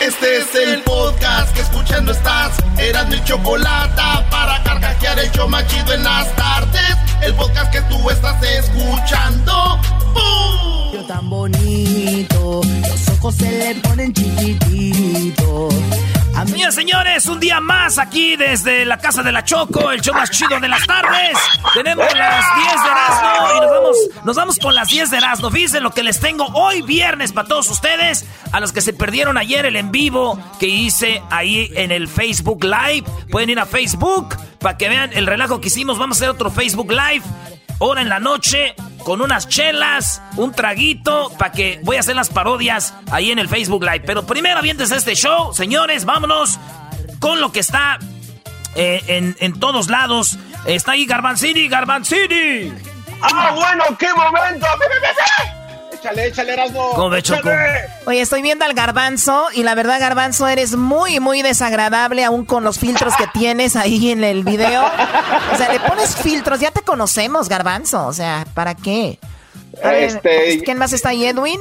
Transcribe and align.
Este 0.00 0.38
es 0.38 0.54
el 0.54 0.82
podcast 0.82 1.52
que 1.54 1.60
escuchando 1.60 2.12
estás. 2.12 2.52
Eran 2.78 3.08
mi 3.08 3.22
chocolate 3.24 4.00
para 4.30 4.62
carcajear 4.62 5.18
el 5.18 5.50
machido 5.50 5.92
en 5.92 6.04
las 6.04 6.34
tardes. 6.36 6.96
El 7.20 7.34
podcast 7.34 7.72
que 7.72 7.80
tú 7.82 8.08
estás 8.08 8.40
escuchando. 8.42 9.80
¡Bum! 10.14 10.92
Yo 10.92 11.04
tan 11.04 11.28
bonito, 11.28 12.60
los 12.88 13.08
ojos 13.08 13.34
se 13.34 13.50
le 13.50 13.74
ponen 13.80 14.12
chiquititos. 14.14 15.74
Señores, 16.46 16.74
señores, 16.74 17.26
un 17.26 17.40
día 17.40 17.60
más 17.60 17.98
aquí 17.98 18.36
desde 18.36 18.84
la 18.84 18.98
casa 18.98 19.22
de 19.22 19.32
la 19.32 19.44
Choco, 19.44 19.90
el 19.90 20.00
show 20.00 20.14
más 20.14 20.30
chido 20.30 20.60
de 20.60 20.68
las 20.68 20.86
tardes. 20.86 21.36
Tenemos 21.74 22.06
las 22.14 22.44
10 22.56 22.66
de 22.84 22.90
Erasmo 22.90 23.56
y 23.56 23.60
nos 23.60 23.70
vamos, 23.70 23.96
nos 24.24 24.36
vamos 24.36 24.58
con 24.58 24.74
las 24.74 24.88
10 24.88 25.10
de 25.10 25.16
Erasmo. 25.16 25.50
Fíjense 25.50 25.80
lo 25.80 25.90
que 25.90 26.04
les 26.04 26.20
tengo 26.20 26.46
hoy 26.54 26.82
viernes 26.82 27.32
para 27.32 27.48
todos 27.48 27.68
ustedes, 27.70 28.24
a 28.52 28.60
los 28.60 28.72
que 28.72 28.80
se 28.80 28.92
perdieron 28.92 29.36
ayer 29.36 29.66
el 29.66 29.76
en 29.76 29.90
vivo 29.90 30.38
que 30.60 30.68
hice 30.68 31.22
ahí 31.30 31.72
en 31.74 31.90
el 31.90 32.06
Facebook 32.06 32.62
Live. 32.62 33.04
Pueden 33.30 33.50
ir 33.50 33.58
a 33.58 33.66
Facebook 33.66 34.36
para 34.60 34.76
que 34.76 34.88
vean 34.88 35.10
el 35.12 35.26
relajo 35.26 35.60
que 35.60 35.68
hicimos. 35.68 35.98
Vamos 35.98 36.16
a 36.16 36.18
hacer 36.18 36.30
otro 36.30 36.50
Facebook 36.50 36.90
Live 36.90 37.24
hora 37.78 38.02
en 38.02 38.08
la 38.08 38.18
noche 38.18 38.74
con 39.04 39.20
unas 39.22 39.48
chelas, 39.48 40.20
un 40.36 40.52
traguito, 40.52 41.30
para 41.38 41.52
que 41.52 41.80
voy 41.82 41.96
a 41.96 42.00
hacer 42.00 42.16
las 42.16 42.28
parodias 42.28 42.94
ahí 43.10 43.30
en 43.30 43.38
el 43.38 43.48
Facebook 43.48 43.82
Live. 43.82 44.00
Pero 44.00 44.26
primero 44.26 44.58
avientes 44.58 44.90
este 44.90 45.14
show, 45.14 45.54
señores, 45.54 46.04
vámonos 46.04 46.58
con 47.20 47.40
lo 47.40 47.52
que 47.52 47.60
está 47.60 47.98
eh, 48.74 49.02
en, 49.06 49.36
en, 49.40 49.58
todos 49.58 49.88
lados. 49.88 50.38
Está 50.66 50.92
ahí 50.92 51.06
Garbanzini, 51.06 51.68
Garbanzini. 51.68 52.72
¡Ah, 53.22 53.52
bueno, 53.54 53.84
qué 53.98 54.08
momento! 54.14 54.66
Échale, 56.00 56.26
échale, 56.28 56.52
Erasmo. 56.52 56.90
¿Cómo 56.94 57.10
ve, 57.10 57.22
Choco? 57.22 57.48
Oye, 58.06 58.20
estoy 58.20 58.40
viendo 58.42 58.64
al 58.64 58.74
garbanzo 58.74 59.46
y 59.52 59.62
la 59.64 59.74
verdad, 59.74 59.98
garbanzo, 60.00 60.46
eres 60.46 60.76
muy, 60.76 61.18
muy 61.18 61.42
desagradable 61.42 62.24
aún 62.24 62.44
con 62.44 62.62
los 62.62 62.78
filtros 62.78 63.16
que 63.16 63.26
tienes 63.32 63.74
ahí 63.74 64.10
en 64.12 64.22
el 64.22 64.44
video. 64.44 64.84
O 65.52 65.56
sea, 65.56 65.72
le 65.72 65.80
pones 65.80 66.14
filtros, 66.16 66.60
ya 66.60 66.70
te 66.70 66.82
conocemos, 66.82 67.48
garbanzo. 67.48 68.06
O 68.06 68.12
sea, 68.12 68.46
¿para 68.54 68.74
qué? 68.74 69.18
A 69.82 69.88
ver, 69.88 70.02
Este- 70.04 70.62
¿Quién 70.64 70.78
más 70.78 70.92
está 70.92 71.08
ahí, 71.10 71.24
Edwin? 71.26 71.60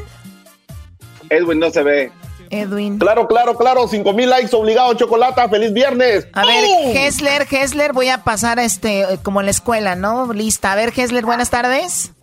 Edwin 1.30 1.60
no 1.60 1.72
se 1.72 1.84
ve. 1.84 2.12
Edwin. 2.50 2.98
Claro, 2.98 3.28
claro, 3.28 3.58
claro. 3.58 3.88
Cinco 3.90 4.14
mil 4.14 4.30
likes 4.30 4.56
obligado, 4.56 4.94
chocolata. 4.94 5.50
¡Feliz 5.50 5.74
viernes! 5.74 6.28
A 6.32 6.46
ver. 6.46 6.64
Hessler, 6.96 7.46
Hessler, 7.50 7.92
voy 7.92 8.08
a 8.08 8.24
pasar 8.24 8.58
este 8.60 9.06
como 9.24 9.42
en 9.42 9.48
la 9.48 9.52
escuela, 9.52 9.96
¿no? 9.96 10.32
Lista. 10.32 10.72
A 10.72 10.76
ver, 10.76 10.94
Hessler, 10.96 11.26
buenas 11.26 11.50
tardes. 11.50 12.14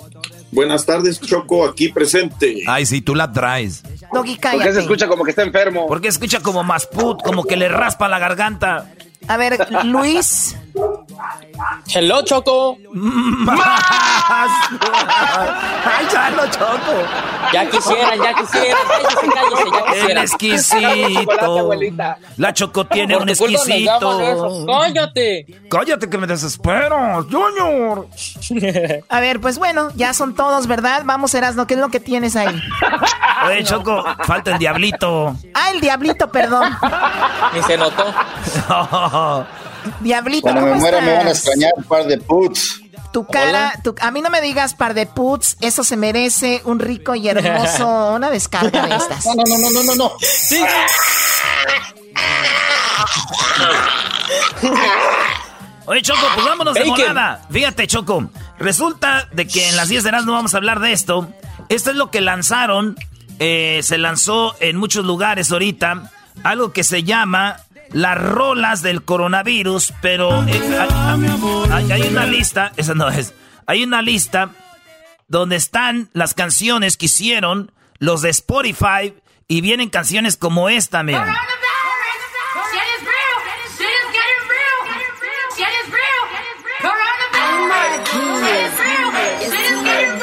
Buenas 0.54 0.86
tardes, 0.86 1.20
Choco, 1.20 1.66
aquí 1.66 1.88
presente. 1.88 2.62
Ay, 2.66 2.86
sí, 2.86 3.00
tú 3.00 3.14
la 3.14 3.32
traes. 3.32 3.82
Doggy, 4.12 4.36
¿Por 4.36 4.50
qué 4.52 4.58
se 4.58 4.58
cállate. 4.58 4.80
escucha 4.80 5.08
como 5.08 5.24
que 5.24 5.30
está 5.30 5.42
enfermo? 5.42 5.86
Porque 5.88 6.08
escucha 6.08 6.40
como 6.40 6.62
Masput, 6.62 7.22
como 7.22 7.42
que 7.44 7.56
le 7.56 7.68
raspa 7.68 8.08
la 8.08 8.18
garganta. 8.20 8.90
A 9.26 9.36
ver, 9.36 9.66
Luis. 9.84 10.56
Hello, 11.94 12.22
Choco. 12.24 12.76
Ay, 15.86 16.06
ya 16.12 16.30
lo 16.30 16.46
choco. 16.48 16.92
Ya 17.52 17.70
quisieran, 17.70 18.18
ya 18.20 18.34
quisieran. 18.34 18.82
Cállese, 18.88 19.28
cállese, 19.32 19.70
ya 19.70 19.78
El 19.78 19.84
quisieran. 19.94 20.24
Exquisito. 20.24 21.58
abuelita. 21.60 22.18
La 22.38 22.52
Choco 22.52 22.86
tiene 22.86 23.14
Por 23.14 23.22
un 23.22 23.28
tu 23.28 23.36
culpa 23.36 23.52
nos 23.58 23.66
llaman 23.68 23.80
eso. 23.82 24.46
exquisito. 24.46 24.66
Cállate. 24.66 25.46
Cállate 25.70 26.10
que 26.10 26.18
me 26.18 26.26
desespero, 26.26 27.26
Junior. 27.30 28.08
A 29.08 29.20
ver, 29.20 29.40
pues 29.40 29.58
bueno, 29.58 29.90
ya 29.94 30.12
son 30.14 30.34
todos, 30.34 30.66
¿verdad? 30.66 31.02
Vamos, 31.04 31.32
Erasno, 31.34 31.66
¿qué 31.66 31.74
es 31.74 31.80
lo 31.80 31.88
que 31.90 32.00
tienes 32.00 32.34
ahí? 32.36 32.60
Oye, 33.46 33.62
Choco, 33.64 34.02
falta 34.24 34.52
el 34.52 34.58
diablito. 34.58 35.36
Ah, 35.54 35.70
el 35.72 35.80
diablito, 35.80 36.28
perdón. 36.32 36.76
Ni 37.52 37.62
se 37.62 37.76
notó. 37.76 38.04
Diablito, 40.00 40.42
Cuando 40.42 40.60
me 40.62 40.68
¿cómo 40.68 40.80
muera 40.80 41.00
me 41.00 41.12
van 41.16 41.26
a 41.26 41.30
extrañar 41.30 41.72
un 41.76 41.84
par 41.84 42.04
de 42.06 42.18
puts. 42.18 42.80
Tu 43.12 43.24
cara, 43.26 43.72
tu- 43.84 43.94
a 44.00 44.10
mí 44.10 44.20
no 44.22 44.28
me 44.30 44.40
digas 44.40 44.74
par 44.74 44.92
de 44.94 45.06
puts, 45.06 45.56
eso 45.60 45.84
se 45.84 45.96
merece 45.96 46.62
un 46.64 46.80
rico 46.80 47.14
y 47.14 47.28
hermoso, 47.28 48.12
una 48.16 48.28
descarga 48.30 48.86
de 48.86 48.96
estas. 48.96 49.24
No, 49.26 49.34
no, 49.34 49.42
no, 49.46 49.58
no, 49.58 49.70
no, 49.70 49.82
no, 49.84 49.94
no. 49.94 50.12
Oye, 55.86 56.00
Choco, 56.02 56.20
pues 56.34 56.46
vámonos 56.46 56.74
de 56.74 56.84
volada. 56.84 57.42
Fíjate, 57.50 57.86
Choco. 57.86 58.30
Resulta 58.58 59.28
de 59.32 59.46
que 59.46 59.68
en 59.68 59.76
las 59.76 59.88
10 59.88 60.04
de 60.04 60.12
no 60.12 60.32
vamos 60.32 60.54
a 60.54 60.56
hablar 60.56 60.80
de 60.80 60.92
esto. 60.92 61.28
Esto 61.68 61.90
es 61.90 61.96
lo 61.96 62.10
que 62.10 62.20
lanzaron. 62.20 62.96
eh, 63.40 63.80
se 63.82 63.98
lanzó 63.98 64.54
en 64.60 64.76
muchos 64.76 65.04
lugares 65.04 65.50
ahorita. 65.52 66.10
Algo 66.44 66.72
que 66.72 66.84
se 66.84 67.02
llama 67.02 67.56
las 67.90 68.20
rolas 68.20 68.82
del 68.82 69.04
coronavirus. 69.04 69.92
Pero 70.00 70.44
eh, 70.46 70.78
hay, 71.70 72.02
una 72.02 72.26
lista. 72.26 72.72
Esa 72.76 72.94
no 72.94 73.08
es. 73.08 73.34
Hay 73.66 73.82
una 73.82 74.02
lista 74.02 74.50
donde 75.28 75.56
están 75.56 76.10
las 76.12 76.34
canciones 76.34 76.96
que 76.96 77.06
hicieron 77.06 77.72
los 77.98 78.22
de 78.22 78.30
Spotify. 78.30 79.14
Y 79.46 79.60
vienen 79.60 79.90
canciones 79.90 80.36
como 80.36 80.68
esta, 80.68 81.02
mira. 81.02 81.36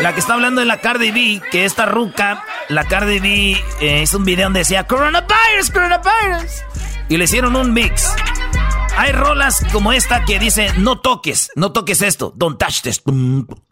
La 0.01 0.13
que 0.13 0.19
está 0.19 0.33
hablando 0.33 0.61
de 0.61 0.65
la 0.65 0.77
Cardi 0.77 1.11
B, 1.11 1.41
que 1.51 1.63
esta 1.63 1.85
ruca, 1.85 2.43
la 2.69 2.85
Cardi 2.85 3.19
B 3.19 3.63
eh, 3.81 4.01
hizo 4.01 4.17
un 4.17 4.25
video 4.25 4.47
donde 4.47 4.61
decía 4.61 4.85
Coronavirus, 4.85 5.69
Coronavirus. 5.71 6.70
Y 7.11 7.17
le 7.17 7.25
hicieron 7.25 7.57
un 7.57 7.73
mix. 7.73 8.07
Hay 8.95 9.11
rolas 9.11 9.65
como 9.73 9.91
esta 9.91 10.23
que 10.23 10.39
dice 10.39 10.69
no 10.77 11.01
toques, 11.01 11.51
no 11.57 11.73
toques 11.73 12.01
esto, 12.01 12.31
don't 12.37 12.57
touch 12.57 12.83
this, 12.83 13.01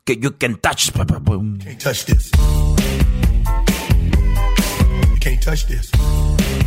que 0.03 0.17
you 0.17 0.37
can 0.37 0.57
touch. 0.57 0.91
Can't 0.91 1.81
touch 1.81 2.03
this. 2.03 2.31
You 5.09 5.19
can't 5.21 5.41
touch 5.41 5.67
this. 5.67 5.89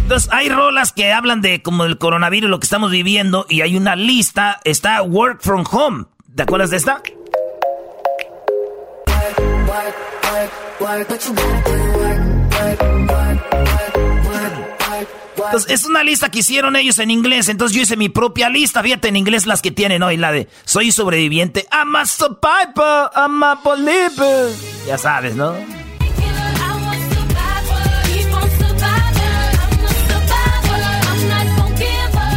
Entonces 0.01 0.31
hay 0.33 0.49
rolas 0.49 0.93
que 0.95 1.13
hablan 1.13 1.43
de 1.43 1.61
como 1.61 1.85
el 1.85 1.99
coronavirus, 1.99 2.49
lo 2.49 2.59
que 2.59 2.65
estamos 2.65 2.91
viviendo, 2.91 3.45
y 3.51 3.61
hay 3.61 3.77
una 3.77 3.95
lista, 3.95 4.59
está 4.65 5.03
Work 5.03 5.43
from 5.43 5.67
Home. 5.71 6.07
¿Te 6.35 6.45
acuerdas 6.45 6.71
de 6.71 6.79
esta? 6.79 7.03
Entonces, 15.37 15.71
es 15.71 15.85
una 15.85 16.03
lista 16.05 16.31
que 16.31 16.41
hicieron 16.41 16.77
ellos 16.77 16.99
en 16.99 17.11
inglés. 17.11 17.49
Entonces, 17.49 17.77
yo 17.77 17.83
hice 17.83 17.97
mi 17.97 18.09
propia 18.09 18.49
lista. 18.49 18.83
Fíjate 18.83 19.09
en 19.09 19.17
inglés 19.17 19.47
las 19.47 19.63
que 19.63 19.71
tienen 19.71 20.03
hoy. 20.03 20.17
La 20.17 20.33
de 20.33 20.49
Soy 20.65 20.93
sobreviviente. 20.93 21.67
I'm 21.73 21.95
a 21.97 22.07
survivor. 22.07 23.11
I'm 23.15 23.43
a 23.43 23.61
believer. 23.65 24.53
Ya 24.87 24.99
sabes, 24.99 25.35
¿no? 25.35 25.55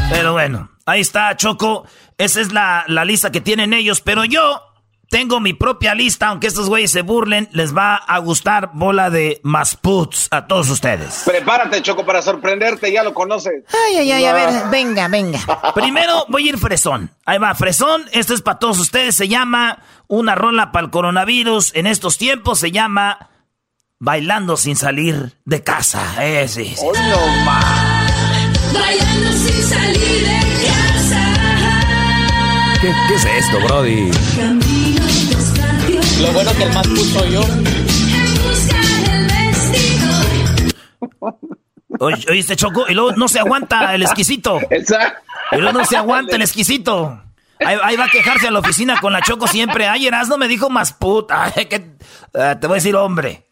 Pero 0.09 0.33
bueno, 0.33 0.69
ahí 0.85 1.01
está, 1.01 1.35
Choco. 1.35 1.85
Esa 2.17 2.39
es 2.39 2.53
la, 2.53 2.85
la 2.87 3.03
lista 3.03 3.31
que 3.31 3.41
tienen 3.41 3.73
ellos. 3.73 4.01
Pero 4.01 4.23
yo 4.23 4.61
tengo 5.09 5.39
mi 5.39 5.53
propia 5.53 5.95
lista. 5.95 6.27
Aunque 6.27 6.47
estos 6.47 6.67
güeyes 6.69 6.91
se 6.91 7.01
burlen, 7.01 7.49
les 7.51 7.75
va 7.75 7.95
a 7.95 8.17
gustar 8.19 8.71
bola 8.73 9.09
de 9.09 9.39
más 9.43 9.75
puts 9.75 10.27
a 10.31 10.47
todos 10.47 10.69
ustedes. 10.69 11.23
Prepárate, 11.25 11.81
Choco, 11.81 12.05
para 12.05 12.21
sorprenderte. 12.21 12.91
Ya 12.91 13.03
lo 13.03 13.13
conoces. 13.13 13.63
Ay, 13.87 13.97
ay, 13.97 14.11
ay, 14.11 14.25
a 14.25 14.33
ver, 14.33 14.49
venga, 14.71 15.07
venga. 15.07 15.39
Primero 15.75 16.25
voy 16.29 16.47
a 16.47 16.49
ir 16.49 16.57
fresón. 16.57 17.11
Ahí 17.25 17.37
va, 17.37 17.53
fresón. 17.55 18.05
Esto 18.11 18.33
es 18.33 18.41
para 18.41 18.59
todos 18.59 18.79
ustedes. 18.79 19.15
Se 19.15 19.27
llama 19.27 19.79
Una 20.07 20.35
rola 20.35 20.71
para 20.71 20.85
el 20.85 20.91
coronavirus. 20.91 21.71
En 21.75 21.87
estos 21.87 22.17
tiempos 22.17 22.59
se 22.59 22.71
llama 22.71 23.29
Bailando 23.99 24.57
sin 24.57 24.75
salir 24.75 25.37
de 25.45 25.63
casa. 25.63 26.23
Eh, 26.23 26.47
sí, 26.47 26.73
sí. 26.75 26.85
Hoy 26.85 26.97
no 27.09 27.27
más. 27.45 28.73
Bailando 28.73 29.31
sin 29.31 29.63
salir 29.63 30.27
de 30.27 30.67
casa. 30.67 31.21
¿Qué, 32.81 32.93
qué 33.07 33.15
es 33.15 33.25
esto, 33.25 33.59
Brody? 33.61 34.11
Lo 36.21 36.31
bueno 36.31 36.51
que 36.53 36.63
el 36.63 36.73
más 36.73 36.87
puso 36.87 37.25
yo. 37.27 37.41
Oye, 41.99 42.25
¿Oíste, 42.29 42.55
Choco? 42.55 42.85
Y 42.89 42.93
luego 42.93 43.11
no 43.13 43.27
se 43.27 43.39
aguanta 43.39 43.93
el 43.95 44.01
exquisito. 44.03 44.59
Exacto. 44.69 45.21
Y 45.51 45.57
luego 45.57 45.79
no 45.79 45.85
se 45.85 45.95
aguanta 45.97 46.35
el 46.35 46.41
exquisito. 46.41 47.21
Ahí, 47.59 47.77
ahí 47.83 47.95
va 47.95 48.05
a 48.05 48.09
quejarse 48.09 48.47
a 48.47 48.51
la 48.51 48.59
oficina 48.59 48.99
con 48.99 49.13
la 49.13 49.21
Choco 49.21 49.47
siempre. 49.47 49.87
Ay, 49.87 50.07
Erasmo 50.07 50.37
me 50.37 50.47
dijo 50.47 50.69
más 50.69 50.91
puta. 50.93 51.53
Ay, 51.55 51.65
que, 51.67 51.95
ah, 52.33 52.57
te 52.59 52.67
voy 52.67 52.75
a 52.75 52.79
decir 52.81 52.95
hombre. 52.95 53.45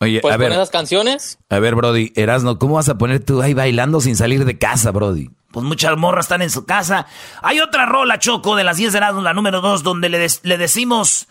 Oye, 0.00 0.20
Pues 0.20 0.32
a 0.32 0.36
ver, 0.36 0.52
esas 0.52 0.70
canciones. 0.70 1.38
a 1.48 1.58
ver, 1.58 1.74
Brody, 1.74 2.12
Erasno, 2.14 2.58
¿cómo 2.58 2.74
vas 2.74 2.88
a 2.88 2.98
poner 2.98 3.24
tú 3.24 3.42
ahí 3.42 3.52
bailando 3.54 4.00
sin 4.00 4.14
salir 4.16 4.44
de 4.44 4.56
casa, 4.58 4.90
Brody? 4.92 5.30
Pues 5.50 5.64
muchas 5.66 5.96
morras 5.96 6.26
están 6.26 6.42
en 6.42 6.50
su 6.50 6.66
casa. 6.66 7.06
Hay 7.42 7.58
otra 7.60 7.84
rola, 7.86 8.18
Choco, 8.18 8.54
de 8.54 8.62
las 8.64 8.76
10 8.76 8.92
de 8.92 8.98
Erasmo, 8.98 9.22
la 9.22 9.32
número 9.34 9.60
2, 9.60 9.82
donde 9.82 10.08
le, 10.08 10.18
des- 10.18 10.40
le 10.44 10.56
decimos 10.58 11.26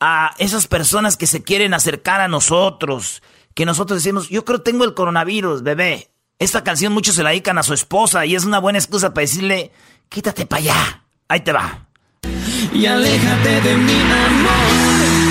a 0.00 0.34
esas 0.38 0.66
personas 0.66 1.16
que 1.16 1.26
se 1.26 1.42
quieren 1.42 1.74
acercar 1.74 2.20
a 2.20 2.28
nosotros, 2.28 3.22
que 3.54 3.64
nosotros 3.64 4.02
decimos, 4.02 4.28
yo 4.28 4.44
creo 4.44 4.62
tengo 4.62 4.84
el 4.84 4.94
coronavirus, 4.94 5.62
bebé. 5.62 6.10
Esta 6.38 6.62
canción 6.62 6.92
muchos 6.92 7.14
se 7.14 7.22
la 7.22 7.30
dedican 7.30 7.56
a 7.58 7.62
su 7.62 7.72
esposa 7.72 8.26
y 8.26 8.34
es 8.34 8.44
una 8.44 8.58
buena 8.58 8.78
excusa 8.78 9.14
para 9.14 9.22
decirle, 9.22 9.72
quítate 10.08 10.44
para 10.44 10.60
allá. 10.60 11.02
Ahí 11.28 11.40
te 11.40 11.52
va. 11.52 11.86
Y 12.72 12.86
aléjate 12.86 13.60
de 13.62 13.76
mi 13.76 14.00
amor. 14.00 15.26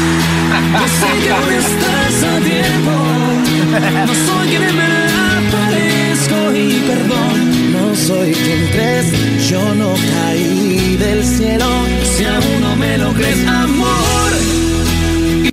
Yo 0.80 0.88
sé 0.88 1.08
que 1.24 1.30
no 1.30 1.52
estás 1.52 2.24
a 2.24 2.40
tiempo. 2.40 2.92
No 4.08 4.14
soy 4.14 4.48
quien 4.50 4.76
me 4.76 4.84
aparezco 5.38 6.56
y 6.56 6.84
perdón. 6.88 7.72
No 7.72 7.96
soy 7.96 8.34
quien 8.34 8.68
crees. 8.70 9.50
Yo 9.50 9.76
no 9.76 9.94
caí 9.94 10.98
del 10.98 11.24
cielo. 11.24 11.70
Si 12.04 12.26
aún 12.26 12.62
no 12.62 12.76
me 12.78 12.98
lo 12.98 13.14
crees, 13.14 13.48
amor. 13.48 14.35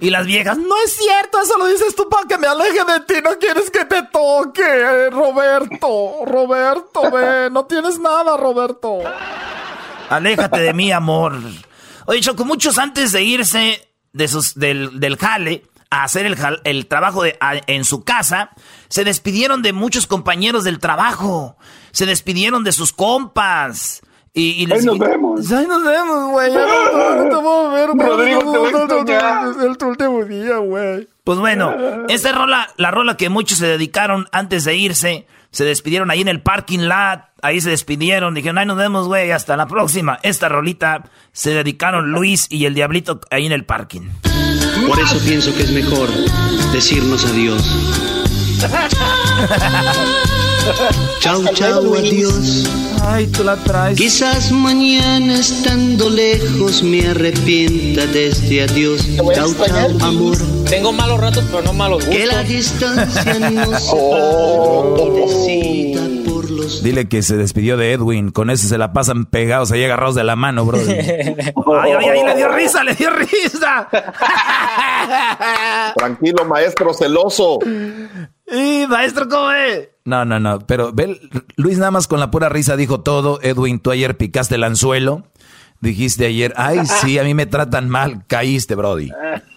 Y 0.02 0.10
las 0.10 0.26
viejas, 0.26 0.58
No 0.58 0.74
es 0.84 0.96
cierto, 0.96 1.40
eso 1.40 1.56
lo 1.58 1.66
dices 1.66 1.94
tú 1.94 2.08
para 2.08 2.26
que 2.26 2.36
me 2.36 2.46
aleje 2.48 2.84
de 2.84 3.00
ti. 3.06 3.14
No 3.22 3.38
quieres 3.38 3.70
que 3.70 3.84
te 3.84 4.02
toque, 4.02 5.10
Roberto. 5.10 6.24
Roberto, 6.26 7.10
ve, 7.10 7.48
no 7.50 7.64
tienes 7.66 7.98
nada, 8.00 8.36
Roberto. 8.36 8.98
aléjate 10.10 10.60
de 10.60 10.74
mí, 10.74 10.90
amor. 10.92 11.38
Oye, 12.06 12.20
Choco, 12.20 12.44
muchos 12.44 12.78
antes 12.78 13.12
de 13.12 13.22
irse 13.22 13.88
de 14.12 14.28
sus, 14.28 14.54
del, 14.56 14.98
del 15.00 15.16
jale 15.16 15.62
a 15.90 16.04
hacer 16.04 16.26
el, 16.26 16.36
el 16.64 16.86
trabajo 16.88 17.22
de- 17.22 17.38
en 17.66 17.84
su 17.84 18.02
casa, 18.02 18.50
se 18.88 19.04
despidieron 19.04 19.62
de 19.62 19.72
muchos 19.72 20.06
compañeros 20.06 20.64
del 20.64 20.78
trabajo. 20.80 21.56
Se 21.92 22.06
despidieron 22.06 22.64
de 22.64 22.72
sus 22.72 22.92
compas. 22.92 24.00
Y, 24.34 24.62
y 24.62 24.66
les- 24.66 24.80
Ahí 24.80 24.86
nos 24.86 24.98
vemos. 24.98 25.52
Ay, 25.52 25.66
nos 25.66 25.84
vemos, 25.84 26.30
güey. 26.30 26.52
Ya 26.52 26.66
no, 26.66 27.16
no 27.16 27.28
te 27.28 27.34
a 27.34 27.68
ver, 27.74 27.90
güey. 27.92 28.08
Rodrigo, 28.08 28.40
te 28.40 28.46
voy 28.58 28.68
a 28.68 28.72
No, 28.72 28.78
no, 28.78 28.86
no, 28.86 28.94
extrañar. 28.96 29.50
Es 29.50 29.56
el 29.58 29.76
último 29.86 30.24
día, 30.24 30.56
güey. 30.56 31.08
Pues 31.24 31.38
bueno, 31.38 31.74
esta 32.08 32.32
rola, 32.32 32.68
la 32.78 32.90
rola 32.90 33.16
que 33.16 33.28
muchos 33.28 33.58
se 33.58 33.66
dedicaron 33.66 34.26
antes 34.32 34.64
de 34.64 34.74
irse, 34.74 35.26
se 35.50 35.64
despidieron 35.64 36.10
ahí 36.10 36.22
en 36.22 36.28
el 36.28 36.40
parking 36.40 36.80
lot, 36.88 37.20
ahí 37.42 37.60
se 37.60 37.70
despidieron, 37.70 38.34
dijeron, 38.34 38.58
ay, 38.58 38.66
nos 38.66 38.76
vemos, 38.78 39.06
güey, 39.06 39.30
hasta 39.32 39.56
la 39.56 39.66
próxima. 39.66 40.18
Esta 40.22 40.48
rolita 40.48 41.04
se 41.32 41.50
dedicaron 41.50 42.10
Luis 42.10 42.46
y 42.50 42.64
el 42.64 42.74
Diablito 42.74 43.20
ahí 43.30 43.44
en 43.46 43.52
el 43.52 43.64
parking. 43.66 44.08
Por 44.88 44.98
eso 44.98 45.18
pienso 45.24 45.54
que 45.54 45.62
es 45.62 45.70
mejor 45.72 46.08
decirnos 46.72 47.24
adiós. 47.26 47.62
Chau, 51.20 51.42
chau, 51.54 51.94
adiós. 51.96 52.66
Ay, 53.04 53.26
tú 53.26 53.42
la 53.44 53.56
traes. 53.56 53.98
Quizás 53.98 54.52
mañana 54.52 55.34
estando 55.34 56.08
lejos 56.08 56.82
me 56.82 57.06
arrepienta 57.08 58.06
de 58.06 58.28
este 58.28 58.62
adiós. 58.62 59.06
Chau, 59.34 59.52
amor. 60.00 60.36
Tengo 60.68 60.92
malos 60.92 61.20
ratos, 61.20 61.44
pero 61.50 61.62
no 61.62 61.72
malos 61.72 62.04
Que 62.04 62.26
la 62.26 62.42
gustos. 62.42 62.48
distancia 62.96 63.50
nos 63.50 63.90
Oh. 63.92 64.94
por 66.24 66.50
los 66.50 66.82
Dile 66.82 67.08
que 67.08 67.22
se 67.22 67.36
despidió 67.36 67.76
de 67.76 67.92
Edwin. 67.92 68.30
Con 68.30 68.50
eso 68.50 68.66
se 68.68 68.78
la 68.78 68.92
pasan 68.92 69.26
pegados 69.26 69.72
ahí 69.72 69.84
agarrados 69.84 70.14
de 70.14 70.24
la 70.24 70.36
mano, 70.36 70.64
bro. 70.64 70.78
Ay, 70.86 71.92
ay, 71.92 72.06
ay, 72.08 72.24
le 72.26 72.34
dio 72.36 72.48
risa, 72.54 72.82
le 72.84 72.94
dio 72.94 73.10
risa. 73.10 73.88
Tranquilo, 75.96 76.44
maestro 76.44 76.94
celoso. 76.94 77.58
Y 78.52 78.86
maestro, 78.86 79.28
¿cómo 79.28 79.50
es? 79.50 79.88
No, 80.04 80.24
no, 80.24 80.38
no. 80.38 80.60
Pero 80.66 80.92
ve, 80.92 81.20
Luis 81.56 81.78
nada 81.78 81.90
más 81.90 82.06
con 82.06 82.20
la 82.20 82.30
pura 82.30 82.48
risa 82.48 82.76
dijo 82.76 83.00
todo. 83.00 83.40
Edwin, 83.42 83.80
tú 83.80 83.90
ayer 83.90 84.16
picaste 84.16 84.56
el 84.56 84.64
anzuelo. 84.64 85.24
Dijiste 85.80 86.26
ayer, 86.26 86.52
ay, 86.56 86.86
sí, 86.86 87.18
a 87.18 87.24
mí 87.24 87.34
me 87.34 87.46
tratan 87.46 87.88
mal. 87.88 88.24
Caíste, 88.28 88.76
Brody. 88.76 89.10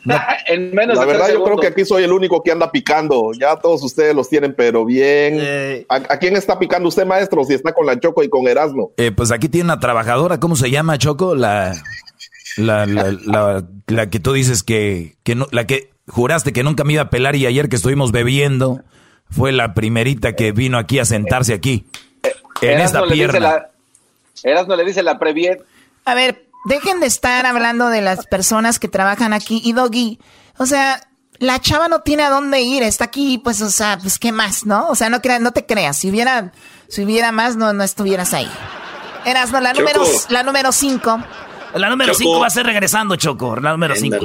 en 0.47 0.73
menos 0.73 0.97
La 0.97 1.05
verdad, 1.05 1.31
yo 1.31 1.43
creo 1.43 1.57
que 1.57 1.67
aquí 1.67 1.85
soy 1.85 2.03
el 2.03 2.11
único 2.11 2.41
que 2.41 2.51
anda 2.51 2.71
picando. 2.71 3.31
Ya 3.39 3.55
todos 3.57 3.83
ustedes 3.83 4.15
los 4.15 4.27
tienen, 4.27 4.55
pero 4.55 4.85
bien. 4.85 5.37
Eh. 5.39 5.85
¿A, 5.87 5.95
a 5.95 6.17
quién 6.17 6.35
está 6.35 6.57
picando 6.57 6.89
usted, 6.89 7.05
maestro? 7.05 7.43
Si 7.43 7.53
está 7.53 7.73
con 7.73 7.85
la 7.85 7.99
Choco 7.99 8.23
y 8.23 8.29
con 8.29 8.47
Erasmo. 8.47 8.91
Eh, 8.97 9.11
pues 9.11 9.31
aquí 9.31 9.49
tiene 9.49 9.65
una 9.65 9.79
trabajadora, 9.79 10.39
¿cómo 10.39 10.55
se 10.55 10.71
llama, 10.71 10.97
Choco? 10.97 11.35
La, 11.35 11.75
la, 12.57 12.87
la, 12.87 13.15
la, 13.23 13.65
la 13.85 14.09
que 14.09 14.19
tú 14.19 14.33
dices 14.33 14.63
que, 14.63 15.17
que 15.23 15.35
no, 15.35 15.47
la 15.51 15.67
que 15.67 15.94
juraste 16.07 16.53
que 16.53 16.63
nunca 16.63 16.83
me 16.83 16.93
iba 16.93 17.03
a 17.03 17.09
pelar 17.09 17.35
y 17.35 17.45
ayer 17.45 17.69
que 17.69 17.75
estuvimos 17.75 18.11
bebiendo 18.11 18.81
fue 19.29 19.51
la 19.51 19.73
primerita 19.73 20.33
que 20.35 20.51
vino 20.51 20.77
aquí 20.77 20.99
a 20.99 21.05
sentarse 21.05 21.53
aquí. 21.53 21.85
En 22.61 22.71
Erasmo 22.71 22.85
esta 22.85 23.01
le 23.01 23.15
dice 23.15 23.27
pierna. 23.27 23.49
la- 23.49 24.75
le 24.75 24.85
dice 24.85 25.03
la 25.03 25.17
Previet. 25.19 25.63
A 26.05 26.13
ver, 26.13 26.45
dejen 26.65 26.99
de 26.99 27.07
estar 27.07 27.45
hablando 27.45 27.89
de 27.89 28.01
las 28.01 28.25
personas 28.27 28.79
que 28.79 28.87
trabajan 28.87 29.33
aquí. 29.33 29.61
Y 29.63 29.73
Doggy, 29.73 30.19
o 30.57 30.65
sea, 30.65 31.01
la 31.39 31.59
chava 31.59 31.87
no 31.87 32.01
tiene 32.01 32.23
a 32.23 32.29
dónde 32.29 32.61
ir, 32.61 32.83
está 32.83 33.05
aquí, 33.05 33.39
pues, 33.43 33.61
o 33.61 33.69
sea, 33.71 33.97
pues, 34.01 34.19
¿qué 34.19 34.31
más, 34.31 34.65
no? 34.65 34.87
O 34.87 34.95
sea, 34.95 35.09
no, 35.09 35.21
crea- 35.21 35.39
no 35.39 35.51
te 35.51 35.65
creas, 35.65 35.97
si 35.97 36.09
hubiera, 36.09 36.51
si 36.87 37.03
hubiera 37.03 37.31
más, 37.31 37.55
no, 37.57 37.73
no 37.73 37.83
estuvieras 37.83 38.33
ahí. 38.33 38.49
Eras, 39.25 39.51
no, 39.51 39.59
la 39.59 39.73
Choco. 39.73 39.81
número, 39.91 40.03
la 40.29 40.43
número 40.43 40.71
cinco. 40.71 41.19
La 41.73 41.89
número 41.89 42.13
Choco. 42.13 42.23
5 42.23 42.39
va 42.39 42.47
a 42.47 42.51
ser 42.51 42.65
regresando, 42.65 43.15
Choco. 43.17 43.57
La 43.57 43.71
número 43.71 43.95
5. 43.97 44.15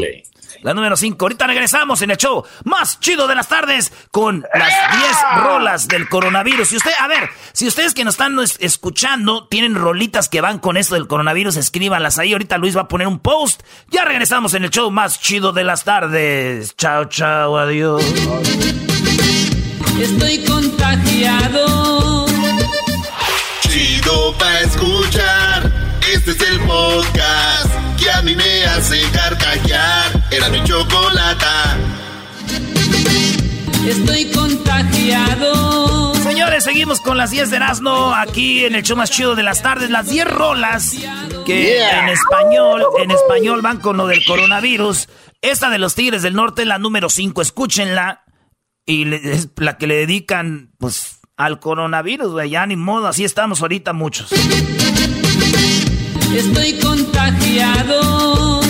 La 0.62 0.74
número 0.74 0.96
5. 0.96 1.24
Ahorita 1.24 1.46
regresamos 1.46 2.02
en 2.02 2.10
el 2.10 2.16
show 2.16 2.44
más 2.64 3.00
chido 3.00 3.26
de 3.26 3.34
las 3.34 3.48
tardes 3.48 3.92
con 4.10 4.44
las 4.54 4.68
10 4.98 5.16
rolas 5.44 5.88
del 5.88 6.08
coronavirus. 6.08 6.68
Si 6.68 6.76
usted, 6.76 6.92
a 7.00 7.08
ver, 7.08 7.30
si 7.52 7.66
ustedes 7.66 7.94
que 7.94 8.04
nos 8.04 8.14
están 8.14 8.38
es- 8.40 8.56
escuchando 8.60 9.46
tienen 9.48 9.74
rolitas 9.74 10.28
que 10.28 10.40
van 10.40 10.58
con 10.58 10.76
esto 10.76 10.94
del 10.96 11.06
coronavirus, 11.06 11.56
escríbanlas 11.56 12.18
ahí. 12.18 12.32
Ahorita 12.32 12.58
Luis 12.58 12.76
va 12.76 12.82
a 12.82 12.88
poner 12.88 13.06
un 13.06 13.18
post. 13.20 13.62
Ya 13.88 14.04
regresamos 14.04 14.52
en 14.54 14.64
el 14.64 14.70
show 14.70 14.90
más 14.90 15.18
chido 15.20 15.52
de 15.52 15.64
las 15.64 15.84
tardes. 15.84 16.76
Chao, 16.76 17.06
chao, 17.06 17.56
adiós. 17.58 18.04
Estoy 20.00 20.44
contagiado. 20.44 22.26
Chido 23.68 24.34
pa' 24.38 24.60
escuchar. 24.60 25.72
Este 26.12 26.32
es 26.32 26.40
el 26.42 26.60
podcast 26.60 27.70
que 27.98 28.10
a 28.10 28.22
mí 28.22 28.34
me 28.34 28.64
hace 28.64 29.00
carcajear. 29.12 30.19
Era 30.30 30.48
mi 30.48 30.62
chocolata. 30.64 31.76
Estoy 33.86 34.30
contagiado. 34.30 36.14
Señores, 36.16 36.64
seguimos 36.64 37.00
con 37.00 37.16
las 37.16 37.30
10 37.30 37.50
de 37.50 37.56
Erasmo 37.56 38.12
aquí 38.14 38.64
en 38.64 38.74
el 38.74 38.82
show 38.82 38.96
más 38.96 39.10
chido 39.10 39.34
de 39.34 39.42
las 39.42 39.62
tardes. 39.62 39.90
Las 39.90 40.08
10 40.08 40.26
rolas 40.28 40.94
que 41.46 41.76
Yeah. 41.78 42.02
en 42.04 42.08
español, 42.10 42.84
en 43.02 43.10
español 43.10 43.62
van 43.62 43.78
con 43.80 43.96
lo 43.96 44.06
del 44.06 44.24
coronavirus. 44.24 45.08
Esta 45.42 45.70
de 45.70 45.78
los 45.78 45.94
Tigres 45.94 46.22
del 46.22 46.34
Norte, 46.34 46.64
la 46.64 46.78
número 46.78 47.08
5, 47.08 47.42
escúchenla. 47.42 48.24
Y 48.86 49.12
es 49.14 49.48
la 49.56 49.78
que 49.78 49.86
le 49.86 49.96
dedican, 49.96 50.72
pues, 50.78 51.20
al 51.36 51.58
coronavirus, 51.60 52.32
güey. 52.32 52.50
Ya 52.50 52.66
ni 52.66 52.76
modo, 52.76 53.08
así 53.08 53.24
estamos 53.24 53.62
ahorita 53.62 53.92
muchos. 53.92 54.30
Estoy 56.32 56.78
contagiado. 56.78 58.60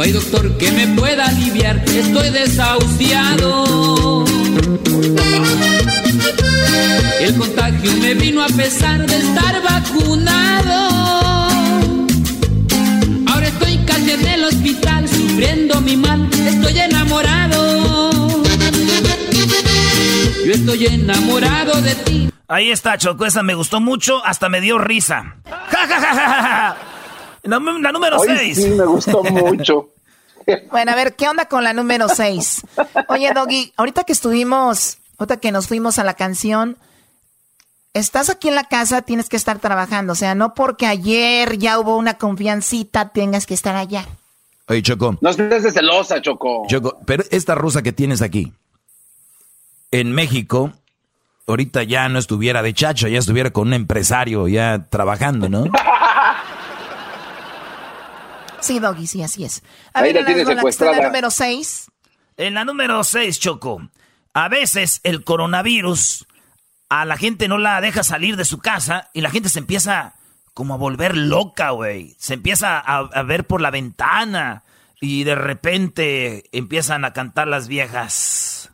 No 0.00 0.04
hay 0.04 0.12
doctor 0.12 0.56
que 0.56 0.72
me 0.72 0.86
pueda 0.98 1.26
aliviar. 1.26 1.76
Estoy 1.86 2.30
desahuciado. 2.30 4.24
El 7.20 7.36
contagio 7.36 7.92
me 8.00 8.14
vino 8.14 8.42
a 8.42 8.46
pesar 8.46 9.04
de 9.04 9.18
estar 9.18 9.62
vacunado. 9.62 10.88
Ahora 13.26 13.48
estoy 13.48 13.76
casi 13.84 14.12
en 14.12 14.26
el 14.26 14.44
hospital 14.44 15.06
sufriendo 15.06 15.82
mi 15.82 15.98
mal. 15.98 16.30
Estoy 16.46 16.78
enamorado. 16.78 18.42
Yo 20.46 20.52
estoy 20.52 20.86
enamorado 20.86 21.78
de 21.82 21.94
ti. 21.96 22.30
Ahí 22.48 22.70
está, 22.70 22.96
Choco, 22.96 23.26
esa 23.26 23.42
me 23.42 23.52
gustó 23.52 23.82
mucho, 23.82 24.24
hasta 24.24 24.48
me 24.48 24.62
dio 24.62 24.78
risa. 24.78 25.36
¡Ja, 25.44 25.86
ja, 25.86 26.00
ja, 26.00 26.14
ja, 26.14 26.42
ja! 26.42 26.76
La, 27.42 27.58
la 27.58 27.92
número 27.92 28.18
Hoy 28.18 28.28
6. 28.36 28.56
sí 28.56 28.70
me 28.70 28.84
gustó 28.84 29.22
mucho. 29.24 29.90
Bueno, 30.70 30.92
a 30.92 30.94
ver, 30.94 31.14
¿qué 31.14 31.28
onda 31.28 31.46
con 31.46 31.62
la 31.64 31.72
número 31.72 32.08
6? 32.08 32.62
Oye, 33.08 33.32
Doggy, 33.32 33.72
ahorita 33.76 34.04
que 34.04 34.12
estuvimos, 34.12 34.98
ahorita 35.18 35.36
que 35.38 35.52
nos 35.52 35.68
fuimos 35.68 35.98
a 35.98 36.04
la 36.04 36.14
canción, 36.14 36.76
estás 37.94 38.30
aquí 38.30 38.48
en 38.48 38.54
la 38.56 38.64
casa, 38.64 39.02
tienes 39.02 39.28
que 39.28 39.36
estar 39.36 39.58
trabajando. 39.58 40.12
O 40.12 40.16
sea, 40.16 40.34
no 40.34 40.54
porque 40.54 40.86
ayer 40.86 41.58
ya 41.58 41.78
hubo 41.78 41.96
una 41.96 42.14
confiancita, 42.14 43.10
tengas 43.10 43.46
que 43.46 43.54
estar 43.54 43.76
allá. 43.76 44.06
Oye, 44.68 44.82
Choco, 44.82 45.16
No 45.20 45.30
estés 45.30 45.62
de 45.62 45.70
celosa, 45.72 46.20
Choco. 46.22 46.64
Choco, 46.68 46.98
pero 47.04 47.24
esta 47.30 47.54
rusa 47.54 47.82
que 47.82 47.92
tienes 47.92 48.22
aquí, 48.22 48.52
en 49.90 50.12
México, 50.12 50.72
ahorita 51.48 51.82
ya 51.82 52.08
no 52.08 52.18
estuviera 52.18 52.62
de 52.62 52.72
chacho, 52.72 53.08
ya 53.08 53.18
estuviera 53.18 53.50
con 53.50 53.68
un 53.68 53.74
empresario 53.74 54.46
ya 54.48 54.86
trabajando, 54.88 55.48
¿no? 55.48 55.64
Sí, 58.60 58.78
Doggy, 58.78 59.06
sí, 59.06 59.22
así 59.22 59.44
es. 59.44 59.62
A 59.94 60.00
Ahí 60.00 60.12
ver, 60.12 60.14
la 60.14 60.20
en 60.20 60.26
tiene 60.26 60.40
la, 60.44 60.44
que 60.44 60.50
está 60.50 60.52
en 60.52 60.56
la 60.56 60.60
secuestrada. 60.60 61.02
número 61.08 61.30
6. 61.30 61.86
En 62.36 62.54
la 62.54 62.64
número 62.64 63.02
6, 63.04 63.38
Choco. 63.40 63.88
A 64.34 64.48
veces 64.48 65.00
el 65.02 65.24
coronavirus 65.24 66.26
a 66.88 67.04
la 67.04 67.16
gente 67.16 67.48
no 67.48 67.58
la 67.58 67.80
deja 67.80 68.02
salir 68.02 68.36
de 68.36 68.44
su 68.44 68.58
casa 68.58 69.10
y 69.12 69.20
la 69.20 69.30
gente 69.30 69.48
se 69.48 69.58
empieza 69.60 70.14
como 70.54 70.74
a 70.74 70.78
volver 70.78 71.16
loca, 71.16 71.70
güey. 71.70 72.14
Se 72.18 72.34
empieza 72.34 72.78
a, 72.78 72.98
a 72.98 73.22
ver 73.22 73.46
por 73.46 73.60
la 73.60 73.70
ventana 73.70 74.64
y 75.00 75.24
de 75.24 75.34
repente 75.34 76.44
empiezan 76.52 77.04
a 77.04 77.12
cantar 77.12 77.48
las 77.48 77.68
viejas. 77.68 78.70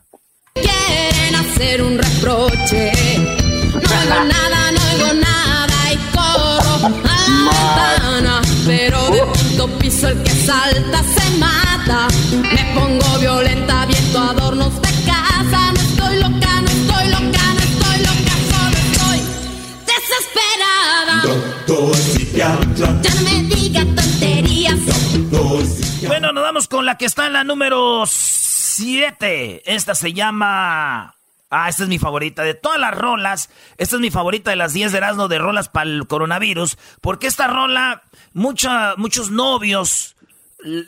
Quieren 0.54 1.34
hacer 1.36 1.82
un 1.82 1.98
reproche. 1.98 2.92
No 3.76 3.82
oigo 3.82 4.24
nada, 4.24 4.72
no 4.72 4.80
oigo 4.94 5.12
nada 5.20 5.92
y 5.92 5.96
corro 6.16 6.86
a 6.86 6.88
la 6.88 8.08
ventana. 8.08 8.42
Pero 8.66 9.10
de 9.10 9.20
punto 9.20 9.78
piso 9.78 10.08
el 10.08 10.22
que 10.22 10.30
salta 10.30 11.02
se 11.02 11.38
mata. 11.38 12.08
Me 12.32 12.74
pongo 12.74 13.18
violenta, 13.20 13.86
viento 13.86 14.18
adornos 14.18 14.74
de 14.82 14.88
casa. 15.06 15.72
No 15.72 15.80
estoy 15.80 16.16
loca, 16.18 16.60
no 16.62 16.68
estoy 16.68 17.08
loca, 17.08 17.54
no 17.54 17.60
estoy 17.60 17.98
loca, 18.00 18.34
solo 18.50 18.76
estoy 18.86 19.20
desesperada. 19.86 21.22
Ya 22.34 23.14
no 23.14 23.20
me 23.22 23.54
diga 23.54 23.84
tonterías. 23.84 24.78
Bueno, 26.06 26.32
nos 26.32 26.42
vamos 26.42 26.68
con 26.68 26.84
la 26.84 26.98
que 26.98 27.06
está 27.06 27.26
en 27.26 27.34
la 27.34 27.44
número 27.44 28.04
7. 28.06 29.62
Esta 29.64 29.94
se 29.94 30.12
llama... 30.12 31.14
Ah, 31.48 31.68
esta 31.68 31.84
es 31.84 31.88
mi 31.88 31.98
favorita 32.00 32.42
de 32.42 32.54
todas 32.54 32.80
las 32.80 32.92
rolas. 32.92 33.50
Esta 33.78 33.96
es 33.96 34.02
mi 34.02 34.10
favorita 34.10 34.50
de 34.50 34.56
las 34.56 34.72
10 34.72 34.90
de 34.90 34.98
Erasmo 34.98 35.28
de 35.28 35.38
rolas 35.38 35.68
para 35.68 35.88
el 35.88 36.06
coronavirus. 36.08 36.76
Porque 37.00 37.28
esta 37.28 37.46
rola, 37.46 38.02
mucha, 38.36 38.94
muchos 38.96 39.30
novios, 39.30 40.14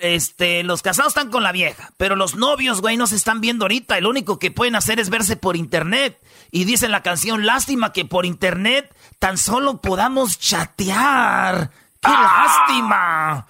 este, 0.01 0.63
los 0.63 0.83
casados 0.83 1.11
están 1.11 1.31
con 1.31 1.43
la 1.43 1.51
vieja. 1.51 1.93
Pero 1.97 2.15
los 2.15 2.37
novios, 2.37 2.81
güey, 2.81 2.97
no 2.97 3.07
se 3.07 3.17
están 3.17 3.41
viendo 3.41 3.65
ahorita. 3.65 4.01
Lo 4.01 4.11
único 4.11 4.39
que 4.39 4.51
pueden 4.51 4.77
hacer 4.77 5.01
es 5.01 5.11
verse 5.11 5.37
por 5.37 5.57
internet. 5.57 6.21
Y 6.51 6.65
dice 6.65 6.87
en 6.87 6.93
la 6.93 7.03
canción, 7.03 7.47
lástima 7.47 7.93
que 7.93 8.05
por 8.05 8.27
internet 8.27 8.95
tan 9.19 9.39
solo 9.39 9.81
podamos 9.81 10.39
chatear. 10.39 11.71
¡Qué 12.01 12.11
lástima! 12.11 13.47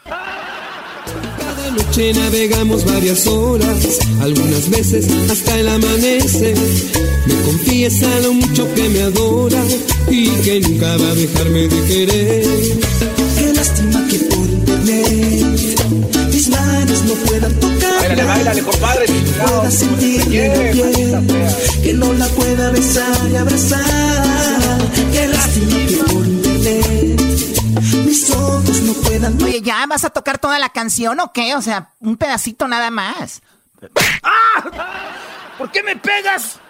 Cada 1.38 1.70
noche 1.70 2.12
navegamos 2.14 2.84
varias 2.84 3.26
horas, 3.26 3.98
algunas 4.22 4.70
veces 4.70 5.30
hasta 5.30 5.58
el 5.58 5.68
amanecer. 5.68 6.56
Me 7.26 7.34
confiesa 7.42 8.20
lo 8.20 8.32
mucho 8.32 8.74
que 8.74 8.88
me 8.88 9.02
adora 9.02 9.62
y 10.08 10.30
que 10.42 10.60
nunca 10.60 10.96
va 10.96 11.08
a 11.08 11.14
dejarme 11.14 11.68
de 11.68 11.84
querer. 11.88 13.27
Qué 13.58 13.64
lástima 13.64 14.06
que 14.08 14.18
por 14.20 14.46
internet 14.46 16.30
mis 16.30 16.48
manos 16.48 17.02
no 17.02 17.14
puedan 17.14 17.54
tocar. 17.58 17.92
Báilale, 17.98 18.24
báilale, 18.24 18.62
compadre. 18.62 19.06
Pueda 19.06 19.70
piel, 19.98 21.26
que 21.82 21.92
no 21.94 22.12
la 22.12 22.26
pueda 22.28 22.70
besar 22.70 23.28
y 23.32 23.36
abrazar. 23.36 24.78
Qué 25.12 25.26
lástima 25.26 25.76
que 25.88 25.96
por 25.96 26.24
internet 26.24 27.20
mis 28.06 28.30
ojos 28.30 28.80
no 28.82 28.92
puedan 28.92 29.42
Oye, 29.42 29.60
¿ya 29.60 29.84
vas 29.86 30.04
a 30.04 30.10
tocar 30.10 30.38
toda 30.38 30.60
la 30.60 30.68
canción 30.68 31.18
o 31.18 31.32
qué? 31.32 31.56
O 31.56 31.62
sea, 31.62 31.94
un 31.98 32.16
pedacito 32.16 32.68
nada 32.68 32.92
más. 32.92 33.42
¡Ah! 34.22 34.62
¿Por 35.58 35.72
qué 35.72 35.82
me 35.82 35.96
pegas? 35.96 36.60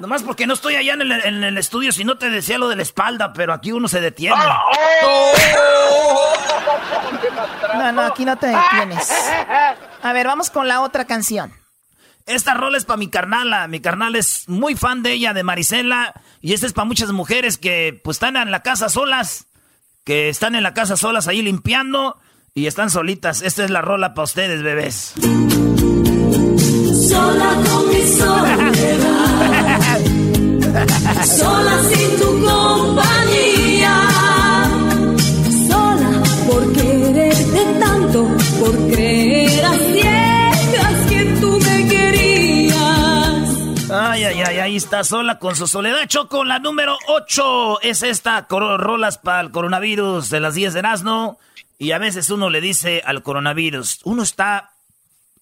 Nomás 0.00 0.22
porque 0.22 0.46
no 0.46 0.54
estoy 0.54 0.76
allá 0.76 0.94
en 0.94 1.02
el, 1.02 1.12
en 1.12 1.44
el 1.44 1.58
estudio, 1.58 1.92
si 1.92 2.04
no 2.04 2.16
te 2.16 2.30
decía 2.30 2.56
lo 2.58 2.68
de 2.68 2.76
la 2.76 2.82
espalda, 2.82 3.32
pero 3.34 3.52
aquí 3.52 3.70
uno 3.72 3.86
se 3.86 4.00
detiene. 4.00 4.36
No, 7.74 7.92
no, 7.92 8.02
aquí 8.02 8.24
no 8.24 8.36
te 8.36 8.46
detienes. 8.46 9.10
A 10.02 10.12
ver, 10.12 10.26
vamos 10.26 10.50
con 10.50 10.68
la 10.68 10.80
otra 10.80 11.04
canción. 11.04 11.52
Esta 12.26 12.54
rola 12.54 12.78
es 12.78 12.84
para 12.84 12.96
mi 12.96 13.08
carnala. 13.08 13.66
Mi 13.68 13.80
carnal 13.80 14.16
es 14.16 14.48
muy 14.48 14.74
fan 14.74 15.02
de 15.02 15.12
ella, 15.12 15.34
de 15.34 15.42
Marisela. 15.42 16.14
Y 16.40 16.52
esta 16.54 16.66
es 16.66 16.72
para 16.72 16.84
muchas 16.84 17.10
mujeres 17.12 17.58
que 17.58 18.00
pues 18.04 18.16
están 18.16 18.36
en 18.36 18.50
la 18.50 18.62
casa 18.62 18.88
solas. 18.88 19.46
Que 20.04 20.28
están 20.28 20.54
en 20.54 20.62
la 20.62 20.72
casa 20.72 20.96
solas 20.96 21.28
ahí 21.28 21.42
limpiando. 21.42 22.18
Y 22.54 22.66
están 22.66 22.90
solitas. 22.90 23.42
Esta 23.42 23.64
es 23.64 23.70
la 23.70 23.80
rola 23.82 24.14
para 24.14 24.24
ustedes, 24.24 24.62
bebés. 24.62 25.14
Sola 27.08 27.54
con 27.68 27.88
mi 27.88 28.02
soledad. 28.06 29.59
Sola 30.70 31.82
sin 31.88 32.16
tu 32.18 32.44
compañía. 32.44 33.94
Sola 35.68 36.22
por 36.46 36.72
quererte 36.72 37.64
tanto, 37.80 38.28
por 38.60 38.76
creer 38.90 39.64
a 39.64 39.74
ciegas 39.74 41.06
que 41.08 41.24
tú 41.40 41.58
me 41.58 41.88
querías. 41.88 43.50
Ay, 43.90 44.24
ay, 44.24 44.42
ay, 44.46 44.58
ahí 44.58 44.76
está 44.76 45.02
sola 45.02 45.40
con 45.40 45.56
su 45.56 45.66
soledad. 45.66 46.06
Choco, 46.06 46.44
la 46.44 46.60
número 46.60 46.96
8 47.08 47.82
es 47.82 48.04
esta. 48.04 48.46
Rolas 48.48 49.18
para 49.18 49.40
el 49.40 49.50
coronavirus 49.50 50.30
de 50.30 50.40
las 50.40 50.54
10 50.54 50.74
de 50.74 50.78
Erasmo. 50.78 51.38
Y 51.78 51.92
a 51.92 51.98
veces 51.98 52.30
uno 52.30 52.48
le 52.48 52.60
dice 52.60 53.02
al 53.04 53.22
coronavirus, 53.24 54.00
uno 54.04 54.22
está 54.22 54.74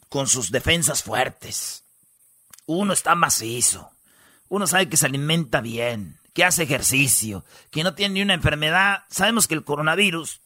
con 0.09 0.27
sus 0.27 0.51
defensas 0.51 1.03
fuertes. 1.03 1.85
Uno 2.65 2.93
está 2.93 3.15
macizo. 3.15 3.91
Uno 4.49 4.67
sabe 4.67 4.89
que 4.89 4.97
se 4.97 5.07
alimenta 5.07 5.61
bien, 5.61 6.19
que 6.35 6.45
hace 6.45 6.63
ejercicio, 6.63 7.45
que 7.71 7.85
no 7.85 7.95
tiene 7.95 8.15
ni 8.15 8.23
una 8.23 8.35
enfermedad. 8.35 9.05
Sabemos 9.11 9.47
que 9.47 9.55
el 9.55 9.65
coronavirus 9.65 10.41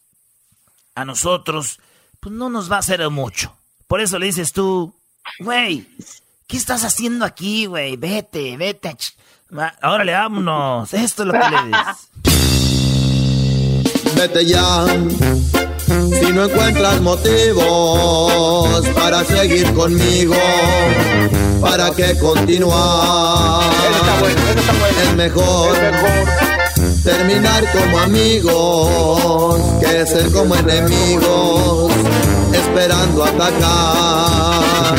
a 0.95 1.05
nosotros 1.05 1.79
pues 2.19 2.33
no 2.33 2.49
nos 2.49 2.71
va 2.71 2.77
a 2.77 2.79
hacer 2.79 3.07
mucho. 3.09 3.55
Por 3.87 4.01
eso 4.01 4.17
le 4.17 4.27
dices 4.27 4.53
tú, 4.53 4.95
güey, 5.39 5.87
¿qué 6.47 6.57
estás 6.57 6.83
haciendo 6.83 7.25
aquí, 7.25 7.65
güey? 7.65 7.97
Vete, 7.97 8.57
vete. 8.57 8.95
Va, 9.55 9.75
Órale, 9.83 10.13
vámonos. 10.13 10.93
Esto 10.93 11.23
es 11.23 11.27
lo 11.27 11.33
que 11.33 11.39
le 11.39 11.63
dices. 11.67 12.09
Vete 14.15 14.45
ya. 14.45 14.85
Si 16.19 16.31
no 16.33 16.45
encuentras 16.45 17.01
motivos 17.01 18.87
para 18.95 19.23
seguir 19.23 19.71
conmigo, 19.73 20.35
¿para 21.61 21.91
qué 21.91 22.17
continuar? 22.19 23.63
Es 25.03 25.15
mejor 25.15 25.75
terminar 27.03 27.63
como 27.71 27.99
amigos 27.99 29.61
que 29.79 30.05
ser 30.05 30.31
como 30.31 30.55
enemigos, 30.55 31.91
esperando 32.53 33.23
atacar. 33.23 34.95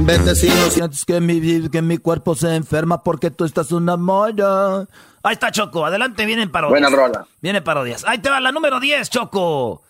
Vete 0.00 0.34
si 0.36 0.48
no 0.48 0.70
sientes 0.70 1.04
que 1.04 1.20
mi, 1.20 1.68
que 1.68 1.82
mi 1.82 1.98
cuerpo 1.98 2.34
se 2.34 2.54
enferma 2.54 3.02
porque 3.02 3.30
tú 3.30 3.44
estás 3.44 3.72
una 3.72 3.96
molla. 3.96 4.86
Ahí 5.26 5.32
está 5.32 5.50
Choco, 5.50 5.84
adelante, 5.84 6.24
vienen 6.24 6.52
parodias. 6.52 6.80
Buena 6.80 6.88
rola. 6.88 7.26
Vienen 7.40 7.64
parodias. 7.64 8.04
Ahí 8.04 8.18
te 8.18 8.30
va 8.30 8.38
la 8.38 8.52
número 8.52 8.78
10, 8.78 9.10
Choco. 9.10 9.82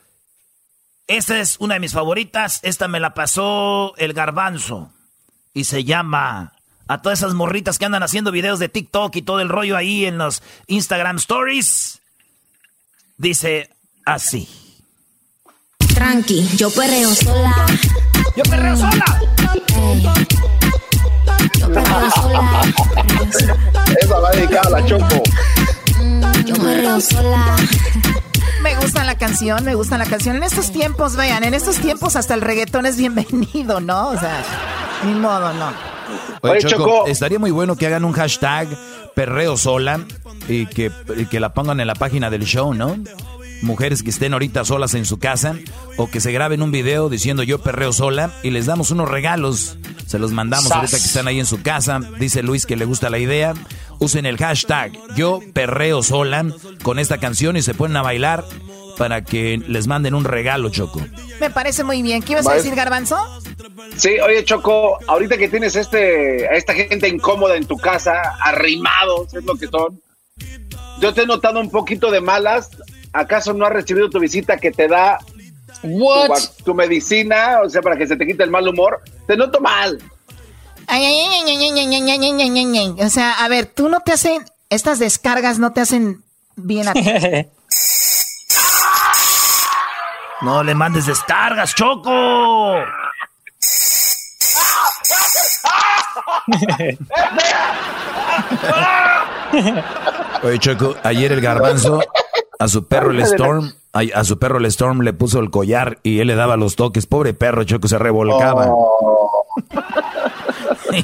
Esta 1.06 1.38
es 1.38 1.58
una 1.60 1.74
de 1.74 1.80
mis 1.80 1.92
favoritas. 1.92 2.60
Esta 2.62 2.88
me 2.88 3.00
la 3.00 3.12
pasó 3.12 3.94
el 3.98 4.14
garbanzo. 4.14 4.92
Y 5.52 5.64
se 5.64 5.84
llama 5.84 6.54
a 6.88 7.02
todas 7.02 7.18
esas 7.18 7.34
morritas 7.34 7.78
que 7.78 7.84
andan 7.84 8.02
haciendo 8.02 8.32
videos 8.32 8.58
de 8.58 8.70
TikTok 8.70 9.14
y 9.16 9.22
todo 9.22 9.40
el 9.40 9.50
rollo 9.50 9.76
ahí 9.76 10.06
en 10.06 10.16
los 10.16 10.42
Instagram 10.68 11.16
Stories. 11.16 12.00
Dice 13.18 13.68
así. 14.06 14.48
Tranqui, 15.94 16.48
yo 16.56 16.70
perreo 16.70 17.14
sola. 17.14 17.66
Yo 18.36 18.42
perreo 18.44 18.76
sola. 18.76 19.20
Yo 21.58 21.68
perreo 21.72 22.10
sola. 22.10 22.62
Esa 24.00 24.18
va 24.18 24.30
dedicada 24.32 24.62
a 24.66 24.70
la 24.80 24.86
Choco. 24.86 25.22
Yo 26.44 26.54
perreo 26.54 27.00
sola. 27.00 27.56
Me 28.62 28.74
gusta 28.76 29.04
la 29.04 29.16
canción, 29.16 29.64
me 29.64 29.74
gusta 29.74 29.96
la 29.98 30.06
canción. 30.06 30.36
En 30.36 30.42
estos 30.42 30.72
tiempos, 30.72 31.16
vean, 31.16 31.44
en 31.44 31.54
estos 31.54 31.76
tiempos 31.76 32.16
hasta 32.16 32.34
el 32.34 32.40
reggaetón 32.40 32.86
es 32.86 32.96
bienvenido, 32.96 33.80
¿no? 33.80 34.08
O 34.08 34.18
sea, 34.18 34.42
ni 35.04 35.12
modo, 35.14 35.52
no. 35.54 35.68
Oye, 36.42 36.52
Oye, 36.52 36.60
Choco, 36.62 36.84
Choco. 36.84 37.06
estaría 37.06 37.38
muy 37.38 37.50
bueno 37.50 37.76
que 37.76 37.86
hagan 37.86 38.04
un 38.04 38.12
hashtag 38.12 38.68
perreo 39.14 39.56
sola 39.56 40.00
y 40.48 40.66
que, 40.66 40.90
y 41.16 41.26
que 41.26 41.40
la 41.40 41.52
pongan 41.54 41.80
en 41.80 41.86
la 41.86 41.94
página 41.94 42.30
del 42.30 42.44
show, 42.44 42.74
¿no? 42.74 42.96
Mujeres 43.66 44.04
que 44.04 44.10
estén 44.10 44.32
ahorita 44.32 44.64
solas 44.64 44.94
en 44.94 45.04
su 45.04 45.18
casa 45.18 45.56
o 45.96 46.08
que 46.08 46.20
se 46.20 46.30
graben 46.30 46.62
un 46.62 46.70
video 46.70 47.08
diciendo 47.08 47.42
yo 47.42 47.60
perreo 47.60 47.92
sola 47.92 48.32
y 48.44 48.50
les 48.50 48.66
damos 48.66 48.92
unos 48.92 49.08
regalos. 49.08 49.76
Se 50.06 50.20
los 50.20 50.30
mandamos 50.30 50.68
Sas. 50.68 50.76
ahorita 50.76 50.96
que 50.98 51.04
están 51.04 51.26
ahí 51.26 51.40
en 51.40 51.46
su 51.46 51.60
casa. 51.62 52.00
Dice 52.20 52.44
Luis 52.44 52.64
que 52.64 52.76
le 52.76 52.84
gusta 52.84 53.10
la 53.10 53.18
idea. 53.18 53.54
Usen 53.98 54.24
el 54.24 54.36
hashtag 54.36 54.92
yo 55.16 55.40
perreo 55.52 56.04
sola 56.04 56.46
con 56.84 57.00
esta 57.00 57.18
canción 57.18 57.56
y 57.56 57.62
se 57.62 57.74
ponen 57.74 57.96
a 57.96 58.02
bailar 58.02 58.44
para 58.96 59.24
que 59.24 59.60
les 59.66 59.88
manden 59.88 60.14
un 60.14 60.24
regalo, 60.24 60.70
Choco. 60.70 61.00
Me 61.40 61.50
parece 61.50 61.82
muy 61.82 62.02
bien. 62.02 62.22
¿Qué 62.22 62.32
ibas 62.34 62.46
a 62.46 62.54
decir, 62.54 62.76
Garbanzo? 62.76 63.18
Sí, 63.96 64.20
oye 64.20 64.44
Choco, 64.44 64.98
ahorita 65.08 65.36
que 65.36 65.48
tienes 65.48 65.74
este, 65.74 66.46
a 66.48 66.52
esta 66.52 66.72
gente 66.72 67.08
incómoda 67.08 67.56
en 67.56 67.66
tu 67.66 67.76
casa, 67.76 68.12
arrimados, 68.40 69.34
es 69.34 69.44
lo 69.44 69.56
que 69.56 69.66
son. 69.66 70.00
Yo 71.00 71.12
te 71.12 71.22
he 71.22 71.26
notado 71.26 71.58
un 71.60 71.70
poquito 71.70 72.12
de 72.12 72.20
malas. 72.20 72.70
¿acaso 73.16 73.52
no 73.52 73.66
has 73.66 73.72
recibido 73.72 74.10
tu 74.10 74.20
visita 74.20 74.56
que 74.56 74.70
te 74.70 74.86
da 74.88 75.18
Tu, 76.64 76.74
medicina, 76.74 77.60
o 77.64 77.68
sea, 77.68 77.82
para 77.82 77.96
que 77.96 78.06
se 78.06 78.16
te 78.16 78.26
quite 78.26 78.42
el 78.42 78.50
mal 78.50 78.66
humor? 78.68 79.02
Te 79.26 79.36
noto 79.36 79.60
mal. 79.60 79.98
Ay, 80.86 81.04
ay, 81.04 81.18
ay, 81.18 82.94
o 82.98 83.08
sea, 83.10 83.44
a 83.44 83.48
ver, 83.48 83.66
tú 83.66 83.88
no 83.88 84.00
te 84.00 84.12
hacen, 84.12 84.44
estas 84.70 84.98
descargas 84.98 85.58
no 85.58 85.72
te 85.72 85.80
hacen 85.80 86.22
bien 86.54 86.88
a 86.88 86.92
ti. 86.92 87.04
no 90.42 90.62
le 90.62 90.74
mandes 90.74 91.06
descargas, 91.06 91.74
Choco. 91.74 92.76
Oye, 100.42 100.58
Choco, 100.58 100.94
ayer 101.02 101.32
el 101.32 101.40
garbanzo 101.40 102.00
a 102.58 102.68
su 102.68 102.86
perro 102.86 103.10
el 103.10 103.20
Storm, 103.20 103.72
a, 103.92 104.00
a 104.14 104.24
su 104.24 104.38
perro 104.38 104.58
el 104.58 104.66
Storm 104.66 105.00
le 105.00 105.12
puso 105.12 105.40
el 105.40 105.50
collar 105.50 105.98
y 106.02 106.20
él 106.20 106.28
le 106.28 106.34
daba 106.34 106.56
los 106.56 106.76
toques. 106.76 107.06
Pobre 107.06 107.34
perro, 107.34 107.64
Choco, 107.64 107.88
se 107.88 107.98
revolcaba. 107.98 108.70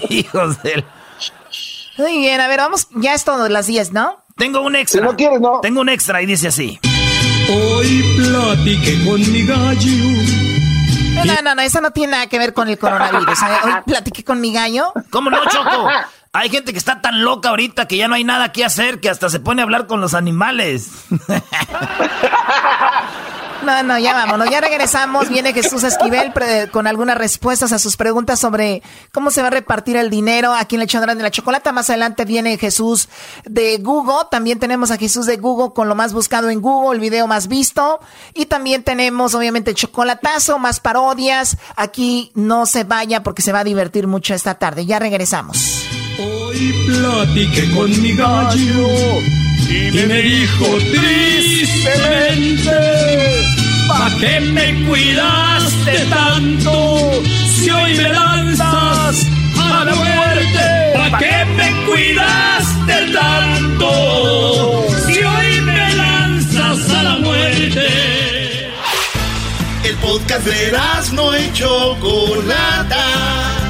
Hijos 0.09 0.62
del... 0.62 0.85
Muy 1.99 2.18
bien, 2.18 2.40
a 2.40 2.49
ver, 2.49 2.59
vamos, 2.59 2.88
ya 2.97 3.14
es 3.14 3.25
todo 3.25 3.49
las 3.49 3.66
10, 3.66 3.92
¿no? 3.92 4.23
Tengo 4.37 4.62
un 4.62 4.75
extra. 4.76 5.02
Si 5.02 5.06
no 5.06 5.16
quieres, 5.16 5.40
no. 5.40 5.61
Tengo 5.61 5.82
un 5.82 5.88
extra 5.90 6.23
y 6.23 6.26
dice 6.26 6.49
así. 6.49 6.80
Hoy 7.50 8.02
platiqué 8.16 9.04
con 9.04 9.21
mi 9.21 9.47
gallo. 9.47 9.92
No, 11.14 11.25
no, 11.26 11.42
no, 11.42 11.54
no, 11.54 11.62
eso 11.62 11.80
no 11.82 11.90
tiene 11.90 12.12
nada 12.12 12.26
que 12.28 12.38
ver 12.38 12.54
con 12.54 12.68
el 12.68 12.78
coronavirus. 12.78 13.42
¿eh? 13.42 13.47
Hoy 13.64 13.73
platiqué 13.85 14.25
con 14.25 14.40
mi 14.40 14.52
gallo. 14.52 14.92
¿Cómo 15.11 15.28
no, 15.28 15.38
Choco? 15.50 15.88
Hay 16.35 16.49
gente 16.49 16.73
que 16.73 16.79
está 16.79 17.03
tan 17.03 17.23
loca 17.23 17.51
ahorita 17.51 17.87
que 17.87 17.99
ya 17.99 18.09
no 18.09 18.15
hay 18.15 18.25
nada 18.25 18.53
que 18.53 18.65
hacer 18.65 19.01
que 19.01 19.11
hasta 19.11 19.29
se 19.29 19.39
pone 19.39 19.61
a 19.61 19.65
hablar 19.65 19.87
con 19.87 20.01
los 20.01 20.15
animales. 20.15 20.91
No, 23.62 23.81
no, 23.85 23.97
ya 23.97 24.12
vámonos, 24.12 24.51
ya 24.51 24.61
regresamos. 24.61 25.29
Viene 25.29 25.53
Jesús 25.53 25.85
Esquivel 25.85 26.33
con 26.73 26.89
algunas 26.89 27.17
respuestas 27.17 27.73
a 27.73 27.79
sus 27.79 27.97
preguntas 27.97 28.41
sobre 28.41 28.83
cómo 29.12 29.31
se 29.31 29.41
va 29.41 29.47
a 29.47 29.51
repartir 29.53 29.97
el 29.97 30.11
dinero 30.11 30.53
aquí 30.53 30.75
en 30.75 30.83
el 30.83 30.89
Chodrán 30.89 31.17
de 31.17 31.23
la 31.23 31.31
Chocolata. 31.31 31.71
Más 31.71 31.89
adelante 31.89 32.25
viene 32.25 32.59
Jesús 32.59 33.09
de 33.45 33.79
Google. 33.79 34.27
También 34.33 34.59
tenemos 34.59 34.91
a 34.91 34.97
Jesús 34.97 35.27
de 35.27 35.37
Google 35.37 35.75
con 35.75 35.89
lo 35.89 35.95
más 35.95 36.12
buscado 36.12 36.51
en 36.51 36.61
Google, 36.61 36.97
el 36.97 37.01
video 37.01 37.29
más 37.29 37.47
visto. 37.47 38.01
Y 38.35 38.47
también 38.47 38.83
tenemos, 38.83 39.33
obviamente, 39.35 39.71
el 39.71 39.77
chocolatazo, 39.77 40.59
más 40.59 40.81
parodias. 40.81 41.57
Aquí 41.77 42.33
no 42.35 42.67
se 42.67 42.83
vaya 42.83 43.23
porque 43.23 43.43
se 43.43 43.53
va 43.53 43.61
a 43.61 43.65
divertir 43.65 44.09
mucho 44.09 44.35
esta 44.35 44.55
tarde. 44.55 44.87
Ya 44.87 44.99
regresamos. 44.99 45.82
Hoy 46.19 46.75
platiqué 46.87 47.71
con 47.71 47.90
mi 48.02 48.12
gallo 48.12 48.88
y 49.69 49.90
me 49.92 50.23
dijo 50.23 50.66
tristemente, 50.90 52.71
¿pa' 53.88 54.11
qué 54.21 54.40
me 54.40 54.85
cuidaste 54.87 55.99
tanto 56.11 57.12
si 57.47 57.71
hoy 57.71 57.97
me 57.97 58.11
lanzas 58.11 59.26
a 59.59 59.85
la 59.85 59.95
muerte? 59.95 60.92
¿Pa' 60.95 61.19
qué 61.19 61.45
me 61.57 61.73
cuidaste 61.87 63.12
tanto 63.12 64.87
si 65.07 65.23
hoy 65.23 65.61
me 65.62 65.95
lanzas 65.95 66.90
a 66.90 67.02
la 67.02 67.19
muerte? 67.19 67.87
El 69.85 69.97
podcast 69.97 70.45
de 70.45 70.73
no 71.14 71.38
y 71.38 71.52
Chocolata. 71.52 73.62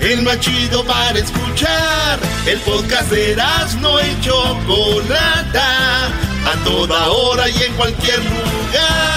El 0.00 0.22
más 0.22 0.40
chido 0.40 0.84
para 0.84 1.18
escuchar. 1.18 2.18
El 2.46 2.58
podcast 2.60 3.10
de 3.10 3.36
no 3.80 4.00
y 4.00 4.20
Chocolata. 4.20 6.06
A 6.06 6.64
toda 6.64 7.10
hora 7.10 7.48
y 7.48 7.62
en 7.62 7.74
cualquier 7.74 8.18
lugar. 8.24 9.16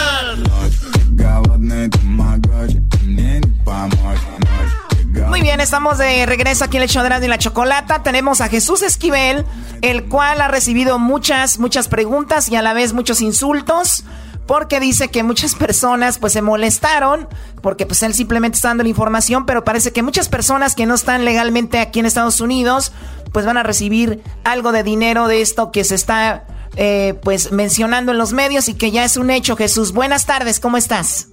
Muy 5.30 5.42
bien, 5.42 5.62
estamos 5.62 5.98
de 6.00 6.26
regreso 6.26 6.66
aquí 6.66 6.78
en 6.78 6.84
el 6.84 6.90
show 6.90 7.02
de 7.02 7.08
Erasmo 7.08 7.26
y 7.26 7.30
la 7.30 7.38
Chocolata. 7.38 8.02
Tenemos 8.02 8.42
a 8.42 8.50
Jesús 8.50 8.82
Esquivel, 8.82 9.46
el 9.82 10.06
cual 10.06 10.42
ha 10.42 10.48
recibido 10.48 10.98
muchas, 10.98 11.60
muchas 11.60 11.88
preguntas 11.88 12.50
y 12.50 12.56
a 12.56 12.62
la 12.62 12.74
vez 12.74 12.94
muchos 12.94 13.22
insultos. 13.22 14.04
Porque 14.50 14.80
dice 14.80 15.10
que 15.10 15.22
muchas 15.22 15.54
personas 15.54 16.18
pues 16.18 16.34
se 16.34 16.42
molestaron 16.42 17.28
porque 17.62 17.86
pues 17.86 18.02
él 18.02 18.16
simplemente 18.16 18.56
está 18.56 18.70
dando 18.70 18.82
la 18.82 18.90
información, 18.90 19.46
pero 19.46 19.64
parece 19.64 19.92
que 19.92 20.02
muchas 20.02 20.28
personas 20.28 20.74
que 20.74 20.88
no 20.88 20.96
están 20.96 21.24
legalmente 21.24 21.78
aquí 21.78 22.00
en 22.00 22.08
Estados 22.08 22.42
Unidos 22.42 22.92
pues 23.32 23.46
van 23.46 23.58
a 23.58 23.64
recibir 23.64 24.22
algo 24.44 24.72
de 24.72 24.82
dinero 24.82 25.28
de 25.28 25.42
esto 25.42 25.72
que 25.72 25.84
se 25.84 25.94
está 25.94 26.48
eh, 26.78 27.14
pues 27.22 27.52
mencionando 27.52 28.12
en 28.12 28.18
los 28.18 28.34
medios 28.34 28.70
y 28.70 28.74
que 28.74 28.90
ya 28.90 29.06
es 29.06 29.18
un 29.18 29.30
hecho. 29.30 29.56
Jesús, 29.56 29.94
buenas 29.94 30.26
tardes, 30.26 30.60
¿cómo 30.60 30.78
estás? 30.78 31.30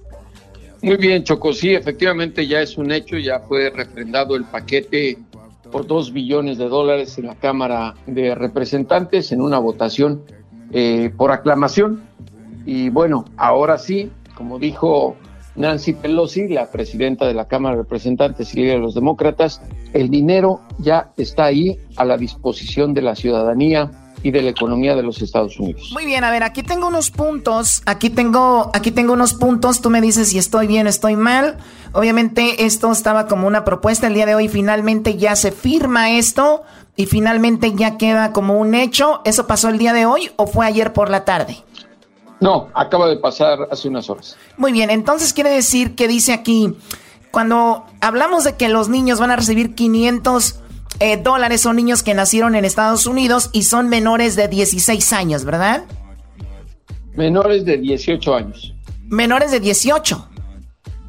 Muy 0.83 0.97
bien, 0.97 1.23
Choco, 1.23 1.53
sí, 1.53 1.73
efectivamente 1.73 2.45
ya 2.45 2.61
es 2.61 2.77
un 2.77 2.91
hecho, 2.91 3.17
ya 3.17 3.39
fue 3.39 3.71
refrendado 3.71 4.35
el 4.35 4.43
paquete 4.43 5.17
por 5.71 5.87
dos 5.87 6.13
billones 6.13 6.59
de 6.59 6.69
dólares 6.69 7.17
en 7.17 7.25
la 7.25 7.33
Cámara 7.33 7.95
de 8.05 8.35
Representantes 8.35 9.31
en 9.31 9.41
una 9.41 9.57
votación 9.57 10.21
eh, 10.71 11.09
por 11.17 11.31
aclamación. 11.31 12.06
Y 12.67 12.89
bueno, 12.89 13.23
ahora 13.37 13.77
sí, 13.77 14.11
como 14.35 14.59
dijo 14.59 15.15
Nancy 15.55 15.93
Pelosi, 15.93 16.49
la 16.49 16.69
presidenta 16.69 17.25
de 17.25 17.33
la 17.33 17.47
Cámara 17.47 17.77
de 17.77 17.83
Representantes 17.83 18.53
y 18.53 18.57
líder 18.57 18.75
de 18.75 18.81
los 18.81 18.93
demócratas, 18.93 19.61
el 19.93 20.09
dinero 20.09 20.59
ya 20.77 21.13
está 21.15 21.45
ahí 21.45 21.79
a 21.95 22.03
la 22.03 22.17
disposición 22.17 22.93
de 22.93 23.03
la 23.03 23.15
ciudadanía 23.15 23.89
y 24.21 24.31
de 24.31 24.41
la 24.41 24.49
economía 24.49 24.95
de 24.95 25.03
los 25.03 25.21
Estados 25.21 25.57
Unidos. 25.57 25.91
Muy 25.93 26.05
bien, 26.05 26.25
a 26.25 26.29
ver, 26.29 26.43
aquí 26.43 26.61
tengo 26.61 26.89
unos 26.89 27.09
puntos, 27.09 27.83
aquí 27.85 28.09
tengo, 28.09 28.69
aquí 28.73 28.91
tengo 28.91 29.13
unos 29.13 29.33
puntos, 29.33 29.79
tú 29.79 29.89
me 29.89 30.01
dices 30.01 30.27
si 30.27 30.37
estoy 30.37 30.67
bien 30.67 30.87
o 30.87 30.89
estoy 30.89 31.15
mal. 31.15 31.55
Obviamente 31.93 32.65
esto 32.65 32.91
estaba 32.91 33.27
como 33.27 33.47
una 33.47 33.63
propuesta, 33.63 34.07
el 34.07 34.13
día 34.13 34.25
de 34.25 34.35
hoy 34.35 34.49
finalmente 34.49 35.15
ya 35.15 35.37
se 35.37 35.53
firma 35.53 36.11
esto 36.17 36.63
y 36.97 37.05
finalmente 37.05 37.73
ya 37.75 37.95
queda 37.95 38.33
como 38.33 38.59
un 38.59 38.75
hecho. 38.75 39.21
¿Eso 39.23 39.47
pasó 39.47 39.69
el 39.69 39.77
día 39.77 39.93
de 39.93 40.05
hoy 40.05 40.31
o 40.35 40.47
fue 40.47 40.65
ayer 40.65 40.91
por 40.91 41.09
la 41.09 41.23
tarde? 41.23 41.63
No, 42.39 42.69
acaba 42.73 43.07
de 43.09 43.17
pasar 43.17 43.67
hace 43.71 43.87
unas 43.87 44.09
horas. 44.09 44.37
Muy 44.57 44.71
bien, 44.71 44.89
entonces 44.89 45.33
quiere 45.33 45.49
decir 45.49 45.95
que 45.95 46.07
dice 46.07 46.33
aquí, 46.33 46.73
cuando 47.31 47.85
hablamos 48.01 48.43
de 48.43 48.55
que 48.55 48.69
los 48.69 48.89
niños 48.89 49.19
van 49.19 49.31
a 49.31 49.35
recibir 49.35 49.73
500 49.75 50.59
eh, 50.99 51.17
dólares, 51.17 51.61
son 51.61 51.75
niños 51.75 52.03
que 52.03 52.13
nacieron 52.13 52.55
en 52.55 52.65
Estados 52.65 53.05
Unidos 53.07 53.49
y 53.53 53.63
son 53.63 53.89
menores 53.89 54.35
de 54.35 54.47
16 54.47 55.13
años, 55.13 55.45
¿verdad? 55.45 55.85
Menores 57.15 57.65
de 57.65 57.77
18 57.77 58.35
años. 58.35 58.73
Menores 59.07 59.51
de 59.51 59.59
18. 59.59 60.27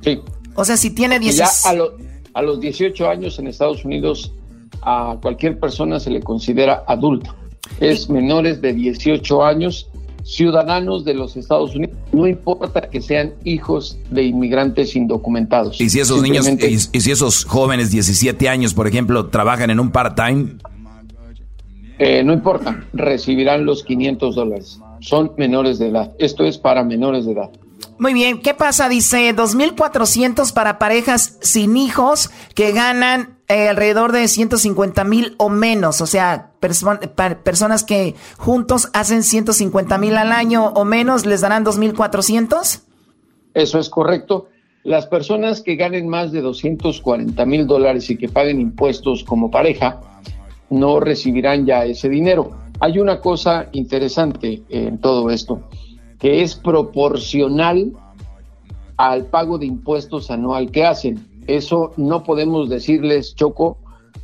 Sí. 0.02 0.20
O 0.54 0.64
sea, 0.64 0.76
si 0.76 0.90
tiene 0.90 1.16
Ya 1.16 1.20
16... 1.20 1.66
a, 1.66 1.72
lo- 1.74 1.92
a 2.34 2.42
los 2.42 2.60
18 2.60 3.08
años 3.08 3.38
en 3.38 3.46
Estados 3.48 3.84
Unidos 3.84 4.32
a 4.82 5.16
cualquier 5.20 5.58
persona 5.58 5.98
se 6.00 6.10
le 6.10 6.20
considera 6.20 6.84
adulto. 6.86 7.34
Es 7.80 8.08
menores 8.08 8.60
de 8.62 8.72
18 8.72 9.44
años, 9.44 9.88
ciudadanos 10.24 11.04
de 11.04 11.14
los 11.14 11.36
Estados 11.36 11.74
Unidos, 11.74 11.96
no 12.12 12.26
importa 12.26 12.82
que 12.82 13.00
sean 13.00 13.34
hijos 13.44 13.98
de 14.10 14.24
inmigrantes 14.24 14.96
indocumentados. 14.96 15.80
Y 15.80 15.90
si 15.90 16.00
esos 16.00 16.22
niños, 16.22 16.48
y, 16.48 16.78
si 16.78 17.10
esos 17.10 17.44
jóvenes, 17.44 17.90
17 17.90 18.48
años, 18.48 18.74
por 18.74 18.86
ejemplo, 18.86 19.26
trabajan 19.26 19.70
en 19.70 19.80
un 19.80 19.90
part-time, 19.90 20.58
Eh, 22.00 22.22
no 22.22 22.32
importa, 22.32 22.84
recibirán 22.92 23.64
los 23.64 23.82
500 23.82 24.36
dólares. 24.36 24.78
Son 25.00 25.32
menores 25.36 25.80
de 25.80 25.88
edad. 25.88 26.12
Esto 26.20 26.44
es 26.44 26.56
para 26.56 26.84
menores 26.84 27.26
de 27.26 27.32
edad. 27.32 27.50
Muy 27.98 28.14
bien, 28.14 28.40
¿qué 28.40 28.54
pasa? 28.54 28.88
Dice 28.88 29.34
2.400 29.34 30.52
para 30.52 30.78
parejas 30.78 31.38
sin 31.40 31.76
hijos 31.76 32.30
que 32.54 32.70
ganan 32.70 33.37
eh, 33.48 33.68
alrededor 33.68 34.12
de 34.12 34.28
150 34.28 35.04
mil 35.04 35.34
o 35.38 35.48
menos. 35.48 36.00
O 36.00 36.06
sea, 36.06 36.52
personas 36.60 37.82
que 37.82 38.14
juntos 38.36 38.90
hacen 38.92 39.22
150 39.22 39.96
mil 39.98 40.16
al 40.16 40.32
año 40.32 40.66
o 40.68 40.84
menos, 40.84 41.24
¿les 41.24 41.40
darán 41.40 41.64
2.400? 41.64 42.82
Eso 43.54 43.78
es 43.78 43.88
correcto. 43.88 44.48
Las 44.84 45.06
personas 45.06 45.62
que 45.62 45.76
ganen 45.76 46.08
más 46.08 46.30
de 46.30 46.40
240 46.40 47.44
mil 47.46 47.66
dólares 47.66 48.08
y 48.10 48.16
que 48.16 48.28
paguen 48.28 48.60
impuestos 48.60 49.24
como 49.24 49.50
pareja 49.50 50.00
no 50.70 51.00
recibirán 51.00 51.66
ya 51.66 51.84
ese 51.84 52.08
dinero. 52.08 52.52
Hay 52.80 52.98
una 52.98 53.20
cosa 53.20 53.68
interesante 53.72 54.62
en 54.68 54.98
todo 54.98 55.30
esto, 55.30 55.62
que 56.18 56.42
es 56.42 56.54
proporcional 56.54 57.92
al 58.96 59.26
pago 59.26 59.58
de 59.58 59.66
impuestos 59.66 60.30
anual 60.30 60.70
que 60.70 60.84
hacen. 60.84 61.27
Eso 61.48 61.92
no 61.96 62.22
podemos 62.22 62.68
decirles, 62.68 63.34
Choco, 63.34 63.78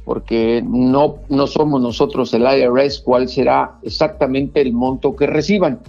porque 0.05 0.63
no, 0.63 1.17
no 1.31 1.47
somos 1.47 1.81
nosotros 1.81 2.33
el 2.35 2.43
IRS 2.43 3.01
cuál 3.01 3.29
será 3.29 3.79
exactamente 3.83 4.61
el 4.61 4.75
monto 4.75 5.17
que 5.17 5.27
reciban. 5.27 5.81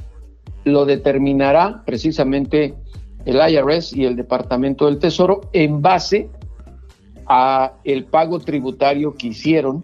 Lo 0.64 0.86
determinará 0.86 1.84
precisamente 1.86 2.74
el 3.26 3.36
IRS 3.36 3.94
y 3.94 4.06
el 4.06 4.16
Departamento 4.16 4.86
del 4.86 4.98
Tesoro 4.98 5.42
en 5.52 5.82
base 5.82 6.30
a 7.28 7.74
el 7.84 8.06
pago 8.06 8.40
tributario 8.40 9.16
que 9.16 9.28
hicieron, 9.28 9.84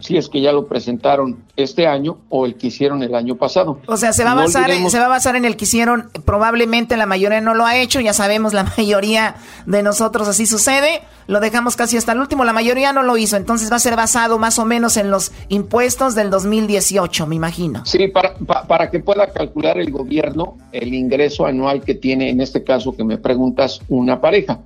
si 0.00 0.16
es 0.16 0.28
que 0.28 0.40
ya 0.40 0.52
lo 0.52 0.66
presentaron 0.68 1.38
este 1.56 1.86
año 1.86 2.18
o 2.28 2.46
el 2.46 2.54
que 2.56 2.68
hicieron 2.68 3.02
el 3.02 3.14
año 3.14 3.34
pasado. 3.36 3.80
O 3.86 3.96
sea, 3.96 4.12
se 4.12 4.22
va, 4.24 4.32
a 4.32 4.34
No 4.34 4.42
basar, 4.42 4.70
en- 4.70 4.88
se 4.90 4.98
va 4.98 5.06
a 5.06 5.08
basar 5.08 5.34
en 5.36 5.44
el 5.44 5.56
que 5.56 5.64
hicieron, 5.64 6.10
probablemente 6.24 6.96
la 6.96 7.06
mayoría 7.06 7.40
no 7.40 7.54
lo 7.54 7.64
ha 7.66 7.76
hecho, 7.76 8.00
ya 8.00 8.12
sabemos, 8.12 8.52
la 8.54 8.62
mayoría 8.78 9.34
de 9.66 9.82
nosotros 9.82 10.28
así 10.28 10.46
sucede, 10.46 11.00
lo 11.26 11.40
dejamos 11.40 11.74
casi 11.76 11.96
hasta 11.96 12.12
el 12.12 12.20
último, 12.20 12.44
la 12.44 12.52
mayoría 12.52 12.92
no 12.92 13.02
lo 13.02 13.16
hizo, 13.16 13.36
entonces 13.36 13.70
va 13.72 13.76
a 13.76 13.80
ser 13.80 13.96
basado 13.96 14.38
más 14.38 14.58
o 14.58 14.64
menos 14.64 14.96
en 14.96 15.10
los 15.10 15.32
impuestos 15.48 16.14
del 16.14 16.30
2018, 16.30 17.26
me 17.26 17.34
imagino. 17.36 17.84
Sí, 17.84 18.08
para, 18.08 18.34
pa- 18.34 18.66
para 18.66 18.90
que 18.90 19.00
pueda 19.00 19.26
calcular 19.32 19.78
el 19.78 19.90
gobierno 19.90 20.56
el 20.72 20.94
ingreso 20.94 21.44
anual 21.46 21.82
que 21.82 21.94
tiene, 21.94 22.30
en 22.30 22.40
este 22.40 22.62
caso 22.62 22.94
que 22.96 23.04
me 23.04 23.18
preguntas, 23.18 23.80
una 23.88 24.20
pareja. 24.20 24.60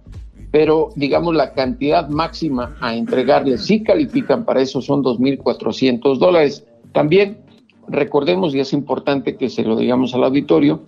Pero 0.52 0.90
digamos 0.94 1.34
la 1.34 1.54
cantidad 1.54 2.08
máxima 2.08 2.76
a 2.80 2.94
entregarles, 2.94 3.64
si 3.64 3.82
califican 3.82 4.44
para 4.44 4.60
eso, 4.60 4.82
son 4.82 5.02
2.400 5.02 6.18
dólares. 6.18 6.64
También 6.92 7.38
recordemos, 7.88 8.54
y 8.54 8.60
es 8.60 8.74
importante 8.74 9.36
que 9.36 9.48
se 9.48 9.62
lo 9.62 9.76
digamos 9.76 10.14
al 10.14 10.24
auditorio, 10.24 10.84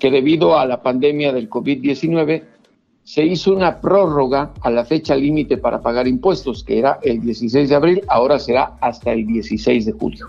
que 0.00 0.10
debido 0.10 0.58
a 0.58 0.66
la 0.66 0.82
pandemia 0.82 1.32
del 1.32 1.48
COVID-19 1.48 2.42
se 3.04 3.24
hizo 3.24 3.54
una 3.54 3.80
prórroga 3.80 4.52
a 4.62 4.70
la 4.70 4.84
fecha 4.84 5.14
límite 5.14 5.58
para 5.58 5.80
pagar 5.80 6.08
impuestos, 6.08 6.64
que 6.64 6.78
era 6.80 6.98
el 7.02 7.20
16 7.20 7.68
de 7.68 7.74
abril, 7.74 8.02
ahora 8.08 8.40
será 8.40 8.72
hasta 8.80 9.12
el 9.12 9.26
16 9.26 9.86
de 9.86 9.92
julio. 9.92 10.26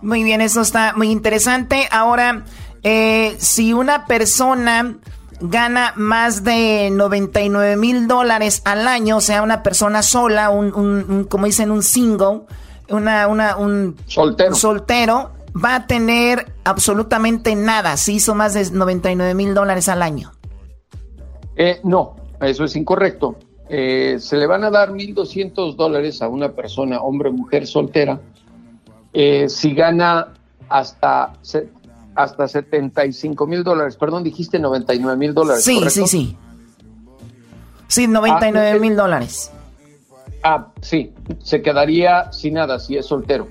Muy 0.00 0.22
bien, 0.22 0.40
eso 0.40 0.62
está 0.62 0.94
muy 0.96 1.10
interesante. 1.10 1.88
Ahora, 1.90 2.44
eh, 2.82 3.34
si 3.38 3.74
una 3.74 4.06
persona 4.06 4.96
gana 5.40 5.92
más 5.96 6.44
de 6.44 6.90
99 6.92 7.76
mil 7.76 8.06
dólares 8.06 8.62
al 8.64 8.86
año, 8.88 9.18
o 9.18 9.20
sea, 9.20 9.42
una 9.42 9.62
persona 9.62 10.02
sola, 10.02 10.50
un, 10.50 11.26
como 11.28 11.46
dicen, 11.46 11.70
un 11.70 11.82
single, 11.82 12.42
una, 12.88 13.26
una, 13.28 13.56
un 13.56 13.96
soltero. 14.06 14.54
soltero, 14.54 15.30
va 15.54 15.76
a 15.76 15.86
tener 15.86 16.52
absolutamente 16.64 17.54
nada 17.54 17.96
si 17.96 18.14
hizo 18.14 18.34
más 18.34 18.54
de 18.54 18.70
99 18.70 19.34
mil 19.34 19.54
dólares 19.54 19.88
al 19.88 20.02
año. 20.02 20.32
Eh, 21.56 21.80
no, 21.84 22.16
eso 22.40 22.64
es 22.64 22.76
incorrecto. 22.76 23.36
Eh, 23.68 24.16
se 24.18 24.36
le 24.36 24.46
van 24.46 24.64
a 24.64 24.70
dar 24.70 24.90
1.200 24.90 25.76
dólares 25.76 26.20
a 26.20 26.28
una 26.28 26.52
persona, 26.52 27.00
hombre 27.00 27.30
o 27.30 27.32
mujer 27.32 27.66
soltera, 27.66 28.20
eh, 29.12 29.48
si 29.48 29.74
gana 29.74 30.34
hasta 30.68 31.32
hasta 32.14 32.48
75 32.48 33.46
mil 33.46 33.64
dólares. 33.64 33.96
Perdón, 33.96 34.24
dijiste 34.24 34.58
99 34.58 35.18
mil 35.18 35.34
dólares. 35.34 35.64
Sí, 35.64 35.80
sí, 35.88 36.06
sí. 36.06 36.36
Sí, 37.88 38.06
99 38.06 38.70
ah, 38.70 38.78
mil 38.80 38.96
dólares. 38.96 39.50
Ah, 40.42 40.68
sí, 40.80 41.12
se 41.42 41.62
quedaría 41.62 42.32
sin 42.32 42.54
nada 42.54 42.78
si 42.78 42.96
es 42.96 43.06
soltero. 43.06 43.48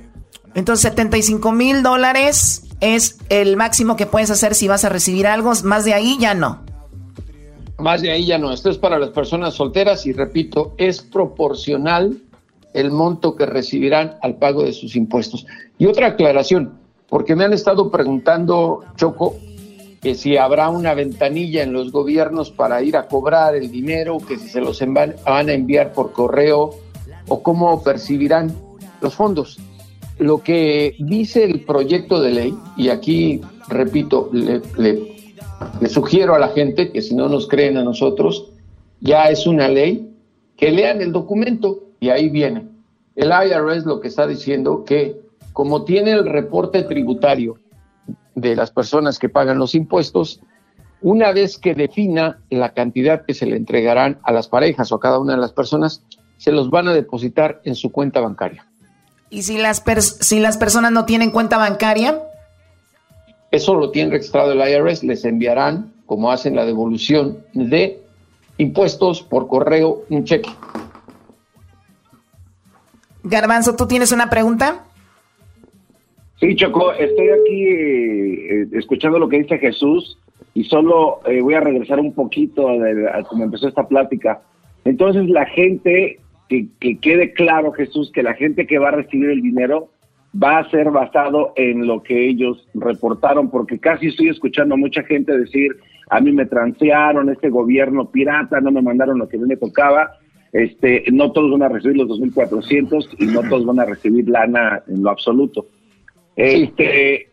Entonces, 0.56 0.89
75 0.89 1.52
mil 1.52 1.82
dólares 1.82 2.63
es 2.80 3.17
el 3.30 3.58
máximo 3.58 3.95
que 3.95 4.06
puedes 4.06 4.30
hacer 4.30 4.56
si 4.56 4.67
vas 4.67 4.86
a 4.86 4.89
recibir 4.89 5.28
algo. 5.28 5.52
Más 5.63 5.86
de 5.86 5.93
ahí 5.93 6.17
ya 6.19 6.34
no. 6.34 6.62
Más 7.80 8.02
de 8.02 8.12
ahí 8.12 8.26
ya 8.26 8.38
no. 8.38 8.52
Esto 8.52 8.69
es 8.69 8.78
para 8.78 8.99
las 8.99 9.10
personas 9.10 9.56
solteras 9.56 10.06
y 10.06 10.13
repito, 10.13 10.73
es 10.78 11.02
proporcional 11.02 12.17
el 12.73 12.91
monto 12.91 13.36
que 13.36 13.45
recibirán 13.45 14.17
al 14.21 14.36
pago 14.36 14.63
de 14.63 14.73
sus 14.73 14.95
impuestos. 14.95 15.45
Y 15.78 15.86
otra 15.86 16.08
aclaración, 16.08 16.80
porque 17.13 17.36
me 17.36 17.43
han 17.43 17.54
estado 17.54 17.91
preguntando, 17.91 18.86
Choco, 18.95 19.36
que 20.02 20.15
si 20.15 20.36
habrá 20.36 20.69
una 20.69 20.95
ventanilla 20.95 21.62
en 21.62 21.71
los 21.71 21.91
gobiernos 21.91 22.49
para 22.49 22.82
ir 22.82 22.97
a 22.97 23.06
cobrar 23.06 23.54
el 23.56 23.69
dinero, 23.69 24.17
que 24.17 24.39
si 24.39 24.49
se 24.49 24.60
los 24.60 24.84
van 24.84 25.13
a 25.23 25.54
enviar 25.54 25.93
por 25.93 26.12
correo 26.12 26.71
o 27.28 27.43
cómo 27.43 27.84
percibirán 27.84 28.52
los 28.99 29.13
fondos. 29.13 29.60
Lo 30.17 30.41
que 30.41 30.95
dice 30.97 31.43
el 31.43 31.60
proyecto 31.60 32.19
de 32.19 32.32
ley, 32.32 32.58
y 32.78 32.89
aquí 32.89 33.41
repito, 33.67 34.32
le, 34.34 34.63
sugiero 35.89 36.34
a 36.34 36.39
la 36.39 36.47
gente 36.47 36.91
que 36.91 37.04
si 37.04 37.13
no 37.13 37.30
nos 37.30 37.47
creen 37.47 37.78
a 37.78 37.84
nosotros, 37.84 38.49
ya 39.02 39.26
es 39.26 39.45
una 39.45 39.67
ley, 39.67 40.15
que 40.58 40.71
lean 40.71 40.99
el 40.99 41.12
documento 41.12 41.84
y 41.99 42.10
ahí 42.10 42.30
viene. 42.30 42.69
El 43.15 43.28
IRS 43.28 43.86
lo 43.86 43.99
que 43.99 44.08
está 44.08 44.26
diciendo 44.26 44.84
que 44.84 45.22
como 45.54 45.86
tiene 45.86 46.12
el 46.12 46.26
reporte 46.26 46.84
tributario 46.84 47.60
de 48.36 48.56
las 48.56 48.72
personas 48.72 49.20
que 49.20 49.30
pagan 49.30 49.60
los 49.60 49.76
impuestos, 49.76 50.42
una 51.02 51.32
vez 51.32 51.58
que 51.58 51.76
defina 51.76 52.39
la 52.50 52.74
cantidad 52.74 53.26
que 53.26 53.34
se 53.34 53.46
le 53.46 53.56
entregarán 53.56 54.20
a 54.24 54.32
las 54.32 54.48
parejas 54.48 54.92
o 54.92 54.96
a 54.96 55.00
cada 55.00 55.20
una 55.20 55.34
de 55.34 55.39
las 55.39 55.54
personas, 55.54 56.04
se 56.38 56.52
los 56.52 56.70
van 56.70 56.88
a 56.88 56.94
depositar 56.94 57.62
en 57.63 57.76
su 57.76 57.92
cuenta 57.92 58.20
bancaria. 58.20 58.66
¿Y 59.30 59.44
si 59.44 59.58
las, 59.58 59.84
si 60.22 60.39
las 60.39 60.58
personas 60.58 60.92
no 60.92 61.06
tienen 61.06 61.32
cuenta 61.32 61.58
bancaria? 61.58 62.22
Eso 63.52 63.76
lo 63.76 63.92
tiene 63.92 64.12
registrado 64.12 64.52
el 64.52 64.60
IRS, 64.60 65.04
les 65.04 65.26
enviarán, 65.26 65.94
como 66.06 66.32
hacen 66.32 66.56
la 66.56 66.66
devolución 66.66 67.39
de 67.54 68.04
impuestos 68.58 69.22
por 69.22 69.48
correo, 69.48 70.04
un 70.10 70.24
cheque. 70.24 70.50
Garbanzo, 73.24 73.76
¿tú 73.76 73.88
tienes 73.88 74.12
una 74.12 74.30
pregunta? 74.30 74.84
Sí, 76.39 76.56
Choco, 76.56 76.91
estoy 76.93 77.30
aquí 77.30 77.67
eh, 77.67 78.67
escuchando 78.74 79.19
lo 79.19 79.30
que 79.30 79.39
dice 79.39 79.58
Jesús 79.60 80.17
y 80.54 80.63
solo 80.65 81.19
eh, 81.26 81.41
voy 81.41 81.54
a 81.54 81.62
regresar 81.62 82.00
un 82.00 82.13
poquito 82.13 82.69
a, 82.69 83.24
cómo 83.24 83.43
empezó 83.43 83.67
esta 83.67 83.88
plática. 83.88 84.41
Entonces, 84.86 85.30
la 85.30 85.46
gente, 85.46 86.19
que, 86.50 86.67
que 86.80 86.98
quede 86.98 87.34
claro, 87.34 87.72
Jesús, 87.72 88.12
que 88.12 88.24
la 88.24 88.34
gente 88.34 88.67
que 88.67 88.80
va 88.80 88.89
a 88.89 88.91
recibir 88.91 89.30
el 89.30 89.41
dinero 89.41 89.89
va 90.41 90.60
a 90.60 90.69
ser 90.69 90.89
basado 90.89 91.54
en 91.56 91.86
lo 91.86 92.02
que 92.02 92.28
ellos 92.28 92.67
reportaron, 92.74 93.50
porque 93.50 93.80
casi 93.80 94.08
estoy 94.08 94.30
escuchando 94.30 94.76
a 94.76 94.78
mucha 94.78 95.04
gente 95.04 95.38
decir, 95.38 95.76
a 96.10 96.19
mí 96.19 96.32
me 96.32 96.46
transearon, 96.46 97.30
este 97.30 97.50
gobierno 97.50 98.10
pirata, 98.10 98.60
no 98.60 98.72
me 98.72 98.82
mandaron 98.82 99.19
lo 99.19 99.28
que 99.28 99.38
a 99.38 99.39
me 99.39 99.58
tocaba, 99.58 100.12
este, 100.52 101.04
no 101.12 101.32
todos 101.32 101.52
van 101.52 101.63
a 101.63 101.69
recibir 101.69 101.98
los 101.98 102.08
2.400 102.10 103.15
y 103.19 103.26
no 103.26 103.41
todos 103.43 103.65
van 103.65 103.80
a 103.80 103.86
recibir 103.86 104.28
lana 104.30 104.82
en 104.88 105.04
lo 105.04 105.10
absoluto. 105.10 105.65
Este, 106.36 107.28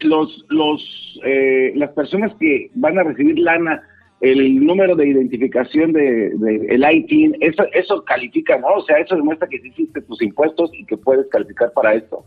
los, 0.00 0.44
los, 0.48 1.20
eh, 1.24 1.72
las 1.76 1.90
personas 1.90 2.32
que 2.40 2.70
van 2.74 2.98
a 2.98 3.04
recibir 3.04 3.38
lana, 3.38 3.82
el 4.20 4.64
número 4.64 4.96
de 4.96 5.08
identificación 5.08 5.92
de, 5.92 6.28
el 6.68 6.84
ITIN, 6.84 7.36
eso, 7.40 7.64
eso 7.72 8.04
califica, 8.04 8.58
¿no? 8.58 8.68
O 8.76 8.84
sea, 8.84 8.98
eso 8.98 9.16
demuestra 9.16 9.48
que 9.48 9.56
hiciste 9.56 10.02
tus 10.02 10.20
impuestos 10.20 10.70
y 10.74 10.84
que 10.84 10.96
puedes 10.96 11.26
calificar 11.28 11.72
para 11.72 11.94
esto. 11.94 12.24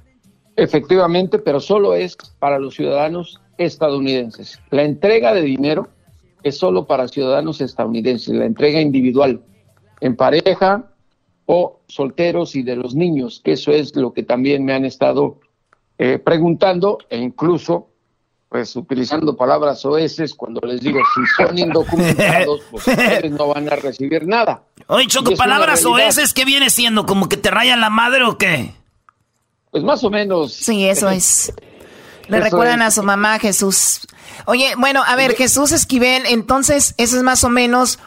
Efectivamente, 0.56 1.40
pero 1.40 1.60
solo 1.60 1.96
es 1.96 2.16
para 2.40 2.60
los 2.60 2.76
ciudadanos 2.76 3.42
estadounidenses. 3.58 4.60
La 4.70 4.84
entrega 4.84 5.34
de 5.34 5.42
dinero 5.42 5.88
es 6.44 6.58
solo 6.58 6.86
para 6.86 7.08
ciudadanos 7.08 7.62
estadounidenses, 7.62 8.34
la 8.34 8.46
entrega 8.46 8.82
individual, 8.82 9.42
en 10.02 10.16
pareja 10.16 10.92
o 11.46 11.80
solteros 11.88 12.56
y 12.56 12.64
de 12.64 12.76
los 12.76 12.96
niños, 12.96 13.42
que 13.44 13.54
eso 13.54 13.72
es 13.72 13.96
lo 13.96 14.14
que 14.14 14.24
también 14.24 14.66
me 14.66 14.74
han 14.74 14.86
estado 14.86 15.40
eh, 16.06 16.20
preguntando 16.20 16.98
e 17.10 17.18
incluso 17.18 17.88
pues 18.50 18.76
utilizando 18.76 19.38
palabras 19.38 19.86
oeces 19.86 20.34
cuando 20.34 20.60
les 20.68 20.82
digo 20.82 21.00
si 21.16 21.22
son 21.42 21.58
indocumentados 21.58 22.60
pues 22.72 22.86
ustedes 22.89 23.32
no 23.32 23.48
van 23.48 23.72
a 23.72 23.78
recibir 23.78 24.28
nada. 24.28 24.63
Oye 24.88 25.08
Choco, 25.08 25.34
palabras 25.38 25.86
oeces 25.86 26.34
¿qué 26.34 26.44
viene 26.44 26.70
siendo? 26.70 27.06
¿Como 27.06 27.30
que 27.30 27.38
te 27.38 27.50
rayan 27.50 27.80
la 27.80 27.89
madre 27.89 28.26
o 28.26 28.38
qué? 28.38 28.74
Pues 29.72 29.82
más 29.86 30.04
o 30.04 30.10
menos. 30.10 30.52
Sí, 30.52 30.86
eso 30.86 31.10
es. 31.10 31.54
Le 32.28 32.42
recuerdan 32.42 32.82
a 32.82 32.92
su 32.92 33.02
mamá 33.02 33.39
Jesús. 33.39 34.02
Oye, 34.46 34.74
bueno, 34.78 35.04
a 35.08 35.16
ver, 35.16 35.38
Jesús 35.38 35.72
Esquivel, 35.72 36.24
entonces, 36.28 36.96
eso 36.98 37.16
es 37.16 37.24
más 37.24 37.46
o 37.46 37.50
menos 37.50 37.98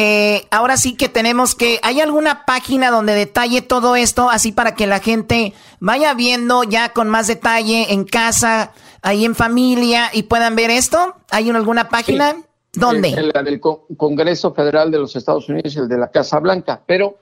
eh, 0.00 0.46
ahora 0.52 0.76
sí 0.76 0.94
que 0.94 1.08
tenemos 1.08 1.56
que, 1.56 1.80
¿hay 1.82 2.00
alguna 2.00 2.44
página 2.46 2.92
donde 2.92 3.16
detalle 3.16 3.62
todo 3.62 3.96
esto 3.96 4.30
así 4.30 4.52
para 4.52 4.76
que 4.76 4.86
la 4.86 5.00
gente 5.00 5.54
vaya 5.80 6.14
viendo 6.14 6.62
ya 6.62 6.92
con 6.92 7.08
más 7.08 7.26
detalle 7.26 7.92
en 7.92 8.04
casa, 8.04 8.72
ahí 9.02 9.24
en 9.24 9.34
familia 9.34 10.10
y 10.12 10.22
puedan 10.22 10.54
ver 10.54 10.70
esto? 10.70 11.16
¿Hay 11.32 11.50
alguna 11.50 11.88
página? 11.88 12.36
¿Dónde? 12.74 13.08
El, 13.08 13.32
del 13.44 13.60
Congreso 13.60 14.54
Federal 14.54 14.92
de 14.92 14.98
los 14.98 15.16
Estados 15.16 15.48
Unidos 15.48 15.74
y 15.74 15.80
el 15.80 15.88
de 15.88 15.98
la 15.98 16.12
Casa 16.12 16.38
Blanca, 16.38 16.80
pero, 16.86 17.18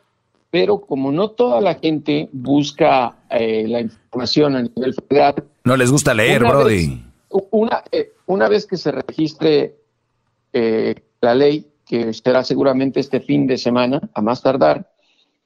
pero 0.51 0.83
como 0.83 1.11
no 1.11 1.31
toda 1.31 1.63
la 1.63 1.77
gente 1.77 2.29
busca 2.31 3.17
eh, 3.31 3.65
la 3.67 3.81
información 3.81 4.55
a 4.55 4.61
nivel 4.61 4.93
federal. 4.93 5.45
No 5.65 5.79
les 5.79 5.91
gusta 5.91 6.13
leer, 6.13 6.45
Brody. 6.45 7.03
una, 7.31 7.83
eh, 7.91 8.13
una 8.27 8.51
vez 8.51 8.67
que 8.67 8.77
se 8.77 8.93
registre 8.93 9.77
la 11.23 11.35
ley, 11.35 11.67
que 11.87 12.13
será 12.13 12.43
seguramente 12.43 13.01
este 13.01 13.21
fin 13.21 13.47
de 13.47 13.57
semana, 13.57 14.01
a 14.13 14.21
más 14.21 14.43
tardar, 14.43 14.91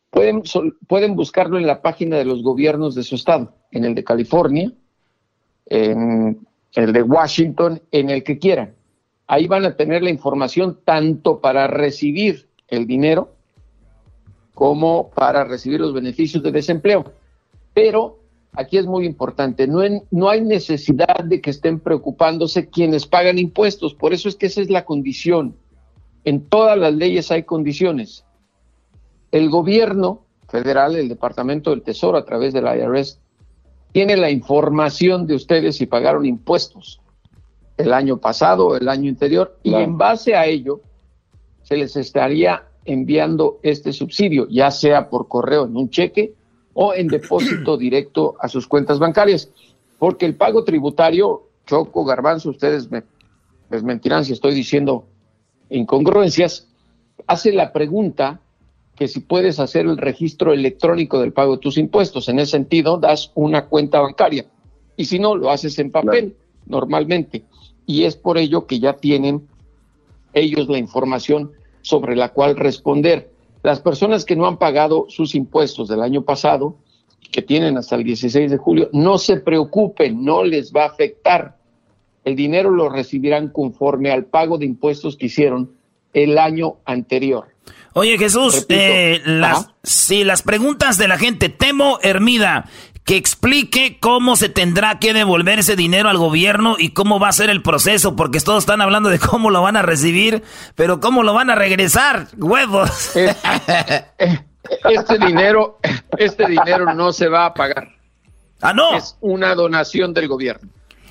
pueden, 0.08 0.42
pueden 0.88 1.14
buscarlo 1.14 1.58
en 1.58 1.66
la 1.66 1.82
página 1.82 2.16
de 2.16 2.24
los 2.24 2.42
gobiernos 2.42 2.94
de 2.94 3.02
su 3.02 3.14
estado, 3.14 3.54
en 3.70 3.84
el 3.84 3.94
de 3.94 4.02
California, 4.02 4.72
en 5.66 6.46
el 6.74 6.92
de 6.92 7.02
Washington, 7.02 7.82
en 7.92 8.10
el 8.10 8.24
que 8.24 8.38
quieran. 8.38 8.74
Ahí 9.26 9.46
van 9.46 9.66
a 9.66 9.76
tener 9.76 10.02
la 10.02 10.10
información 10.10 10.80
tanto 10.84 11.40
para 11.40 11.66
recibir 11.66 12.48
el 12.68 12.86
dinero 12.86 13.34
como 14.54 15.10
para 15.10 15.44
recibir 15.44 15.80
los 15.80 15.92
beneficios 15.92 16.42
de 16.42 16.52
desempleo. 16.52 17.12
Pero 17.74 18.18
aquí 18.52 18.78
es 18.78 18.86
muy 18.86 19.04
importante, 19.04 19.66
no, 19.66 19.80
no 20.10 20.28
hay 20.28 20.40
necesidad 20.40 21.22
de 21.22 21.40
que 21.40 21.50
estén 21.50 21.78
preocupándose 21.80 22.68
quienes 22.68 23.06
pagan 23.06 23.38
impuestos, 23.38 23.94
por 23.94 24.12
eso 24.12 24.28
es 24.28 24.36
que 24.36 24.46
esa 24.46 24.60
es 24.60 24.70
la 24.70 24.84
condición 24.84 25.54
en 26.24 26.48
todas 26.48 26.78
las 26.78 26.94
leyes 26.94 27.30
hay 27.30 27.44
condiciones. 27.44 28.24
El 29.32 29.48
gobierno 29.48 30.22
federal, 30.48 30.96
el 30.96 31.08
Departamento 31.08 31.70
del 31.70 31.82
Tesoro 31.82 32.18
a 32.18 32.24
través 32.24 32.52
del 32.52 32.64
IRS, 32.64 33.20
tiene 33.92 34.16
la 34.16 34.30
información 34.30 35.26
de 35.26 35.34
ustedes 35.34 35.76
si 35.76 35.86
pagaron 35.86 36.24
impuestos 36.24 37.00
el 37.76 37.92
año 37.92 38.18
pasado 38.18 38.68
o 38.68 38.76
el 38.76 38.88
año 38.88 39.08
anterior 39.08 39.58
y 39.62 39.74
en 39.74 39.96
base 39.96 40.34
a 40.36 40.46
ello 40.46 40.80
se 41.62 41.76
les 41.76 41.96
estaría 41.96 42.64
enviando 42.84 43.58
este 43.62 43.92
subsidio, 43.92 44.46
ya 44.48 44.70
sea 44.70 45.08
por 45.08 45.28
correo 45.28 45.66
en 45.66 45.76
un 45.76 45.90
cheque 45.90 46.34
o 46.74 46.94
en 46.94 47.08
depósito 47.08 47.76
directo 47.76 48.36
a 48.40 48.48
sus 48.48 48.66
cuentas 48.66 48.98
bancarias. 48.98 49.50
Porque 49.98 50.26
el 50.26 50.34
pago 50.34 50.64
tributario, 50.64 51.48
Choco, 51.66 52.04
Garbanzo, 52.04 52.50
ustedes 52.50 52.90
me 52.90 53.02
les 53.70 53.82
mentirán 53.82 54.24
si 54.24 54.32
estoy 54.32 54.54
diciendo 54.54 55.04
incongruencias, 55.70 56.68
hace 57.26 57.52
la 57.52 57.72
pregunta 57.72 58.40
que 59.00 59.08
si 59.08 59.20
puedes 59.20 59.58
hacer 59.58 59.86
el 59.86 59.96
registro 59.96 60.52
electrónico 60.52 61.20
del 61.20 61.32
pago 61.32 61.52
de 61.56 61.62
tus 61.62 61.78
impuestos. 61.78 62.28
En 62.28 62.38
ese 62.38 62.50
sentido, 62.50 62.98
das 62.98 63.32
una 63.34 63.64
cuenta 63.64 64.00
bancaria. 64.00 64.44
Y 64.96 65.06
si 65.06 65.18
no, 65.18 65.36
lo 65.36 65.50
haces 65.50 65.78
en 65.78 65.90
papel 65.90 66.36
normalmente. 66.66 67.44
Y 67.86 68.04
es 68.04 68.16
por 68.16 68.36
ello 68.36 68.66
que 68.66 68.78
ya 68.78 68.92
tienen 68.92 69.48
ellos 70.34 70.68
la 70.68 70.76
información 70.76 71.52
sobre 71.80 72.14
la 72.14 72.28
cual 72.28 72.56
responder. 72.56 73.30
Las 73.62 73.80
personas 73.80 74.26
que 74.26 74.36
no 74.36 74.46
han 74.46 74.58
pagado 74.58 75.06
sus 75.08 75.34
impuestos 75.34 75.88
del 75.88 76.02
año 76.02 76.22
pasado, 76.22 76.76
que 77.32 77.40
tienen 77.40 77.78
hasta 77.78 77.96
el 77.96 78.04
16 78.04 78.50
de 78.50 78.56
julio, 78.58 78.90
no 78.92 79.16
se 79.16 79.38
preocupen, 79.38 80.22
no 80.22 80.44
les 80.44 80.72
va 80.72 80.84
a 80.84 80.88
afectar. 80.88 81.56
El 82.24 82.36
dinero 82.36 82.70
lo 82.70 82.88
recibirán 82.88 83.48
conforme 83.48 84.10
al 84.10 84.24
pago 84.24 84.58
de 84.58 84.66
impuestos 84.66 85.16
que 85.16 85.26
hicieron 85.26 85.72
el 86.12 86.38
año 86.38 86.76
anterior. 86.84 87.48
Oye 87.92 88.18
Jesús, 88.18 88.66
eh, 88.68 89.20
las, 89.24 89.68
sí, 89.82 90.22
las 90.22 90.42
preguntas 90.42 90.96
de 90.96 91.08
la 91.08 91.18
gente, 91.18 91.48
Temo 91.48 91.98
Hermida, 92.02 92.66
que 93.04 93.16
explique 93.16 93.98
cómo 93.98 94.36
se 94.36 94.48
tendrá 94.48 95.00
que 95.00 95.12
devolver 95.12 95.58
ese 95.58 95.74
dinero 95.74 96.08
al 96.08 96.18
gobierno 96.18 96.76
y 96.78 96.90
cómo 96.90 97.18
va 97.18 97.28
a 97.28 97.32
ser 97.32 97.50
el 97.50 97.62
proceso, 97.62 98.14
porque 98.14 98.38
todos 98.40 98.62
están 98.62 98.80
hablando 98.80 99.08
de 99.08 99.18
cómo 99.18 99.50
lo 99.50 99.62
van 99.62 99.76
a 99.76 99.82
recibir, 99.82 100.44
pero 100.76 101.00
cómo 101.00 101.24
lo 101.24 101.34
van 101.34 101.50
a 101.50 101.56
regresar, 101.56 102.28
huevos. 102.36 103.16
Eh, 103.16 103.34
eh, 104.18 104.38
este 104.84 105.18
dinero, 105.18 105.80
este 106.16 106.46
dinero 106.46 106.94
no 106.94 107.12
se 107.12 107.28
va 107.28 107.46
a 107.46 107.54
pagar. 107.54 107.88
Ah, 108.60 108.72
no. 108.72 108.96
Es 108.96 109.16
una 109.20 109.54
donación 109.54 110.14
del 110.14 110.28
gobierno. 110.28 110.70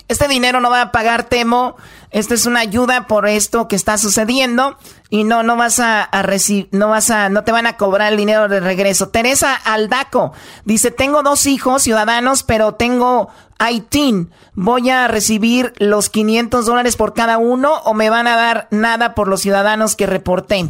Este 0.10 0.28
dinero 0.28 0.60
no 0.60 0.72
va 0.72 0.82
a 0.82 0.92
pagar 0.92 1.26
Temo. 1.26 1.78
Esta 2.10 2.34
es 2.34 2.48
una 2.48 2.62
ayuda 2.62 3.06
por 3.06 3.28
esto 3.28 3.68
que 3.68 3.76
está 3.76 4.00
sucediendo 4.00 4.76
y 5.12 5.24
no 5.24 5.44
no 5.44 5.56
vas 5.56 5.80
a, 5.80 6.10
recibir 6.24 6.68
no 6.72 6.90
vas 6.90 7.12
a 7.12 7.30
no 7.30 7.44
te 7.44 7.52
van 7.52 7.68
a 7.68 7.78
cobrar 7.78 8.12
el 8.12 8.18
dinero 8.18 8.48
de 8.48 8.60
regreso. 8.60 9.10
Teresa 9.10 9.54
Aldaco 9.54 10.34
dice, 10.66 10.90
"Tengo 10.90 11.22
dos 11.22 11.46
hijos 11.46 11.84
ciudadanos, 11.84 12.42
pero 12.42 12.74
tengo 12.74 13.30
ITIN. 13.60 14.32
¿Voy 14.56 14.90
a 14.90 15.08
recibir 15.08 15.74
los 15.78 16.10
500 16.10 16.66
dólares 16.66 16.96
por 16.96 17.14
cada 17.14 17.38
uno 17.38 17.76
o 17.86 17.94
me 17.94 18.10
van 18.10 18.26
a 18.26 18.36
dar 18.36 18.68
nada 18.72 19.14
por 19.14 19.28
los 19.28 19.42
ciudadanos 19.42 19.96
que 19.96 20.08
reporté?" 20.08 20.70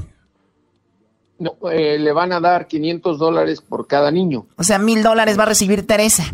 No, 1.37 1.55
eh, 1.71 1.97
le 1.97 2.11
van 2.11 2.33
a 2.33 2.41
dar 2.41 2.67
500 2.67 3.17
dólares 3.17 3.61
por 3.61 3.87
cada 3.87 4.11
niño. 4.11 4.47
O 4.57 4.63
sea, 4.65 4.79
mil 4.79 5.01
dólares 5.01 5.39
va 5.39 5.43
a 5.43 5.45
recibir 5.45 5.87
Teresa. 5.87 6.25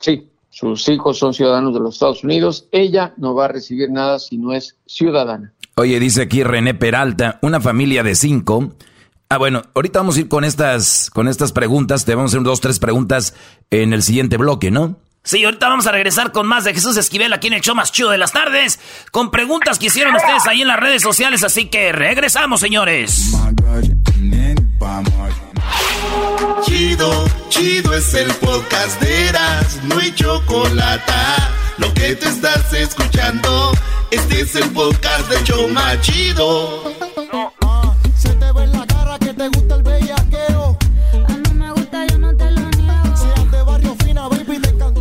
Sí. 0.00 0.32
Sus 0.58 0.88
hijos 0.88 1.18
son 1.18 1.34
ciudadanos 1.34 1.74
de 1.74 1.80
los 1.80 1.96
Estados 1.96 2.24
Unidos. 2.24 2.66
Ella 2.72 3.12
no 3.18 3.34
va 3.34 3.44
a 3.44 3.48
recibir 3.48 3.90
nada 3.90 4.18
si 4.18 4.38
no 4.38 4.54
es 4.54 4.78
ciudadana. 4.86 5.52
Oye, 5.74 6.00
dice 6.00 6.22
aquí 6.22 6.42
René 6.42 6.72
Peralta, 6.72 7.38
una 7.42 7.60
familia 7.60 8.02
de 8.02 8.14
cinco. 8.14 8.72
Ah, 9.28 9.36
bueno, 9.36 9.64
ahorita 9.74 9.98
vamos 9.98 10.16
a 10.16 10.20
ir 10.20 10.28
con 10.28 10.44
estas, 10.44 11.10
con 11.10 11.28
estas 11.28 11.52
preguntas. 11.52 12.06
Te 12.06 12.14
vamos 12.14 12.32
a 12.32 12.36
hacer 12.36 12.42
dos, 12.42 12.62
tres 12.62 12.78
preguntas 12.78 13.34
en 13.68 13.92
el 13.92 14.02
siguiente 14.02 14.38
bloque, 14.38 14.70
¿no? 14.70 14.96
Sí, 15.24 15.44
ahorita 15.44 15.68
vamos 15.68 15.86
a 15.88 15.92
regresar 15.92 16.32
con 16.32 16.46
más 16.46 16.64
de 16.64 16.72
Jesús 16.72 16.96
Esquivel 16.96 17.34
aquí 17.34 17.48
en 17.48 17.52
el 17.52 17.60
show 17.60 17.74
más 17.74 17.92
chido 17.92 18.08
de 18.08 18.16
las 18.16 18.32
tardes, 18.32 18.80
con 19.12 19.30
preguntas 19.30 19.78
que 19.78 19.88
hicieron 19.88 20.14
ustedes 20.14 20.46
ahí 20.46 20.62
en 20.62 20.68
las 20.68 20.80
redes 20.80 21.02
sociales, 21.02 21.44
así 21.44 21.68
que 21.68 21.92
regresamos, 21.92 22.60
señores. 22.60 23.30
Chido, 26.62 27.24
chido 27.48 27.94
es 27.94 28.14
el 28.14 28.32
podcast 28.34 29.00
de 29.00 29.28
Eras, 29.28 29.80
no 29.84 29.98
hay 29.98 30.14
chocolate. 30.14 31.12
Lo 31.78 31.92
que 31.94 32.14
te 32.16 32.28
estás 32.28 32.72
escuchando, 32.72 33.72
este 34.10 34.40
es 34.40 34.54
el 34.56 34.70
podcast 34.70 35.28
de 35.28 35.42
Choma 35.44 36.00
Chido. 36.00 36.82
Se 38.16 38.30
te 38.30 38.52
ve 38.52 38.64
en 38.64 38.72
la 38.72 38.86
cara 38.86 39.18
que 39.18 39.32
te 39.32 39.48
gusta 39.48 39.76
el 39.76 39.82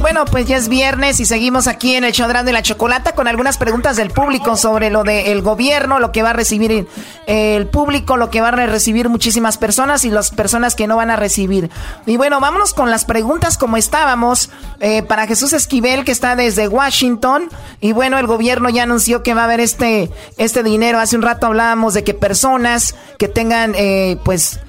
Bueno, 0.06 0.26
pues 0.26 0.46
ya 0.46 0.58
es 0.58 0.70
viernes 0.70 1.20
y 1.20 1.26
seguimos 1.26 1.66
aquí 1.66 1.96
en 1.96 2.04
el 2.04 2.12
Chodrán 2.12 2.46
de 2.46 2.54
la 2.54 2.62
Chocolata 2.62 3.16
con 3.16 3.28
algunas 3.28 3.58
preguntas 3.58 3.98
del 3.98 4.12
público 4.12 4.56
sobre 4.56 4.92
lo 4.92 5.04
del 5.04 5.42
gobierno, 5.42 6.00
lo 6.00 6.12
que 6.12 6.22
va 6.22 6.30
a 6.30 6.34
recibir 6.34 6.88
el 7.26 7.68
público, 7.70 8.16
lo 8.16 8.30
que 8.30 8.40
van 8.40 8.60
a 8.60 8.68
recibir 8.68 9.10
muchísimas 9.10 9.58
personas 9.58 10.06
y 10.06 10.12
las 10.12 10.30
personas 10.30 10.76
que 10.76 10.86
no 10.86 10.96
van 10.96 11.10
a 11.10 11.16
recibir. 11.16 11.72
Y 12.06 12.18
bueno, 12.18 12.40
vámonos 12.40 12.76
con 12.76 12.92
las 12.92 13.04
preguntas 13.04 13.58
como 13.58 13.78
estábamos 13.78 14.52
eh, 14.80 15.02
para 15.02 15.26
Jesús 15.26 15.54
Esquivel 15.54 16.06
que 16.06 16.12
está 16.12 16.36
desde 16.36 16.68
Washington. 16.68 17.50
Y 17.82 17.92
bueno, 17.92 18.20
el 18.20 18.28
gobierno 18.28 18.70
ya 18.70 18.84
anunció 18.84 19.24
que 19.24 19.34
va 19.34 19.42
a 19.42 19.46
haber 19.46 19.60
este, 19.60 20.12
este 20.38 20.62
dinero. 20.62 21.00
Hace 21.00 21.16
un 21.16 21.24
rato 21.24 21.48
hablábamos 21.48 21.96
de 21.96 22.04
que 22.04 22.14
personas 22.14 22.94
que 23.18 23.28
tengan 23.28 23.74
eh, 23.76 24.20
pues 24.24 24.60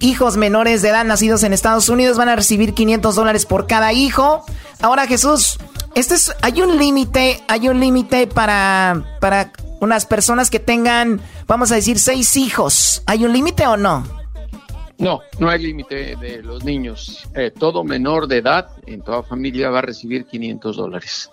hijos 0.00 0.36
menores 0.36 0.82
de 0.82 0.90
edad 0.90 1.04
nacidos 1.04 1.42
en 1.42 1.52
Estados 1.52 1.88
Unidos 1.88 2.16
van 2.16 2.28
a 2.28 2.36
recibir 2.36 2.74
500 2.74 3.14
dólares 3.14 3.46
por 3.46 3.66
cada 3.66 3.92
hijo. 3.92 4.44
Ahora 4.80 5.06
Jesús, 5.06 5.58
este 5.94 6.14
es, 6.14 6.34
hay 6.42 6.62
un 6.62 6.78
límite, 6.78 7.42
hay 7.48 7.68
un 7.68 7.80
límite 7.80 8.26
para, 8.26 9.04
para 9.20 9.52
unas 9.80 10.06
personas 10.06 10.50
que 10.50 10.60
tengan, 10.60 11.20
vamos 11.46 11.72
a 11.72 11.74
decir, 11.74 11.98
seis 11.98 12.36
hijos. 12.36 13.02
¿Hay 13.06 13.24
un 13.24 13.32
límite 13.32 13.66
o 13.66 13.76
no? 13.76 14.04
No, 14.98 15.20
no 15.38 15.48
hay 15.48 15.62
límite 15.62 16.16
de 16.16 16.42
los 16.42 16.62
niños. 16.62 17.26
Eh, 17.34 17.50
todo 17.50 17.82
menor 17.84 18.28
de 18.28 18.38
edad 18.38 18.68
en 18.86 19.00
toda 19.00 19.22
familia 19.22 19.70
va 19.70 19.78
a 19.78 19.82
recibir 19.82 20.26
500 20.26 20.76
dólares. 20.76 21.30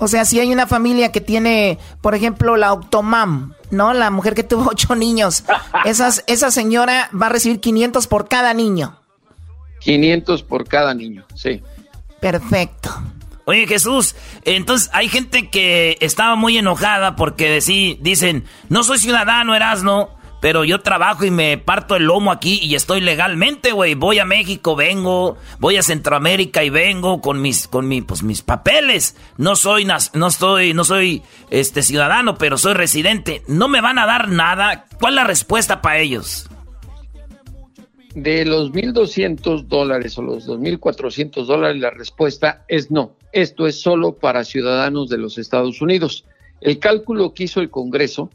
O 0.00 0.08
sea, 0.08 0.24
si 0.24 0.40
hay 0.40 0.50
una 0.52 0.66
familia 0.66 1.12
que 1.12 1.20
tiene, 1.20 1.78
por 2.00 2.14
ejemplo, 2.14 2.56
la 2.56 2.72
Octomam, 2.72 3.54
¿no? 3.70 3.92
La 3.92 4.10
mujer 4.10 4.34
que 4.34 4.42
tuvo 4.42 4.66
ocho 4.70 4.96
niños. 4.96 5.44
Esas, 5.84 6.24
esa 6.26 6.50
señora 6.50 7.10
va 7.14 7.26
a 7.26 7.28
recibir 7.28 7.60
500 7.60 8.06
por 8.06 8.26
cada 8.26 8.52
niño. 8.54 8.98
500 9.80 10.42
por 10.42 10.66
cada 10.66 10.94
niño, 10.94 11.24
sí. 11.34 11.62
Perfecto. 12.20 12.90
Oye 13.46 13.66
Jesús, 13.66 14.14
entonces 14.44 14.90
hay 14.92 15.08
gente 15.08 15.48
que 15.48 15.96
estaba 16.00 16.36
muy 16.36 16.56
enojada 16.56 17.16
porque 17.16 17.60
sí, 17.60 17.98
dicen, 18.00 18.44
no 18.68 18.84
soy 18.84 18.98
ciudadano, 18.98 19.56
Erasno, 19.56 20.10
pero 20.40 20.64
yo 20.64 20.80
trabajo 20.80 21.24
y 21.24 21.30
me 21.30 21.58
parto 21.58 21.96
el 21.96 22.04
lomo 22.04 22.32
aquí 22.32 22.58
y 22.62 22.74
estoy 22.74 23.00
legalmente, 23.00 23.72
güey. 23.72 23.94
Voy 23.94 24.18
a 24.18 24.24
México, 24.24 24.74
vengo, 24.74 25.36
voy 25.58 25.76
a 25.76 25.82
Centroamérica 25.82 26.64
y 26.64 26.70
vengo 26.70 27.20
con 27.20 27.42
mis, 27.42 27.68
con 27.68 27.90
pues, 28.06 28.22
mis 28.22 28.42
papeles. 28.42 29.16
No 29.36 29.54
soy, 29.54 29.84
no 29.84 30.26
estoy, 30.26 30.72
no 30.72 30.84
soy, 30.84 31.22
este, 31.50 31.82
ciudadano, 31.82 32.36
pero 32.36 32.56
soy 32.56 32.74
residente. 32.74 33.42
No 33.48 33.68
me 33.68 33.80
van 33.80 33.98
a 33.98 34.06
dar 34.06 34.28
nada. 34.28 34.86
¿Cuál 34.98 35.14
es 35.14 35.16
la 35.16 35.24
respuesta 35.24 35.82
para 35.82 35.98
ellos? 35.98 36.48
De 38.14 38.44
los 38.44 38.72
1.200 38.72 39.66
dólares 39.66 40.18
o 40.18 40.22
los 40.22 40.48
2.400 40.48 41.44
dólares, 41.44 41.80
la 41.80 41.90
respuesta 41.90 42.64
es 42.66 42.90
no. 42.90 43.16
Esto 43.32 43.66
es 43.66 43.80
solo 43.80 44.18
para 44.18 44.42
ciudadanos 44.42 45.08
de 45.08 45.18
los 45.18 45.38
Estados 45.38 45.80
Unidos. 45.80 46.24
El 46.60 46.78
cálculo 46.78 47.32
que 47.34 47.44
hizo 47.44 47.60
el 47.60 47.70
Congreso 47.70 48.30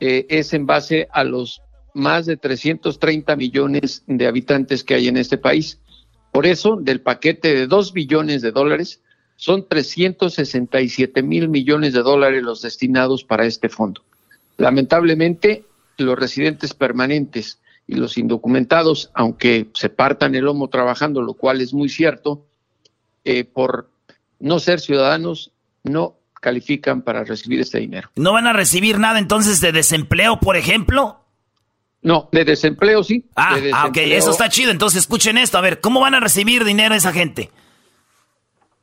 eh, 0.00 0.26
es 0.28 0.52
en 0.54 0.66
base 0.66 1.08
a 1.12 1.24
los 1.24 1.62
más 1.94 2.26
de 2.26 2.36
330 2.36 3.36
millones 3.36 4.02
de 4.06 4.26
habitantes 4.26 4.84
que 4.84 4.94
hay 4.94 5.08
en 5.08 5.16
este 5.16 5.38
país. 5.38 5.78
Por 6.32 6.46
eso, 6.46 6.76
del 6.76 7.00
paquete 7.00 7.54
de 7.54 7.66
2 7.66 7.92
billones 7.92 8.42
de 8.42 8.52
dólares, 8.52 9.00
son 9.36 9.66
367 9.66 11.22
mil 11.22 11.48
millones 11.48 11.92
de 11.92 12.02
dólares 12.02 12.42
los 12.42 12.62
destinados 12.62 13.24
para 13.24 13.46
este 13.46 13.68
fondo. 13.68 14.02
Lamentablemente, 14.58 15.64
los 15.96 16.18
residentes 16.18 16.74
permanentes 16.74 17.58
y 17.86 17.94
los 17.94 18.18
indocumentados, 18.18 19.10
aunque 19.14 19.68
se 19.74 19.88
partan 19.88 20.34
el 20.34 20.44
lomo 20.44 20.68
trabajando, 20.68 21.22
lo 21.22 21.34
cual 21.34 21.60
es 21.60 21.72
muy 21.74 21.88
cierto, 21.88 22.44
eh, 23.24 23.44
por 23.44 23.90
no 24.38 24.60
ser 24.60 24.80
ciudadanos, 24.80 25.52
no 25.82 26.19
califican 26.40 27.02
para 27.02 27.22
recibir 27.24 27.60
este 27.60 27.78
dinero. 27.78 28.10
¿No 28.16 28.32
van 28.32 28.46
a 28.46 28.52
recibir 28.52 28.98
nada 28.98 29.18
entonces 29.18 29.60
de 29.60 29.72
desempleo, 29.72 30.40
por 30.40 30.56
ejemplo? 30.56 31.20
No, 32.02 32.28
de 32.32 32.44
desempleo 32.44 33.04
sí. 33.04 33.26
Ah, 33.36 33.58
ah 33.74 33.86
ok, 33.86 33.98
eso 33.98 34.30
está 34.30 34.48
chido. 34.48 34.70
Entonces 34.70 35.00
escuchen 35.00 35.36
esto, 35.36 35.58
a 35.58 35.60
ver, 35.60 35.80
¿cómo 35.80 36.00
van 36.00 36.14
a 36.14 36.20
recibir 36.20 36.64
dinero 36.64 36.94
esa 36.94 37.12
gente? 37.12 37.50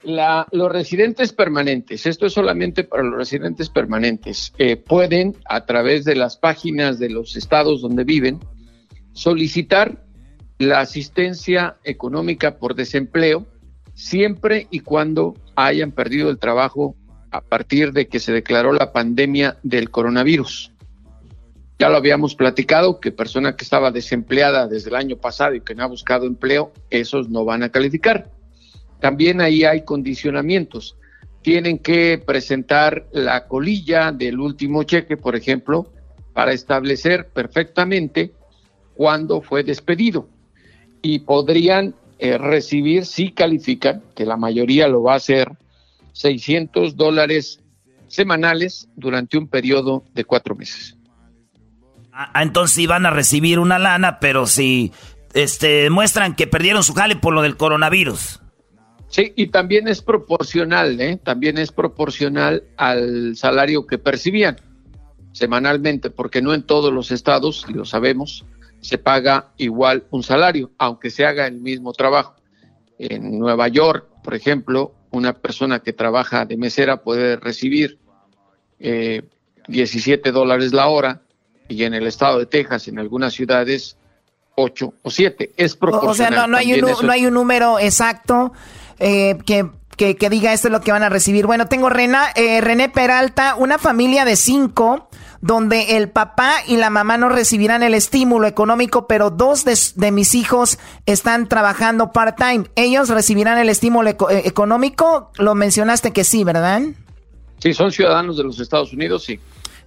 La, 0.04 0.48
los 0.52 0.72
residentes 0.72 1.34
permanentes, 1.34 2.06
esto 2.06 2.28
es 2.28 2.34
solamente 2.34 2.84
para 2.84 3.02
los 3.02 3.18
residentes 3.18 3.70
permanentes, 3.70 4.54
eh, 4.60 4.78
pueden 4.78 5.36
a 5.50 5.66
través 5.66 6.06
de 6.06 6.16
las 6.16 6.38
páginas 6.38 7.00
de 7.00 7.10
los 7.10 7.36
estados 7.36 7.82
donde 7.82 8.04
viven 8.04 8.40
solicitar 9.14 10.06
la 10.60 10.80
asistencia 10.80 11.78
económica 11.84 12.58
por 12.58 12.76
desempleo 12.76 13.48
siempre 13.96 14.68
y 14.70 14.82
cuando 14.82 15.34
hayan 15.56 15.92
perdido 15.92 16.30
el 16.30 16.38
trabajo 16.38 16.96
a 17.32 17.42
partir 17.42 17.94
de 17.94 18.08
que 18.08 18.20
se 18.20 18.32
declaró 18.32 18.74
la 18.74 18.92
pandemia 18.92 19.58
del 19.64 19.90
coronavirus. 19.90 20.72
Ya 21.80 21.90
lo 21.90 21.98
habíamos 21.98 22.34
platicado, 22.34 23.00
que 23.00 23.12
persona 23.12 23.56
que 23.56 23.64
estaba 23.64 23.92
desempleada 23.92 24.68
desde 24.68 24.90
el 24.90 24.96
año 24.96 25.18
pasado 25.18 25.54
y 25.54 25.62
que 25.62 25.76
no 25.76 25.84
ha 25.84 25.88
buscado 25.88 26.26
empleo, 26.26 26.72
esos 26.90 27.30
no 27.30 27.46
van 27.46 27.62
a 27.62 27.70
calificar. 27.70 28.32
También 29.00 29.42
ahí 29.42 29.64
hay 29.64 29.84
condicionamientos. 29.84 30.98
Tienen 31.44 31.78
que 31.78 32.22
presentar 32.26 33.08
la 33.12 33.48
colilla 33.48 34.12
del 34.12 34.40
último 34.40 34.84
cheque, 34.84 35.18
por 35.18 35.36
ejemplo, 35.36 35.92
para 36.34 36.52
establecer 36.52 37.30
perfectamente 37.30 38.32
cuándo 38.96 39.42
fue 39.42 39.64
despedido. 39.64 40.28
Y 41.04 41.20
podrían 41.20 41.94
eh, 42.18 42.40
recibir, 42.40 43.06
si 43.06 43.32
califican, 43.32 44.02
que 44.16 44.26
la 44.26 44.36
mayoría 44.36 44.88
lo 44.88 45.04
va 45.04 45.14
a 45.14 45.18
hacer, 45.18 45.52
600 46.18 46.96
dólares 46.96 47.60
semanales 48.08 48.90
durante 48.96 49.38
un 49.38 49.48
periodo 49.48 50.04
de 50.14 50.26
cuatro 50.26 50.56
meses. 50.56 50.98
Ah, 52.12 52.42
entonces 52.42 52.76
sí 52.76 52.88
van 52.88 53.06
a 53.06 53.12
recibir 53.12 53.60
una 53.60 53.78
lana, 53.78 54.20
pero 54.20 54.48
si 54.48 54.92
este, 55.36 55.92
muestran 55.92 56.36
que 56.36 56.48
perdieron 56.48 56.84
su 56.84 56.96
jale 56.96 57.16
por 57.16 57.34
lo 57.34 57.44
del 57.44 57.58
coronavirus. 57.58 58.42
Sí, 59.10 59.32
y 59.36 59.48
también 59.48 59.88
es 59.88 60.02
proporcional, 60.02 61.00
¿eh? 61.00 61.18
También 61.24 61.60
es 61.60 61.72
proporcional 61.72 62.64
al 62.76 63.36
salario 63.38 63.86
que 63.86 64.00
percibían 64.00 64.58
semanalmente, 65.34 66.10
porque 66.10 66.42
no 66.42 66.56
en 66.56 66.64
todos 66.64 66.92
los 66.92 67.12
estados, 67.12 67.66
y 67.70 67.74
lo 67.74 67.86
sabemos, 67.86 68.44
se 68.82 68.98
paga 68.98 69.52
igual 69.58 70.06
un 70.10 70.24
salario, 70.24 70.72
aunque 70.80 71.12
se 71.12 71.26
haga 71.26 71.46
el 71.46 71.62
mismo 71.62 71.94
trabajo. 71.94 72.36
En 72.98 73.38
Nueva 73.38 73.68
York, 73.68 74.08
por 74.24 74.34
ejemplo, 74.34 74.97
una 75.12 75.34
persona 75.34 75.80
que 75.80 75.94
trabaja 75.94 76.46
de 76.46 76.58
mesera 76.58 77.02
puede 77.02 77.38
recibir 77.38 77.98
eh, 78.80 79.24
17 79.68 80.32
dólares 80.32 80.74
la 80.74 80.88
hora 80.88 81.22
y 81.68 81.84
en 81.84 81.94
el 81.94 82.08
estado 82.08 82.40
de 82.40 82.46
Texas, 82.46 82.88
en 82.88 83.00
algunas 83.00 83.34
ciudades, 83.34 83.98
8 84.56 84.94
o 85.02 85.10
7. 85.10 85.52
Es 85.58 85.76
proporcional. 85.76 86.12
O 86.12 86.16
sea, 86.16 86.30
no, 86.30 86.48
no, 86.48 86.58
hay, 86.58 86.74
un, 86.74 87.06
no 87.06 87.12
hay 87.12 87.26
un 87.26 87.34
número 87.34 87.80
exacto 87.80 88.54
eh, 89.00 89.38
que, 89.46 89.70
que, 89.96 90.16
que, 90.16 90.30
diga 90.30 90.54
esto 90.54 90.70
es 90.70 90.72
lo 90.72 90.82
que 90.82 90.92
van 90.92 91.04
a 91.04 91.10
recibir. 91.10 91.46
Bueno, 91.46 91.68
tengo 91.68 91.90
Rena, 91.90 92.28
eh, 92.36 92.62
René 92.62 92.90
Peralta, 92.90 93.56
una 93.56 93.78
familia 93.78 94.26
de 94.26 94.36
cinco 94.36 95.10
donde 95.42 95.98
el 95.98 96.10
papá 96.10 96.56
y 96.68 96.78
la 96.78 96.90
mamá 96.90 97.18
no 97.18 97.30
recibirán 97.30 97.84
el 97.84 97.94
estímulo 97.94 98.48
económico, 98.48 99.08
pero 99.08 99.30
dos 99.30 99.66
de, 99.66 99.78
de 99.96 100.12
mis 100.12 100.36
hijos 100.36 100.80
están 101.06 101.48
trabajando 101.48 102.12
part-time. 102.12 102.66
¿Ellos 102.76 103.10
recibirán 103.10 103.58
el 103.58 103.70
estímulo 103.70 104.10
eco 104.10 104.30
eh, 104.30 104.44
económico? 104.46 105.32
Lo 105.38 105.56
mencionaste 105.56 106.12
que 106.12 106.24
sí, 106.24 106.44
¿verdad? 106.44 106.82
Sí, 107.60 107.74
son 107.74 107.92
ciudadanos 107.92 108.38
de 108.38 108.44
los 108.44 108.60
Estados 108.60 108.94
Unidos, 108.94 109.24
sí. 109.24 109.40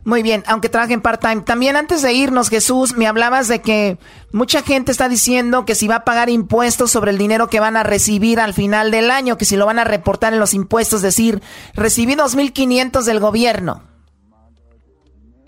Muy 0.04 0.22
bien, 0.22 0.42
aunque 0.46 0.70
trabajen 0.70 1.02
part-time. 1.02 1.42
También 1.42 1.76
antes 1.76 2.00
de 2.00 2.14
irnos, 2.14 2.48
Jesús, 2.48 2.96
me 2.96 3.06
hablabas 3.06 3.48
de 3.48 3.60
que 3.60 3.98
mucha 4.32 4.62
gente 4.62 4.92
está 4.92 5.10
diciendo 5.10 5.66
que 5.66 5.74
si 5.74 5.88
va 5.88 5.96
a 5.96 6.04
pagar 6.04 6.30
impuestos 6.30 6.90
sobre 6.90 7.10
el 7.10 7.18
dinero 7.18 7.48
que 7.48 7.60
van 7.60 7.76
a 7.76 7.82
recibir 7.82 8.40
al 8.40 8.54
final 8.54 8.90
del 8.90 9.10
año, 9.10 9.36
que 9.36 9.44
si 9.44 9.56
lo 9.56 9.66
van 9.66 9.78
a 9.78 9.84
reportar 9.84 10.32
en 10.32 10.38
los 10.38 10.54
impuestos, 10.54 11.02
decir, 11.02 11.42
recibí 11.74 12.14
2.500 12.14 13.02
del 13.04 13.20
gobierno. 13.20 13.82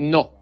No. 0.02 0.32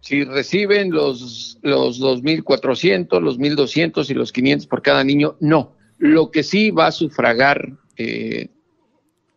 Si 0.00 0.24
reciben 0.24 0.90
los, 0.90 1.58
los 1.62 2.00
2.400, 2.00 3.20
los 3.20 3.38
1.200 3.38 4.10
y 4.10 4.14
los 4.14 4.32
500 4.32 4.66
por 4.66 4.82
cada 4.82 5.04
niño, 5.04 5.36
no. 5.38 5.76
Lo 5.98 6.30
que 6.30 6.42
sí 6.42 6.70
va 6.70 6.86
a 6.86 6.92
sufragar 6.92 7.72
eh, 7.96 8.48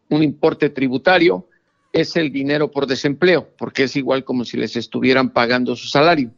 un 0.10 0.24
importe 0.24 0.70
tributario 0.70 1.48
es 1.92 2.16
el 2.16 2.32
dinero 2.32 2.72
por 2.72 2.88
desempleo, 2.88 3.50
porque 3.58 3.84
es 3.84 3.96
igual 3.96 4.24
como 4.24 4.46
si 4.46 4.58
les 4.58 4.76
estuvieran 4.76 5.32
pagando 5.32 5.76
su 5.76 5.88
salario. 5.88 6.32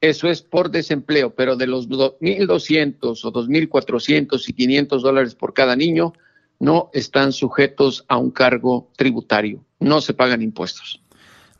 Eso 0.00 0.28
es 0.28 0.42
por 0.42 0.70
desempleo, 0.70 1.34
pero 1.34 1.56
de 1.56 1.66
los 1.66 1.88
2.200 1.88 3.24
o 3.24 3.32
2.400 3.32 4.48
y 4.48 4.52
500 4.52 5.02
dólares 5.02 5.34
por 5.34 5.52
cada 5.54 5.74
niño, 5.74 6.12
no 6.60 6.90
están 6.92 7.32
sujetos 7.32 8.04
a 8.08 8.18
un 8.18 8.30
cargo 8.30 8.90
tributario, 8.96 9.64
no 9.80 10.00
se 10.00 10.14
pagan 10.14 10.42
impuestos. 10.42 11.02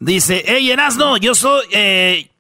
Dice, 0.01 0.45
hey 0.47 0.71
Erasno, 0.71 1.17
yo 1.17 1.35
soy, 1.35 1.65
eh, 1.73 2.31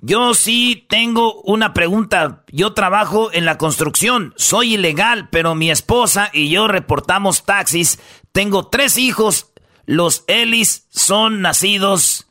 yo 0.00 0.34
sí 0.34 0.86
tengo 0.88 1.40
una 1.42 1.72
pregunta. 1.72 2.44
Yo 2.50 2.72
trabajo 2.72 3.30
en 3.32 3.44
la 3.44 3.58
construcción, 3.58 4.34
soy 4.36 4.74
ilegal, 4.74 5.28
pero 5.30 5.54
mi 5.54 5.70
esposa 5.70 6.30
y 6.32 6.50
yo 6.50 6.68
reportamos 6.68 7.44
taxis. 7.44 7.98
Tengo 8.32 8.68
tres 8.68 8.98
hijos 8.98 9.50
los 9.90 10.22
Ellis 10.28 10.86
son 10.90 11.40
nacidos 11.40 12.28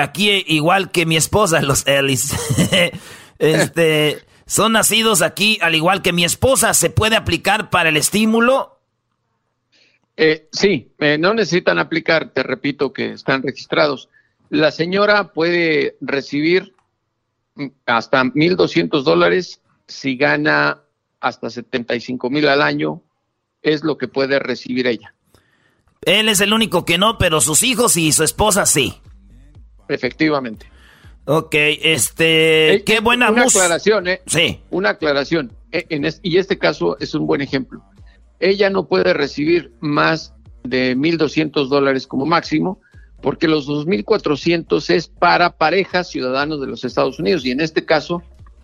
aquí 0.00 0.42
igual 0.46 0.90
que 0.90 1.04
mi 1.04 1.16
esposa, 1.16 1.60
los 1.62 1.86
Ellis. 1.86 2.34
este, 3.38 4.24
son 4.46 4.72
nacidos 4.72 5.20
aquí 5.20 5.58
al 5.60 5.74
igual 5.74 6.00
que 6.00 6.14
mi 6.14 6.24
esposa. 6.24 6.72
¿Se 6.72 6.88
puede 6.88 7.16
aplicar 7.16 7.68
para 7.68 7.90
el 7.90 7.98
estímulo? 7.98 8.75
Eh, 10.16 10.48
sí, 10.50 10.92
eh, 10.98 11.18
no 11.18 11.34
necesitan 11.34 11.78
aplicar, 11.78 12.30
te 12.30 12.42
repito 12.42 12.92
que 12.92 13.12
están 13.12 13.42
registrados. 13.42 14.08
La 14.48 14.70
señora 14.70 15.32
puede 15.32 15.96
recibir 16.00 16.74
hasta 17.84 18.22
1.200 18.24 19.02
dólares 19.02 19.60
si 19.86 20.16
gana 20.16 20.82
hasta 21.20 21.50
75 21.50 22.30
mil 22.30 22.48
al 22.48 22.62
año, 22.62 23.02
es 23.62 23.82
lo 23.82 23.98
que 23.98 24.08
puede 24.08 24.38
recibir 24.38 24.86
ella. 24.86 25.14
Él 26.02 26.28
es 26.28 26.40
el 26.40 26.52
único 26.52 26.84
que 26.84 26.98
no, 26.98 27.18
pero 27.18 27.40
sus 27.40 27.62
hijos 27.62 27.96
y 27.96 28.12
su 28.12 28.22
esposa 28.22 28.64
sí. 28.66 28.94
Efectivamente. 29.88 30.66
Ok, 31.24 31.54
este, 31.54 32.74
Eh, 32.74 32.84
qué 32.84 33.00
buena 33.00 33.30
Una 33.30 33.42
aclaración, 33.44 34.06
¿eh? 34.06 34.20
Sí. 34.26 34.60
Una 34.70 34.90
aclaración. 34.90 35.52
Eh, 35.72 35.86
en 35.88 36.04
es- 36.04 36.20
y 36.22 36.38
este 36.38 36.58
caso 36.58 36.96
es 37.00 37.14
un 37.14 37.26
buen 37.26 37.40
ejemplo. 37.40 37.82
Ella 38.40 38.70
no 38.70 38.86
puede 38.86 39.12
recibir 39.12 39.72
más 39.80 40.34
de 40.64 40.96
1.200 40.96 41.68
dólares 41.68 42.06
como 42.06 42.26
máximo, 42.26 42.80
porque 43.20 43.48
los 43.48 43.68
2.400 43.68 44.90
es 44.90 45.08
para 45.08 45.56
parejas 45.56 46.10
ciudadanos 46.10 46.60
de 46.60 46.66
los 46.66 46.84
Estados 46.84 47.18
Unidos. 47.18 47.44
Y 47.44 47.50
en 47.50 47.60
este 47.60 47.84
caso, 47.84 48.22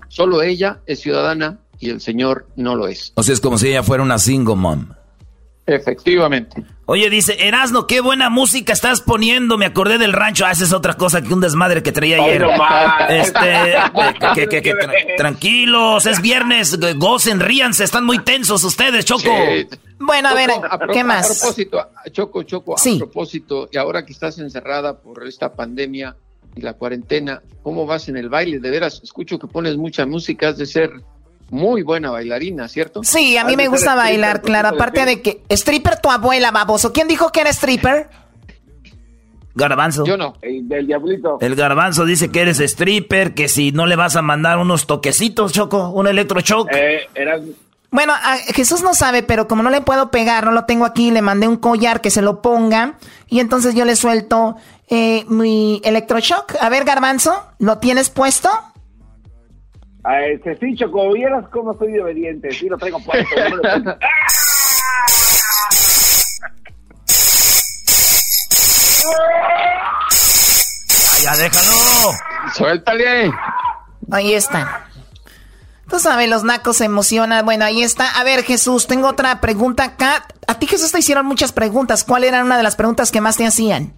solo 0.09 0.43
ella 0.43 0.81
es 0.87 1.01
ciudadana 1.01 1.61
y 1.79 1.91
el 1.91 2.01
señor 2.01 2.47
no 2.57 2.77
lo 2.77 2.87
es. 2.87 3.13
O 3.17 3.23
sea, 3.23 3.33
es 3.33 3.41
como 3.41 3.59
si 3.59 3.69
ella 3.69 3.83
fuera 3.83 4.03
una 4.03 4.19
single 4.19 4.57
mom. 4.57 4.89
Efectivamente. 5.67 6.65
Oye, 6.93 7.09
dice, 7.09 7.49
Erasno, 7.49 7.87
qué 7.87 8.03
buena 8.03 8.29
música 8.29 8.75
estás 8.75 9.01
poniendo. 9.01 9.57
Me 9.57 9.65
acordé 9.65 9.97
del 9.97 10.13
rancho. 10.13 10.45
Ah, 10.45 10.51
esa 10.51 10.65
es 10.65 10.75
otra 10.75 10.93
cosa 10.93 11.23
que 11.23 11.33
un 11.33 11.41
desmadre 11.41 11.83
que 11.83 11.91
traía 11.91 12.17
Ay, 12.17 12.23
ayer. 12.33 12.43
no 12.43 12.51
este, 13.09 13.41
que, 14.35 14.47
que- 14.47 14.61
que- 14.61 14.75
tra- 14.75 15.17
tranquilos, 15.17 16.05
es 16.05 16.21
viernes. 16.21 16.79
Gocen, 16.99 17.41
ríanse. 17.41 17.85
Están 17.85 18.05
muy 18.05 18.19
tensos 18.19 18.63
ustedes, 18.63 19.07
Choco. 19.07 19.31
Bueno, 20.01 20.29
a 20.29 20.35
ver, 20.35 20.51
Choco, 20.51 20.69
¿qué 20.93 21.01
A 21.01 21.05
más? 21.05 21.39
propósito, 21.41 21.81
a- 21.81 22.11
Choco, 22.11 22.43
Choco, 22.43 22.77
Sí. 22.77 22.97
a 22.97 22.99
propósito, 22.99 23.71
y 23.73 23.79
ahora 23.79 24.05
que 24.05 24.13
estás 24.13 24.39
encerrada 24.39 24.99
por 25.01 25.27
esta 25.27 25.51
pandemia 25.55 26.15
y 26.55 26.61
la 26.61 26.75
cuarentena, 26.75 27.41
¿cómo 27.63 27.87
vas 27.87 28.11
en 28.11 28.19
el 28.19 28.29
baile? 28.29 28.59
De 28.59 28.71
veras, 28.71 29.01
escucho 29.03 29.39
que 29.39 29.47
pones 29.47 29.79
mucha 29.79 30.05
música, 30.05 30.51
has 30.51 30.59
de 30.59 30.67
ser 30.67 30.91
muy 31.53 31.83
buena 31.83 32.11
bailarina, 32.11 32.67
¿cierto? 32.69 33.05
Sí, 33.05 33.37
a 33.37 33.45
mí 33.45 33.57
me 33.57 33.69
gusta 33.69 33.93
stripper, 33.93 34.05
bailar, 34.05 34.43
claro. 34.43 34.69
Aparte 34.71 35.01
que- 35.01 35.07
de 35.07 35.23
que. 35.23 35.43
Stripper, 35.51 36.01
tu 36.01 36.11
abuela, 36.11 36.51
baboso. 36.51 36.93
¿Quién 36.93 37.07
dijo 37.07 37.31
que 37.31 37.43
era 37.43 37.51
stripper? 37.51 38.09
Garbanzo. 39.55 40.05
Yo 40.07 40.17
no. 40.17 40.35
El 40.41 40.67
del 40.67 40.87
diablito. 40.87 41.37
El 41.43 41.55
garbanzo 41.55 42.07
dice 42.07 42.31
que 42.31 42.41
eres 42.41 42.59
stripper, 42.59 43.35
que 43.35 43.49
si 43.49 43.71
no 43.71 43.85
le 43.87 43.97
vas 43.97 44.17
a 44.17 44.23
mandar 44.23 44.57
unos 44.59 44.87
toquecitos, 44.87 45.53
Choco, 45.53 45.91
un 45.91 46.07
electrochoc. 46.07 46.69
Eh. 46.73 47.01
Bueno, 47.91 48.15
a- 48.15 48.39
Jesús 48.39 48.83
no 48.83 48.95
sabe, 48.95 49.23
pero 49.23 49.47
como 49.49 49.63
no 49.63 49.69
le 49.69 49.83
puedo 49.83 50.11
pegar, 50.11 50.47
no 50.47 50.53
lo 50.53 50.65
tengo 50.65 50.87
aquí, 50.87 51.11
le 51.11 51.21
mandé 51.21 51.49
un 51.49 51.57
collar 51.59 52.01
que 52.01 52.11
se 52.11 52.23
lo 52.23 52.41
ponga. 52.41 52.95
Y 53.29 53.41
entonces 53.41 53.75
yo 53.75 53.85
le 53.85 53.95
suelto 53.97 54.57
eh, 54.89 55.27
mi 55.29 55.83
electroshock. 55.85 56.55
A 56.61 56.71
ver, 56.71 56.85
Garbanzo, 56.85 57.35
¿lo 57.59 57.77
tienes 57.79 58.09
puesto? 58.09 58.49
Ah, 60.05 60.23
este, 60.23 60.57
sí, 60.59 60.75
Choco, 60.77 61.13
vieras 61.13 61.45
cómo 61.53 61.77
soy 61.79 61.93
de 61.93 62.03
obediente. 62.03 62.51
Sí, 62.51 62.69
lo 62.69 62.77
traigo 62.77 62.99
puesto. 63.01 63.37
no 63.37 63.51
me 63.51 63.57
lo 63.57 63.63
pongo. 63.63 63.97
Ya, 71.23 71.37
déjalo. 71.37 72.19
Suéltale. 72.55 73.33
Ahí 74.11 74.35
está. 74.35 74.89
Tú 75.89 75.99
sabes, 75.99 76.29
los 76.29 76.43
nacos 76.43 76.79
se 76.79 76.85
emocionan. 76.85 77.45
Bueno, 77.45 77.65
ahí 77.65 77.83
está. 77.83 78.19
A 78.19 78.25
ver, 78.25 78.43
Jesús, 78.43 78.87
tengo 78.87 79.09
otra 79.09 79.41
pregunta 79.41 79.85
acá. 79.85 80.27
A 80.49 80.59
ti, 80.59 80.67
Jesús, 80.67 80.91
te 80.91 80.99
hicieron 80.99 81.27
muchas 81.27 81.53
preguntas. 81.53 82.03
¿Cuál 82.03 82.25
era 82.25 82.43
una 82.43 82.57
de 82.57 82.63
las 82.65 82.75
preguntas 82.77 83.13
que 83.13 83.21
más 83.21 83.37
te 83.37 83.47
hacían? 83.47 83.95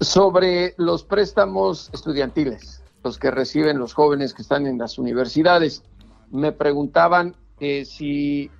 Sobre 0.00 0.74
los 0.78 1.04
préstamos 1.04 1.90
estudiantiles, 1.92 2.77
los 3.08 3.18
que 3.18 3.30
reciben 3.30 3.78
los 3.78 3.94
jóvenes 3.94 4.34
que 4.34 4.42
están 4.42 4.66
en 4.66 4.76
las 4.76 4.98
universidades, 4.98 5.82
me 6.30 6.52
preguntaban 6.52 7.34
si 7.58 8.50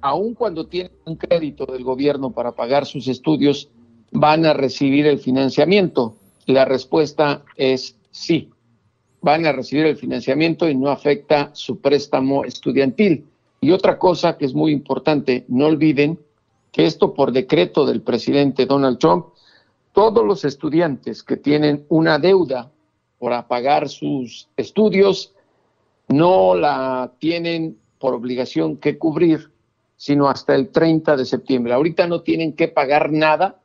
aun 0.00 0.34
cuando 0.34 0.66
tienen 0.66 0.90
un 1.04 1.14
crédito 1.14 1.64
del 1.66 1.84
gobierno 1.84 2.32
para 2.32 2.50
pagar 2.50 2.84
sus 2.84 3.06
estudios, 3.06 3.68
van 4.10 4.44
a 4.44 4.54
recibir 4.54 5.06
el 5.06 5.20
financiamiento. 5.20 6.16
La 6.46 6.64
respuesta 6.64 7.44
es 7.54 7.96
sí, 8.10 8.50
van 9.22 9.46
a 9.46 9.52
recibir 9.52 9.86
el 9.86 9.96
financiamiento 9.96 10.68
y 10.68 10.74
no 10.74 10.90
afecta 10.90 11.50
su 11.52 11.78
préstamo 11.78 12.44
estudiantil. 12.44 13.24
Y 13.60 13.70
otra 13.70 14.00
cosa 14.00 14.36
que 14.36 14.46
es 14.46 14.54
muy 14.54 14.72
importante, 14.72 15.44
no 15.46 15.66
olviden 15.66 16.18
que 16.72 16.86
esto 16.86 17.14
por 17.14 17.30
decreto 17.30 17.86
del 17.86 18.02
presidente 18.02 18.66
Donald 18.66 18.98
Trump, 18.98 19.26
todos 19.92 20.24
los 20.26 20.44
estudiantes 20.44 21.22
que 21.22 21.36
tienen 21.36 21.86
una 21.88 22.18
deuda 22.18 22.72
por 23.18 23.46
pagar 23.46 23.88
sus 23.88 24.48
estudios 24.56 25.34
no 26.08 26.54
la 26.54 27.12
tienen 27.18 27.78
por 27.98 28.14
obligación 28.14 28.76
que 28.76 28.98
cubrir, 28.98 29.50
sino 29.96 30.28
hasta 30.28 30.54
el 30.54 30.68
30 30.70 31.16
de 31.16 31.24
septiembre. 31.24 31.72
Ahorita 31.72 32.06
no 32.06 32.22
tienen 32.22 32.52
que 32.52 32.68
pagar 32.68 33.12
nada 33.12 33.60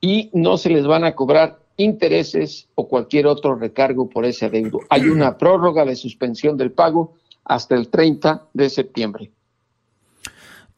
y 0.00 0.30
no 0.32 0.56
se 0.56 0.70
les 0.70 0.86
van 0.86 1.04
a 1.04 1.14
cobrar 1.14 1.60
intereses 1.76 2.68
o 2.74 2.88
cualquier 2.88 3.26
otro 3.26 3.54
recargo 3.54 4.08
por 4.08 4.24
ese 4.24 4.46
adeudo. 4.46 4.80
Hay 4.88 5.08
una 5.08 5.36
prórroga 5.36 5.84
de 5.84 5.96
suspensión 5.96 6.56
del 6.56 6.72
pago 6.72 7.14
hasta 7.44 7.74
el 7.74 7.88
30 7.88 8.48
de 8.52 8.70
septiembre. 8.70 9.30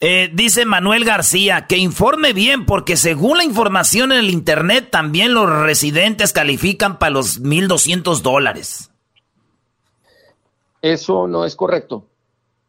Eh, 0.07 0.29
dice 0.31 0.67
Manuel 0.67 1.03
García 1.07 1.67
que 1.67 1.79
informe 1.79 2.35
bien 2.35 2.67
porque 2.67 2.95
según 2.99 3.39
la 3.39 3.45
información 3.45 4.13
en 4.13 4.19
el 4.19 4.29
internet 4.29 4.89
también 4.91 5.33
los 5.33 5.49
residentes 5.49 6.35
califican 6.35 6.99
para 6.99 7.13
los 7.13 7.41
1.200 7.41 8.21
dólares. 8.21 8.91
Eso 10.83 11.27
no 11.27 11.47
es 11.47 11.57
correcto. 11.57 12.05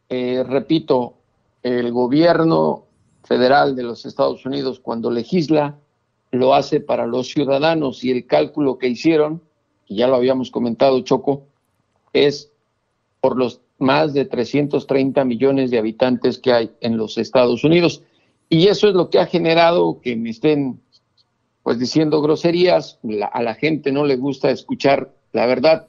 Eh, 0.08 0.46
repito, 0.48 1.16
el 1.62 1.92
gobierno 1.92 2.86
federal 3.26 3.76
de 3.76 3.84
los 3.84 4.06
Estados 4.06 4.46
Unidos 4.46 4.80
cuando 4.80 5.12
legisla 5.12 5.76
lo 6.32 6.56
hace 6.56 6.80
para 6.80 7.06
los 7.06 7.28
ciudadanos 7.28 8.02
y 8.06 8.12
el 8.12 8.28
cálculo 8.28 8.78
que 8.78 8.88
hicieron, 8.88 9.42
y 9.88 9.98
ya 9.98 10.08
lo 10.08 10.16
habíamos 10.16 10.52
comentado 10.52 11.02
Choco, 11.02 11.44
es 12.14 12.50
por 13.20 13.36
los 13.36 13.60
más 13.78 14.14
de 14.14 14.26
330 14.26 15.24
millones 15.26 15.72
de 15.72 15.78
habitantes 15.78 16.40
que 16.40 16.54
hay 16.54 16.72
en 16.82 16.98
los 16.98 17.18
Estados 17.18 17.64
Unidos. 17.64 18.04
Y 18.50 18.68
eso 18.68 18.88
es 18.88 18.94
lo 18.94 19.10
que 19.10 19.20
ha 19.20 19.26
generado 19.26 20.00
que 20.02 20.16
me 20.16 20.30
estén 20.30 20.82
pues 21.64 21.80
diciendo 21.80 22.22
groserías, 22.22 23.00
a 23.32 23.42
la 23.42 23.56
gente 23.56 23.92
no 23.92 24.06
le 24.06 24.18
gusta 24.18 24.52
escuchar 24.52 25.12
la 25.34 25.48
verdad. 25.48 25.88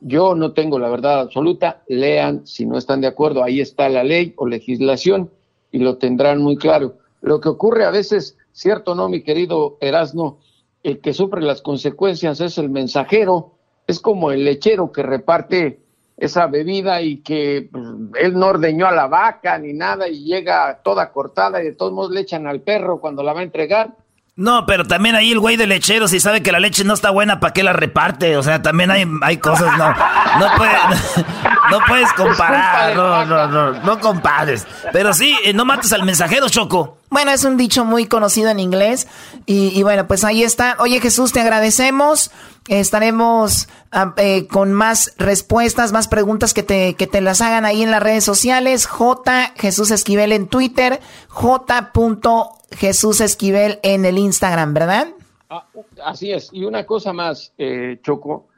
Yo 0.00 0.36
no 0.36 0.52
tengo 0.52 0.78
la 0.78 0.88
verdad 0.88 1.18
absoluta, 1.18 1.82
lean 1.88 2.46
si 2.46 2.64
no 2.64 2.78
están 2.78 3.00
de 3.00 3.08
acuerdo, 3.08 3.42
ahí 3.42 3.60
está 3.60 3.88
la 3.88 4.04
ley 4.04 4.34
o 4.36 4.46
legislación 4.46 5.30
y 5.72 5.78
lo 5.78 5.96
tendrán 5.96 6.40
muy 6.40 6.56
claro. 6.56 6.98
Lo 7.22 7.40
que 7.40 7.48
ocurre 7.48 7.84
a 7.84 7.90
veces, 7.90 8.38
cierto 8.52 8.94
no, 8.94 9.08
mi 9.08 9.22
querido 9.22 9.78
Erasno, 9.80 10.38
el 10.84 11.00
que 11.00 11.12
sufre 11.12 11.42
las 11.42 11.60
consecuencias 11.60 12.40
es 12.40 12.56
el 12.58 12.70
mensajero, 12.70 13.54
es 13.88 13.98
como 13.98 14.30
el 14.30 14.44
lechero 14.44 14.92
que 14.92 15.02
reparte 15.02 15.80
esa 16.16 16.46
bebida 16.46 17.02
y 17.02 17.18
que 17.18 17.68
pues, 17.70 17.84
él 18.18 18.34
no 18.34 18.46
ordeñó 18.46 18.86
a 18.86 18.92
la 18.92 19.06
vaca 19.06 19.58
ni 19.58 19.72
nada 19.72 20.08
y 20.08 20.24
llega 20.24 20.80
toda 20.82 21.12
cortada 21.12 21.60
y 21.60 21.64
de 21.64 21.72
todos 21.72 21.92
modos 21.92 22.10
le 22.12 22.20
echan 22.20 22.46
al 22.46 22.60
perro 22.60 23.00
cuando 23.00 23.22
la 23.22 23.32
va 23.32 23.40
a 23.40 23.44
entregar. 23.44 23.94
No, 24.36 24.66
pero 24.66 24.84
también 24.84 25.14
ahí 25.14 25.32
el 25.32 25.40
güey 25.40 25.56
de 25.56 25.66
lechero, 25.66 26.08
si 26.08 26.20
sabe 26.20 26.42
que 26.42 26.52
la 26.52 26.60
leche 26.60 26.84
no 26.84 26.92
está 26.92 27.08
buena, 27.10 27.40
¿para 27.40 27.54
qué 27.54 27.62
la 27.62 27.72
reparte? 27.72 28.36
O 28.36 28.42
sea, 28.42 28.60
también 28.60 28.90
hay, 28.90 29.06
hay 29.22 29.38
cosas, 29.38 29.78
no. 29.78 29.88
No, 29.88 30.46
no 31.70 31.78
puedes 31.88 32.12
comparar, 32.12 32.94
no, 32.94 33.24
no, 33.24 33.46
no, 33.48 33.72
no 33.72 33.98
compares. 33.98 34.66
Pero 34.92 35.14
sí, 35.14 35.34
eh, 35.42 35.54
no 35.54 35.64
mates 35.64 35.90
al 35.94 36.04
mensajero, 36.04 36.50
Choco. 36.50 36.95
Bueno, 37.10 37.30
es 37.30 37.44
un 37.44 37.56
dicho 37.56 37.84
muy 37.84 38.06
conocido 38.06 38.50
en 38.50 38.60
inglés. 38.60 39.06
Y, 39.46 39.82
bueno, 39.82 40.06
pues 40.06 40.24
ahí 40.24 40.42
está. 40.42 40.76
Oye, 40.80 41.00
Jesús, 41.00 41.32
te 41.32 41.40
agradecemos. 41.40 42.30
Estaremos 42.68 43.68
ah, 43.92 44.14
eh, 44.16 44.48
con 44.48 44.72
más 44.72 45.14
respuestas, 45.16 45.92
más 45.92 46.08
preguntas 46.08 46.52
que 46.52 46.64
te, 46.64 46.94
que 46.94 47.06
te 47.06 47.20
las 47.20 47.40
hagan 47.40 47.64
ahí 47.64 47.82
en 47.82 47.92
las 47.92 48.02
redes 48.02 48.24
sociales. 48.24 48.86
J. 48.86 49.52
Jesús 49.56 49.90
Esquivel 49.90 50.32
en 50.32 50.48
Twitter. 50.48 51.00
J. 51.28 51.92
Jesús 52.72 53.20
Esquivel 53.20 53.78
en 53.82 54.04
el 54.04 54.18
Instagram, 54.18 54.74
¿verdad? 54.74 55.08
Ah, 55.48 55.66
así 56.04 56.32
es. 56.32 56.50
Y 56.52 56.64
una 56.64 56.84
cosa 56.84 57.12
más, 57.12 57.52
eh, 57.56 57.98
Choco. 58.02 58.48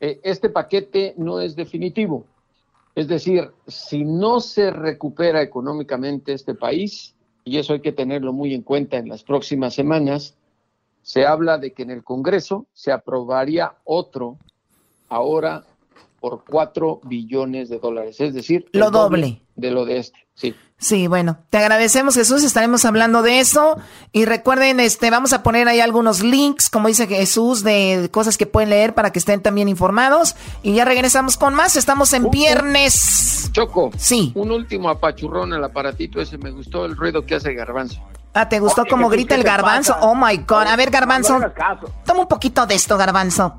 Eh, 0.00 0.20
este 0.22 0.48
paquete 0.48 1.14
no 1.16 1.40
es 1.40 1.56
definitivo. 1.56 2.24
Es 2.94 3.06
decir, 3.06 3.50
si 3.66 4.04
no 4.04 4.40
se 4.40 4.70
recupera 4.70 5.42
económicamente 5.42 6.32
este 6.32 6.54
país, 6.54 7.14
y 7.48 7.56
eso 7.56 7.72
hay 7.72 7.80
que 7.80 7.92
tenerlo 7.92 8.32
muy 8.32 8.52
en 8.54 8.62
cuenta 8.62 8.98
en 8.98 9.08
las 9.08 9.22
próximas 9.22 9.74
semanas, 9.74 10.34
se 11.02 11.24
habla 11.24 11.56
de 11.56 11.72
que 11.72 11.82
en 11.82 11.90
el 11.90 12.04
Congreso 12.04 12.66
se 12.74 12.92
aprobaría 12.92 13.72
otro 13.84 14.36
ahora 15.08 15.64
por 16.20 16.44
4 16.44 17.00
billones 17.04 17.70
de 17.70 17.78
dólares, 17.78 18.20
es 18.20 18.34
decir, 18.34 18.66
lo 18.72 18.90
doble. 18.90 19.40
de 19.56 19.70
lo 19.70 19.86
de 19.86 19.98
este, 19.98 20.18
sí. 20.34 20.54
Sí, 20.80 21.08
bueno, 21.08 21.38
te 21.50 21.58
agradecemos 21.58 22.14
Jesús, 22.14 22.44
estaremos 22.44 22.84
hablando 22.84 23.22
de 23.22 23.40
eso 23.40 23.78
y 24.12 24.26
recuerden, 24.26 24.78
este, 24.78 25.10
vamos 25.10 25.32
a 25.32 25.42
poner 25.42 25.66
ahí 25.66 25.80
algunos 25.80 26.22
links, 26.22 26.70
como 26.70 26.86
dice 26.86 27.08
Jesús, 27.08 27.64
de 27.64 28.08
cosas 28.12 28.38
que 28.38 28.46
pueden 28.46 28.70
leer 28.70 28.94
para 28.94 29.10
que 29.10 29.18
estén 29.18 29.42
también 29.42 29.68
informados 29.68 30.36
y 30.62 30.74
ya 30.74 30.84
regresamos 30.84 31.36
con 31.36 31.52
más, 31.54 31.74
estamos 31.74 32.12
en 32.12 32.30
viernes. 32.30 33.50
Choco, 33.50 33.90
sí. 33.96 34.30
Un 34.36 34.52
último 34.52 34.88
apachurrón 34.88 35.52
al 35.52 35.64
aparatito 35.64 36.20
ese, 36.20 36.38
me 36.38 36.52
gustó 36.52 36.84
el 36.84 36.96
ruido 36.96 37.26
que 37.26 37.34
hace 37.34 37.54
Garbanzo. 37.54 38.00
Ah, 38.34 38.48
¿te 38.48 38.60
gustó 38.60 38.84
cómo 38.86 39.08
grita 39.08 39.34
el 39.34 39.42
garbanzo? 39.42 39.96
Oh 40.00 40.14
my 40.14 40.36
God. 40.36 40.68
A 40.68 40.76
ver, 40.76 40.90
garbanzo. 40.90 41.40
Toma 42.04 42.20
un 42.20 42.28
poquito 42.28 42.66
de 42.66 42.76
esto, 42.76 42.96
garbanzo. 42.96 43.56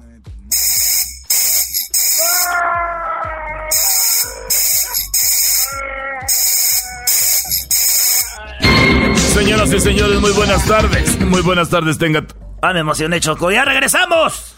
Señoras 9.40 9.72
y 9.72 9.80
señores, 9.80 10.20
muy 10.20 10.32
buenas 10.34 10.66
tardes. 10.66 11.18
Muy 11.22 11.42
buenas 11.42 11.70
tardes, 11.70 11.98
tenga. 11.98 12.26
Ah, 12.62 12.74
me 12.74 12.82
emocioné, 12.82 13.22
Choco. 13.22 13.50
¡Ya 13.50 13.64
regresamos! 13.64 14.58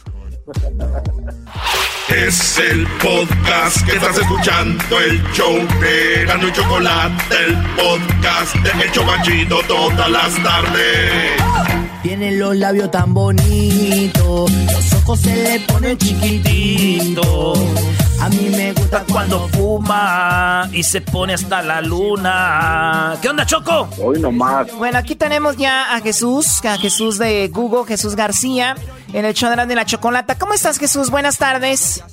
Es 2.10 2.58
el 2.58 2.88
podcast 3.00 3.86
que 3.86 3.92
estás 3.98 4.18
escuchando, 4.18 5.00
el 5.00 5.22
show 5.34 5.56
de 5.80 6.26
Gano 6.26 6.48
y 6.48 6.52
Chocolate, 6.52 7.36
el 7.46 7.58
podcast 7.76 8.56
de 8.56 8.84
El 8.84 8.92
Chocachito 8.92 9.62
todas 9.68 10.10
las 10.10 10.44
tardes. 10.44 11.81
Tiene 12.04 12.32
los 12.32 12.56
labios 12.56 12.89
tan 12.89 13.14
bonitos, 13.14 14.52
los 14.52 14.93
ojos 14.93 15.20
se 15.20 15.36
le 15.36 15.60
ponen 15.68 15.97
chiquititos. 15.97 17.60
A 18.20 18.30
mí 18.30 18.49
me 18.56 18.74
gusta 18.74 19.06
cuando 19.12 19.47
fuma 19.49 20.68
y 20.72 20.82
se 20.82 21.02
pone 21.02 21.34
hasta 21.34 21.62
la 21.62 21.82
luna. 21.82 23.18
¿Qué 23.22 23.30
onda, 23.30 23.45
Choco? 23.45 23.88
Hoy 24.02 24.20
nomás. 24.20 24.76
Bueno, 24.78 24.97
aquí 24.97 25.16
tenemos 25.16 25.58
ya 25.58 25.95
a 25.95 26.02
Jesús, 26.02 26.66
a 26.66 26.78
Jesús 26.78 27.20
de 27.20 27.47
Google, 27.49 27.86
Jesús 27.88 28.16
García, 28.16 28.76
en 29.14 29.26
el 29.26 29.36
show 29.36 29.52
de 29.56 29.76
la 29.76 29.86
chocolata. 29.86 30.39
¿Cómo 30.39 30.54
estás, 30.54 30.80
Jesús? 30.80 31.12
Buenas 31.12 31.38
tardes. 31.38 32.04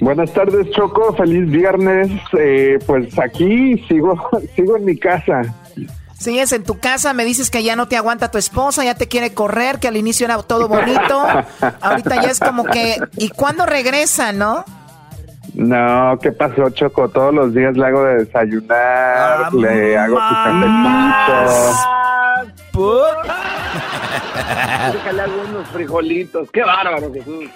Buenas 0.00 0.30
tardes, 0.34 0.70
Choco. 0.72 1.14
Feliz 1.14 1.50
viernes. 1.50 2.10
Eh, 2.38 2.78
pues 2.86 3.18
aquí 3.18 3.82
sigo, 3.88 4.14
sigo 4.56 4.76
en 4.76 4.84
mi 4.84 4.96
casa. 4.98 5.42
Sigues 6.18 6.52
en 6.52 6.64
tu 6.64 6.78
casa, 6.78 7.12
me 7.12 7.24
dices 7.24 7.50
que 7.50 7.62
ya 7.62 7.76
no 7.76 7.88
te 7.88 7.96
aguanta 7.96 8.30
tu 8.30 8.38
esposa, 8.38 8.82
ya 8.84 8.94
te 8.94 9.06
quiere 9.06 9.34
correr, 9.34 9.78
que 9.78 9.88
al 9.88 9.96
inicio 9.96 10.24
era 10.24 10.42
todo 10.42 10.66
bonito. 10.66 11.26
Ahorita 11.80 12.22
ya 12.22 12.30
es 12.30 12.40
como 12.40 12.64
que, 12.64 12.96
¿y 13.16 13.28
cuándo 13.28 13.66
regresa, 13.66 14.32
no? 14.32 14.64
No, 15.54 16.18
¿qué 16.20 16.32
pasó, 16.32 16.70
Choco? 16.70 17.08
Todos 17.08 17.34
los 17.34 17.54
días 17.54 17.76
le 17.76 17.86
hago 17.86 18.02
de 18.04 18.24
desayunar, 18.24 19.52
le 19.54 19.96
hago 19.98 20.16
su 20.16 20.34
cafecito. 20.44 21.96
Déjale 24.92 25.22
algunos 25.22 25.68
frijolitos. 25.68 26.50
Qué 26.50 26.62
bárbaro, 26.62 27.12
Jesús. 27.12 27.50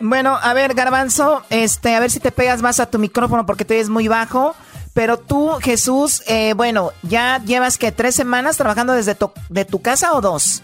Bueno, 0.00 0.38
a 0.42 0.54
ver, 0.54 0.74
Garbanzo, 0.74 1.42
este, 1.50 1.94
a 1.94 2.00
ver 2.00 2.10
si 2.10 2.20
te 2.20 2.32
pegas 2.32 2.62
más 2.62 2.80
a 2.80 2.86
tu 2.86 2.98
micrófono 2.98 3.46
porque 3.46 3.64
te 3.64 3.74
ves 3.74 3.88
muy 3.88 4.08
bajo. 4.08 4.54
Pero 4.92 5.18
tú, 5.18 5.50
Jesús, 5.60 6.22
eh, 6.26 6.54
bueno, 6.54 6.90
¿ya 7.02 7.42
llevas 7.44 7.78
que 7.78 7.92
tres 7.92 8.14
semanas 8.14 8.56
trabajando 8.56 8.92
desde 8.92 9.14
tu, 9.14 9.30
de 9.48 9.64
tu 9.64 9.80
casa 9.80 10.14
o 10.14 10.20
dos? 10.20 10.62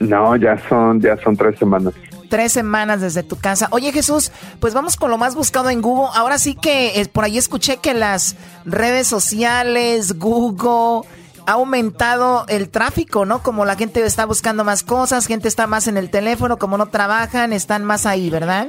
No, 0.00 0.36
ya 0.36 0.56
son, 0.68 1.00
ya 1.00 1.16
son 1.22 1.36
tres 1.36 1.58
semanas. 1.58 1.94
Tres 2.28 2.52
semanas 2.52 3.00
desde 3.00 3.22
tu 3.22 3.36
casa. 3.36 3.68
Oye 3.72 3.92
Jesús, 3.92 4.32
pues 4.58 4.72
vamos 4.72 4.96
con 4.96 5.10
lo 5.10 5.18
más 5.18 5.34
buscado 5.34 5.68
en 5.68 5.82
Google. 5.82 6.08
Ahora 6.14 6.38
sí 6.38 6.54
que 6.54 7.00
eh, 7.00 7.06
por 7.06 7.24
ahí 7.24 7.36
escuché 7.36 7.76
que 7.76 7.92
las 7.92 8.36
redes 8.64 9.06
sociales, 9.06 10.18
Google, 10.18 11.06
ha 11.46 11.52
aumentado 11.52 12.44
el 12.48 12.68
tráfico, 12.68 13.26
¿no? 13.26 13.42
Como 13.42 13.64
la 13.64 13.76
gente 13.76 14.04
está 14.04 14.24
buscando 14.24 14.64
más 14.64 14.82
cosas, 14.82 15.26
gente 15.26 15.46
está 15.46 15.66
más 15.66 15.88
en 15.88 15.96
el 15.96 16.10
teléfono, 16.10 16.58
como 16.58 16.78
no 16.78 16.86
trabajan, 16.86 17.52
están 17.52 17.84
más 17.84 18.06
ahí, 18.06 18.30
¿verdad? 18.30 18.68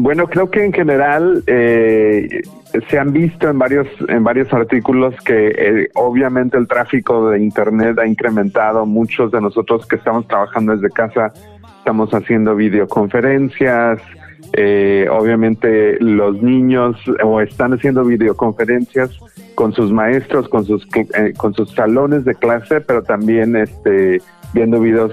Bueno, 0.00 0.28
creo 0.28 0.48
que 0.48 0.64
en 0.64 0.72
general 0.72 1.42
eh, 1.48 2.42
se 2.88 2.98
han 2.98 3.12
visto 3.12 3.48
en 3.48 3.58
varios 3.58 3.88
en 4.08 4.22
varios 4.22 4.52
artículos 4.52 5.14
que 5.24 5.48
eh, 5.48 5.88
obviamente 5.94 6.56
el 6.56 6.68
tráfico 6.68 7.30
de 7.30 7.40
internet 7.40 7.98
ha 7.98 8.06
incrementado. 8.06 8.86
Muchos 8.86 9.32
de 9.32 9.40
nosotros 9.40 9.86
que 9.86 9.96
estamos 9.96 10.28
trabajando 10.28 10.72
desde 10.76 10.90
casa 10.90 11.32
estamos 11.78 12.10
haciendo 12.14 12.54
videoconferencias. 12.54 14.00
Eh, 14.52 15.08
obviamente 15.10 15.98
los 16.00 16.40
niños 16.40 16.96
o 17.24 17.40
están 17.40 17.72
haciendo 17.74 18.04
videoconferencias 18.04 19.18
con 19.56 19.72
sus 19.72 19.90
maestros, 19.90 20.48
con 20.48 20.64
sus 20.64 20.86
eh, 20.94 21.32
con 21.36 21.54
sus 21.54 21.72
salones 21.72 22.24
de 22.24 22.36
clase, 22.36 22.80
pero 22.80 23.02
también 23.02 23.56
este 23.56 24.22
viendo 24.54 24.80
videos 24.80 25.12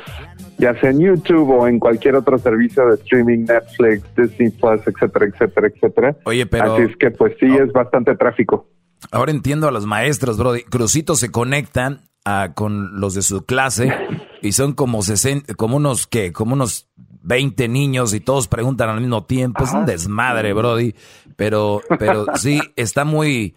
ya 0.57 0.79
sea 0.79 0.89
en 0.89 0.99
YouTube 0.99 1.49
o 1.49 1.67
en 1.67 1.79
cualquier 1.79 2.15
otro 2.15 2.37
servicio 2.37 2.85
de 2.87 2.95
streaming, 2.95 3.45
Netflix, 3.45 4.03
Disney 4.15 4.49
Plus, 4.51 4.81
etcétera, 4.85 5.25
etcétera, 5.25 5.67
etcétera. 5.67 6.17
Oye, 6.23 6.45
pero... 6.45 6.73
Así 6.73 6.83
es 6.83 6.97
que 6.97 7.11
pues 7.11 7.35
sí, 7.39 7.45
es 7.45 7.71
bastante 7.73 8.15
tráfico. 8.15 8.67
Ahora 9.11 9.31
entiendo 9.31 9.67
a 9.67 9.71
los 9.71 9.85
maestros, 9.85 10.37
bro. 10.37 10.53
Crucitos 10.69 11.19
se 11.19 11.31
conectan 11.31 12.01
a, 12.23 12.53
con 12.53 12.99
los 12.99 13.13
de 13.13 13.21
su 13.21 13.45
clase 13.45 13.93
y 14.41 14.53
son 14.53 14.73
como, 14.73 15.01
60, 15.01 15.53
como 15.55 15.77
unos, 15.77 16.07
¿qué? 16.07 16.31
Como 16.31 16.53
unos 16.53 16.89
20 16.95 17.67
niños 17.67 18.13
y 18.13 18.19
todos 18.19 18.47
preguntan 18.47 18.89
al 18.89 19.01
mismo 19.01 19.25
tiempo. 19.25 19.63
Es 19.63 19.73
un 19.73 19.85
desmadre, 19.85 20.53
Brody. 20.53 20.95
Pero, 21.35 21.81
pero 21.99 22.25
sí, 22.35 22.61
está 22.75 23.03
muy... 23.03 23.55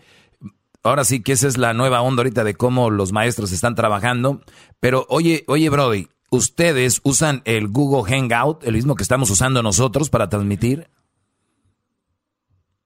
Ahora 0.82 1.05
sí 1.05 1.22
que 1.22 1.32
esa 1.32 1.49
es 1.49 1.59
la 1.59 1.74
nueva 1.74 2.01
onda 2.01 2.20
ahorita 2.20 2.44
de 2.44 2.55
cómo 2.55 2.90
los 2.90 3.12
maestros 3.12 3.53
están 3.53 3.74
trabajando. 3.74 4.40
Pero 4.80 5.07
oye, 5.09 5.44
oye, 5.49 5.68
Brody, 5.70 6.09
¿ustedes 6.31 7.01
usan 7.05 7.43
el 7.45 7.68
Google 7.68 8.11
Hangout, 8.11 8.64
el 8.64 8.74
mismo 8.74 8.95
que 8.95 9.03
estamos 9.03 9.31
usando 9.31 9.62
nosotros 9.62 10.11
para 10.11 10.29
transmitir? 10.29 10.89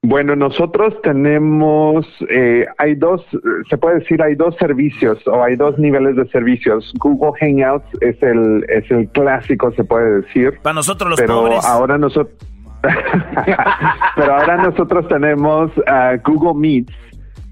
Bueno, 0.05 0.35
nosotros 0.35 0.93
tenemos, 1.01 2.05
eh, 2.29 2.65
hay 2.77 2.95
dos, 2.95 3.25
se 3.69 3.77
puede 3.77 3.99
decir, 3.99 4.21
hay 4.21 4.35
dos 4.35 4.53
servicios 4.57 5.17
o 5.25 5.41
hay 5.41 5.55
dos 5.55 5.79
niveles 5.79 6.17
de 6.17 6.27
servicios. 6.27 6.91
Google 6.99 7.31
Hangouts 7.39 7.87
es 8.01 8.21
el, 8.21 8.65
es 8.67 8.91
el 8.91 9.07
clásico, 9.07 9.71
se 9.71 9.85
puede 9.85 10.21
decir. 10.21 10.59
Para 10.61 10.73
nosotros 10.73 11.09
los 11.09 11.21
pero 11.21 11.35
pobres. 11.35 11.63
ahora 11.63 11.97
nosotros, 11.97 12.35
pero 14.17 14.35
ahora 14.35 14.57
nosotros 14.57 15.07
tenemos 15.07 15.71
ah, 15.87 16.15
Google 16.21 16.59
Meet, 16.59 16.89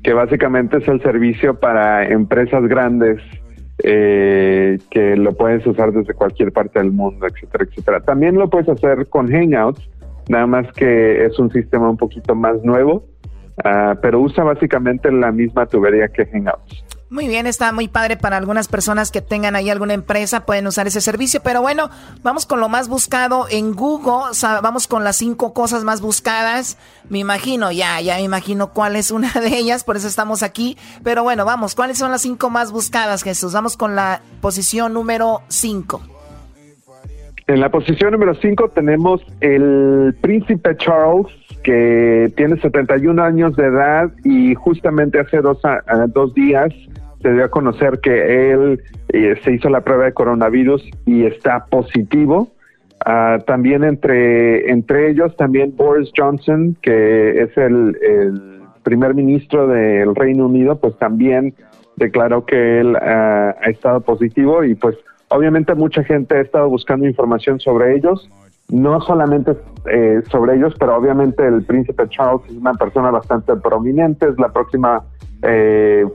que 0.03 0.11
básicamente 0.11 0.79
es 0.79 0.87
el 0.89 1.01
servicio 1.01 1.57
para 1.57 2.05
empresas 2.05 2.63
grandes 2.67 3.21
eh, 3.83 4.79
que 4.89 5.15
lo 5.15 5.33
puedes 5.33 5.65
usar 5.65 5.91
desde 5.91 6.13
cualquier 6.13 6.51
parte 6.51 6.79
del 6.79 6.91
mundo, 6.91 7.27
etcétera, 7.27 7.65
etcétera. 7.65 8.01
También 8.01 8.35
lo 8.35 8.49
puedes 8.49 8.69
hacer 8.69 9.07
con 9.07 9.27
Hangouts, 9.27 9.89
nada 10.29 10.47
más 10.47 10.71
que 10.73 11.25
es 11.25 11.37
un 11.39 11.51
sistema 11.51 11.89
un 11.89 11.97
poquito 11.97 12.35
más 12.35 12.63
nuevo, 12.63 13.05
ah, 13.63 13.95
pero 14.01 14.19
usa 14.19 14.43
básicamente 14.43 15.11
la 15.11 15.31
misma 15.31 15.65
tubería 15.65 16.07
que 16.07 16.25
Hangouts. 16.25 16.85
Muy 17.11 17.27
bien, 17.27 17.45
está 17.45 17.73
muy 17.73 17.89
padre 17.89 18.15
para 18.15 18.37
algunas 18.37 18.69
personas 18.69 19.11
que 19.11 19.19
tengan 19.19 19.53
ahí 19.57 19.69
alguna 19.69 19.93
empresa, 19.93 20.45
pueden 20.45 20.65
usar 20.65 20.87
ese 20.87 21.01
servicio. 21.01 21.41
Pero 21.43 21.61
bueno, 21.61 21.89
vamos 22.23 22.45
con 22.45 22.61
lo 22.61 22.69
más 22.69 22.87
buscado 22.87 23.47
en 23.51 23.73
Google, 23.73 24.31
vamos 24.63 24.87
con 24.87 25.03
las 25.03 25.17
cinco 25.17 25.53
cosas 25.53 25.83
más 25.83 25.99
buscadas. 25.99 26.77
Me 27.09 27.19
imagino, 27.19 27.69
ya, 27.73 27.99
ya 27.99 28.15
me 28.15 28.23
imagino 28.23 28.71
cuál 28.71 28.95
es 28.95 29.11
una 29.11 29.29
de 29.33 29.57
ellas, 29.57 29.83
por 29.83 29.97
eso 29.97 30.07
estamos 30.07 30.41
aquí. 30.41 30.77
Pero 31.03 31.21
bueno, 31.23 31.43
vamos, 31.43 31.75
¿cuáles 31.75 31.97
son 31.97 32.11
las 32.11 32.21
cinco 32.21 32.49
más 32.49 32.71
buscadas, 32.71 33.23
Jesús? 33.23 33.51
Vamos 33.51 33.75
con 33.75 33.93
la 33.93 34.21
posición 34.39 34.93
número 34.93 35.41
cinco. 35.49 36.01
En 37.47 37.59
la 37.59 37.69
posición 37.69 38.11
número 38.13 38.33
5 38.35 38.69
tenemos 38.69 39.19
el 39.41 40.15
príncipe 40.21 40.77
Charles, 40.77 41.27
que 41.63 42.31
tiene 42.37 42.57
71 42.61 43.21
años 43.21 43.57
de 43.57 43.65
edad 43.65 44.09
y 44.23 44.55
justamente 44.55 45.19
hace 45.19 45.41
dos, 45.41 45.57
a- 45.65 45.81
dos 46.07 46.33
días 46.33 46.71
se 47.21 47.31
dio 47.31 47.45
a 47.45 47.49
conocer 47.49 47.99
que 47.99 48.51
él 48.51 48.81
eh, 49.09 49.35
se 49.43 49.53
hizo 49.53 49.69
la 49.69 49.81
prueba 49.81 50.05
de 50.05 50.13
coronavirus 50.13 50.83
y 51.05 51.25
está 51.25 51.65
positivo. 51.65 52.49
Ah, 53.05 53.39
también 53.47 53.83
entre, 53.83 54.69
entre 54.69 55.09
ellos 55.09 55.35
también 55.35 55.75
Boris 55.75 56.11
Johnson, 56.15 56.77
que 56.81 57.41
es 57.41 57.57
el, 57.57 57.97
primer 58.83 59.13
ministro 59.13 59.67
del 59.67 60.15
Reino 60.15 60.47
Unido, 60.47 60.79
pues 60.79 60.97
también 60.97 61.53
declaró 61.97 62.45
que 62.45 62.79
él 62.79 62.95
ah, 62.95 63.55
ha 63.61 63.69
estado 63.69 64.01
positivo 64.01 64.63
y 64.63 64.73
pues 64.73 64.97
obviamente 65.29 65.75
mucha 65.75 66.03
gente 66.03 66.37
ha 66.37 66.41
estado 66.41 66.67
buscando 66.67 67.05
información 67.05 67.59
sobre 67.59 67.95
ellos, 67.95 68.27
no 68.69 68.99
solamente 69.01 69.51
eh, 69.85 70.21
sobre 70.31 70.55
ellos, 70.55 70.73
pero 70.79 70.95
obviamente 70.95 71.45
el 71.45 71.63
príncipe 71.63 72.07
Charles 72.09 72.41
es 72.49 72.55
una 72.55 72.73
persona 72.73 73.11
bastante 73.11 73.55
prominente, 73.55 74.27
es 74.29 74.39
la 74.39 74.49
próxima 74.49 75.03
eh, 75.43 76.05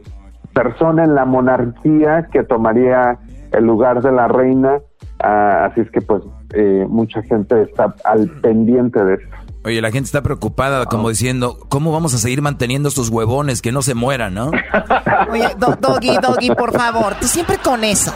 persona 0.57 1.04
en 1.04 1.14
la 1.14 1.26
monarquía 1.26 2.28
que 2.32 2.42
tomaría 2.42 3.18
el 3.52 3.64
lugar 3.64 4.00
de 4.02 4.11
la 4.11 4.26
reina, 4.26 4.78
ah, 5.22 5.66
así 5.70 5.82
es 5.82 5.90
que 5.90 6.00
pues 6.00 6.22
eh, 6.54 6.86
mucha 6.88 7.22
gente 7.24 7.62
está 7.62 7.94
al 8.04 8.28
pendiente 8.40 9.04
de 9.04 9.14
esto. 9.16 9.36
Oye, 9.66 9.82
la 9.82 9.90
gente 9.90 10.07
está 10.07 10.22
preocupada 10.22 10.86
como 10.86 11.11
diciendo, 11.11 11.59
¿cómo 11.68 11.92
vamos 11.92 12.14
a 12.14 12.18
seguir 12.18 12.40
manteniendo 12.40 12.88
estos 12.88 13.11
huevones 13.11 13.61
que 13.61 13.70
no 13.72 13.82
se 13.82 13.94
mueran, 13.94 14.32
no? 14.34 14.50
Oye, 15.30 15.48
Do- 15.59 15.76
Doggy, 15.80 16.16
Doggy, 16.22 16.50
por 16.54 16.72
favor, 16.72 17.14
tú 17.20 17.26
siempre 17.26 17.59
con 17.59 17.84
eso. 17.84 18.12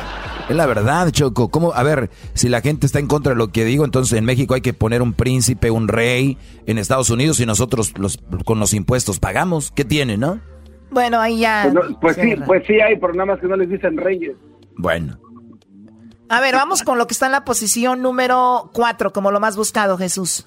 Es 0.48 0.56
la 0.56 0.66
verdad, 0.66 1.10
Choco. 1.10 1.48
¿Cómo? 1.50 1.72
A 1.74 1.82
ver, 1.82 2.08
si 2.34 2.48
la 2.48 2.60
gente 2.60 2.86
está 2.86 2.98
en 3.00 3.06
contra 3.06 3.32
de 3.32 3.38
lo 3.38 3.48
que 3.48 3.64
digo, 3.64 3.84
entonces 3.84 4.16
en 4.18 4.24
México 4.24 4.54
hay 4.54 4.60
que 4.62 4.72
poner 4.72 5.02
un 5.02 5.12
príncipe, 5.12 5.70
un 5.70 5.86
rey, 5.88 6.38
en 6.66 6.78
Estados 6.78 7.10
Unidos 7.10 7.38
y 7.40 7.46
nosotros 7.46 7.94
los, 7.98 8.18
con 8.44 8.58
los 8.58 8.72
impuestos 8.74 9.18
pagamos. 9.20 9.70
¿Qué 9.72 9.84
tiene, 9.84 10.16
no? 10.16 10.40
Bueno, 10.90 11.20
ahí 11.20 11.40
ya. 11.40 11.62
Pues, 11.62 11.74
no- 11.74 12.00
pues 12.00 12.16
sí, 12.16 12.34
pues 12.46 12.64
sí 12.66 12.80
hay, 12.80 12.96
pero 12.98 13.12
nada 13.12 13.26
más 13.26 13.40
que 13.40 13.46
no 13.48 13.56
les 13.56 13.68
dicen 13.68 13.96
reyes. 13.96 14.36
Bueno. 14.76 15.18
A 16.28 16.40
ver, 16.40 16.54
vamos 16.54 16.82
con 16.82 16.96
lo 16.98 17.06
que 17.06 17.12
está 17.14 17.26
en 17.26 17.32
la 17.32 17.44
posición 17.44 18.02
número 18.02 18.70
cuatro, 18.72 19.12
como 19.12 19.30
lo 19.32 19.40
más 19.40 19.56
buscado, 19.56 19.98
Jesús. 19.98 20.46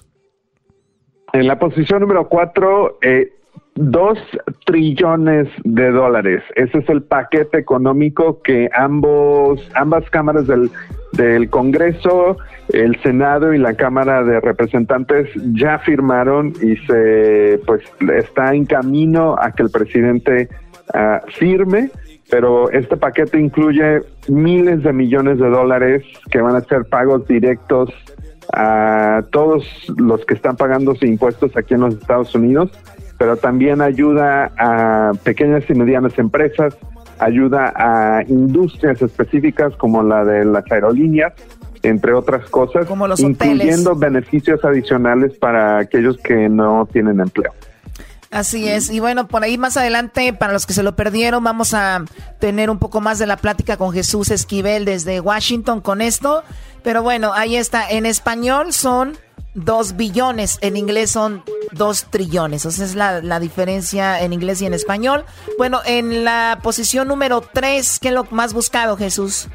En 1.32 1.46
la 1.46 1.58
posición 1.58 2.00
número 2.00 2.28
cuatro, 2.28 2.98
eh, 3.02 3.32
dos 3.74 4.18
trillones 4.64 5.48
de 5.64 5.90
dólares. 5.90 6.42
Ese 6.54 6.78
es 6.78 6.88
el 6.88 7.02
paquete 7.02 7.58
económico 7.58 8.40
que 8.42 8.70
ambos, 8.74 9.60
ambas 9.74 10.08
cámaras 10.10 10.46
del, 10.46 10.70
del 11.16 11.50
Congreso, 11.50 12.36
el 12.68 13.00
Senado 13.02 13.52
y 13.52 13.58
la 13.58 13.74
Cámara 13.74 14.22
de 14.24 14.40
Representantes 14.40 15.28
ya 15.52 15.78
firmaron 15.78 16.52
y 16.62 16.76
se, 16.86 17.60
pues, 17.66 17.82
está 18.16 18.54
en 18.54 18.64
camino 18.64 19.36
a 19.38 19.52
que 19.52 19.62
el 19.62 19.70
presidente 19.70 20.48
ah, 20.92 21.20
firme. 21.38 21.90
Pero 22.30 22.70
este 22.70 22.96
paquete 22.96 23.38
incluye 23.38 24.00
miles 24.28 24.82
de 24.82 24.92
millones 24.92 25.38
de 25.38 25.48
dólares 25.48 26.02
que 26.30 26.40
van 26.40 26.56
a 26.56 26.62
ser 26.62 26.84
pagos 26.86 27.28
directos 27.28 27.90
a 28.52 29.22
todos 29.30 29.64
los 29.96 30.24
que 30.24 30.34
están 30.34 30.56
pagando 30.56 30.94
sus 30.94 31.04
impuestos 31.04 31.56
aquí 31.56 31.74
en 31.74 31.80
los 31.80 31.94
Estados 31.94 32.34
Unidos, 32.34 32.70
pero 33.18 33.36
también 33.36 33.80
ayuda 33.80 34.50
a 34.58 35.12
pequeñas 35.22 35.64
y 35.68 35.74
medianas 35.74 36.18
empresas, 36.18 36.76
ayuda 37.18 37.72
a 37.76 38.22
industrias 38.28 39.00
específicas 39.02 39.74
como 39.76 40.02
la 40.02 40.24
de 40.24 40.44
las 40.44 40.70
aerolíneas, 40.70 41.32
entre 41.82 42.14
otras 42.14 42.48
cosas, 42.48 42.86
Como 42.86 43.06
los 43.06 43.20
incluyendo 43.20 43.94
beneficios 43.94 44.64
adicionales 44.64 45.36
para 45.38 45.78
aquellos 45.78 46.16
que 46.18 46.48
no 46.48 46.88
tienen 46.90 47.20
empleo. 47.20 47.52
Así 48.30 48.68
es. 48.68 48.90
Y 48.90 48.98
bueno, 48.98 49.28
por 49.28 49.44
ahí 49.44 49.58
más 49.58 49.76
adelante, 49.76 50.32
para 50.32 50.52
los 50.52 50.66
que 50.66 50.72
se 50.72 50.82
lo 50.82 50.96
perdieron, 50.96 51.44
vamos 51.44 51.72
a 51.72 52.04
tener 52.40 52.68
un 52.68 52.80
poco 52.80 53.00
más 53.00 53.20
de 53.20 53.26
la 53.26 53.36
plática 53.36 53.76
con 53.76 53.92
Jesús 53.92 54.30
Esquivel 54.30 54.84
desde 54.84 55.20
Washington 55.20 55.80
con 55.80 56.00
esto. 56.00 56.42
Pero 56.82 57.04
bueno, 57.04 57.32
ahí 57.32 57.54
está. 57.54 57.88
En 57.88 58.06
español 58.06 58.72
son 58.72 59.16
dos 59.54 59.96
billones, 59.96 60.58
en 60.62 60.76
inglés 60.76 61.10
son 61.10 61.42
dos 61.72 62.06
trillones. 62.10 62.64
Esa 62.64 62.84
es 62.84 62.94
la, 62.94 63.22
la 63.22 63.40
diferencia 63.40 64.20
en 64.20 64.32
inglés 64.32 64.62
y 64.62 64.66
en 64.66 64.74
español. 64.74 65.24
Bueno, 65.58 65.80
en 65.86 66.24
la 66.24 66.58
posición 66.62 67.08
número 67.08 67.40
tres, 67.40 67.98
¿qué 68.00 68.08
es 68.08 68.14
lo 68.14 68.24
más 68.30 68.52
buscado, 68.52 68.96
Jesús? 68.96 69.48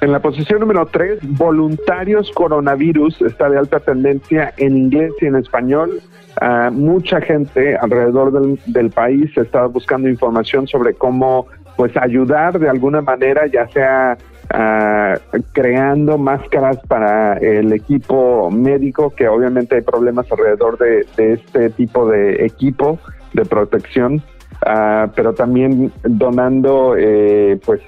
En 0.00 0.12
la 0.12 0.20
posición 0.20 0.60
número 0.60 0.86
3, 0.86 1.18
voluntarios 1.22 2.30
coronavirus, 2.30 3.20
está 3.22 3.50
de 3.50 3.58
alta 3.58 3.80
tendencia 3.80 4.54
en 4.56 4.76
inglés 4.76 5.12
y 5.20 5.26
en 5.26 5.34
español. 5.34 6.00
Ah, 6.40 6.70
mucha 6.72 7.20
gente 7.20 7.76
alrededor 7.76 8.30
del, 8.30 8.60
del 8.66 8.90
país 8.90 9.36
está 9.36 9.66
buscando 9.66 10.08
información 10.08 10.68
sobre 10.68 10.94
cómo 10.94 11.48
pues 11.76 11.96
ayudar 11.96 12.60
de 12.60 12.68
alguna 12.68 13.00
manera, 13.00 13.46
ya 13.48 13.66
sea 13.68 14.16
ah, 14.50 15.14
creando 15.52 16.18
máscaras 16.18 16.78
para 16.86 17.34
el 17.38 17.72
equipo 17.72 18.50
médico, 18.50 19.14
que 19.14 19.28
obviamente 19.28 19.76
hay 19.76 19.82
problemas 19.82 20.30
alrededor 20.30 20.78
de, 20.78 21.06
este 21.16 21.70
tipo 21.70 22.08
de 22.08 22.44
equipo 22.44 22.98
de 23.32 23.44
protección. 23.44 24.22
Ah, 24.66 25.08
pero 25.14 25.34
también 25.34 25.92
donando 26.02 26.96
eh, 26.98 27.60
pues 27.64 27.80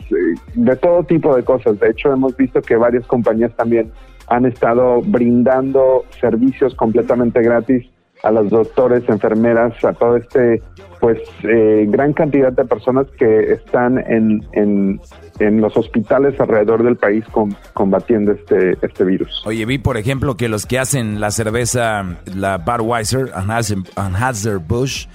de 0.55 0.77
todo 0.77 1.03
tipo 1.03 1.35
de 1.35 1.43
cosas. 1.43 1.81
De 1.81 1.91
hecho, 1.91 2.13
hemos 2.13 2.37
visto 2.37 2.63
que 2.63 2.77
varias 2.77 3.05
compañías 3.07 3.53
también 3.57 3.91
han 4.29 4.47
estado 4.47 5.03
brindando 5.03 6.05
servicios 6.21 6.75
completamente 6.77 7.43
gratis 7.43 7.91
a 8.23 8.31
los 8.31 8.51
doctores, 8.51 9.03
enfermeras, 9.09 9.73
a 9.85 9.93
todo 9.93 10.17
este, 10.17 10.63
pues, 11.01 11.19
eh, 11.43 11.87
gran 11.89 12.13
cantidad 12.13 12.53
de 12.53 12.65
personas 12.65 13.07
que 13.19 13.53
están 13.53 13.99
en, 13.99 14.47
en, 14.53 15.01
en 15.39 15.61
los 15.61 15.77
hospitales 15.77 16.39
alrededor 16.39 16.83
del 16.83 16.97
país 16.97 17.25
combatiendo 17.73 18.33
este, 18.33 18.77
este 18.83 19.05
virus. 19.05 19.43
Oye, 19.47 19.65
vi 19.65 19.79
por 19.79 19.97
ejemplo 19.97 20.37
que 20.37 20.49
los 20.49 20.67
que 20.67 20.79
hacen 20.79 21.21
la 21.21 21.31
cerveza, 21.31 22.19
la 22.35 22.59
Budweiser, 22.59 23.33
Anheuser- 23.33 23.89
Anheuser-Busch, 23.97 25.07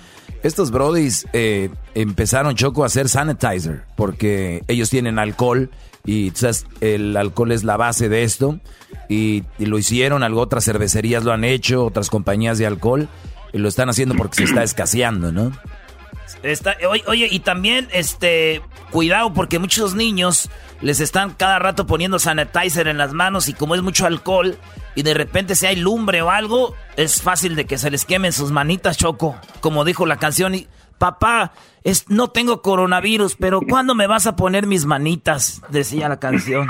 estos 0.43 0.71
brodis 0.71 1.27
eh, 1.33 1.69
empezaron 1.95 2.55
Choco 2.55 2.83
a 2.83 2.85
hacer 2.87 3.09
sanitizer 3.09 3.81
porque 3.95 4.63
ellos 4.67 4.89
tienen 4.89 5.17
alcohol 5.19 5.69
y 6.05 6.31
el 6.81 7.17
alcohol 7.17 7.51
es 7.51 7.63
la 7.63 7.77
base 7.77 8.09
de 8.09 8.23
esto 8.23 8.59
y, 9.09 9.43
lo 9.57 9.77
hicieron, 9.77 10.23
algo 10.23 10.41
otras 10.41 10.65
cervecerías 10.65 11.23
lo 11.23 11.31
han 11.31 11.43
hecho, 11.43 11.85
otras 11.85 12.09
compañías 12.09 12.57
de 12.57 12.65
alcohol 12.65 13.07
y 13.53 13.57
lo 13.57 13.67
están 13.67 13.89
haciendo 13.89 14.15
porque 14.15 14.37
se 14.37 14.43
está 14.43 14.63
escaseando, 14.63 15.31
¿no? 15.31 15.51
Está, 16.43 16.75
oye, 17.07 17.27
y 17.29 17.39
también, 17.39 17.87
este, 17.91 18.61
cuidado 18.91 19.33
porque 19.33 19.59
muchos 19.59 19.95
niños 19.95 20.49
les 20.81 20.99
están 20.99 21.33
cada 21.33 21.59
rato 21.59 21.87
poniendo 21.87 22.19
sanitizer 22.19 22.87
en 22.87 22.97
las 22.97 23.13
manos 23.13 23.47
y 23.47 23.53
como 23.53 23.75
es 23.75 23.81
mucho 23.81 24.05
alcohol 24.05 24.57
y 24.95 25.03
de 25.03 25.13
repente 25.13 25.55
si 25.55 25.65
hay 25.65 25.75
lumbre 25.75 26.21
o 26.21 26.29
algo, 26.29 26.75
es 26.97 27.21
fácil 27.21 27.55
de 27.55 27.65
que 27.65 27.77
se 27.77 27.91
les 27.91 28.05
quemen 28.05 28.31
sus 28.31 28.51
manitas, 28.51 28.97
Choco. 28.97 29.35
Como 29.59 29.85
dijo 29.85 30.05
la 30.05 30.17
canción, 30.17 30.55
y, 30.55 30.67
papá, 30.97 31.51
es, 31.86 32.09
no 32.09 32.31
tengo 32.31 32.61
coronavirus, 32.61 33.38
pero 33.38 33.61
¿cuándo 33.69 33.95
me 33.95 34.07
vas 34.07 34.27
a 34.27 34.36
poner 34.36 34.67
mis 34.67 34.86
manitas? 34.86 35.61
Decía 35.69 36.09
la 36.09 36.19
canción. 36.19 36.67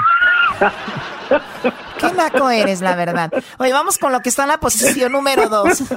Qué 2.00 2.14
naco 2.16 2.50
eres, 2.52 2.82
la 2.82 2.96
verdad. 2.96 3.32
Oye, 3.58 3.72
vamos 3.72 3.98
con 3.98 4.12
lo 4.12 4.20
que 4.20 4.30
está 4.30 4.44
en 4.44 4.50
la 4.50 4.60
posición 4.60 5.12
número 5.12 5.50
dos. 5.50 5.84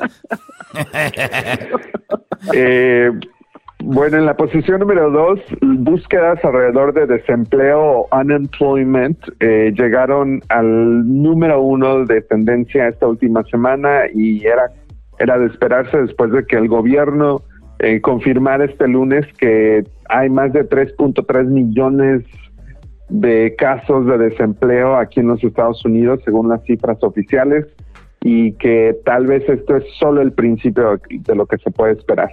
Eh, 2.55 3.11
bueno, 3.83 4.19
en 4.19 4.27
la 4.27 4.37
posición 4.37 4.79
número 4.79 5.11
dos, 5.11 5.41
búsquedas 5.61 6.39
alrededor 6.45 6.95
de 6.95 7.07
desempleo 7.07 7.81
o 7.81 8.09
unemployment 8.17 9.19
eh, 9.41 9.73
llegaron 9.77 10.41
al 10.49 11.05
número 11.21 11.61
uno 11.61 12.05
de 12.05 12.21
tendencia 12.23 12.87
esta 12.87 13.09
última 13.09 13.43
semana 13.45 14.03
y 14.15 14.47
era, 14.47 14.71
era 15.19 15.37
de 15.39 15.47
esperarse 15.47 15.97
después 15.99 16.31
de 16.31 16.47
que 16.47 16.57
el 16.57 16.69
gobierno 16.69 17.43
eh, 17.79 18.01
confirmara 18.01 18.65
este 18.65 18.89
lunes 18.89 19.27
que 19.39 19.85
hay 20.09 20.29
más 20.31 20.53
de 20.53 20.69
3.3 20.69 21.47
millones 21.47 22.25
de 23.09 23.55
casos 23.57 24.07
de 24.07 24.19
desempleo 24.19 24.97
aquí 24.97 25.21
en 25.21 25.29
los 25.29 25.43
Estados 25.43 25.85
Unidos, 25.85 26.21
según 26.25 26.49
las 26.49 26.63
cifras 26.65 26.99
oficiales, 27.03 27.67
y 28.21 28.53
que 28.55 28.97
tal 29.05 29.27
vez 29.27 29.49
esto 29.49 29.77
es 29.77 29.85
solo 29.99 30.21
el 30.21 30.33
principio 30.33 31.01
de 31.09 31.35
lo 31.35 31.47
que 31.47 31.59
se 31.59 31.71
puede 31.71 31.93
esperar. 31.93 32.31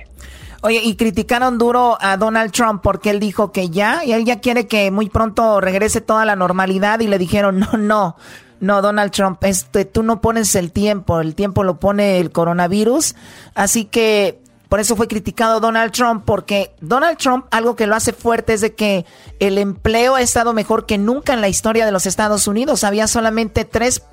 Oye, 0.63 0.81
y 0.83 0.95
criticaron 0.95 1.59
duro 1.59 1.97
a 2.01 2.17
Donald 2.17 2.51
Trump 2.51 2.81
porque 2.81 3.11
él 3.11 3.19
dijo 3.19 3.51
que 3.51 3.69
ya, 3.69 4.03
y 4.03 4.13
él 4.13 4.25
ya 4.25 4.39
quiere 4.39 4.65
que 4.65 4.89
muy 4.89 5.09
pronto 5.09 5.61
regrese 5.61 6.01
toda 6.01 6.25
la 6.25 6.35
normalidad 6.35 7.01
y 7.01 7.07
le 7.07 7.19
dijeron, 7.19 7.59
no, 7.59 7.77
no, 7.77 8.15
no, 8.59 8.81
Donald 8.81 9.11
Trump, 9.11 9.43
este, 9.43 9.85
tú 9.85 10.01
no 10.01 10.21
pones 10.21 10.55
el 10.55 10.71
tiempo, 10.71 11.21
el 11.21 11.35
tiempo 11.35 11.63
lo 11.63 11.79
pone 11.79 12.19
el 12.19 12.31
coronavirus, 12.31 13.15
así 13.53 13.85
que 13.85 14.39
por 14.69 14.79
eso 14.79 14.95
fue 14.95 15.07
criticado 15.07 15.59
Donald 15.59 15.91
Trump, 15.91 16.23
porque 16.25 16.71
Donald 16.81 17.17
Trump 17.17 17.45
algo 17.51 17.75
que 17.75 17.87
lo 17.87 17.95
hace 17.95 18.13
fuerte 18.13 18.53
es 18.53 18.61
de 18.61 18.75
que 18.75 19.05
el 19.39 19.57
empleo 19.57 20.15
ha 20.15 20.21
estado 20.21 20.53
mejor 20.53 20.85
que 20.85 20.97
nunca 20.97 21.33
en 21.33 21.41
la 21.41 21.49
historia 21.49 21.85
de 21.85 21.91
los 21.91 22.05
Estados 22.05 22.47
Unidos, 22.47 22.83
había 22.83 23.07
solamente 23.07 23.65
tres 23.65 24.03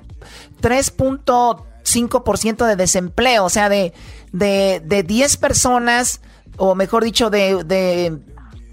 3.5% 0.61 2.65
de 2.65 2.75
desempleo, 2.75 3.45
o 3.45 3.49
sea, 3.49 3.69
de, 3.69 3.93
de, 4.31 4.81
de 4.83 5.03
10 5.03 5.37
personas, 5.37 6.21
o 6.57 6.73
mejor 6.75 7.03
dicho, 7.03 7.29
de, 7.29 7.63
de, 7.63 8.17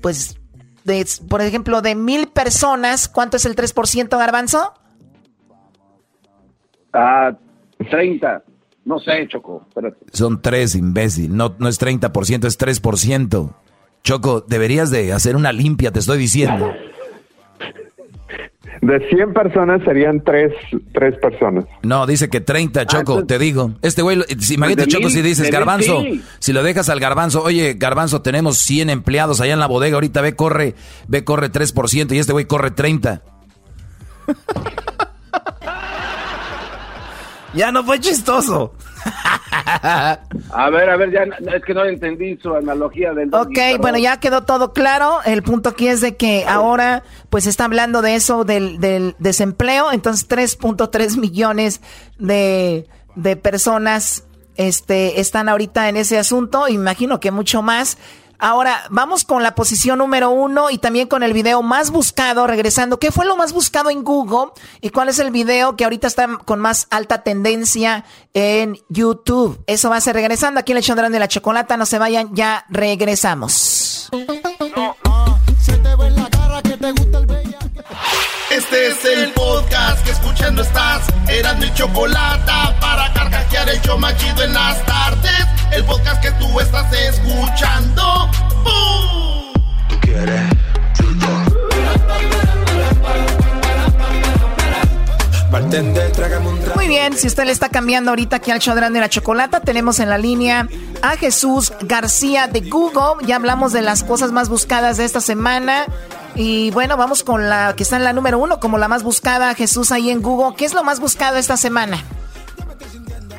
pues, 0.00 0.38
de, 0.84 1.06
por 1.28 1.42
ejemplo, 1.42 1.82
de 1.82 1.94
mil 1.94 2.28
personas, 2.28 3.08
¿cuánto 3.08 3.36
es 3.36 3.44
el 3.44 3.54
3%, 3.56 4.16
Garbanzo? 4.16 4.72
Ah, 6.92 7.32
30. 7.90 8.42
No 8.84 8.98
sé, 8.98 9.28
Choco. 9.28 9.64
Espérate. 9.68 9.98
Son 10.12 10.40
tres, 10.40 10.74
imbécil. 10.74 11.36
No, 11.36 11.54
no 11.58 11.68
es 11.68 11.80
30%, 11.80 12.46
es 12.46 12.58
3%. 12.58 13.54
Choco, 14.02 14.40
deberías 14.40 14.90
de 14.90 15.12
hacer 15.12 15.36
una 15.36 15.52
limpia, 15.52 15.90
te 15.90 15.98
estoy 15.98 16.18
diciendo. 16.18 16.72
De 18.82 18.98
100 19.10 19.34
personas 19.34 19.82
serían 19.84 20.22
tres, 20.24 20.54
tres 20.94 21.14
personas. 21.20 21.66
No, 21.82 22.06
dice 22.06 22.30
que 22.30 22.40
30, 22.40 22.86
Choco, 22.86 23.26
te 23.26 23.38
digo. 23.38 23.72
Este 23.82 24.00
güey, 24.00 24.22
si, 24.38 24.54
imagínate, 24.54 24.86
de 24.86 24.88
Choco, 24.88 25.04
mil, 25.04 25.12
si 25.12 25.20
dices, 25.20 25.44
mil, 25.44 25.52
Garbanzo, 25.52 26.00
sí. 26.00 26.22
si 26.38 26.52
lo 26.54 26.62
dejas 26.62 26.88
al 26.88 26.98
Garbanzo, 26.98 27.42
oye, 27.42 27.74
Garbanzo, 27.74 28.22
tenemos 28.22 28.56
100 28.56 28.88
empleados 28.88 29.42
allá 29.42 29.52
en 29.52 29.58
la 29.58 29.66
bodega, 29.66 29.96
ahorita 29.96 30.22
ve, 30.22 30.34
corre, 30.34 30.74
ve, 31.08 31.24
corre 31.24 31.52
3% 31.52 32.14
y 32.14 32.18
este 32.18 32.32
güey 32.32 32.46
corre 32.46 32.70
30. 32.70 33.22
Ya 37.54 37.72
no 37.72 37.84
fue 37.84 37.98
chistoso. 38.00 38.74
A 40.52 40.70
ver, 40.70 40.90
a 40.90 40.96
ver, 40.96 41.10
ya 41.10 41.22
es 41.54 41.64
que 41.64 41.74
no 41.74 41.84
entendí 41.84 42.36
su 42.36 42.54
analogía 42.54 43.12
del. 43.12 43.34
Ok, 43.34 43.58
bueno, 43.80 43.98
ya 43.98 44.20
quedó 44.20 44.42
todo 44.42 44.72
claro. 44.72 45.18
El 45.24 45.42
punto 45.42 45.70
aquí 45.70 45.88
es 45.88 46.00
de 46.00 46.16
que 46.16 46.44
ahora, 46.46 47.02
pues, 47.30 47.46
está 47.46 47.64
hablando 47.64 48.02
de 48.02 48.14
eso, 48.14 48.44
del, 48.44 48.78
del 48.78 49.14
desempleo. 49.18 49.92
Entonces, 49.92 50.28
3.3 50.28 51.18
millones 51.18 51.80
de, 52.18 52.86
de 53.14 53.36
personas 53.36 54.24
este, 54.56 55.20
están 55.20 55.48
ahorita 55.48 55.88
en 55.88 55.96
ese 55.96 56.18
asunto. 56.18 56.68
Imagino 56.68 57.20
que 57.20 57.30
mucho 57.30 57.62
más. 57.62 57.98
Ahora, 58.40 58.84
vamos 58.88 59.24
con 59.24 59.42
la 59.42 59.54
posición 59.54 59.98
número 59.98 60.30
uno 60.30 60.70
y 60.70 60.78
también 60.78 61.08
con 61.08 61.22
el 61.22 61.34
video 61.34 61.62
más 61.62 61.90
buscado, 61.90 62.46
regresando. 62.46 62.98
¿Qué 62.98 63.12
fue 63.12 63.26
lo 63.26 63.36
más 63.36 63.52
buscado 63.52 63.90
en 63.90 64.02
Google? 64.02 64.52
¿Y 64.80 64.88
cuál 64.90 65.10
es 65.10 65.18
el 65.18 65.30
video 65.30 65.76
que 65.76 65.84
ahorita 65.84 66.06
está 66.06 66.26
con 66.46 66.58
más 66.58 66.86
alta 66.90 67.22
tendencia 67.22 68.04
en 68.32 68.78
YouTube? 68.88 69.62
Eso 69.66 69.90
va 69.90 69.96
a 69.96 70.00
ser 70.00 70.14
regresando 70.14 70.58
aquí 70.58 70.72
en 70.72 70.78
el 70.78 70.84
Chondrán 70.84 71.12
de 71.12 71.18
la 71.18 71.28
Chocolata. 71.28 71.76
No 71.76 71.84
se 71.84 71.98
vayan, 71.98 72.34
ya 72.34 72.64
regresamos. 72.70 74.08
Este 78.50 78.88
es 78.88 79.04
el 79.04 79.32
podcast 79.32 80.02
que 80.02 80.10
escuchando 80.12 80.62
estás. 80.62 81.02
Eran 81.28 81.58
mi 81.58 81.72
chocolate 81.74 82.50
para 82.80 83.12
carcajear 83.12 83.68
el 83.68 83.80
show 83.82 83.98
más 83.98 84.16
chido 84.16 84.42
en 84.42 84.54
las 84.54 84.84
tardes. 84.86 85.59
El 85.72 85.84
podcast 85.84 86.22
que 86.22 86.30
tú 86.32 86.60
estás 86.60 86.92
escuchando. 86.92 88.28
¡Bum! 88.64 89.52
Tú 89.88 90.00
quieres. 90.00 90.60
Muy 96.74 96.88
bien, 96.88 97.16
si 97.16 97.26
usted 97.26 97.44
le 97.44 97.52
está 97.52 97.68
cambiando 97.68 98.10
ahorita 98.10 98.36
aquí 98.36 98.50
al 98.50 98.60
Chodrán 98.60 98.92
de 98.92 99.00
la 99.00 99.08
Chocolata, 99.08 99.60
tenemos 99.60 99.98
en 99.98 100.08
la 100.08 100.16
línea 100.16 100.68
a 101.02 101.16
Jesús 101.16 101.72
García 101.82 102.46
de 102.46 102.60
Google. 102.60 103.26
Ya 103.26 103.36
hablamos 103.36 103.72
de 103.72 103.82
las 103.82 104.04
cosas 104.04 104.32
más 104.32 104.48
buscadas 104.48 104.96
de 104.96 105.04
esta 105.04 105.20
semana. 105.20 105.86
Y 106.34 106.70
bueno, 106.70 106.96
vamos 106.96 107.24
con 107.24 107.48
la 107.48 107.74
que 107.76 107.82
está 107.82 107.96
en 107.96 108.04
la 108.04 108.12
número 108.12 108.38
uno, 108.38 108.60
como 108.60 108.78
la 108.78 108.88
más 108.88 109.02
buscada, 109.02 109.54
Jesús, 109.54 109.92
ahí 109.92 110.10
en 110.10 110.22
Google. 110.22 110.56
¿Qué 110.56 110.64
es 110.64 110.72
lo 110.74 110.84
más 110.84 111.00
buscado 111.00 111.36
esta 111.36 111.56
semana? 111.56 112.04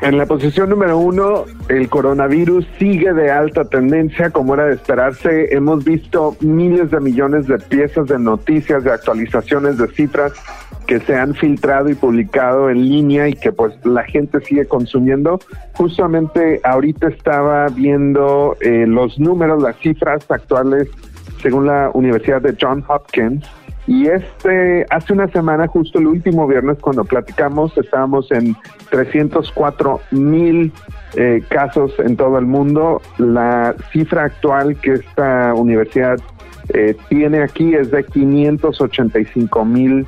En 0.02 0.18
la 0.18 0.26
posición 0.26 0.72
número 0.72 0.98
uno, 0.98 1.46
el 1.70 1.88
coronavirus 1.88 2.66
sigue 2.80 3.14
de 3.14 3.30
alta 3.30 3.66
tendencia, 3.66 4.32
como 4.32 4.56
era 4.56 4.66
de 4.66 4.74
esperarse. 4.74 5.54
Hemos 5.54 5.84
visto 5.84 6.36
miles 6.40 6.90
de 6.90 7.00
millones 7.00 7.46
de 7.46 7.60
piezas 7.60 8.08
de 8.08 8.18
noticias, 8.18 8.84
de 8.84 8.92
actualizaciones 8.92 9.78
de 9.78 9.88
cifras 9.90 10.34
que 10.88 11.00
se 11.02 11.16
han 11.16 11.36
filtrado 11.36 11.88
y 11.90 11.94
publicado 11.94 12.72
en 12.72 12.90
línea 12.90 13.28
y 13.28 13.34
que 13.34 13.52
pues 13.52 13.74
la 13.86 14.04
gente 14.04 14.42
sigue 14.42 14.66
consumiendo. 14.66 15.40
Justamente 15.74 16.60
ahorita 16.64 17.10
estaba 17.10 17.68
viendo 17.68 18.58
eh, 18.60 18.86
los 18.88 19.20
números, 19.20 19.62
las 19.62 19.78
cifras 19.78 20.26
actuales 20.30 20.90
según 21.42 21.68
la 21.68 21.92
Universidad 21.94 22.42
de 22.42 22.56
John 22.60 22.84
Hopkins. 22.88 23.46
Y 23.88 24.08
este, 24.08 24.86
hace 24.90 25.14
una 25.14 25.28
semana, 25.28 25.68
justo 25.68 26.00
el 26.00 26.08
último 26.08 26.48
viernes, 26.48 26.78
cuando 26.80 27.04
platicamos, 27.04 27.76
estábamos 27.78 28.32
en 28.32 28.56
304 28.90 30.02
mil 30.12 30.72
eh, 31.16 31.44
casos 31.50 31.92
en 32.00 32.16
todo 32.16 32.38
el 32.38 32.46
mundo. 32.46 33.02
La 33.18 33.76
cifra 33.92 34.26
actual 34.26 34.76
que 34.78 34.94
esta 34.94 35.54
universidad 35.56 36.18
eh, 36.74 36.96
tiene 37.10 37.42
aquí 37.42 37.74
es 37.74 37.92
de 37.92 38.04
585 38.04 39.66
mil 39.66 40.06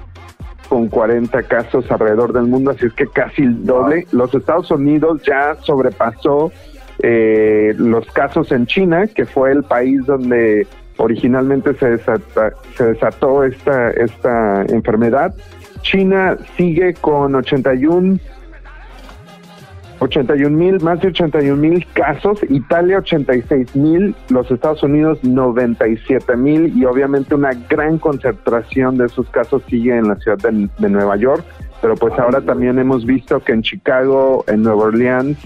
con 0.69 0.87
40 0.87 1.43
casos 1.43 1.89
alrededor 1.91 2.33
del 2.33 2.45
mundo, 2.45 2.71
así 2.71 2.85
es 2.85 2.93
que 2.93 3.07
casi 3.07 3.43
el 3.43 3.65
doble. 3.65 4.07
Los 4.11 4.33
Estados 4.33 4.71
Unidos 4.71 5.21
ya 5.23 5.55
sobrepasó 5.61 6.51
eh, 6.99 7.73
los 7.77 8.05
casos 8.07 8.51
en 8.51 8.65
China, 8.65 9.07
que 9.07 9.25
fue 9.25 9.51
el 9.51 9.63
país 9.63 10.05
donde 10.05 10.65
originalmente 10.97 11.73
se, 11.75 11.97
desata- 11.97 12.53
se 12.75 12.85
desató 12.85 13.43
esta, 13.43 13.91
esta 13.91 14.63
enfermedad. 14.69 15.33
China 15.81 16.37
sigue 16.55 16.93
con 16.93 17.35
81 17.35 18.19
81 20.03 20.49
mil, 20.57 20.81
más 20.81 20.99
de 21.01 21.09
81 21.09 21.55
mil 21.55 21.85
casos, 21.93 22.39
Italia 22.49 22.97
86 22.97 23.75
mil, 23.75 24.15
los 24.29 24.49
Estados 24.51 24.83
Unidos 24.83 25.19
97 25.23 26.35
mil 26.35 26.77
y 26.77 26.85
obviamente 26.85 27.35
una 27.35 27.51
gran 27.69 27.97
concentración 27.97 28.97
de 28.97 29.05
esos 29.05 29.29
casos 29.29 29.63
sigue 29.69 29.95
en 29.95 30.07
la 30.09 30.15
ciudad 30.15 30.37
de, 30.39 30.89
Nueva 30.89 31.15
York, 31.15 31.43
pero 31.81 31.95
pues 31.95 32.13
ahora 32.19 32.41
también 32.41 32.79
hemos 32.79 33.05
visto 33.05 33.39
que 33.39 33.53
en 33.53 33.61
Chicago, 33.61 34.43
en 34.47 34.63
Nueva 34.63 34.85
Orleans, 34.85 35.37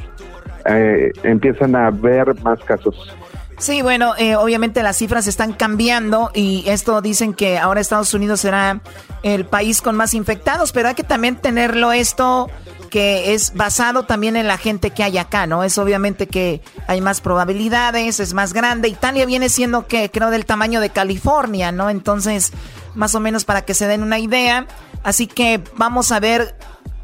eh, 0.66 1.12
empiezan 1.24 1.76
a 1.76 1.88
haber 1.88 2.34
más 2.44 2.60
casos. 2.64 3.16
Sí, 3.60 3.82
bueno, 3.82 4.14
eh, 4.18 4.36
obviamente 4.36 4.84
las 4.84 4.98
cifras 4.98 5.26
están 5.26 5.52
cambiando 5.54 6.30
y 6.36 6.64
esto 6.68 7.02
dicen 7.02 7.34
que 7.34 7.58
ahora 7.58 7.82
Estados 7.82 8.14
Unidos 8.14 8.42
será 8.42 8.82
el 9.24 9.46
país 9.48 9.82
con 9.82 9.96
más 9.96 10.14
infectados, 10.14 10.72
pero 10.72 10.90
hay 10.90 10.96
que 10.96 11.04
también 11.04 11.38
tenerlo 11.38 11.92
esto 11.92 12.50
que 12.92 13.34
es 13.34 13.56
basado 13.56 14.04
también 14.04 14.36
en 14.36 14.48
la 14.48 14.58
gente 14.58 14.92
que 14.92 15.04
hay 15.04 15.18
acá, 15.18 15.48
¿no? 15.48 15.64
Es 15.64 15.78
obviamente 15.78 16.28
que 16.28 16.62
hay 16.88 17.02
más 17.02 17.20
probabilidades, 17.20 18.20
es 18.20 18.34
más 18.34 18.54
grande. 18.54 18.90
Italia 18.90 19.26
viene 19.26 19.50
siendo 19.50 19.88
que 19.88 20.10
creo 20.12 20.30
del 20.30 20.46
tamaño 20.46 20.80
de 20.80 20.92
California, 20.92 21.72
¿no? 21.72 21.90
Entonces, 21.90 22.54
más 22.96 23.16
o 23.16 23.20
menos 23.20 23.44
para 23.44 23.64
que 23.64 23.74
se 23.74 23.88
den 23.88 24.04
una 24.04 24.20
idea. 24.20 24.68
Así 25.04 25.28
que 25.28 25.62
vamos 25.76 26.12
a 26.12 26.20
ver 26.20 26.56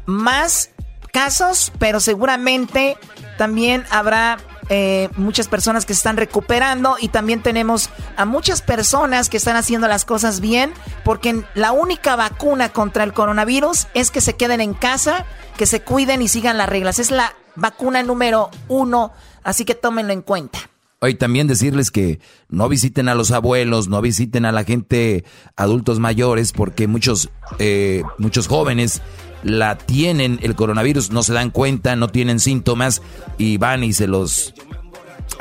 más 0.06 0.70
casos, 1.12 1.72
pero 1.78 2.00
seguramente 2.00 2.96
también 3.38 3.84
habrá 3.90 4.38
eh, 4.68 5.08
muchas 5.16 5.48
personas 5.48 5.84
que 5.84 5.94
se 5.94 5.98
están 5.98 6.16
recuperando 6.16 6.96
y 7.00 7.08
también 7.08 7.42
tenemos 7.42 7.90
a 8.16 8.24
muchas 8.24 8.62
personas 8.62 9.28
que 9.28 9.36
están 9.36 9.56
haciendo 9.56 9.88
las 9.88 10.04
cosas 10.04 10.40
bien 10.40 10.72
porque 11.04 11.44
la 11.54 11.72
única 11.72 12.16
vacuna 12.16 12.70
contra 12.70 13.04
el 13.04 13.12
coronavirus 13.12 13.88
es 13.94 14.10
que 14.10 14.20
se 14.20 14.34
queden 14.34 14.60
en 14.60 14.74
casa, 14.74 15.26
que 15.56 15.66
se 15.66 15.82
cuiden 15.82 16.22
y 16.22 16.28
sigan 16.28 16.58
las 16.58 16.68
reglas. 16.68 16.98
Es 16.98 17.10
la 17.10 17.34
vacuna 17.56 18.02
número 18.02 18.50
uno, 18.68 19.12
así 19.42 19.64
que 19.64 19.74
tómenlo 19.74 20.12
en 20.12 20.22
cuenta. 20.22 20.58
Hoy 21.00 21.16
también 21.16 21.46
decirles 21.46 21.90
que 21.90 22.18
no 22.48 22.66
visiten 22.70 23.10
a 23.10 23.14
los 23.14 23.30
abuelos, 23.30 23.88
no 23.88 24.00
visiten 24.00 24.46
a 24.46 24.52
la 24.52 24.64
gente 24.64 25.24
adultos 25.54 26.00
mayores, 26.00 26.52
porque 26.52 26.88
muchos, 26.88 27.28
eh, 27.58 28.04
muchos 28.16 28.48
jóvenes 28.48 29.02
la 29.44 29.76
tienen 29.76 30.40
el 30.42 30.56
coronavirus, 30.56 31.10
no 31.12 31.22
se 31.22 31.34
dan 31.34 31.50
cuenta, 31.50 31.94
no 31.94 32.08
tienen 32.08 32.40
síntomas 32.40 33.02
y 33.38 33.58
van 33.58 33.84
y 33.84 33.92
se 33.92 34.08
los 34.08 34.54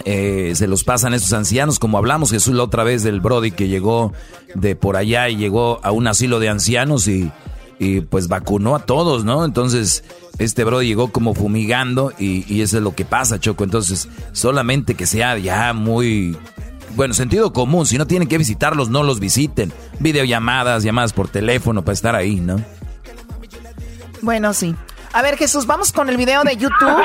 eh, 0.06 0.54
se 0.56 0.68
los 0.68 0.84
pasan 0.84 1.14
a 1.14 1.16
esos 1.16 1.34
ancianos, 1.34 1.80
como 1.80 1.98
hablamos 1.98 2.32
Jesús 2.32 2.54
la 2.54 2.64
otra 2.64 2.84
vez 2.84 3.04
del 3.04 3.22
Brody 3.22 3.52
que 3.52 3.68
llegó 3.68 4.14
de 4.54 4.76
por 4.76 4.98
allá 4.98 5.30
y 5.30 5.38
llegó 5.38 5.80
a 5.84 5.92
un 5.92 6.08
asilo 6.08 6.40
de 6.40 6.50
ancianos 6.50 7.08
y, 7.08 7.32
y 7.80 8.02
pues 8.02 8.28
vacunó 8.28 8.76
a 8.76 8.86
todos, 8.86 9.24
¿no? 9.24 9.46
Entonces, 9.46 10.04
este 10.40 10.64
Brody 10.66 10.88
llegó 10.88 11.12
como 11.12 11.34
fumigando 11.34 12.12
y, 12.20 12.46
y 12.54 12.62
eso 12.62 12.78
es 12.78 12.84
lo 12.84 12.94
que 12.96 13.06
pasa, 13.06 13.40
Choco. 13.40 13.64
Entonces, 13.64 14.10
solamente 14.34 14.96
que 14.96 15.06
sea 15.06 15.38
ya 15.38 15.74
muy 15.74 16.36
bueno, 16.96 17.14
sentido 17.14 17.54
común, 17.54 17.86
si 17.86 17.98
no 17.98 18.06
tienen 18.06 18.28
que 18.28 18.38
visitarlos, 18.38 18.90
no 18.90 19.04
los 19.04 19.20
visiten. 19.20 19.72
Videollamadas, 20.00 20.84
llamadas 20.84 21.14
por 21.14 21.28
teléfono 21.28 21.84
para 21.84 21.94
estar 21.94 22.16
ahí, 22.16 22.36
¿no? 22.36 22.58
Bueno, 24.24 24.54
sí. 24.54 24.74
A 25.12 25.22
ver, 25.22 25.38
Jesús, 25.38 25.68
vamos 25.68 25.92
con 25.92 26.10
el 26.10 26.16
video 26.18 26.44
de 26.44 26.56
YouTube. 26.56 27.04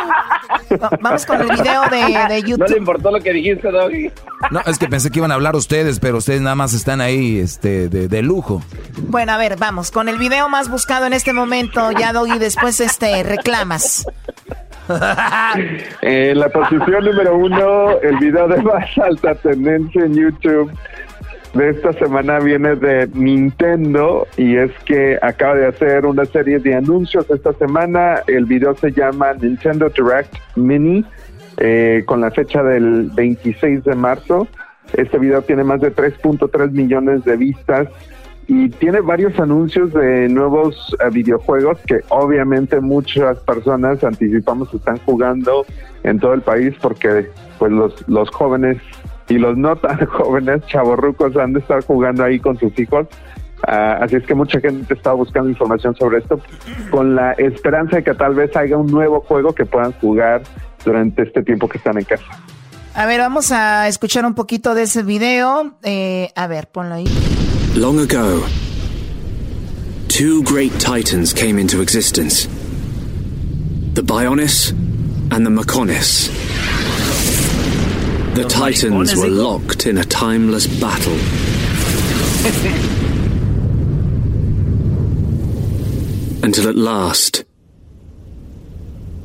Vamos 1.00 1.24
con 1.26 1.40
el 1.40 1.48
video 1.48 1.82
de, 1.90 2.42
YouTube. 2.42 2.58
No 2.58 2.66
le 2.66 2.78
importó 2.78 3.10
lo 3.10 3.20
que 3.20 3.32
dijiste, 3.32 3.70
Doggy. 3.70 4.10
No, 4.50 4.60
es 4.66 4.78
que 4.78 4.86
pensé 4.86 5.10
que 5.10 5.18
iban 5.18 5.30
a 5.30 5.34
hablar 5.34 5.56
ustedes, 5.56 5.98
pero 5.98 6.18
ustedes 6.18 6.40
nada 6.40 6.54
más 6.54 6.74
están 6.74 7.00
ahí 7.00 7.38
este, 7.38 7.88
de, 7.88 8.06
de 8.06 8.22
lujo. 8.22 8.62
Bueno, 9.08 9.32
a 9.32 9.38
ver, 9.38 9.56
vamos. 9.56 9.90
Con 9.90 10.08
el 10.08 10.18
video 10.18 10.48
más 10.48 10.68
buscado 10.70 11.06
en 11.06 11.14
este 11.14 11.32
momento, 11.32 11.90
ya, 11.92 12.12
Doggy, 12.12 12.38
después 12.38 12.80
este, 12.80 13.22
reclamas. 13.22 14.06
En 16.00 16.38
la 16.38 16.48
posición 16.48 17.04
número 17.04 17.36
uno, 17.36 17.98
el 18.00 18.16
video 18.16 18.48
de 18.48 18.62
más 18.62 18.86
alta 18.96 19.34
tendencia 19.34 20.02
en 20.02 20.14
YouTube 20.14 20.72
de 21.54 21.70
esta 21.70 21.92
semana 21.94 22.38
viene 22.40 22.76
de 22.76 23.08
Nintendo 23.14 24.26
y 24.36 24.56
es 24.56 24.70
que 24.84 25.18
acaba 25.22 25.54
de 25.54 25.66
hacer 25.66 26.04
una 26.04 26.24
serie 26.26 26.58
de 26.58 26.74
anuncios 26.74 27.28
esta 27.30 27.52
semana. 27.54 28.22
El 28.26 28.44
video 28.44 28.74
se 28.76 28.92
llama 28.92 29.32
Nintendo 29.32 29.88
Direct 29.88 30.34
Mini 30.56 31.04
eh, 31.56 32.02
con 32.06 32.20
la 32.20 32.30
fecha 32.30 32.62
del 32.62 33.10
26 33.14 33.84
de 33.84 33.94
marzo. 33.94 34.46
Este 34.92 35.18
video 35.18 35.42
tiene 35.42 35.64
más 35.64 35.80
de 35.80 35.94
3.3 35.94 36.70
millones 36.70 37.24
de 37.24 37.36
vistas 37.36 37.88
y 38.46 38.70
tiene 38.70 39.00
varios 39.00 39.38
anuncios 39.38 39.92
de 39.92 40.28
nuevos 40.28 40.96
eh, 41.00 41.10
videojuegos 41.10 41.78
que 41.86 42.00
obviamente 42.08 42.80
muchas 42.80 43.38
personas 43.40 44.02
anticipamos 44.02 44.72
están 44.72 44.98
jugando 44.98 45.66
en 46.02 46.18
todo 46.18 46.32
el 46.32 46.40
país 46.40 46.74
porque 46.80 47.30
pues 47.58 47.72
los, 47.72 48.08
los 48.08 48.30
jóvenes 48.30 48.78
y 49.28 49.38
los 49.38 49.56
no 49.56 49.76
tan 49.76 50.04
jóvenes 50.06 50.64
chavorrucos 50.66 51.36
han 51.36 51.52
de 51.52 51.60
estar 51.60 51.84
jugando 51.84 52.24
ahí 52.24 52.38
con 52.38 52.58
sus 52.58 52.76
hijos. 52.78 53.06
Ah, 53.66 53.98
así 54.02 54.16
es 54.16 54.24
que 54.24 54.34
mucha 54.34 54.60
gente 54.60 54.94
está 54.94 55.12
buscando 55.12 55.50
información 55.50 55.94
sobre 55.96 56.18
esto 56.18 56.40
con 56.90 57.16
la 57.16 57.32
esperanza 57.32 57.96
de 57.96 58.04
que 58.04 58.14
tal 58.14 58.34
vez 58.34 58.54
haya 58.56 58.76
un 58.76 58.86
nuevo 58.86 59.20
juego 59.20 59.52
que 59.52 59.66
puedan 59.66 59.92
jugar 59.92 60.42
durante 60.84 61.22
este 61.22 61.42
tiempo 61.42 61.68
que 61.68 61.78
están 61.78 61.98
en 61.98 62.04
casa. 62.04 62.24
A 62.94 63.06
ver, 63.06 63.20
vamos 63.20 63.50
a 63.52 63.88
escuchar 63.88 64.24
un 64.24 64.34
poquito 64.34 64.74
de 64.74 64.82
ese 64.82 65.02
video. 65.02 65.74
Eh, 65.82 66.30
a 66.36 66.46
ver, 66.46 66.68
ponlo 66.68 66.94
ahí. 66.94 67.06
Long 67.74 67.98
ago, 67.98 68.44
two 70.08 70.42
great 70.42 70.72
titans 70.78 71.32
came 71.32 71.60
into 71.60 71.82
existence 71.82 72.48
the 73.94 74.02
Bionis 74.02 74.70
and 75.32 75.44
the 75.44 75.50
Mechonis. 75.50 76.30
The 78.34 78.44
titans 78.48 79.16
were 79.16 79.28
locked 79.28 79.86
in 79.86 79.98
a 79.98 80.04
timeless 80.04 80.66
battle. 80.66 81.12
Until 86.42 86.68
at 86.68 86.76
last, 86.76 87.44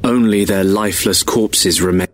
only 0.03 0.45
their 0.45 0.63
lifeless 0.63 1.23
corpses 1.23 1.81
remain. 1.81 2.07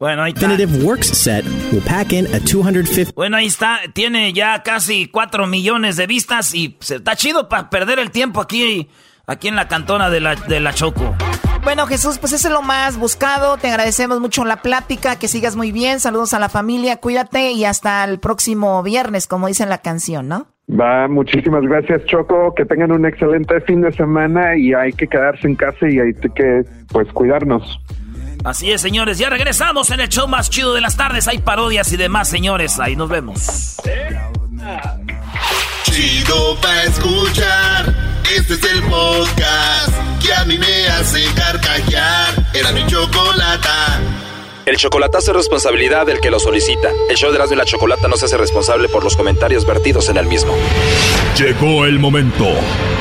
Bueno, 0.00 0.22
ahí 0.22 0.32
está. 0.32 0.48
Definitive 0.48 0.84
Works 0.84 1.08
set 1.08 1.44
will 1.70 1.82
pack 1.82 2.14
in 2.14 2.26
a 2.34 2.40
250. 2.40 3.12
Bueno, 3.14 3.36
ahí 3.36 3.46
está. 3.46 3.80
Tiene 3.92 4.32
ya 4.32 4.62
casi 4.62 5.08
4 5.08 5.46
millones 5.46 5.96
de 5.96 6.06
vistas 6.06 6.54
y 6.54 6.78
se, 6.80 6.96
está 6.96 7.16
chido 7.16 7.50
para 7.50 7.68
perder 7.68 7.98
el 7.98 8.10
tiempo 8.10 8.40
aquí, 8.40 8.88
aquí 9.26 9.48
en 9.48 9.56
la 9.56 9.68
cantona 9.68 10.08
de 10.08 10.20
la, 10.20 10.36
de 10.36 10.60
la 10.60 10.72
Choco. 10.72 11.14
Bueno, 11.62 11.86
Jesús, 11.86 12.18
pues 12.18 12.32
ese 12.32 12.48
es 12.48 12.52
lo 12.52 12.62
más 12.62 12.98
buscado. 12.98 13.56
Te 13.58 13.68
agradecemos 13.68 14.20
mucho 14.20 14.44
la 14.44 14.62
plática, 14.62 15.16
que 15.16 15.28
sigas 15.28 15.56
muy 15.56 15.72
bien. 15.72 16.00
Saludos 16.00 16.32
a 16.32 16.38
la 16.38 16.48
familia, 16.48 16.96
cuídate 16.96 17.52
y 17.52 17.64
hasta 17.64 18.02
el 18.04 18.18
próximo 18.18 18.82
viernes, 18.82 19.26
como 19.26 19.46
dice 19.46 19.66
la 19.66 19.78
canción, 19.78 20.28
¿no? 20.28 20.46
Va, 20.68 21.08
muchísimas 21.08 21.62
gracias 21.62 22.04
Choco, 22.04 22.54
que 22.54 22.64
tengan 22.64 22.92
un 22.92 23.04
excelente 23.04 23.60
fin 23.62 23.80
de 23.80 23.92
semana 23.92 24.56
y 24.56 24.72
hay 24.72 24.92
que 24.92 25.08
quedarse 25.08 25.48
en 25.48 25.56
casa 25.56 25.88
y 25.88 25.98
hay 25.98 26.14
que 26.14 26.64
pues 26.92 27.08
cuidarnos. 27.12 27.80
Así 28.44 28.70
es, 28.70 28.80
señores. 28.80 29.18
Ya 29.18 29.28
regresamos 29.28 29.90
en 29.90 30.00
el 30.00 30.08
show 30.08 30.26
más 30.26 30.48
chido 30.48 30.72
de 30.72 30.80
las 30.80 30.96
tardes. 30.96 31.28
Hay 31.28 31.38
parodias 31.38 31.92
y 31.92 31.96
demás, 31.96 32.28
señores. 32.28 32.80
Ahí 32.80 32.96
nos 32.96 33.10
vemos. 33.10 33.76
Chido 35.84 36.56
pa' 36.60 36.84
escuchar. 36.84 37.94
Este 38.36 38.54
es 38.54 38.62
el 38.64 38.82
podcast 38.84 39.92
que 40.22 40.32
a 40.32 40.44
mí 40.44 40.58
me 40.58 40.88
hace 40.88 41.24
carcajear. 41.34 42.46
Era 42.54 42.72
mi 42.72 42.86
chocolata. 42.86 44.00
El 44.66 44.76
chocolatazo 44.76 45.32
es 45.32 45.36
responsabilidad 45.38 46.06
del 46.06 46.20
que 46.20 46.30
lo 46.30 46.38
solicita. 46.38 46.90
El 47.08 47.16
show 47.16 47.30
de 47.30 47.36
Erasmo 47.36 47.54
y 47.54 47.58
la 47.58 47.64
Chocolata 47.64 48.06
no 48.06 48.16
se 48.16 48.26
hace 48.26 48.36
responsable 48.36 48.88
por 48.88 49.02
los 49.02 49.16
comentarios 49.16 49.66
vertidos 49.66 50.08
en 50.10 50.16
el 50.16 50.26
mismo. 50.26 50.54
Llegó 51.36 51.86
el 51.86 51.98
momento 51.98 52.46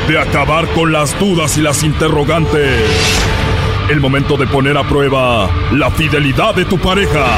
de 0.08 0.20
acabar 0.20 0.68
con 0.70 0.92
las 0.92 1.18
dudas 1.20 1.58
y 1.58 1.62
las 1.62 1.84
interrogantes. 1.84 2.82
El 3.90 4.00
momento 4.00 4.36
de 4.38 4.48
poner 4.48 4.78
a 4.78 4.88
prueba 4.88 5.50
la 5.74 5.92
fidelidad 5.92 6.56
de 6.56 6.66
tu 6.66 6.80
pareja. 6.80 7.38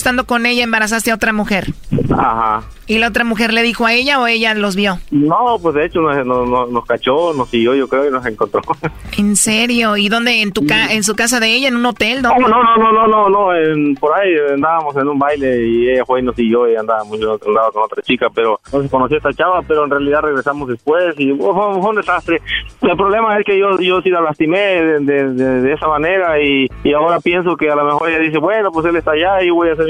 estando 0.01 0.25
con 0.25 0.45
ella 0.47 0.63
embarazaste 0.63 1.11
a 1.11 1.15
otra 1.15 1.31
mujer. 1.31 1.67
Ajá. 2.11 2.63
¿Y 2.87 2.97
la 2.97 3.07
otra 3.07 3.23
mujer 3.23 3.53
le 3.53 3.61
dijo 3.61 3.85
a 3.85 3.93
ella 3.93 4.19
o 4.19 4.27
ella 4.27 4.53
los 4.55 4.75
vio? 4.75 4.97
No, 5.11 5.57
pues 5.61 5.75
de 5.75 5.85
hecho 5.85 6.01
nos, 6.01 6.25
nos, 6.25 6.69
nos- 6.69 6.85
cachó, 6.85 7.33
nos 7.33 7.47
siguió, 7.49 7.73
yo 7.75 7.87
creo, 7.87 8.07
y 8.07 8.11
nos 8.11 8.25
encontró. 8.25 8.61
¿En 9.17 9.35
serio? 9.37 9.95
¿Y 9.95 10.09
dónde? 10.09 10.41
¿En 10.41 10.51
tu 10.51 10.65
ca 10.65 10.91
en 10.91 11.03
su 11.03 11.15
casa 11.15 11.39
de 11.39 11.53
ella? 11.53 11.67
¿En 11.69 11.75
un 11.77 11.85
hotel? 11.85 12.21
No, 12.21 12.37
no, 12.37 12.47
no, 12.49 12.63
no, 12.77 12.91
no, 12.91 13.07
no, 13.07 13.29
no, 13.29 13.55
en- 13.55 13.95
por 13.95 14.11
ahí 14.19 14.29
andábamos 14.53 14.95
en 14.97 15.07
un 15.07 15.19
baile 15.19 15.65
y 15.67 15.89
ella 15.91 16.03
fue 16.05 16.19
y 16.19 16.23
nos 16.23 16.35
siguió 16.35 16.69
y 16.69 16.75
andábamos, 16.75 17.17
yo 17.19 17.39
andaba 17.47 17.71
con 17.71 17.83
otra 17.83 18.01
chica, 18.01 18.27
pero 18.33 18.59
no 18.73 18.81
se 18.81 18.89
conoció 18.89 19.15
a 19.17 19.19
esta 19.19 19.33
chava, 19.33 19.61
pero 19.67 19.85
en 19.85 19.91
realidad 19.91 20.21
regresamos 20.23 20.67
después 20.67 21.15
y 21.17 21.31
oh, 21.31 21.53
fue, 21.53 21.81
fue 21.81 21.89
un 21.91 21.95
desastre. 21.95 22.41
El 22.81 22.97
problema 22.97 23.37
es 23.37 23.45
que 23.45 23.57
yo, 23.57 23.79
yo 23.79 24.01
sí 24.01 24.09
la 24.09 24.21
lastimé 24.21 24.57
de, 24.59 24.99
de, 25.01 25.29
de- 25.33 25.61
de 25.61 25.73
esa 25.73 25.87
manera 25.87 26.41
y, 26.41 26.67
y 26.83 26.93
ahora 26.93 27.19
pienso 27.19 27.55
que 27.55 27.69
a 27.69 27.75
lo 27.75 27.85
mejor 27.85 28.09
ella 28.09 28.19
dice, 28.19 28.39
bueno, 28.39 28.71
pues 28.71 28.85
él 28.87 28.95
está 28.97 29.11
allá 29.11 29.43
y 29.43 29.47
yo 29.47 29.55
voy 29.55 29.69
a 29.69 29.73
hacer 29.73 29.89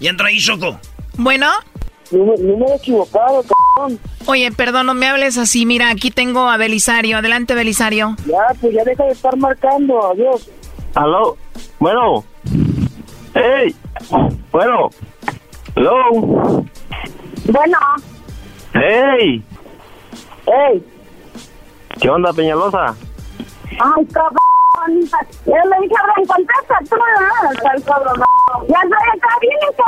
Y 0.00 0.08
entra 0.08 0.28
ahí, 0.28 0.38
Choco. 0.38 0.78
Bueno. 1.16 1.46
Número 2.10 2.74
equivocado, 2.74 3.44
cabrón. 3.76 3.98
Oye, 4.26 4.50
perdón, 4.50 4.86
no 4.86 4.94
me 4.94 5.06
hables 5.06 5.38
así. 5.38 5.64
Mira, 5.64 5.90
aquí 5.90 6.10
tengo 6.10 6.48
a 6.48 6.56
Belisario. 6.56 7.18
Adelante, 7.18 7.54
Belisario. 7.54 8.16
Ya, 8.26 8.54
pues 8.60 8.74
ya 8.74 8.82
deja 8.82 9.04
de 9.04 9.12
estar 9.12 9.36
marcando, 9.36 10.04
adiós. 10.10 10.50
Aló, 10.94 11.36
bueno, 11.78 12.24
hey, 13.34 13.76
bueno, 14.50 14.90
hello, 15.76 15.94
Bueno, 17.44 17.78
hey, 18.74 19.44
hey. 20.46 20.84
¿qué 22.00 22.10
onda, 22.10 22.32
Peñalosa? 22.32 22.96
Ay, 23.70 24.04
cabrón. 24.06 24.36
Yo 25.46 25.52
le 25.52 25.80
dije, 25.82 25.94
Abraham, 26.00 26.26
contesta 26.26 26.78
tú, 26.88 26.96
¿no? 26.96 27.52
Está 27.52 27.72
el 27.76 27.84
cabrón. 27.84 28.20
Ya 28.68 28.78
estoy 28.82 29.08
acá 29.16 29.38
bien, 29.40 29.58
cabrón. 29.76 29.79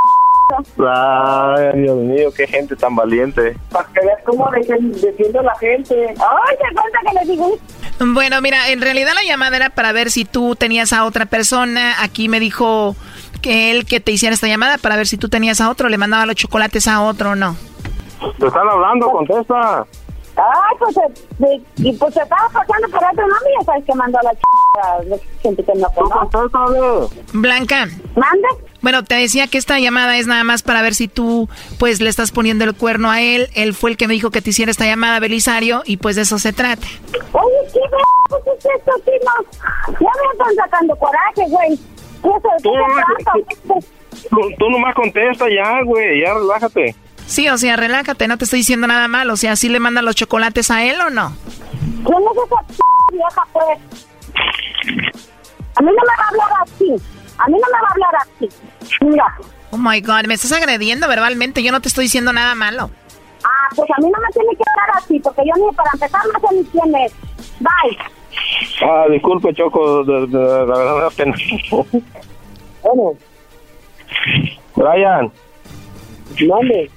Ay, 0.89 1.81
Dios 1.81 1.97
mío, 1.97 2.31
qué 2.37 2.47
gente 2.47 2.77
tan 2.77 2.95
valiente. 2.95 3.57
Para 3.71 3.89
que 3.89 4.01
veas 4.01 4.19
cómo 4.25 4.51
defiende 4.51 5.39
a 5.39 5.43
la 5.43 5.55
gente. 5.57 6.09
Ay, 6.09 6.57
te 6.57 6.75
cuenta 6.75 6.99
que 7.07 7.15
le 7.15 7.33
digo. 7.33 7.59
Bueno, 8.01 8.41
mira, 8.41 8.69
en 8.71 8.81
realidad 8.81 9.13
la 9.15 9.23
llamada 9.23 9.57
era 9.57 9.71
para 9.71 9.93
ver 9.93 10.11
si 10.11 10.25
tú 10.25 10.57
tenías 10.57 10.93
a 10.93 11.05
otra 11.05 11.27
persona. 11.27 12.03
Aquí 12.03 12.29
me 12.29 12.41
dijo 12.41 12.97
que 13.41 13.71
él 13.71 13.85
que 13.87 14.01
te 14.01 14.13
hiciera 14.13 14.35
esta 14.35 14.47
llamada 14.47 14.79
para 14.79 14.97
ver 14.97 15.07
si 15.07 15.17
tú 15.17 15.29
tenías 15.29 15.61
a 15.61 15.71
otro, 15.71 15.89
le 15.89 15.99
mandaba 15.99 16.27
los 16.27 16.37
chocolates 16.37 16.89
a 16.89 17.03
otro 17.03 17.31
o 17.31 17.35
no. 17.35 17.57
Te 18.39 18.47
están 18.47 18.69
hablando, 18.69 19.11
contesta. 19.11 19.85
Ay, 20.37 20.77
pues, 20.79 20.97
eh, 20.97 21.63
y 21.77 21.93
pues 21.93 22.15
se 22.15 22.23
estaba 22.23 22.49
pasando 22.49 22.89
por 22.89 23.05
otro 23.05 23.27
nombre 23.27 23.51
y 23.51 23.59
ya 23.59 23.65
sabes 23.67 23.85
que 23.85 23.95
mandó 23.95 24.19
a 24.19 24.23
la 24.23 24.33
ch... 24.33 25.23
gente 25.43 25.63
que 25.63 25.73
no 25.75 25.89
conoce. 25.91 27.21
Blanca. 27.35 27.87
¿Mande? 28.17 28.49
Bueno, 28.83 29.05
te 29.05 29.15
decía 29.15 29.47
que 29.47 29.59
esta 29.59 29.79
llamada 29.79 30.19
es 30.19 30.27
nada 30.27 30.45
más 30.45 30.63
para 30.63 30.83
ver 30.83 30.95
si 30.95 31.09
tú, 31.09 31.49
pues, 31.79 32.01
le 32.01 32.11
estás 32.11 32.33
poniendo 32.33 32.65
el 32.65 32.75
cuerno 32.75 33.11
a 33.11 33.21
él. 33.23 33.49
Él 33.55 33.75
fue 33.75 33.91
el 33.91 33.97
que 33.97 34.09
me 34.09 34.15
dijo 34.15 34.31
que 34.31 34.43
te 34.43 34.51
hiciera 34.51 34.71
esta 34.71 34.87
llamada, 34.87 35.21
Belisario, 35.21 35.83
y 35.87 35.97
pues 35.99 36.17
de 36.17 36.23
eso 36.23 36.39
se 36.39 36.53
trata. 36.53 36.87
Oye, 37.33 37.55
¿qué 37.73 37.81
pues 38.29 38.43
es 38.47 38.67
esto, 38.77 38.93
Tino? 39.05 39.33
Ya 39.89 39.99
me 40.01 40.33
están 40.33 40.55
sacando 40.57 40.97
coraje, 40.97 41.43
güey. 41.49 41.79
Tú 42.23 42.33
¿qué 42.63 42.69
nomás, 42.69 43.05
se 43.07 43.25
trata? 43.25 43.87
tú, 44.31 44.37
tú 44.59 44.71
nomás 44.71 44.95
contesta 44.95 45.47
ya, 45.49 45.83
güey, 45.85 46.21
ya 46.21 46.35
relájate. 46.35 46.95
Sí, 47.27 47.49
o 47.49 47.57
sea, 47.59 47.77
relájate, 47.77 48.29
no 48.29 48.37
te 48.37 48.45
estoy 48.45 48.61
diciendo 48.61 48.87
nada 48.87 49.09
mal. 49.09 49.31
O 49.31 49.37
sea, 49.37 49.57
¿sí 49.57 49.69
le 49.69 49.81
mandan 49.81 50.05
los 50.05 50.17
chocolates 50.17 50.71
a 50.71 50.85
él 50.85 51.01
o 51.01 51.11
no? 51.11 51.35
¿Quién 52.05 52.19
es 52.19 52.37
esa 52.47 52.63
p 52.67 52.75
vieja, 53.13 53.47
pues? 53.53 53.79
A 55.77 55.83
mí 55.83 55.87
no 55.87 55.93
me 55.93 55.97
va 55.97 56.25
a 56.25 56.29
hablar 56.29 56.63
así. 56.63 56.95
A 57.39 57.47
mí 57.49 57.53
no 57.55 57.59
me 57.59 57.81
va 57.81 57.89
a 57.89 57.93
hablar 57.93 58.15
así. 58.23 58.49
Mira. 59.01 59.25
Oh 59.71 59.79
my 59.79 60.01
God, 60.01 60.27
me 60.27 60.35
estás 60.35 60.53
agrediendo 60.53 61.09
verbalmente. 61.09 61.63
Yo 61.63 61.73
no 61.73 61.81
te 61.81 61.89
estoy 61.89 62.05
diciendo 62.05 62.33
nada 62.33 62.55
malo. 62.55 62.91
Ah, 63.45 63.69
pues 63.75 63.89
a 63.91 64.01
mí 64.01 64.11
no 64.11 64.21
me 64.21 64.29
tiene 64.33 64.51
que 64.57 64.63
hablar 64.71 65.03
así, 65.03 65.19
porque 65.21 65.43
yo 65.47 65.65
ni 65.67 65.75
para 65.75 65.91
empezar 65.95 66.21
no 66.33 66.49
sé 66.49 66.55
ni 66.57 66.65
quién 66.65 66.95
es. 66.97 67.13
Bye. 67.61 67.99
Ah, 68.85 69.07
disculpe, 69.11 69.53
Choco, 69.55 70.05
de, 70.05 70.27
de- 70.27 70.39
la 70.39 70.65
verdad 70.65 70.95
me 70.97 71.01
da 71.03 71.11
pena. 71.11 71.35
Bueno. 72.83 73.13
Brian. 74.77 75.33
¿Dónde? 76.47 76.91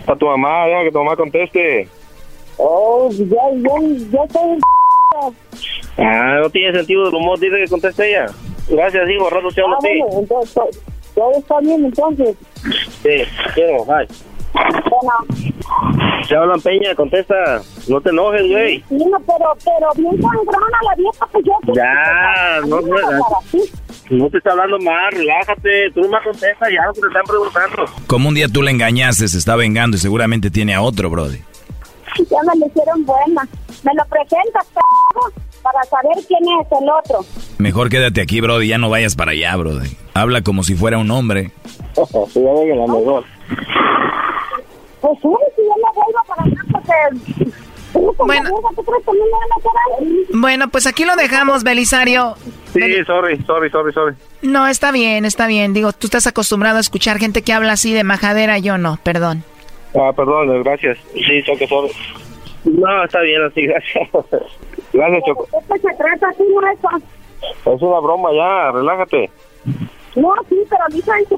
Está 0.00 0.16
tu 0.16 0.26
mamá, 0.26 0.66
deja 0.66 0.82
que 0.84 0.90
tu 0.92 0.98
mamá 0.98 1.16
conteste. 1.16 1.88
Oh, 2.56 3.08
ya, 3.10 3.24
ya, 3.26 3.88
ya 4.10 4.22
estoy... 4.24 4.58
Ah, 5.98 6.38
no 6.42 6.50
tiene 6.50 6.76
sentido 6.76 7.04
del 7.06 7.14
humor, 7.14 7.38
dice 7.38 7.56
que 7.56 7.68
conteste 7.68 8.08
ella. 8.10 8.26
Gracias, 8.68 9.10
hijo, 9.10 9.30
rato 9.30 9.48
te 9.54 9.60
hablo 9.62 9.74
Ah, 9.76 9.78
a 9.78 9.86
ti. 9.86 10.00
bueno, 10.00 10.20
entonces, 10.20 10.54
to- 10.54 10.70
todo 11.14 11.32
está 11.38 11.60
bien, 11.60 11.84
entonces. 11.84 12.36
Sí, 13.02 13.22
quiero, 13.54 13.84
ay. 13.94 14.06
Bueno, 14.54 16.24
Se 16.28 16.36
hablan 16.36 16.60
Peña, 16.60 16.94
contesta. 16.94 17.34
No 17.88 18.00
te 18.00 18.10
enojes, 18.10 18.48
güey. 18.48 18.78
sí, 18.88 18.94
no, 18.96 19.18
pero, 19.26 19.52
pero 19.64 19.88
bien 19.96 20.22
sangrona 20.22 20.78
la 20.88 20.94
vieja, 20.96 21.26
pues 21.32 21.44
yo... 21.44 21.52
Ya, 21.74 22.60
no, 22.66 22.80
me 22.80 22.90
no, 22.90 24.18
no 24.24 24.30
te 24.30 24.38
está 24.38 24.52
hablando 24.52 24.78
mal, 24.78 25.12
relájate. 25.12 25.90
Tú 25.92 26.00
nomás 26.02 26.22
contesta 26.22 26.66
ya 26.70 26.86
lo 26.86 26.94
que 26.94 27.00
te 27.02 27.06
están 27.08 27.24
preguntando. 27.24 27.84
Como 28.06 28.28
un 28.28 28.34
día 28.34 28.46
tú 28.48 28.62
le 28.62 28.70
engañaste, 28.70 29.26
se 29.28 29.36
está 29.38 29.56
vengando 29.56 29.96
y 29.96 30.00
seguramente 30.00 30.50
tiene 30.50 30.74
a 30.74 30.80
otro, 30.82 31.10
Brody. 31.10 31.38
Ya 32.30 32.38
me 32.46 32.58
lo 32.60 32.66
hicieron 32.66 33.04
buena. 33.04 33.46
Me 33.82 33.92
lo 33.94 34.04
presentas, 34.06 34.66
p***, 34.66 34.80
para 35.64 35.82
saber 35.84 36.16
quién 36.28 36.42
es 36.60 36.66
el 36.70 36.88
otro. 36.90 37.24
Mejor 37.58 37.88
quédate 37.88 38.20
aquí, 38.20 38.40
Brody, 38.40 38.68
ya 38.68 38.78
no 38.78 38.90
vayas 38.90 39.16
para 39.16 39.32
allá, 39.32 39.56
Brody. 39.56 39.96
Habla 40.12 40.42
como 40.42 40.62
si 40.62 40.74
fuera 40.74 40.98
un 40.98 41.10
hombre. 41.10 41.50
Sí, 41.94 42.42
ya 42.42 42.52
venga, 42.52 42.76
la 42.76 42.86
mejor. 42.86 43.24
Pues 45.00 45.18
sí, 45.20 45.28
si 45.56 45.62
yo 45.62 45.74
me 45.76 45.90
vuelvo 45.94 46.20
para 46.28 46.42
acá, 46.42 46.64
porque... 46.72 46.92
Bueno. 48.26 48.50
¿Tú 48.74 48.82
crees 48.82 49.04
que 49.04 49.10
a 49.10 49.14
a 49.14 49.56
hacer 49.56 49.70
algo? 49.98 50.40
Bueno, 50.40 50.68
pues 50.68 50.86
aquí 50.86 51.04
lo 51.04 51.16
dejamos, 51.16 51.62
Belisario. 51.64 52.34
Sí, 52.72 52.80
sorry, 53.06 53.42
sorry, 53.46 53.70
sorry, 53.70 53.92
sorry. 53.92 54.16
No, 54.42 54.66
está 54.66 54.92
bien, 54.92 55.24
está 55.24 55.46
bien. 55.46 55.72
Digo, 55.72 55.92
tú 55.92 56.08
estás 56.08 56.26
acostumbrado 56.26 56.78
a 56.78 56.80
escuchar 56.80 57.18
gente 57.18 57.42
que 57.42 57.52
habla 57.52 57.72
así 57.72 57.92
de 57.94 58.04
majadera, 58.04 58.58
yo 58.58 58.78
no, 58.78 58.98
perdón. 59.02 59.44
Ah, 59.94 60.12
perdón, 60.14 60.62
gracias. 60.62 60.98
Sí, 61.14 61.42
Choco, 61.44 61.66
sorry. 61.68 61.90
No, 62.64 63.04
está 63.04 63.20
bien 63.20 63.42
así, 63.42 63.66
gracias. 63.66 64.08
Gracias, 64.92 65.22
Choco. 65.26 65.46
¿De 65.52 65.80
qué 65.80 65.88
se 65.88 65.96
trata 65.96 66.28
así, 66.28 66.42
no 66.48 66.70
eso? 66.70 67.74
Es 67.74 67.82
una 67.82 68.00
broma 68.00 68.30
ya, 68.32 68.70
relájate. 68.72 69.30
No, 70.16 70.32
sí, 70.48 70.62
pero 70.70 70.84
dicen 70.90 71.24
que 71.28 71.36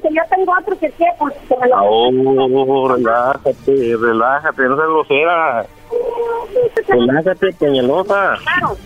que 0.00 0.14
yo 0.14 0.22
tengo 0.28 0.52
otro 0.58 0.78
que 0.78 0.90
qué, 0.90 1.06
pues 1.18 1.34
que 1.48 1.56
me 1.56 1.68
lo... 1.68 1.76
Oh, 1.80 2.88
relájate, 2.88 3.96
relájate, 3.96 4.62
no 4.62 4.76
seas 4.76 4.88
grosera. 4.88 5.66
Relájate, 6.88 7.52
peñalosa. 7.52 8.36
Claro. 8.42 8.76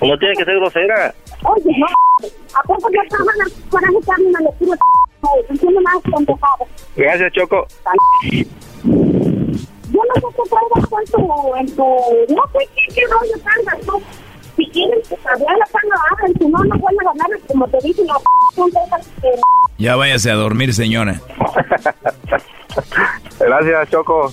No 0.00 0.18
tiene 0.18 0.34
que 0.36 0.44
ser 0.44 0.56
grosera. 0.56 1.14
Oye, 1.44 1.78
no, 1.78 1.86
¿a 2.54 2.62
poco 2.62 2.88
yo 2.90 3.02
estaba 3.02 3.30
en 3.34 3.42
el 3.42 3.68
coraje 3.68 3.94
que 4.04 4.12
a 4.12 4.16
mí 4.16 4.32
me 4.32 4.44
le 4.44 4.52
tiro 4.58 4.72
Entiendo 5.48 5.80
más 5.80 6.02
pendejado. 6.02 6.66
Gracias, 6.96 7.32
Choco. 7.32 7.66
Yo 9.92 10.00
no 10.08 10.14
sé 10.14 10.26
qué 10.36 10.42
traigas 10.50 10.88
tú 10.88 10.96
en 10.98 11.06
tu, 11.06 11.54
en 11.56 11.66
tu... 11.76 12.34
No 12.34 12.42
sé 12.52 12.68
qué, 12.74 12.94
qué 12.94 13.02
rollo 13.10 13.36
traigas 13.42 13.80
tú. 13.86 14.02
Si 14.56 14.64
quieres, 14.70 15.08
pues 15.08 15.20
hablar 15.26 15.58
la 15.58 15.66
pana, 15.66 15.94
hablan. 16.10 16.32
Si 16.38 16.46
no, 16.46 16.58
no 16.64 16.78
vuelves 16.78 17.06
a 17.06 17.12
ganar. 17.12 17.40
Como 17.46 17.68
te 17.68 17.78
dije, 17.82 18.02
la 18.04 18.14
p*** 18.14 18.24
son 18.54 18.70
de 18.70 18.80
esas 18.86 19.06
que... 19.20 19.28
Ya 19.78 19.96
váyase 19.96 20.30
a 20.30 20.34
dormir, 20.34 20.72
señora. 20.74 21.20
Gracias, 23.38 23.90
Choco. 23.90 24.32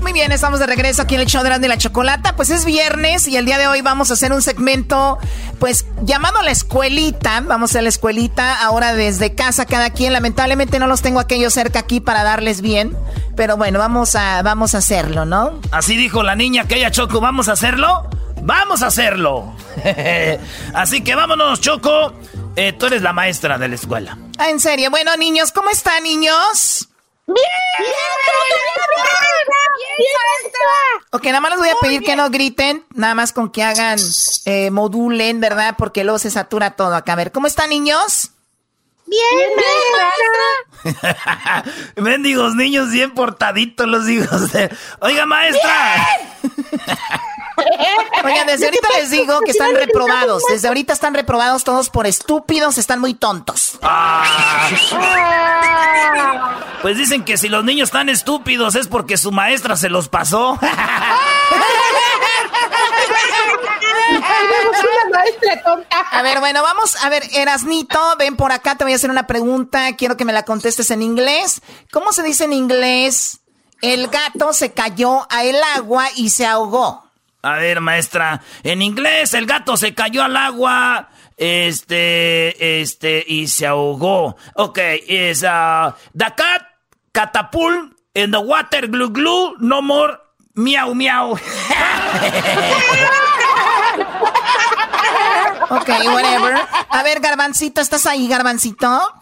Muy 0.00 0.12
bien, 0.12 0.32
estamos 0.32 0.60
de 0.60 0.66
regreso 0.66 1.02
aquí 1.02 1.14
en 1.14 1.20
el 1.20 1.26
show 1.26 1.42
de 1.42 1.68
la 1.68 1.78
Chocolata. 1.78 2.34
Pues 2.36 2.50
es 2.50 2.64
viernes 2.64 3.28
y 3.28 3.36
el 3.36 3.44
día 3.44 3.58
de 3.58 3.66
hoy 3.66 3.82
vamos 3.82 4.10
a 4.10 4.14
hacer 4.14 4.32
un 4.32 4.42
segmento, 4.42 5.18
pues 5.58 5.86
llamado 6.02 6.42
la 6.42 6.50
escuelita. 6.50 7.40
Vamos 7.42 7.76
a 7.76 7.82
la 7.82 7.88
escuelita 7.88 8.60
ahora 8.62 8.94
desde 8.94 9.34
casa 9.34 9.66
cada 9.66 9.90
quien. 9.90 10.12
Lamentablemente 10.12 10.78
no 10.78 10.86
los 10.86 11.02
tengo 11.02 11.20
aquellos 11.20 11.52
cerca 11.52 11.80
aquí 11.80 12.00
para 12.00 12.22
darles 12.24 12.60
bien, 12.60 12.96
pero 13.36 13.56
bueno, 13.56 13.78
vamos 13.78 14.16
a 14.16 14.42
vamos 14.42 14.74
a 14.74 14.78
hacerlo, 14.78 15.24
¿no? 15.24 15.60
Así 15.70 15.96
dijo 15.96 16.22
la 16.22 16.34
niña 16.34 16.66
que 16.66 16.76
ella 16.76 16.90
Choco, 16.90 17.20
¿vamos 17.20 17.48
a 17.48 17.52
hacerlo? 17.52 18.08
¡Vamos 18.42 18.82
a 18.82 18.86
hacerlo! 18.86 19.54
Así 20.74 21.02
que 21.02 21.14
vámonos, 21.14 21.60
Choco. 21.60 22.14
Eh, 22.56 22.72
tú 22.72 22.86
eres 22.86 23.02
la 23.02 23.12
maestra 23.12 23.58
de 23.58 23.68
la 23.68 23.74
escuela. 23.74 24.18
Ah, 24.38 24.50
en 24.50 24.60
serio. 24.60 24.90
Bueno, 24.90 25.16
niños, 25.16 25.52
¿cómo 25.52 25.70
están, 25.70 26.02
niños? 26.02 26.89
¡Bien! 27.34 27.46
¡Bien, 27.78 28.10
Ok, 31.12 31.24
nada 31.26 31.40
más 31.40 31.50
les 31.50 31.58
voy 31.58 31.68
a 31.68 31.74
pedir 31.80 32.02
que 32.02 32.14
no 32.14 32.30
griten, 32.30 32.84
nada 32.94 33.14
más 33.14 33.32
con 33.32 33.50
que 33.50 33.64
hagan, 33.64 33.98
eh, 34.44 34.70
modulen, 34.70 35.40
¿verdad? 35.40 35.74
Porque 35.76 36.04
luego 36.04 36.20
se 36.20 36.30
satura 36.30 36.76
todo 36.76 36.94
acá. 36.94 37.14
A 37.14 37.16
ver, 37.16 37.32
¿cómo 37.32 37.48
están, 37.48 37.70
niños? 37.70 38.30
Bien, 39.06 39.50
Mendigos 41.96 42.54
niños 42.54 42.90
bien 42.92 43.12
portaditos 43.12 43.88
los 43.88 44.08
hijos 44.08 44.52
de... 44.52 44.70
Oiga, 45.00 45.26
maestra. 45.26 46.06
Oigan, 48.24 48.46
desde 48.46 48.66
ahorita 48.66 48.88
les 48.98 49.10
digo 49.10 49.40
que 49.40 49.50
están 49.50 49.74
reprobados. 49.74 50.42
Desde 50.48 50.68
ahorita 50.68 50.92
están 50.92 51.14
reprobados 51.14 51.64
todos 51.64 51.90
por 51.90 52.06
estúpidos, 52.06 52.78
están 52.78 53.00
muy 53.00 53.14
tontos. 53.14 53.78
Ah. 53.82 54.68
Pues 56.82 56.96
dicen 56.96 57.24
que 57.24 57.36
si 57.36 57.48
los 57.48 57.64
niños 57.64 57.88
están 57.88 58.08
estúpidos 58.08 58.74
es 58.74 58.88
porque 58.88 59.16
su 59.16 59.32
maestra 59.32 59.76
se 59.76 59.88
los 59.88 60.08
pasó. 60.08 60.58
A 66.12 66.22
ver, 66.22 66.40
bueno, 66.40 66.62
vamos 66.62 66.96
a 67.02 67.08
ver, 67.08 67.22
Erasnito, 67.32 67.98
ven 68.18 68.36
por 68.36 68.52
acá, 68.52 68.76
te 68.76 68.84
voy 68.84 68.92
a 68.92 68.96
hacer 68.96 69.10
una 69.10 69.26
pregunta, 69.26 69.96
quiero 69.96 70.16
que 70.16 70.24
me 70.24 70.32
la 70.32 70.44
contestes 70.44 70.90
en 70.90 71.02
inglés. 71.02 71.62
¿Cómo 71.92 72.12
se 72.12 72.22
dice 72.22 72.44
en 72.44 72.52
inglés? 72.52 73.40
El 73.80 74.08
gato 74.08 74.52
se 74.52 74.72
cayó 74.72 75.26
a 75.30 75.44
el 75.44 75.56
agua 75.76 76.08
y 76.14 76.30
se 76.30 76.46
ahogó. 76.46 77.09
A 77.42 77.54
ver, 77.54 77.80
maestra, 77.80 78.42
en 78.62 78.82
inglés 78.82 79.32
el 79.32 79.46
gato 79.46 79.76
se 79.76 79.94
cayó 79.94 80.22
al 80.22 80.36
agua, 80.36 81.08
este, 81.38 82.80
este, 82.80 83.24
y 83.26 83.48
se 83.48 83.66
ahogó. 83.66 84.36
Ok, 84.54 84.78
is 85.08 85.42
uh, 85.42 85.92
the 86.14 86.26
cat 86.36 86.66
catapult 87.12 87.94
in 88.14 88.30
the 88.30 88.38
water 88.38 88.88
glue 88.88 89.10
glue, 89.10 89.56
no 89.58 89.80
more 89.80 90.18
miau 90.54 90.94
miau. 90.94 91.38
Ok, 95.70 95.88
whatever. 95.88 96.56
A 96.88 97.02
ver, 97.04 97.20
Garbancito, 97.20 97.80
¿estás 97.80 98.04
ahí, 98.06 98.26
Garbancito? 98.26 99.19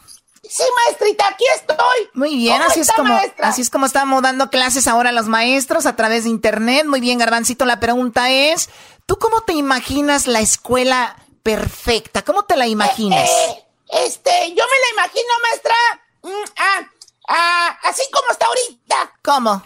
Sí, 0.48 0.62
maestrita, 0.86 1.28
aquí 1.28 1.44
estoy. 1.56 2.10
Muy 2.14 2.36
bien, 2.36 2.56
¿Cómo 2.58 2.70
así 2.70 2.80
es 2.80 2.90
como 2.92 3.14
maestra? 3.14 3.48
así 3.48 3.60
es 3.62 3.70
como 3.70 3.86
estamos 3.86 4.22
dando 4.22 4.48
clases 4.50 4.86
ahora 4.88 5.10
a 5.10 5.12
los 5.12 5.26
maestros 5.26 5.84
a 5.86 5.94
través 5.96 6.24
de 6.24 6.30
internet. 6.30 6.86
Muy 6.86 7.00
bien, 7.00 7.18
Garbancito, 7.18 7.64
la 7.64 7.80
pregunta 7.80 8.30
es, 8.30 8.70
¿tú 9.06 9.18
cómo 9.18 9.42
te 9.42 9.52
imaginas 9.52 10.26
la 10.26 10.40
escuela 10.40 11.16
perfecta? 11.42 12.22
¿Cómo 12.24 12.44
te 12.44 12.56
la 12.56 12.66
imaginas? 12.66 13.28
Eh, 13.28 13.50
eh, 13.90 14.04
este, 14.06 14.30
yo 14.54 14.64
me 14.64 14.96
la 14.96 15.02
imagino, 15.02 15.28
maestra. 15.42 15.74
mm, 16.22 16.50
ah, 16.58 16.88
ah, 17.28 17.78
así 17.84 18.02
como 18.12 18.30
está 18.30 18.46
ahorita. 18.46 19.12
¿Cómo? 19.22 19.62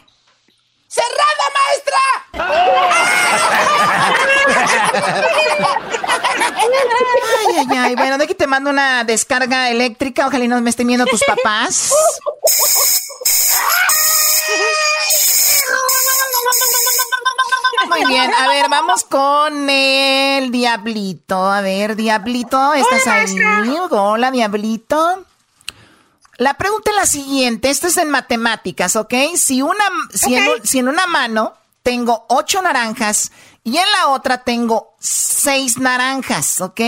¡Cerrada, 0.92 1.44
maestra! 1.56 2.02
Ay, 7.38 7.56
ay, 7.56 7.78
ay. 7.78 7.94
Bueno, 7.94 8.18
de 8.18 8.26
que 8.26 8.34
te 8.34 8.46
mando 8.46 8.68
una 8.68 9.02
descarga 9.04 9.70
eléctrica. 9.70 10.26
Ojalá 10.26 10.44
y 10.44 10.48
no 10.48 10.60
me 10.60 10.68
estén 10.68 10.86
viendo 10.86 11.06
tus 11.06 11.24
papás. 11.24 11.94
Muy 17.88 18.04
bien, 18.06 18.30
a 18.34 18.48
ver, 18.48 18.68
vamos 18.68 19.04
con 19.04 19.70
el 19.70 20.50
Diablito. 20.50 21.50
A 21.50 21.62
ver, 21.62 21.96
Diablito, 21.96 22.74
¿estás 22.74 23.06
ahí? 23.06 23.34
Hola, 23.90 24.30
Diablito. 24.30 25.24
La 26.38 26.54
pregunta 26.54 26.90
es 26.90 26.96
la 26.96 27.06
siguiente, 27.06 27.68
esto 27.70 27.88
es 27.88 27.96
en 27.98 28.10
matemáticas, 28.10 28.96
¿ok? 28.96 29.14
Si, 29.36 29.60
una, 29.62 29.84
si, 30.14 30.34
en, 30.34 30.48
un- 30.48 30.66
si 30.66 30.78
en 30.78 30.88
una 30.88 31.06
mano 31.06 31.54
tengo 31.82 32.24
ocho 32.28 32.62
naranjas 32.62 33.32
y 33.64 33.76
en 33.76 33.90
la 33.92 34.08
otra 34.08 34.42
tengo 34.44 34.94
seis 34.98 35.78
naranjas, 35.78 36.60
¿ok? 36.60 36.80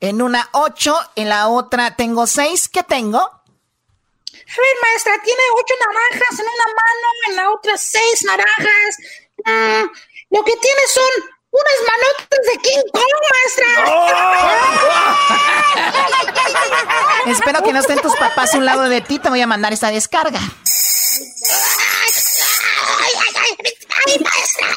En 0.00 0.22
una 0.22 0.48
ocho, 0.52 0.96
en 1.16 1.28
la 1.28 1.48
otra 1.48 1.96
tengo 1.96 2.26
seis, 2.26 2.68
¿qué 2.68 2.82
tengo? 2.84 3.18
A 3.18 4.60
ver, 4.60 4.76
maestra, 4.82 5.20
tiene 5.24 5.40
ocho 5.60 5.74
naranjas 5.80 6.38
en 6.38 6.46
una 6.46 6.66
mano, 6.68 7.08
en 7.28 7.36
la 7.36 7.50
otra 7.50 7.76
seis 7.76 8.24
naranjas. 8.24 8.96
Mm, 9.44 9.86
lo 10.30 10.44
que 10.44 10.52
tiene 10.56 10.80
son 10.92 11.30
unas 11.56 11.78
manotas 11.90 12.42
de 12.46 12.54
King 12.62 12.86
Kong, 12.92 13.16
maestra. 13.32 13.70
Espero 17.26 17.62
que 17.62 17.72
no 17.72 17.80
estén 17.80 17.98
tus 18.00 18.14
papás 18.16 18.54
a 18.54 18.58
un 18.58 18.66
lado 18.66 18.82
de 18.82 19.00
ti, 19.00 19.18
te 19.18 19.28
voy 19.28 19.40
a 19.40 19.46
mandar 19.46 19.72
esta 19.72 19.90
descarga. 19.90 20.38
¡Ay, 20.38 20.52
ay, 23.26 23.34
ay! 23.42 23.56
¡Ay, 24.06 24.18
maestra! 24.22 24.68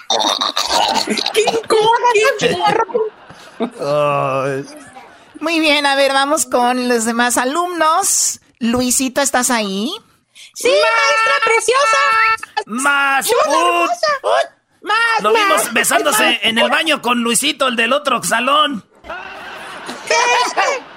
¡King 1.34 1.62
Kong! 1.68 2.00
Muy 5.40 5.60
bien, 5.60 5.86
a 5.86 5.96
ver, 5.96 6.14
vamos 6.14 6.46
con 6.46 6.88
los 6.88 7.04
demás 7.06 7.38
alumnos. 7.38 8.40
Luisito, 8.60 9.22
¿estás 9.22 9.52
ahí? 9.52 9.92
¡Sí, 10.54 10.70
maestra 10.70 11.34
preciosa! 11.46 11.98
¡Más! 12.66 13.26
¡Chula, 13.26 13.88
Lo 14.82 15.34
más! 15.34 15.44
vimos 15.44 15.74
besándose 15.74 16.40
en 16.44 16.58
el 16.58 16.70
baño 16.70 17.02
con 17.02 17.22
Luisito, 17.22 17.68
el 17.68 17.76
del 17.76 17.94
otro 17.94 18.24
salón. 18.24 18.86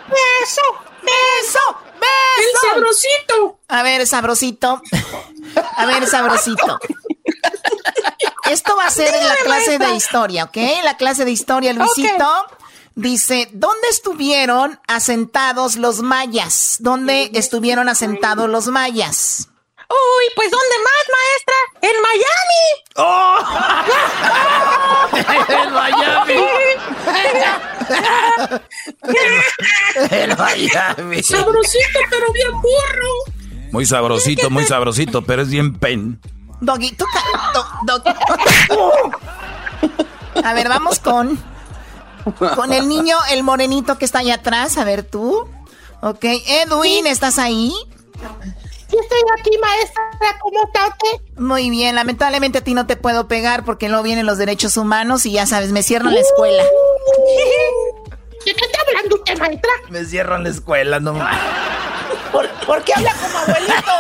¡Beso! 0.09 0.63
¡Beso! 1.03 1.03
¡Beso! 1.03 1.79
¡El 2.39 2.71
sabrosito! 2.71 3.59
A 3.69 3.83
ver, 3.83 4.07
sabrosito. 4.07 4.83
A 5.77 5.87
ver, 5.87 6.07
sabrosito. 6.07 6.79
Esto 8.51 8.77
va 8.77 8.87
a 8.87 8.91
ser 8.91 9.15
en 9.15 9.27
la 9.27 9.37
clase 9.37 9.79
de 9.79 9.95
historia, 9.95 10.45
¿ok? 10.45 10.57
La 10.85 10.97
clase 10.97 11.25
de 11.25 11.31
historia, 11.31 11.73
Luisito. 11.73 12.47
Dice, 12.95 13.49
¿dónde 13.53 13.89
estuvieron 13.89 14.79
asentados 14.87 15.77
los 15.77 16.03
mayas? 16.03 16.77
¿Dónde 16.81 17.31
estuvieron 17.35 17.89
asentados 17.89 18.51
los 18.51 18.67
mayas? 18.69 19.49
Uy, 19.93 20.25
pues 20.35 20.51
¿dónde 20.51 20.77
más, 20.89 21.05
maestra? 21.17 21.55
¡En 21.83 21.97
Miami! 22.03 22.65
¡Oh! 22.97 23.39
El 30.11 30.37
Miami. 30.37 31.23
Sabrosito, 31.23 32.01
pero 32.11 32.33
bien 32.33 32.51
burro. 32.61 33.13
Muy 33.73 33.87
sabrosito, 33.87 34.51
muy 34.51 34.65
sabrosito, 34.65 35.23
pero 35.23 35.43
es 35.43 35.49
bien 35.49 35.75
pen. 35.79 36.21
Doggy, 36.61 36.91
tú 36.93 37.05
ca- 37.13 37.53
do- 37.87 38.03
A 40.45 40.55
ver, 40.55 40.69
vamos 40.69 40.99
con 41.01 41.39
con 42.55 42.73
el 42.73 42.89
niño, 42.89 43.17
el 43.31 43.43
morenito 43.43 43.99
que 43.99 44.05
está 44.05 44.21
allá 44.21 44.35
atrás. 44.35 44.79
A 44.79 44.85
ver 44.85 45.03
tú. 45.03 45.49
Ok, 46.03 46.25
Edwin, 46.25 47.07
¿estás 47.07 47.39
ahí? 47.39 47.73
Sí, 48.93 48.99
estoy 49.01 49.21
aquí, 49.39 49.57
maestra. 49.57 50.03
¿Cómo 50.43 50.65
está 50.67 50.89
usted? 50.89 51.23
Muy 51.41 51.71
bien, 51.71 51.95
lamentablemente 51.95 52.59
a 52.59 52.61
ti 52.61 52.75
no 52.75 52.87
te 52.87 52.97
puedo 52.97 53.27
pegar 53.27 53.65
porque 53.65 53.89
no 53.89 54.03
vienen 54.03 54.27
los 54.27 54.37
derechos 54.37 54.77
humanos 54.77 55.25
y 55.25 55.33
ya 55.33 55.47
sabes, 55.47 55.73
me 55.73 55.83
cierran 55.83 56.13
la 56.13 56.21
escuela. 56.21 56.63
¿De 58.45 58.55
qué 58.55 58.65
está 58.67 58.79
hablando 58.87 59.17
usted, 59.17 59.39
maestra? 59.39 59.71
Me 59.89 60.05
cierran 60.05 60.43
la 60.43 60.51
escuela, 60.51 61.01
no 61.01 61.15
mames. 61.15 61.41
¿Por, 62.33 62.51
por 62.67 62.85
qué 62.85 62.93
habla 62.93 63.15
como 63.15 63.39
abuelito? 63.39 63.93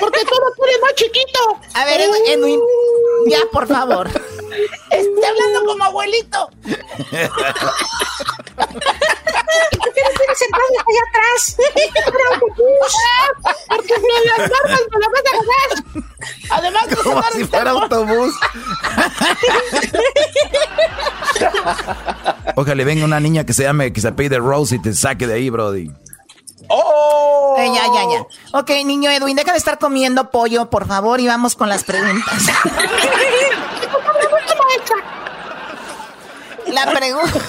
Porque 0.00 0.24
todo 0.26 0.52
pone 0.58 0.72
más 0.82 0.94
chiquito. 0.96 1.58
A 1.72 1.86
ver, 1.86 2.02
Edwin, 2.02 2.22
Edwin, 2.26 2.60
ya, 3.26 3.38
por 3.52 3.66
favor. 3.66 4.06
Está 4.90 5.28
hablando 5.28 5.64
como 5.64 5.82
abuelito. 5.84 6.50
¿Por 9.78 9.92
qué 9.92 10.00
no 10.02 10.10
tienes 10.18 10.38
sentado 10.38 10.64
allá 10.88 11.02
atrás? 11.08 11.40
Porque 13.68 13.94
si 13.94 14.08
las 14.28 14.38
normas 14.50 14.80
me 14.90 14.98
lo 15.00 15.06
vas 15.10 15.22
a 15.26 15.32
ganar. 15.36 15.68
Además, 16.50 16.88
de 16.88 16.96
Como 16.96 17.22
si 17.32 17.44
fuera 17.44 17.70
autobús. 17.70 18.34
Ojalá 22.56 22.84
venga 22.84 23.04
una 23.04 23.20
niña 23.20 23.44
que 23.44 23.52
se 23.52 23.64
llame, 23.64 23.92
que 23.92 24.00
se 24.00 24.08
apellide 24.08 24.38
Rose 24.38 24.76
y 24.76 24.78
te 24.78 24.92
saque 24.92 25.26
de 25.26 25.34
ahí, 25.34 25.50
Brody. 25.50 25.90
¡Oh! 26.68 27.56
Eh, 27.58 27.70
ya, 27.74 27.82
ya, 27.92 28.02
ya. 28.08 28.26
Ok, 28.58 28.70
niño 28.84 29.10
Edwin, 29.10 29.36
deja 29.36 29.52
de 29.52 29.58
estar 29.58 29.78
comiendo 29.78 30.30
pollo, 30.30 30.70
por 30.70 30.86
favor, 30.86 31.20
y 31.20 31.26
vamos 31.26 31.54
con 31.56 31.68
las 31.68 31.84
preguntas. 31.84 32.46
La 36.68 36.90
pregunta. 36.90 37.40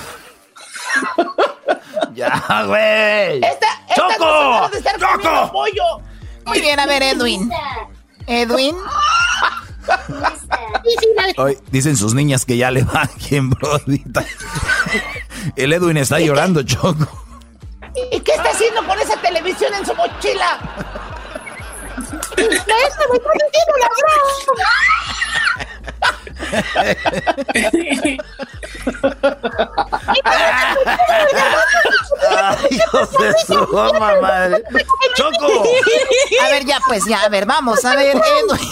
Ya, 2.14 2.64
güey. 2.68 3.43
Esta, 3.43 3.68
esta 3.89 3.95
¡Choco! 3.95 4.70
de 4.70 4.78
estar 4.78 4.99
¡Choco! 4.99 5.51
pollo. 5.51 5.84
Muy 6.45 6.61
bien, 6.61 6.80
a 6.80 6.86
ver, 6.86 7.01
Edwin. 7.03 7.51
Edwin. 8.28 8.76
Hoy 11.38 11.57
dicen 11.72 11.97
sus 11.97 12.14
niñas 12.14 12.45
que 12.45 12.57
ya 12.57 12.72
le 12.72 12.84
va 12.84 13.09
bien, 13.30 13.49
Brody. 13.49 14.03
El 15.55 15.74
Edwin 15.74 15.97
está 15.97 16.20
llorando, 16.20 16.64
Choco. 16.64 17.07
¿Y 18.11 18.20
qué 18.20 18.32
está 18.34 18.49
haciendo 18.49 18.86
con 18.86 18.99
esa 18.99 19.16
televisión 19.18 19.74
en 19.74 19.86
su 19.86 19.93
mochila? 19.95 20.59
Maestra, 22.38 23.05
me 23.09 23.18
está 23.18 23.30
diciendo 23.34 23.74
la 23.80 23.88
Ay, 32.30 32.68
hijos 32.72 33.12
de 33.12 33.34
su 33.46 33.68
mamá 33.74 34.16
madre. 34.22 34.64
¡Choco! 35.16 35.64
A 36.44 36.50
ver, 36.50 36.66
ya, 36.66 36.80
pues, 36.88 37.04
ya, 37.06 37.22
a 37.24 37.30
ver, 37.30 37.46
vamos, 37.46 37.84
a 37.86 37.96
ver, 37.96 38.16
Edwin. 38.18 38.70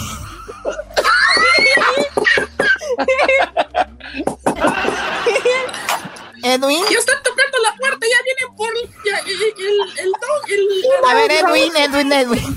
Edwin. 6.42 6.84
Ya 6.90 6.98
están 6.98 7.22
tocando 7.22 7.58
la 7.58 7.74
puerta, 7.76 8.06
ya 8.06 8.22
vienen 8.24 8.56
por 8.56 8.72
ya, 9.04 9.18
el, 9.18 9.42
el, 9.42 9.54
el, 9.98 10.12
el- 10.48 11.04
A 11.08 11.14
ver, 11.14 11.30
Edwin, 11.30 11.76
Edwin, 11.76 12.12
Edwin. 12.12 12.56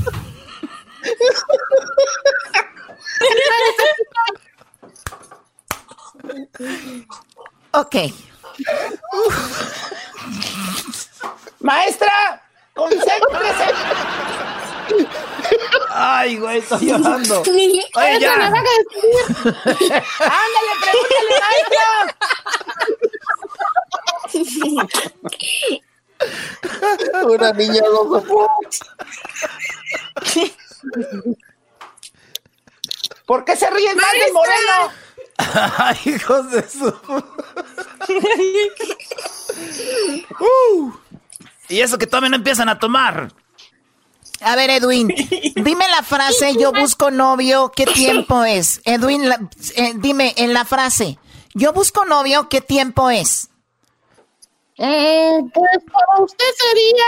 Ok. 7.71 7.95
Maestra, 11.59 12.41
concéntrese. 12.73 13.73
Ay, 15.89 16.37
güey, 16.37 16.59
estoy 16.59 16.87
llorando. 16.87 17.41
Oye, 17.41 17.85
Oye, 17.95 18.19
ya. 18.19 18.37
me 18.37 18.43
a. 18.45 18.49
Ándale, 20.19 20.71
pregúntale, 20.81 21.33
maestra. 21.41 21.85
Una 27.23 27.51
niña 27.53 27.81
loca. 27.87 28.23
¿Por 33.25 33.43
qué 33.43 33.55
se 33.55 33.69
ríen 33.69 33.97
más 33.97 34.11
del 34.13 34.33
moreno? 34.33 35.04
Ay, 35.37 35.97
hijos 36.05 36.51
de 36.51 36.69
su. 36.69 36.93
Uh. 40.39 40.91
Y 41.69 41.79
eso 41.79 41.97
que 41.97 42.05
todavía 42.07 42.29
no 42.29 42.35
empiezan 42.35 42.69
a 42.69 42.77
tomar. 42.77 43.31
A 44.41 44.55
ver, 44.55 44.69
Edwin, 44.69 45.07
dime 45.55 45.87
la 45.89 46.03
frase, 46.03 46.55
yo 46.55 46.71
busco 46.71 47.09
novio, 47.09 47.71
¿qué 47.75 47.85
tiempo 47.85 48.43
es? 48.43 48.81
Edwin, 48.83 49.23
eh, 49.75 49.93
dime 49.95 50.33
en 50.37 50.53
la 50.53 50.65
frase, 50.65 51.17
yo 51.53 51.73
busco 51.73 52.05
novio, 52.05 52.49
¿qué 52.49 52.61
tiempo 52.61 53.09
es? 53.09 53.49
Eh, 54.77 55.39
pues 55.53 55.69
para 55.91 56.21
usted 56.21 56.45
sería 56.57 57.05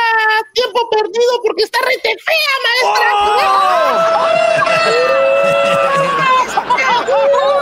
tiempo 0.54 0.90
perdido 0.90 1.42
porque 1.44 1.64
está 1.64 1.80
rete 1.86 2.16
fea, 2.26 2.54
maestra. 2.64 3.12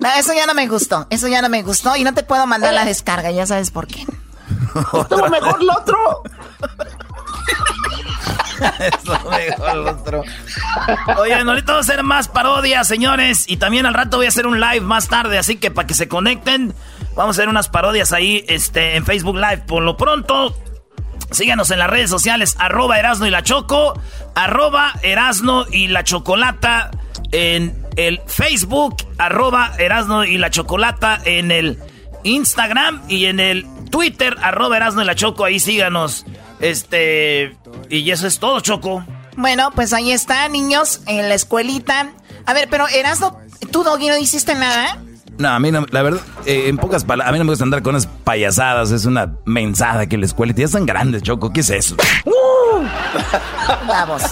No, 0.00 0.08
eso 0.16 0.32
ya 0.32 0.46
no 0.46 0.54
me 0.54 0.66
gustó, 0.66 1.06
eso 1.10 1.28
ya 1.28 1.42
no 1.42 1.48
me 1.48 1.62
gustó 1.62 1.94
y 1.96 2.04
no 2.04 2.14
te 2.14 2.22
puedo 2.22 2.46
mandar 2.46 2.72
la 2.72 2.84
descarga, 2.84 3.30
ya 3.30 3.46
sabes 3.46 3.70
por 3.70 3.86
qué. 3.86 4.04
Estuvo 4.74 5.28
mejor 5.28 5.62
lo 5.62 5.72
otro. 5.74 6.22
Estuvo 8.78 9.30
mejor 9.30 9.76
lo 9.76 9.90
otro. 9.90 10.24
Oigan, 11.18 11.48
ahorita 11.48 11.72
voy 11.72 11.78
a 11.78 11.80
hacer 11.80 12.02
más 12.02 12.28
parodias, 12.28 12.86
señores. 12.86 13.44
Y 13.48 13.56
también 13.56 13.86
al 13.86 13.94
rato 13.94 14.18
voy 14.18 14.26
a 14.26 14.30
hacer 14.30 14.46
un 14.46 14.60
live 14.60 14.80
más 14.80 15.08
tarde. 15.08 15.38
Así 15.38 15.56
que 15.56 15.70
para 15.70 15.86
que 15.86 15.94
se 15.94 16.08
conecten, 16.08 16.74
vamos 17.16 17.36
a 17.36 17.40
hacer 17.40 17.48
unas 17.48 17.68
parodias 17.68 18.12
ahí 18.12 18.44
este, 18.48 18.96
en 18.96 19.04
Facebook 19.04 19.36
Live. 19.36 19.64
Por 19.66 19.82
lo 19.82 19.96
pronto, 19.96 20.56
síganos 21.30 21.70
en 21.70 21.78
las 21.78 21.90
redes 21.90 22.10
sociales. 22.10 22.56
Arroba 22.58 22.98
Erasno 22.98 23.26
y 23.26 23.30
la 23.30 23.42
Choco. 23.42 24.00
Arroba 24.34 24.92
Erasno 25.02 25.66
y 25.70 25.88
la 25.88 26.04
Chocolata 26.04 26.90
en 27.32 27.86
el 27.96 28.20
Facebook. 28.26 28.96
Arroba 29.18 29.72
Erasno 29.78 30.24
y 30.24 30.38
la 30.38 30.50
Chocolata 30.50 31.20
en 31.24 31.50
el 31.50 31.78
Instagram 32.24 33.02
y 33.08 33.26
en 33.26 33.40
el 33.40 33.66
Twitter, 33.90 34.36
arroba 34.40 34.76
Erasno 34.76 35.02
y 35.02 35.04
la 35.04 35.14
Choco, 35.14 35.44
ahí 35.44 35.58
síganos. 35.58 36.24
Este, 36.60 37.56
y 37.88 38.10
eso 38.10 38.26
es 38.26 38.38
todo, 38.38 38.60
Choco. 38.60 39.04
Bueno, 39.36 39.70
pues 39.74 39.92
ahí 39.92 40.12
está, 40.12 40.48
niños, 40.48 41.00
en 41.06 41.28
la 41.28 41.34
escuelita. 41.34 42.12
A 42.46 42.52
ver, 42.52 42.68
pero 42.70 42.88
Erasno, 42.88 43.38
¿tú, 43.70 43.84
Doggy, 43.84 44.08
no 44.08 44.18
hiciste 44.18 44.54
nada? 44.54 45.02
No, 45.40 45.48
a 45.48 45.58
mí 45.58 45.70
no, 45.70 45.86
la 45.90 46.02
verdad, 46.02 46.20
eh, 46.44 46.64
en 46.68 46.76
pocas 46.76 47.04
palabras, 47.04 47.30
a 47.30 47.32
mí 47.32 47.38
no 47.38 47.44
me 47.46 47.52
gusta 47.52 47.64
andar 47.64 47.82
con 47.82 47.94
unas 47.94 48.06
payasadas, 48.06 48.90
es 48.90 49.06
una 49.06 49.36
mensada 49.46 50.06
que 50.06 50.18
la 50.18 50.26
escuela 50.26 50.52
ya 50.54 50.66
están 50.66 50.84
grandes, 50.84 51.22
Choco, 51.22 51.50
¿qué 51.50 51.60
es 51.60 51.70
eso? 51.70 51.96
¡Uh! 52.26 52.84
Vamos. 53.88 54.22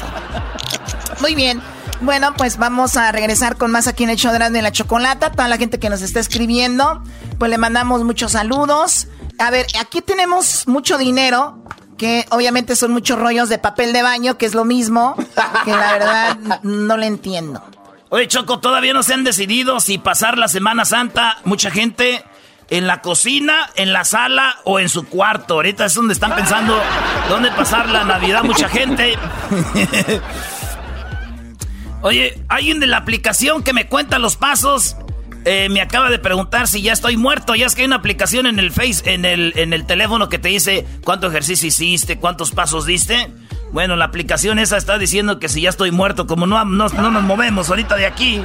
Muy 1.22 1.35
bien. 1.35 1.62
Bueno, 2.02 2.35
pues 2.36 2.59
vamos 2.59 2.98
a 2.98 3.10
regresar 3.10 3.56
con 3.56 3.70
más 3.70 3.86
aquí 3.86 4.05
en 4.05 4.10
el 4.10 4.16
show 4.16 4.32
de 4.32 4.62
la 4.62 4.70
Chocolata. 4.70 5.32
Toda 5.32 5.48
la 5.48 5.56
gente 5.56 5.78
que 5.78 5.89
nos 5.89 6.02
está 6.02 6.20
escribiendo, 6.20 7.02
pues 7.39 7.51
le 7.51 7.56
mandamos 7.56 8.05
muchos 8.05 8.32
saludos. 8.32 9.09
A 9.39 9.51
ver, 9.51 9.66
aquí 9.80 10.02
tenemos 10.02 10.68
mucho 10.68 10.98
dinero, 10.98 11.64
que 11.97 12.26
obviamente 12.30 12.76
son 12.76 12.93
muchos 12.93 13.18
rollos 13.18 13.48
de 13.48 13.56
papel 13.56 13.94
de 13.94 14.02
baño, 14.02 14.36
que 14.36 14.44
es 14.44 14.55
lo 14.55 14.66
mismo, 14.66 15.16
que 15.64 15.70
la 15.70 15.93
verdad 15.93 16.39
no 16.62 16.98
le 16.98 17.06
entiendo. 17.06 17.62
Oye, 18.10 18.26
Choco, 18.26 18.59
todavía 18.59 18.94
no 18.94 19.02
se 19.02 19.12
han 19.12 19.24
decidido 19.24 19.80
si 19.80 19.98
pasar 19.98 20.39
la 20.39 20.48
Semana 20.48 20.85
Santa, 20.86 21.39
mucha 21.44 21.70
gente 21.70 22.24
en 22.70 22.86
la 22.86 23.02
cocina, 23.02 23.68
en 23.76 23.93
la 23.93 24.05
sala 24.05 24.56
o 24.64 24.80
en 24.80 24.89
su 24.89 25.06
cuarto. 25.06 25.55
Ahorita 25.55 25.85
es 25.86 25.94
donde 25.94 26.14
están 26.14 26.35
pensando 26.35 26.80
dónde 27.28 27.51
pasar 27.51 27.89
la 27.90 28.05
Navidad, 28.05 28.44
mucha 28.44 28.68
gente. 28.68 29.18
Oye, 32.02 32.43
un 32.72 32.80
de 32.80 32.86
la 32.86 32.98
aplicación 32.98 33.62
que 33.62 33.72
me 33.72 33.89
cuenta 33.89 34.18
los 34.18 34.36
pasos. 34.36 34.97
Eh, 35.44 35.68
me 35.70 35.80
acaba 35.80 36.10
de 36.10 36.18
preguntar 36.18 36.68
si 36.68 36.82
ya 36.82 36.93
estoy 36.93 37.16
muerto. 37.16 37.55
Ya 37.55 37.66
es 37.66 37.74
que 37.74 37.82
hay 37.82 37.86
una 37.86 37.97
aplicación 37.97 38.47
en 38.47 38.59
el 38.59 38.70
Face, 38.70 39.12
en 39.12 39.24
el, 39.24 39.52
en 39.56 39.72
el 39.72 39.86
teléfono 39.86 40.28
que 40.28 40.39
te 40.39 40.48
dice 40.48 40.86
cuánto 41.05 41.26
ejercicio 41.26 41.68
hiciste, 41.68 42.18
cuántos 42.18 42.52
pasos 42.52 42.86
diste. 42.86 43.32
Bueno, 43.73 43.97
la 43.97 44.07
aplicación 44.07 44.59
esa 44.59 44.77
está 44.77 44.99
diciendo 44.99 45.39
que 45.39 45.49
si 45.49 45.62
ya 45.62 45.69
estoy 45.70 45.90
muerto, 45.90 46.27
como 46.27 46.47
no, 46.47 46.65
no, 46.65 46.89
no 46.89 47.11
nos 47.11 47.23
movemos 47.23 47.69
ahorita 47.69 47.97
de 47.97 48.07
aquí. 48.07 48.43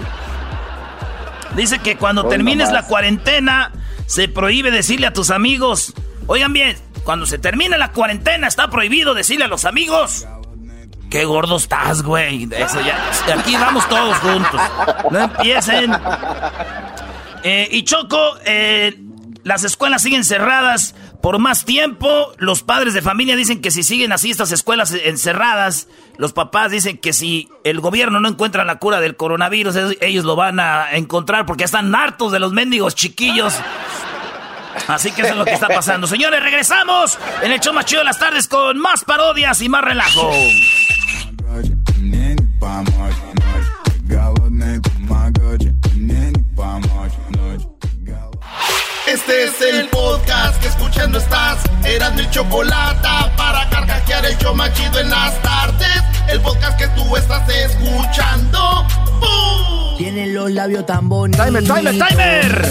Dice 1.55 1.79
que 1.79 1.97
cuando 1.97 2.23
Hoy 2.23 2.29
termines 2.29 2.69
nomás. 2.69 2.83
la 2.83 2.87
cuarentena, 2.87 3.71
se 4.05 4.27
prohíbe 4.27 4.71
decirle 4.71 5.07
a 5.07 5.13
tus 5.13 5.29
amigos. 5.29 5.93
Oigan 6.27 6.51
bien, 6.51 6.77
cuando 7.03 7.25
se 7.25 7.37
termine 7.37 7.77
la 7.77 7.91
cuarentena, 7.91 8.47
está 8.47 8.69
prohibido 8.69 9.13
decirle 9.13 9.45
a 9.45 9.47
los 9.47 9.65
amigos. 9.65 10.27
Qué 11.09 11.25
gordo 11.25 11.57
estás, 11.57 12.01
güey. 12.01 12.49
Eso 12.51 12.81
ya. 12.81 12.97
Aquí 13.37 13.53
vamos 13.55 13.87
todos 13.87 14.17
juntos. 14.17 14.61
No 15.11 15.19
empiecen. 15.19 15.93
Eh, 17.43 17.67
y 17.71 17.83
Choco, 17.83 18.19
eh, 18.45 18.97
las 19.43 19.63
escuelas 19.63 20.01
siguen 20.01 20.23
cerradas 20.23 20.95
por 21.23 21.39
más 21.39 21.63
tiempo. 21.63 22.33
Los 22.37 22.63
padres 22.63 22.93
de 22.93 23.01
familia 23.01 23.37
dicen 23.37 23.61
que 23.61 23.71
si 23.71 23.81
siguen 23.81 24.11
así 24.11 24.29
estas 24.29 24.51
escuelas 24.51 24.91
encerradas, 24.91 25.87
los 26.17 26.33
papás 26.33 26.69
dicen 26.69 26.97
que 26.97 27.13
si 27.13 27.47
el 27.63 27.79
gobierno 27.79 28.19
no 28.19 28.27
encuentra 28.27 28.65
la 28.65 28.77
cura 28.77 28.99
del 28.99 29.15
coronavirus, 29.15 29.77
ellos 30.01 30.25
lo 30.25 30.35
van 30.35 30.59
a 30.59 30.91
encontrar 30.91 31.45
porque 31.45 31.63
están 31.63 31.95
hartos 31.95 32.33
de 32.33 32.39
los 32.39 32.51
mendigos 32.51 32.93
chiquillos. 32.93 33.55
Así 34.89 35.13
que 35.13 35.21
eso 35.21 35.31
es 35.31 35.37
lo 35.37 35.45
que 35.45 35.53
está 35.53 35.69
pasando. 35.69 36.07
Señores, 36.07 36.43
regresamos 36.43 37.17
en 37.41 37.53
el 37.53 37.61
show 37.61 37.73
más 37.73 37.85
chido 37.85 38.01
de 38.01 38.05
las 38.05 38.19
tardes 38.19 38.49
con 38.49 38.77
más 38.77 39.05
parodias 39.05 39.61
y 39.61 39.69
más 39.69 39.81
relajo. 39.81 40.29
Este 49.13 49.43
es 49.43 49.61
el 49.61 49.89
podcast 49.89 50.59
que 50.59 50.69
escuchando 50.69 51.19
estás. 51.19 51.59
Eran 51.85 52.15
mi 52.15 52.27
chocolate 52.31 53.07
para 53.37 53.69
carcajear 53.69 54.25
el 54.25 54.35
show 54.39 54.55
machido 54.55 54.99
en 54.99 55.11
las 55.11 55.39
tardes. 55.43 56.01
El 56.27 56.41
podcast 56.41 56.79
que 56.79 56.87
tú 56.87 57.15
estás 57.15 57.47
escuchando. 57.47 58.87
¡Bum! 59.19 59.97
Tienen 59.99 60.33
los 60.33 60.49
labios 60.49 60.87
tan 60.87 61.09
bonitos. 61.09 61.45
Timer, 61.45 61.63
timer, 61.63 62.07
timer. 62.07 62.65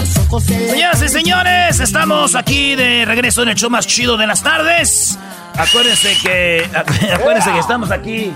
Señoras 0.44 1.02
y 1.02 1.08
señores, 1.08 1.78
estamos 1.78 2.34
aquí 2.34 2.74
de 2.74 3.04
regreso 3.04 3.44
en 3.44 3.50
el 3.50 3.54
show 3.54 3.70
más 3.70 3.86
chido 3.86 4.16
de 4.16 4.26
las 4.26 4.42
tardes. 4.42 5.16
Acuérdense 5.56 6.16
que, 6.24 6.68
acuérdense 7.14 7.52
que 7.52 7.58
estamos 7.60 7.92
aquí 7.92 8.34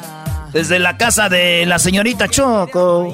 desde 0.52 0.78
la 0.78 0.96
casa 0.96 1.28
de 1.28 1.64
la 1.66 1.78
señorita 1.78 2.28
Choco. 2.28 3.12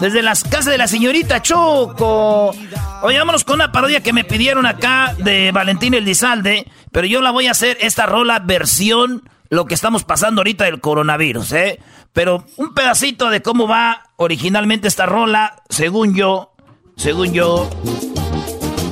Desde 0.00 0.22
las 0.22 0.42
casas 0.44 0.66
de 0.66 0.78
la 0.78 0.86
señorita 0.88 1.42
Choco. 1.42 2.54
Oye, 3.02 3.18
vámonos 3.18 3.44
con 3.44 3.56
una 3.56 3.72
parodia 3.72 4.02
que 4.02 4.12
me 4.12 4.24
pidieron 4.24 4.66
acá 4.66 5.14
de 5.18 5.52
Valentín 5.52 5.94
Elizalde. 5.94 6.66
Pero 6.92 7.06
yo 7.06 7.20
la 7.22 7.30
voy 7.30 7.46
a 7.46 7.52
hacer 7.52 7.78
esta 7.80 8.06
rola 8.06 8.38
versión 8.40 9.28
lo 9.48 9.64
que 9.66 9.74
estamos 9.74 10.04
pasando 10.04 10.40
ahorita 10.40 10.64
del 10.64 10.80
coronavirus, 10.80 11.52
¿eh? 11.52 11.80
Pero 12.12 12.44
un 12.56 12.72
pedacito 12.74 13.30
de 13.30 13.42
cómo 13.42 13.66
va 13.68 14.02
originalmente 14.16 14.88
esta 14.88 15.06
rola, 15.06 15.62
según 15.68 16.14
yo, 16.14 16.52
según 16.96 17.32
yo, 17.32 17.68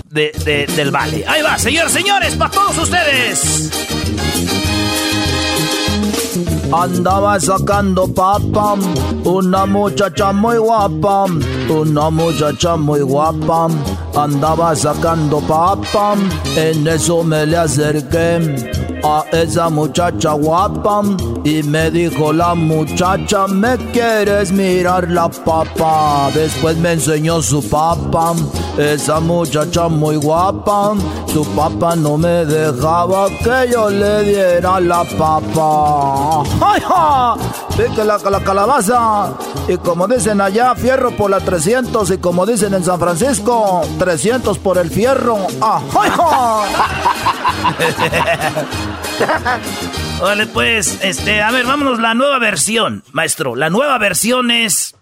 de, 0.06 0.32
de- 0.44 0.66
del 0.74 0.90
Vale. 0.90 1.24
Ahí 1.28 1.42
va, 1.42 1.58
señores, 1.58 1.92
señores, 1.92 2.34
para 2.36 2.50
todos 2.50 2.78
ustedes. 2.78 3.70
Andaba 6.72 7.40
sacando 7.40 8.06
papa, 8.06 8.74
una 9.24 9.64
muchacha 9.64 10.32
muy 10.32 10.58
guapa, 10.58 11.24
una 11.70 12.10
muchacha 12.10 12.76
muy 12.76 13.00
guapa. 13.00 13.68
Andaba 14.14 14.76
sacando 14.76 15.40
papa, 15.40 16.14
en 16.56 16.86
eso 16.86 17.24
me 17.24 17.46
le 17.46 17.56
acerqué 17.56 18.97
a 19.02 19.24
esa 19.32 19.68
muchacha 19.68 20.32
guapa 20.32 21.02
y 21.44 21.62
me 21.62 21.90
dijo 21.90 22.32
la 22.32 22.54
muchacha, 22.54 23.46
¿me 23.46 23.76
quieres 23.92 24.52
mirar 24.52 25.10
la 25.10 25.28
papa? 25.28 26.30
Después 26.34 26.76
me 26.76 26.92
enseñó 26.92 27.42
su 27.42 27.62
papa, 27.68 28.34
esa 28.76 29.20
muchacha 29.20 29.88
muy 29.88 30.16
guapa, 30.16 30.94
su 31.26 31.44
papa 31.54 31.96
no 31.96 32.16
me 32.16 32.44
dejaba 32.44 33.28
que 33.28 33.70
yo 33.72 33.90
le 33.90 34.24
diera 34.24 34.80
la 34.80 35.04
papa. 35.04 36.42
¡Ay, 36.60 36.80
ja! 36.80 37.36
Pique 37.76 38.04
la, 38.04 38.18
la 38.18 38.40
calabaza. 38.40 39.32
Y 39.68 39.76
como 39.76 40.08
dicen 40.08 40.40
allá, 40.40 40.74
fierro 40.74 41.10
por 41.16 41.30
la 41.30 41.40
300. 41.40 42.10
Y 42.10 42.18
como 42.18 42.44
dicen 42.46 42.74
en 42.74 42.84
San 42.84 42.98
Francisco, 42.98 43.82
300 43.98 44.58
por 44.58 44.78
el 44.78 44.90
fierro. 44.90 45.38
¡Ah, 45.60 45.80
ay, 45.96 46.10
ja! 46.10 47.37
Vale, 50.20 50.46
pues, 50.46 50.98
este, 51.02 51.42
a 51.42 51.50
ver, 51.50 51.66
vámonos, 51.66 51.98
la 51.98 52.14
nueva 52.14 52.38
versión, 52.38 53.02
maestro. 53.12 53.56
La 53.56 53.70
nueva 53.70 53.98
versión 53.98 54.50
es 54.50 54.94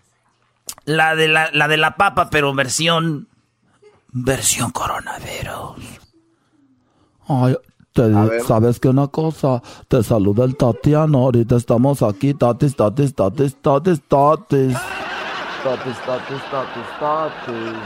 la 0.85 1.15
de 1.15 1.29
la, 1.29 1.51
la 1.53 1.69
de 1.69 1.77
la 1.77 1.97
papa, 1.97 2.29
pero 2.31 2.55
versión. 2.55 3.29
Versión 4.13 4.71
coronavirus. 4.71 5.77
Ay, 7.29 7.57
te 7.93 8.41
sabes 8.43 8.79
que 8.79 8.89
una 8.89 9.09
cosa, 9.09 9.63
te 9.89 10.03
saluda 10.03 10.45
el 10.45 10.57
Tatiano, 10.57 11.19
ahorita 11.19 11.57
estamos 11.57 12.03
aquí, 12.03 12.35
tatis, 12.35 12.77
tatis, 12.77 13.15
tatis, 13.15 13.57
tatis, 13.61 14.01
tatis. 14.09 14.77
Tatis, 15.63 15.97
tatis, 16.07 16.43
tatis, 16.51 16.87
tatis. 17.01 17.77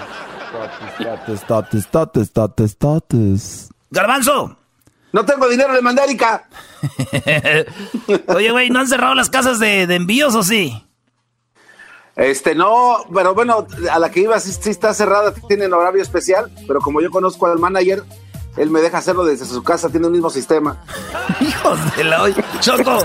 Tatis, 0.52 1.46
tatis, 1.46 1.46
tatis, 1.46 1.88
tatis, 1.88 2.32
tatis, 2.32 2.76
tatis. 2.76 3.70
Garbanzo, 3.90 4.56
No 5.12 5.24
tengo 5.24 5.48
dinero, 5.48 5.72
le 5.72 5.82
mandé 5.82 6.02
a 6.02 6.04
Erika. 6.04 6.48
Oye, 8.28 8.50
güey, 8.50 8.70
¿no 8.70 8.80
han 8.80 8.88
cerrado 8.88 9.14
las 9.14 9.28
casas 9.30 9.58
de, 9.58 9.86
de 9.86 9.94
envíos 9.96 10.34
o 10.34 10.42
sí? 10.42 10.86
Este, 12.16 12.54
no, 12.54 12.98
pero 13.14 13.34
bueno, 13.34 13.66
a 13.90 13.98
la 13.98 14.10
que 14.10 14.20
iba 14.20 14.38
sí, 14.40 14.52
sí 14.52 14.70
está 14.70 14.92
cerrada, 14.92 15.32
tienen 15.48 15.72
horario 15.72 16.02
especial, 16.02 16.50
pero 16.66 16.80
como 16.80 17.00
yo 17.00 17.10
conozco 17.10 17.46
al 17.46 17.58
manager, 17.58 18.02
él 18.60 18.70
me 18.70 18.80
deja 18.80 18.98
hacerlo 18.98 19.24
desde 19.24 19.44
su 19.46 19.62
casa, 19.62 19.88
tiene 19.88 20.06
el 20.06 20.12
mismo 20.12 20.30
sistema. 20.30 20.76
Hijos 21.40 21.78
de 21.96 22.04
la 22.04 22.22
olla. 22.22 22.44
Choco. 22.60 23.04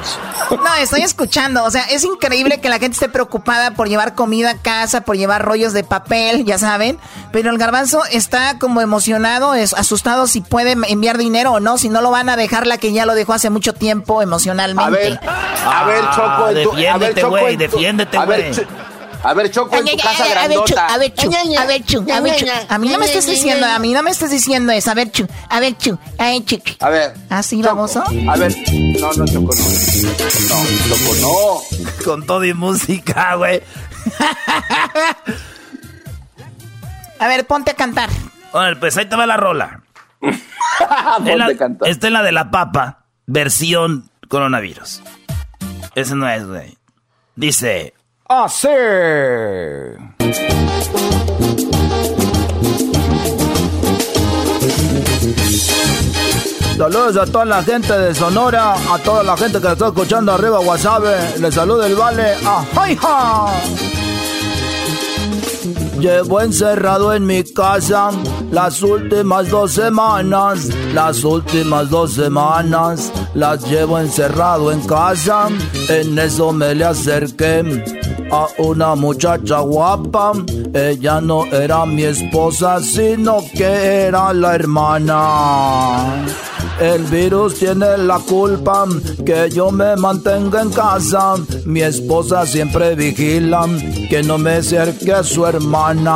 No, 0.51 0.75
estoy 0.79 1.01
escuchando. 1.01 1.63
O 1.63 1.71
sea, 1.71 1.83
es 1.83 2.03
increíble 2.03 2.59
que 2.59 2.69
la 2.69 2.77
gente 2.79 2.93
esté 2.95 3.09
preocupada 3.09 3.71
por 3.71 3.87
llevar 3.87 4.15
comida 4.15 4.51
a 4.51 4.57
casa, 4.57 5.01
por 5.01 5.15
llevar 5.17 5.43
rollos 5.45 5.73
de 5.73 5.83
papel, 5.83 6.43
ya 6.45 6.57
saben. 6.57 6.99
Pero 7.31 7.49
el 7.51 7.57
garbanzo 7.57 8.01
está 8.11 8.59
como 8.59 8.81
emocionado, 8.81 9.53
es 9.53 9.73
asustado 9.73 10.27
si 10.27 10.41
puede 10.41 10.75
enviar 10.89 11.17
dinero 11.17 11.53
o 11.53 11.59
no, 11.59 11.77
si 11.77 11.89
no 11.89 12.01
lo 12.01 12.11
van 12.11 12.29
a 12.29 12.35
dejar 12.35 12.67
la 12.67 12.77
que 12.77 12.91
ya 12.91 13.05
lo 13.05 13.15
dejó 13.15 13.33
hace 13.33 13.49
mucho 13.49 13.73
tiempo 13.73 14.21
emocionalmente. 14.21 14.83
A 14.83 14.89
ver, 14.89 15.19
a 15.65 15.83
ver, 15.85 16.03
Choco, 16.15 16.49
en 16.49 16.63
tu- 16.63 16.71
a 16.71 16.75
ver, 16.97 17.13
defiéndete, 17.15 17.23
güey, 17.23 17.55
defiéndete, 17.57 18.17
güey. 18.25 18.51
A 19.27 19.33
ver, 19.33 19.49
Choco, 19.49 19.75
en 19.75 19.85
tu 19.85 19.97
casa 19.97 20.23
A 20.43 20.47
ver, 20.47 20.59
Chu, 20.59 20.75
grandota. 20.75 20.87
a 20.87 20.97
ver, 20.99 21.13
Chu, 21.15 21.29
a 21.57 21.65
ver, 21.65 21.83
Chu, 21.83 22.05
a 22.13 22.19
ver, 22.21 22.35
Chu. 22.35 22.45
A 22.69 22.77
mí 22.77 22.89
no 22.89 22.97
me 22.99 23.05
estés 23.05 23.25
diciendo, 23.25 23.65
a 23.65 23.79
mí 23.79 23.91
no 23.91 24.03
me 24.03 24.11
estés 24.11 24.29
diciendo 24.29 24.71
eso. 24.71 24.91
A 24.91 24.93
ver, 24.93 25.11
Chu, 25.11 25.27
a 25.49 25.59
ver, 25.59 25.75
Chu, 25.77 25.97
a 26.19 26.25
ver, 26.25 26.45
Chu. 26.45 26.57
A 26.79 26.89
ver. 26.89 27.13
¿Así, 27.29 27.61
baboso? 27.61 28.03
A 28.03 28.35
ver, 28.37 28.55
no, 28.99 29.11
no, 29.13 29.25
Choco, 29.25 29.55
no. 29.55 29.65
No, 30.49 30.65
Choco, 30.87 31.15
no. 31.21 32.05
Con 32.05 32.25
todo 32.25 32.45
y 32.45 32.53
música, 32.53 33.33
güey. 33.35 33.63
A 37.19 37.27
ver, 37.27 37.45
ponte 37.47 37.71
a 37.71 37.75
cantar. 37.75 38.09
Bueno, 38.51 38.79
pues 38.79 38.95
ahí 38.97 39.05
te 39.07 39.15
va 39.15 39.25
la 39.25 39.37
rola. 39.37 39.81
Es 41.25 41.37
la- 41.37 41.47
esta 41.87 42.07
es 42.07 42.13
la 42.13 42.21
de 42.21 42.31
la 42.33 42.51
papa, 42.51 43.05
versión 43.25 44.09
coronavirus. 44.27 45.01
Ese 45.95 46.15
no 46.15 46.27
es, 46.29 46.45
güey. 46.45 46.77
Dice... 47.35 47.93
Así. 48.27 48.67
Saludos 56.75 57.17
a 57.17 57.25
toda 57.25 57.45
la 57.45 57.63
gente 57.63 57.93
de 57.97 58.15
Sonora, 58.15 58.73
a 58.73 58.97
toda 58.97 59.23
la 59.23 59.37
gente 59.37 59.61
que 59.61 59.71
está 59.71 59.87
escuchando 59.87 60.33
arriba 60.33 60.59
Wasabe. 60.59 61.37
Les 61.39 61.53
saluda 61.53 61.85
el 61.85 61.95
Vale. 61.95 62.35
¡Ajá! 62.43 63.47
Llevo 65.99 66.41
encerrado 66.41 67.13
en 67.13 67.25
mi 67.25 67.43
casa 67.43 68.11
las 68.51 68.81
últimas 68.83 69.49
dos 69.49 69.73
semanas, 69.73 70.69
las 70.93 71.23
últimas 71.23 71.89
dos 71.89 72.13
semanas 72.13 73.11
las 73.33 73.67
llevo 73.69 73.99
encerrado 73.99 74.71
en 74.71 74.81
casa. 74.81 75.47
En 75.89 76.17
eso 76.19 76.51
me 76.51 76.75
le 76.75 76.85
acerqué 76.85 77.63
a 78.31 78.47
una 78.57 78.95
muchacha 78.95 79.59
guapa. 79.59 80.33
Ella 80.73 81.21
no 81.21 81.45
era 81.45 81.85
mi 81.85 82.03
esposa, 82.03 82.79
sino 82.81 83.37
que 83.53 84.07
era 84.07 84.33
la 84.33 84.55
hermana. 84.55 86.25
El 86.79 87.03
virus 87.03 87.59
tiene 87.59 87.97
la 87.97 88.19
culpa 88.19 88.85
que 89.25 89.49
yo 89.49 89.71
me 89.71 89.95
mantenga 89.95 90.61
en 90.61 90.71
casa. 90.71 91.35
Mi 91.65 91.81
esposa 91.81 92.45
siempre 92.45 92.95
vigila 92.95 93.65
que 94.09 94.23
no 94.23 94.37
me 94.37 94.55
acerque 94.55 95.13
a 95.13 95.23
su 95.23 95.45
hermana. 95.45 96.11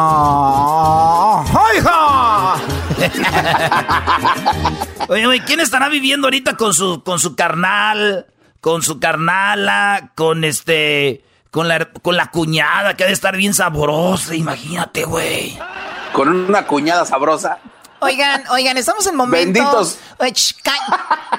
¡Hija! 1.78 2.56
Oye, 5.10 5.26
güey, 5.26 5.40
¿quién 5.42 5.60
estará 5.60 5.90
viviendo 5.90 6.28
ahorita 6.28 6.56
con 6.58 6.74
su, 6.74 7.04
con 7.04 7.20
su 7.20 7.36
carnal, 7.36 8.26
con 8.62 8.82
su 8.82 9.00
carnala, 9.00 10.12
con 10.16 10.44
este, 10.44 11.24
con 11.52 11.68
la, 11.68 11.90
con 12.02 12.18
la 12.18 12.32
cuñada 12.32 12.96
que 12.96 13.04
ha 13.06 13.08
de 13.08 13.14
estar 13.14 13.38
bien 13.38 13.54
sabrosa? 13.54 14.36
Imagínate, 14.36 15.06
güey. 15.06 15.58
Con 16.14 16.28
una 16.28 16.66
cuñada 16.68 17.06
sabrosa. 17.06 17.60
Oigan, 18.02 18.44
oigan, 18.52 18.78
estamos 18.78 19.06
en 19.08 19.16
momento. 19.16 19.60
Benditos. 19.60 20.00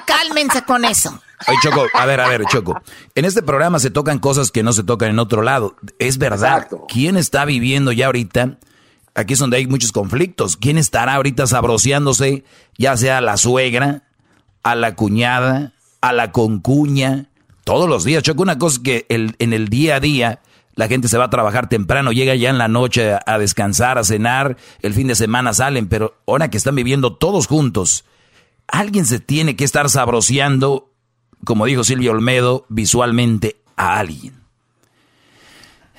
Cálmense 0.05 0.63
con 0.63 0.85
eso. 0.85 1.19
Oye, 1.47 1.57
Choco, 1.63 1.85
a 1.93 2.05
ver, 2.05 2.19
a 2.21 2.27
ver, 2.27 2.45
Choco. 2.45 2.79
En 3.15 3.25
este 3.25 3.41
programa 3.41 3.79
se 3.79 3.89
tocan 3.89 4.19
cosas 4.19 4.51
que 4.51 4.61
no 4.63 4.73
se 4.73 4.83
tocan 4.83 5.09
en 5.09 5.19
otro 5.19 5.41
lado. 5.41 5.75
Es 5.99 6.17
verdad. 6.17 6.67
¿Quién 6.87 7.17
está 7.17 7.45
viviendo 7.45 7.91
ya 7.91 8.07
ahorita? 8.07 8.57
Aquí 9.15 9.33
es 9.33 9.39
donde 9.39 9.57
hay 9.57 9.67
muchos 9.67 9.91
conflictos. 9.91 10.55
¿Quién 10.55 10.77
estará 10.77 11.15
ahorita 11.15 11.47
sabroseándose? 11.47 12.43
Ya 12.77 12.95
sea 12.95 13.17
a 13.17 13.21
la 13.21 13.37
suegra, 13.37 14.03
a 14.63 14.75
la 14.75 14.95
cuñada, 14.95 15.73
a 16.01 16.13
la 16.13 16.31
concuña. 16.31 17.25
Todos 17.63 17.89
los 17.89 18.03
días, 18.03 18.23
Choco. 18.23 18.43
Una 18.43 18.57
cosa 18.59 18.79
que 18.83 19.05
el- 19.09 19.35
en 19.39 19.53
el 19.53 19.67
día 19.69 19.95
a 19.95 19.99
día 19.99 20.39
la 20.75 20.87
gente 20.87 21.07
se 21.07 21.17
va 21.17 21.25
a 21.25 21.29
trabajar 21.29 21.69
temprano, 21.69 22.11
llega 22.11 22.35
ya 22.35 22.49
en 22.49 22.57
la 22.57 22.67
noche 22.67 23.17
a, 23.25 23.37
descansar, 23.37 23.97
a 23.97 24.03
cenar. 24.03 24.57
El 24.81 24.93
fin 24.93 25.07
de 25.07 25.15
semana 25.15 25.53
salen. 25.53 25.87
Pero 25.87 26.15
ahora 26.25 26.49
que 26.49 26.57
están 26.57 26.75
viviendo 26.75 27.15
todos 27.15 27.47
juntos, 27.47 28.05
alguien 28.67 29.05
se 29.05 29.19
tiene 29.19 29.55
que 29.55 29.65
estar 29.65 29.89
sabroseando 29.89 30.91
como 31.45 31.65
dijo 31.65 31.83
Silvio 31.83 32.11
Olmedo, 32.11 32.65
visualmente 32.69 33.61
a 33.75 33.99
alguien. 33.99 34.40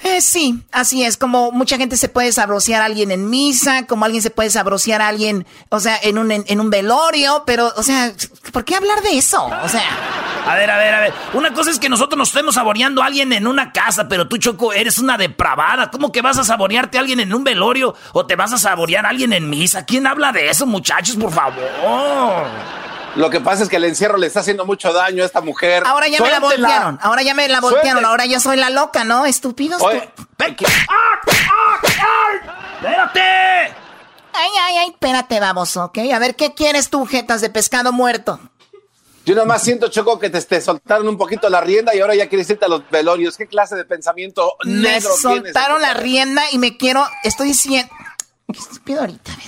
Eh, 0.04 0.20
sí, 0.20 0.62
así 0.72 1.04
es. 1.04 1.16
Como 1.16 1.52
mucha 1.52 1.76
gente 1.76 1.96
se 1.96 2.08
puede 2.08 2.32
sabrosear 2.32 2.82
a 2.82 2.86
alguien 2.86 3.12
en 3.12 3.30
misa, 3.30 3.86
como 3.86 4.04
alguien 4.04 4.20
se 4.22 4.30
puede 4.30 4.50
sabrosear 4.50 5.00
a 5.00 5.08
alguien, 5.08 5.46
o 5.68 5.78
sea, 5.78 5.96
en 6.02 6.18
un, 6.18 6.32
en, 6.32 6.44
en 6.48 6.60
un 6.60 6.70
velorio, 6.70 7.44
pero, 7.46 7.72
o 7.76 7.82
sea, 7.84 8.12
¿por 8.52 8.64
qué 8.64 8.74
hablar 8.74 9.00
de 9.02 9.16
eso? 9.16 9.44
O 9.44 9.68
sea, 9.68 9.82
A 10.48 10.56
ver, 10.56 10.68
a 10.70 10.76
ver, 10.76 10.94
a 10.94 11.00
ver. 11.00 11.14
Una 11.34 11.52
cosa 11.54 11.70
es 11.70 11.78
que 11.78 11.88
nosotros 11.88 12.18
nos 12.18 12.28
estemos 12.30 12.56
saboreando 12.56 13.00
a 13.00 13.06
alguien 13.06 13.32
en 13.32 13.46
una 13.46 13.70
casa, 13.72 14.08
pero 14.08 14.26
tú, 14.26 14.38
Choco, 14.38 14.72
eres 14.72 14.98
una 14.98 15.16
depravada. 15.16 15.88
¿Cómo 15.90 16.10
que 16.10 16.20
vas 16.20 16.36
a 16.36 16.42
saborearte 16.44 16.98
a 16.98 17.00
alguien 17.00 17.20
en 17.20 17.32
un 17.32 17.44
velorio 17.44 17.94
o 18.12 18.26
te 18.26 18.34
vas 18.34 18.52
a 18.52 18.58
saborear 18.58 19.06
a 19.06 19.10
alguien 19.10 19.32
en 19.32 19.48
misa? 19.48 19.84
¿Quién 19.86 20.08
habla 20.08 20.32
de 20.32 20.50
eso, 20.50 20.66
muchachos, 20.66 21.14
por 21.14 21.30
favor? 21.32 21.62
Lo 23.16 23.28
que 23.28 23.40
pasa 23.40 23.62
es 23.62 23.68
que 23.68 23.76
el 23.76 23.84
encierro 23.84 24.16
le 24.16 24.26
está 24.26 24.40
haciendo 24.40 24.64
mucho 24.64 24.92
daño 24.92 25.22
a 25.22 25.26
esta 25.26 25.40
mujer. 25.42 25.82
ahora 25.86 26.08
ya 26.08 26.18
me 26.20 26.30
la 26.30 26.38
Suéltela. 26.40 26.66
voltearon, 26.68 26.98
ahora 27.02 27.22
ya 27.22 27.34
me 27.34 27.48
la 27.48 27.60
voltearon, 27.60 27.90
Suelte. 27.92 28.06
ahora 28.08 28.24
yo 28.26 28.40
soy 28.40 28.56
la 28.56 28.70
loca, 28.70 29.04
¿no? 29.04 29.26
Estúpidos. 29.26 29.82
Oye, 29.82 30.08
¡Espérate! 32.76 33.20
Ay, 34.34 34.50
ay, 34.62 34.76
ay, 34.78 34.88
espérate, 34.90 35.40
baboso, 35.40 35.84
¿ok? 35.84 35.98
A 36.14 36.18
ver, 36.18 36.34
¿qué 36.36 36.54
quieres 36.54 36.88
tú, 36.88 37.04
jetas 37.06 37.40
de 37.42 37.50
pescado 37.50 37.92
muerto? 37.92 38.40
Yo 39.24 39.34
nomás 39.36 39.62
siento, 39.62 39.88
Choco, 39.88 40.18
que 40.18 40.30
te, 40.30 40.40
te 40.40 40.60
soltaron 40.60 41.06
un 41.06 41.16
poquito 41.18 41.48
la 41.48 41.60
rienda 41.60 41.94
y 41.94 42.00
ahora 42.00 42.14
ya 42.16 42.28
quieres 42.28 42.48
irte 42.50 42.64
a 42.64 42.68
los 42.68 42.88
velorios. 42.90 43.36
¿Qué 43.36 43.46
clase 43.46 43.76
de 43.76 43.84
pensamiento 43.84 44.54
Me 44.64 44.72
negro 44.72 45.10
tienes? 45.20 45.20
soltaron 45.20 45.80
la 45.82 45.94
rienda 45.94 46.42
y 46.50 46.58
me 46.58 46.76
quiero. 46.76 47.06
Estoy 47.22 47.48
diciendo. 47.48 47.92
Qué 48.52 48.58
estúpido 48.58 49.00
ahorita, 49.00 49.32
a 49.32 49.36
ver. 49.36 49.46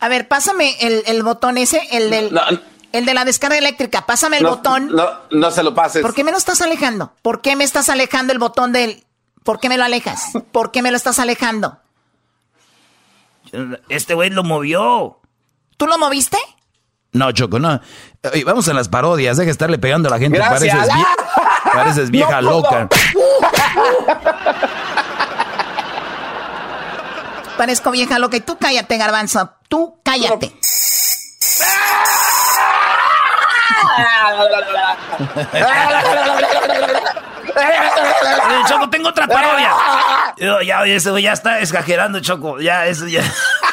A 0.00 0.08
ver, 0.08 0.28
pásame 0.28 0.76
el, 0.80 1.02
el 1.06 1.22
botón 1.22 1.58
ese, 1.58 1.82
el 1.90 2.08
del. 2.10 2.32
No, 2.32 2.40
El 2.94 3.04
de 3.06 3.12
la 3.14 3.24
descarga 3.24 3.58
eléctrica. 3.58 4.06
Pásame 4.06 4.36
el 4.36 4.44
no, 4.44 4.50
botón. 4.50 4.94
No, 4.94 5.04
no 5.32 5.50
se 5.50 5.64
lo 5.64 5.74
pases. 5.74 6.00
¿Por 6.00 6.14
qué 6.14 6.22
me 6.22 6.30
lo 6.30 6.36
estás 6.38 6.60
alejando? 6.60 7.12
¿Por 7.22 7.40
qué 7.40 7.56
me 7.56 7.64
estás 7.64 7.88
alejando 7.88 8.32
el 8.32 8.38
botón 8.38 8.70
del. 8.72 9.04
¿Por 9.42 9.58
qué 9.58 9.68
me 9.68 9.76
lo 9.76 9.82
alejas? 9.84 10.30
¿Por 10.52 10.70
qué 10.70 10.80
me 10.80 10.92
lo 10.92 10.96
estás 10.96 11.18
alejando? 11.18 11.78
Este 13.88 14.14
güey 14.14 14.30
lo 14.30 14.44
movió. 14.44 15.18
¿Tú 15.76 15.88
lo 15.88 15.98
moviste? 15.98 16.38
No, 17.12 17.32
Choco, 17.32 17.58
no. 17.58 17.80
Oye, 18.32 18.44
vamos 18.44 18.68
a 18.68 18.72
las 18.74 18.88
parodias, 18.88 19.36
deja 19.36 19.46
de 19.46 19.50
estarle 19.52 19.78
pegando 19.78 20.08
a 20.08 20.12
la 20.12 20.18
gente. 20.20 20.38
Gracias. 20.38 20.72
Pareces, 20.72 20.94
vie- 20.94 21.72
pareces 21.72 22.10
vieja 22.12 22.40
No 22.42 22.50
loca. 22.50 22.88
Parezco 27.58 27.90
vieja 27.90 28.18
loca. 28.18 28.36
Y 28.36 28.40
tú 28.40 28.56
cállate, 28.58 28.96
garbanzo. 28.98 29.50
Tú 29.68 29.98
cállate. 30.04 30.56
Choco, 38.68 38.90
tengo 38.90 39.08
otra 39.08 39.26
parodia. 39.26 39.70
Yo, 40.38 40.60
ya, 40.62 40.84
ese 40.84 41.22
ya 41.22 41.32
está 41.32 41.60
exagerando, 41.60 42.20
Choco. 42.20 42.60
Ya, 42.60 42.86
eso 42.86 43.06
ya. 43.06 43.22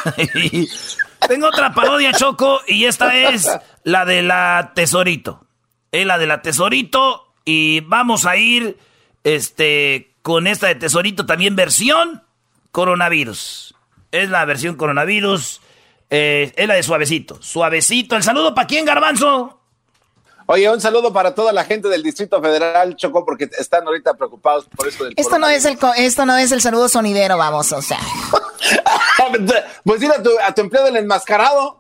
tengo 1.28 1.48
otra 1.48 1.74
parodia, 1.74 2.12
Choco, 2.14 2.62
y 2.68 2.86
esta 2.86 3.16
es 3.16 3.50
la 3.84 4.06
de 4.06 4.22
la 4.22 4.72
Tesorito. 4.76 5.46
Es 5.92 6.06
la 6.06 6.18
de 6.18 6.28
la 6.28 6.42
Tesorito. 6.42 7.34
Y 7.46 7.82
vamos 7.82 8.26
a 8.26 8.36
ir 8.38 8.78
este, 9.24 10.14
con 10.22 10.48
esta 10.48 10.68
de 10.68 10.76
Tesorito 10.76 11.26
también 11.26 11.56
versión 11.56 12.24
coronavirus. 12.72 13.76
Es 14.12 14.30
la 14.30 14.46
versión 14.46 14.76
coronavirus. 14.76 15.62
eh, 16.10 16.52
es 16.56 16.68
la 16.68 16.76
de 16.76 16.84
suavecito. 16.84 17.42
Suavecito. 17.42 18.16
¿El 18.16 18.24
saludo 18.24 18.54
para 18.54 18.68
quién, 18.68 18.86
Garbanzo? 18.86 19.61
Oye, 20.52 20.70
un 20.70 20.82
saludo 20.82 21.14
para 21.14 21.34
toda 21.34 21.54
la 21.54 21.64
gente 21.64 21.88
del 21.88 22.04
Distrito 22.04 22.42
Federal, 22.42 22.98
Choco, 22.98 23.24
porque 23.24 23.50
están 23.58 23.88
ahorita 23.88 24.16
preocupados 24.16 24.66
por 24.66 24.86
eso 24.86 25.06
del 25.06 25.14
Esto 25.16 25.40
no 25.40 25.48
es 25.48 25.64
el 25.64 25.78
esto 25.96 26.26
no 26.26 26.36
es 26.36 26.52
el 26.52 26.62
saludo 26.62 26.90
sonidero, 26.90 27.38
vamos, 27.38 27.72
o 27.72 27.82
sea. 27.82 28.00
Pues 29.86 30.00
dile 30.02 30.16
a 30.16 30.22
tu, 30.22 30.30
a 30.44 30.54
tu 30.54 30.62
empleo 30.62 30.84
del 30.84 30.98
enmascarado. 30.98 31.80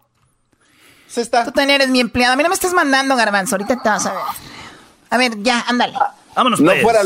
Se 1.08 1.22
está. 1.22 1.44
Tú 1.44 1.52
también 1.52 1.82
eres 1.82 1.90
mi 1.90 2.00
empleado. 2.00 2.34
A 2.34 2.36
mí 2.38 2.44
no 2.44 2.50
me 2.50 2.56
estás 2.56 2.74
mandando, 2.74 3.16
garbanzo. 3.18 3.56
Ahorita 3.56 3.82
te 3.82 3.90
vas 3.90 4.06
a 4.06 4.14
ver. 4.14 4.22
A 5.10 5.18
ver, 5.18 5.44
ya, 5.44 5.66
ándale. 5.68 5.94
Vámonos, 6.34 6.62
No 6.62 6.72
pues. 6.72 6.82
fuera... 6.82 7.02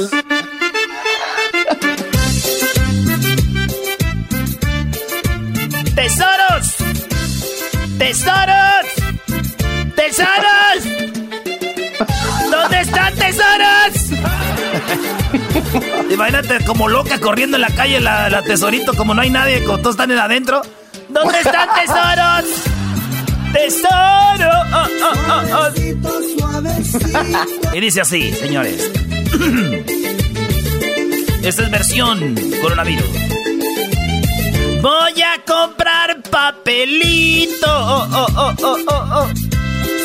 ¡Tesoros! 5.96 6.76
¡Tesoros! 7.98 8.86
¡Tesoros! 9.96 10.65
Imagínate 16.12 16.64
como 16.66 16.88
loca 16.88 17.20
corriendo 17.20 17.58
en 17.58 17.62
la 17.62 17.70
calle 17.70 18.00
la, 18.00 18.42
tesorito, 18.44 18.94
como 18.94 19.14
no 19.14 19.22
hay 19.22 19.30
nadie, 19.30 19.64
como 19.64 19.80
todos 19.80 19.96
están 19.96 20.12
en 20.12 20.20
adentro. 20.20 20.62
¿Dónde 21.10 21.40
están 21.40 21.70
tesoros? 21.76 22.46
¡Tesoro! 23.54 24.50
Oh, 24.74 24.88
oh, 25.04 25.44
oh. 25.54 25.70
Y 27.74 27.80
dice 27.80 28.02
así, 28.02 28.34
señores. 28.34 28.92
Esta 31.44 31.64
es 31.64 31.72
versión 31.72 32.36
coronavirus. 32.62 33.06
Voy 34.82 35.22
a 35.22 35.42
comprar 35.46 36.22
papelito. 36.24 37.68
Oh, 37.68 38.08
oh, 38.12 38.28
oh, 38.36 38.54
oh, 38.62 38.78
oh, 38.88 39.06
oh. 39.14 39.28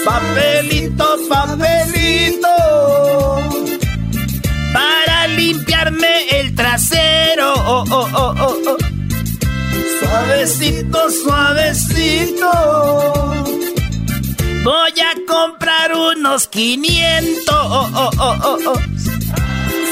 Papelito, 0.04 1.18
papelito. 1.28 2.48
El 6.04 6.54
trasero. 6.54 7.52
Oh, 7.54 7.84
oh, 7.90 8.08
oh, 8.14 8.34
oh, 8.38 8.56
oh. 8.66 8.76
Suavecito, 10.00 11.10
suavecito. 11.10 12.50
Voy 14.64 14.92
a 15.00 15.14
comprar 15.26 15.94
unos 15.94 16.46
500. 16.46 17.44
Oh, 17.48 17.90
oh, 17.94 18.10
oh, 18.18 18.36
oh, 18.42 18.58
oh. 18.66 18.80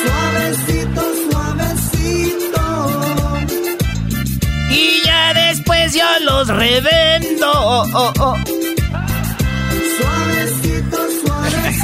Suavecito, 0.03 1.03
suavecito. 1.31 2.63
Y 4.71 5.03
ya 5.05 5.35
después 5.35 5.95
yo 5.95 6.05
los 6.25 6.49
revendo. 6.49 7.51
Oh, 7.51 7.87
oh, 7.95 8.13
oh. 8.21 8.37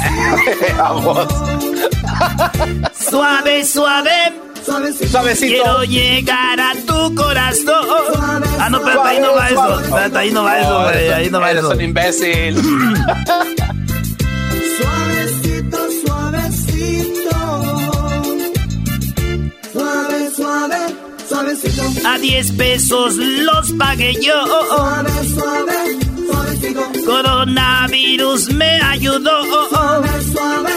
Vamos. 0.77 1.27
Suave, 3.09 3.65
suave. 3.65 4.33
Suavecito. 4.65 5.07
Suavecito. 5.09 5.53
Quiero 5.63 5.83
llegar 5.83 6.59
a 6.59 6.73
tu 6.87 7.13
corazón. 7.15 7.85
Ah, 8.59 8.69
no, 8.69 8.77
espérate, 8.79 9.07
ahí 9.09 9.19
no 9.19 9.33
va 9.35 9.49
eso. 9.49 9.79
Espérate, 9.79 10.17
ahí 10.17 10.31
no 10.31 10.43
va 10.43 10.59
eso, 10.59 10.81
güey. 10.83 11.09
Ahí 11.09 11.29
no 11.29 11.39
va 11.39 11.51
Eres 11.51 11.63
eso. 11.63 11.71
un 11.73 11.81
imbécil. 11.81 12.55
Suavecito, 14.77 15.77
suavecito. 16.05 17.37
Suave, 19.71 20.31
suave, 20.35 20.77
suavecito. 21.29 21.83
A 22.09 22.17
10 22.17 22.51
pesos 22.53 23.15
los 23.17 23.71
pagué 23.73 24.13
yo. 24.21 24.45
Suave, 24.47 25.11
suave. 25.35 26.04
Coronavirus 27.05 28.53
me 28.53 28.81
ayudó. 28.81 29.43
Suave, 29.69 30.09
suave, 30.31 30.71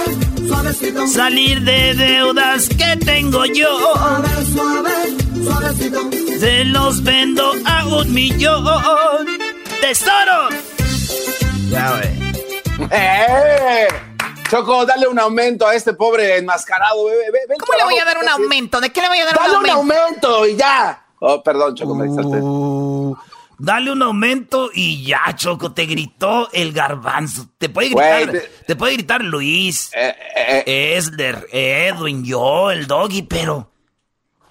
suavecito. 0.47 1.07
Salir 1.07 1.61
de 1.63 1.95
deudas 1.95 2.69
que 2.69 2.97
tengo 3.05 3.45
yo. 3.47 3.79
Suave, 3.79 4.29
suave, 4.53 4.95
suavecito. 5.45 6.11
Se 6.39 6.65
los 6.67 7.03
vendo 7.03 7.53
a 7.65 7.87
un 7.87 8.13
millón. 8.13 9.27
¡Tesoro! 9.81 10.49
Ya, 11.71 11.91
güey. 11.91 12.89
¡Eh! 12.93 13.89
Choco, 14.51 14.87
dale 14.87 15.07
un 15.09 15.19
aumento 15.19 15.67
a 15.67 15.75
este 15.75 15.93
pobre 15.95 16.39
enmascarado. 16.39 17.05
Ve, 17.07 17.13
ve, 17.17 17.31
ve 17.33 17.55
el 17.55 17.59
¿Cómo 17.61 17.79
le 17.79 17.85
voy 17.85 17.99
a 17.99 18.05
dar 18.05 18.19
un 18.19 18.29
aumento? 18.29 18.81
¿De 18.81 18.91
qué 18.91 19.01
le 19.03 19.09
voy 19.09 19.19
a 19.19 19.25
dar 19.27 19.35
Dale 19.37 19.51
un 19.59 19.65
un 19.65 19.71
aumento? 19.71 20.29
aumento 20.29 20.47
y 20.49 20.57
ya. 20.57 21.05
Oh, 21.21 21.43
perdón, 21.43 21.75
Choco, 21.75 21.95
me 21.95 22.07
exalté. 22.07 22.39
Uh, 22.41 23.15
dale 23.59 23.91
un 23.93 24.03
aumento 24.03 24.71
y 24.73 25.05
ya, 25.05 25.21
Choco, 25.37 25.73
te 25.73 25.87
gritó 25.87 26.49
el 26.53 26.73
garbanzo. 26.73 27.49
Te 27.59 27.69
puede 27.69 27.89
gritar, 27.91 28.31
te... 28.33 28.41
te- 28.67 28.77
puede 28.77 28.95
gritar 28.95 29.23
Luis, 29.23 29.91
Eh, 29.95 30.15
eh, 30.67 30.97
Esler, 30.97 31.47
Edwin, 31.53 32.25
yo, 32.25 32.71
el 32.71 32.87
doggy, 32.87 33.23
pero 33.23 33.71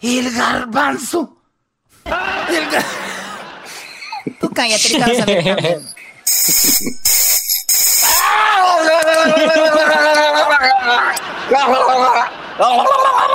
el 0.02 0.32
garbanzo. 0.32 1.38
El 2.06 2.70
gar- 2.70 2.86
Tú 4.40 4.50
cállate, 4.52 4.88
ahorita 4.88 5.08
vas 5.08 5.20
a 5.22 5.26
ver 5.26 5.44
también. 5.46 5.88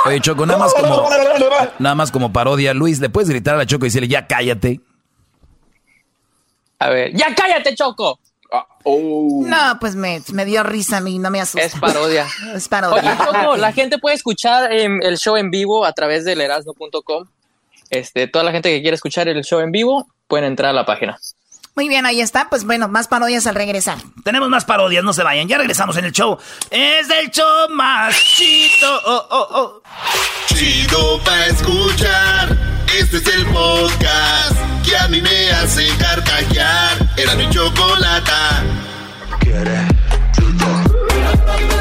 Oye, 0.05 0.21
Choco, 0.21 0.47
nada 0.47 0.59
más 0.59 0.75
como, 0.75 1.09
nada 1.79 1.95
más 1.95 2.11
como 2.11 2.33
parodia. 2.33 2.75
Luis, 2.75 2.99
¿le 3.01 3.09
puedes 3.09 3.29
gritar 3.31 3.55
a 3.55 3.59
la 3.59 3.67
Choco 3.67 3.87
y 3.87 3.89
decirle 3.89 4.09
ya 4.09 4.27
cállate? 4.27 4.81
A 6.83 6.91
ver, 6.91 7.13
ya 7.15 7.33
cállate, 7.33 7.77
Choco. 7.77 8.19
Ah, 8.51 8.67
oh. 8.83 9.45
No, 9.47 9.79
pues 9.81 9.95
me, 9.95 10.21
me 10.33 10.45
dio 10.45 10.65
risa 10.65 10.97
a 10.97 11.01
mí, 11.01 11.21
no 11.21 11.31
me 11.31 11.41
asusta. 11.41 11.65
Es 11.65 11.77
parodia. 11.77 12.27
Es 12.55 12.67
parodia. 12.67 13.13
Oye, 13.13 13.25
Choco, 13.25 13.57
la 13.57 13.73
gente 13.73 13.99
puede 13.99 14.17
escuchar 14.17 14.73
em, 14.73 15.01
el 15.01 15.17
show 15.17 15.37
en 15.37 15.51
vivo 15.53 15.85
a 15.85 15.93
través 15.93 16.25
del 16.25 16.41
erasno.com. 16.41 17.29
Este, 17.89 18.27
toda 18.27 18.45
la 18.45 18.51
gente 18.51 18.71
que 18.71 18.83
quiera 18.83 18.97
escuchar 18.97 19.29
el 19.29 19.45
show 19.45 19.61
en 19.61 19.71
vivo 19.71 20.09
pueden 20.27 20.47
entrar 20.47 20.71
a 20.71 20.73
la 20.73 20.85
página. 20.85 21.19
Muy 21.77 21.89
bien, 21.89 22.05
ahí 22.05 22.21
está. 22.21 22.49
Pues 22.51 22.65
bueno, 22.65 22.89
más 22.89 23.07
parodias 23.07 23.47
al 23.47 23.55
regresar. 23.55 23.99
Tenemos 24.25 24.49
más 24.49 24.65
parodias, 24.65 25.05
no 25.05 25.13
se 25.13 25.23
vayan. 25.23 25.47
Ya 25.47 25.57
regresamos 25.57 25.97
en 25.99 26.07
el 26.07 26.13
show. 26.13 26.37
Es 26.71 27.09
el 27.09 27.31
show 27.31 27.69
más 27.71 28.15
chido. 28.17 29.01
Oh, 29.07 29.27
oh, 29.31 29.49
oh. 29.51 29.83
Chido 30.49 31.21
pa' 31.25 31.47
escuchar. 31.47 32.59
Este 32.99 33.19
es 33.19 33.27
el 33.29 33.47
podcast 33.47 34.57
que 34.85 34.97
a 34.97 35.09
mí 35.09 35.23
me 35.23 35.51
hace 35.53 35.89
carcajear. 37.33 37.35
Era 37.35 37.37
mi 37.37 37.51
chocolata. 37.51 38.63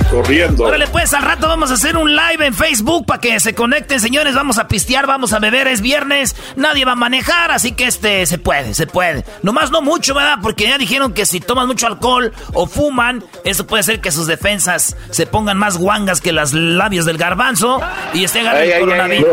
Corriendo. 0.10 0.66
Órale, 0.66 0.88
pues 0.88 1.14
al 1.14 1.24
rato 1.24 1.48
vamos 1.48 1.72
a 1.72 1.76
hacer 1.76 1.96
un 1.96 2.14
live 2.14 2.46
en 2.46 2.54
Facebook 2.54 3.06
para 3.06 3.22
que 3.22 3.40
se 3.40 3.56
conecten, 3.56 4.02
señores. 4.02 4.36
Vamos 4.36 4.58
a 4.58 4.68
pistear, 4.68 5.08
vamos 5.08 5.32
a 5.32 5.40
beber. 5.40 5.68
Es 5.68 5.80
viernes, 5.80 6.36
nadie 6.58 6.84
va 6.84 6.92
a 6.92 6.96
manejar, 6.96 7.50
así 7.52 7.72
que 7.72 7.88
este 7.88 8.26
se 8.26 8.38
puede, 8.38 8.74
se 8.74 8.88
puede. 8.88 9.24
Nomás 9.42 9.72
no 9.72 9.82
mucho, 9.82 10.14
¿verdad? 10.14 10.40
Porque 10.42 10.68
ya 10.68 10.78
dijeron 10.78 11.14
que 11.14 11.26
si 11.26 11.40
toman 11.40 11.68
mucho 11.68 11.88
alcohol 11.88 12.34
o 12.52 12.68
fuman, 12.68 13.24
eso 13.46 13.66
puede 13.66 13.80
hacer 13.80 14.02
que 14.02 14.12
sus 14.12 14.28
defensas 14.28 14.98
se 15.12 15.26
pongan 15.28 15.58
más 15.58 15.78
guangas 15.78 16.20
que 16.20 16.34
las 16.34 16.52
labios 16.52 17.06
del 17.06 17.18
garbanzo 17.18 17.80
y 18.14 18.26
esté 18.26 18.42
agarrando 18.42 18.64
Ay, 18.64 18.68
el 18.68 18.74
ay, 18.74 18.80
ay, 18.80 18.86
coronavirus. 18.86 19.30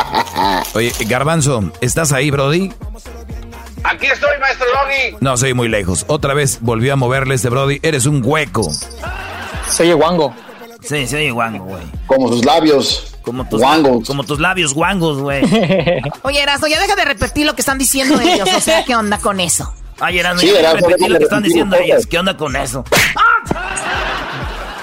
Oye, 0.74 0.92
Garbanzo, 1.06 1.72
¿estás 1.80 2.12
ahí, 2.12 2.30
Brody? 2.30 2.72
Aquí 3.82 4.06
estoy, 4.06 4.30
maestro 4.40 4.66
Logi. 4.66 5.16
No, 5.20 5.36
soy 5.36 5.54
muy 5.54 5.68
lejos. 5.68 6.04
Otra 6.06 6.34
vez 6.34 6.58
volvió 6.60 6.92
a 6.92 6.96
moverle 6.96 7.34
este 7.34 7.48
Brody. 7.48 7.80
Eres 7.82 8.06
un 8.06 8.22
hueco. 8.24 8.70
Se 9.68 9.82
oye 9.82 9.94
guango. 9.94 10.34
Sí, 10.82 11.06
sí, 11.06 11.16
oye, 11.16 11.30
guango, 11.30 11.64
güey. 11.64 11.82
Como 12.06 12.28
sus 12.28 12.44
labios. 12.44 13.06
Como 13.22 13.46
tus, 13.48 13.60
Guangos. 13.60 14.06
como 14.06 14.24
tus 14.24 14.40
labios 14.40 14.72
guangos, 14.72 15.18
güey. 15.18 15.44
Oye, 16.22 16.42
Erasmo, 16.42 16.66
ya 16.68 16.80
deja 16.80 16.96
de 16.96 17.04
repetir 17.04 17.44
lo 17.44 17.54
que 17.54 17.60
están 17.60 17.76
diciendo 17.76 18.18
ellos. 18.18 18.48
O 18.56 18.60
sea, 18.60 18.82
¿qué 18.86 18.96
onda 18.96 19.18
con 19.18 19.40
eso? 19.40 19.74
Ay, 20.00 20.18
Erasmo, 20.18 20.40
Sí, 20.40 20.46
ya 20.50 20.60
Erasmo, 20.60 20.88
repetí 20.88 21.08
lo 21.10 21.18
que 21.18 21.24
están 21.24 21.42
repetir 21.42 21.52
diciendo 21.52 21.76
ellos. 21.76 22.06
¿Qué 22.06 22.18
onda 22.18 22.36
con 22.38 22.56
eso? 22.56 22.82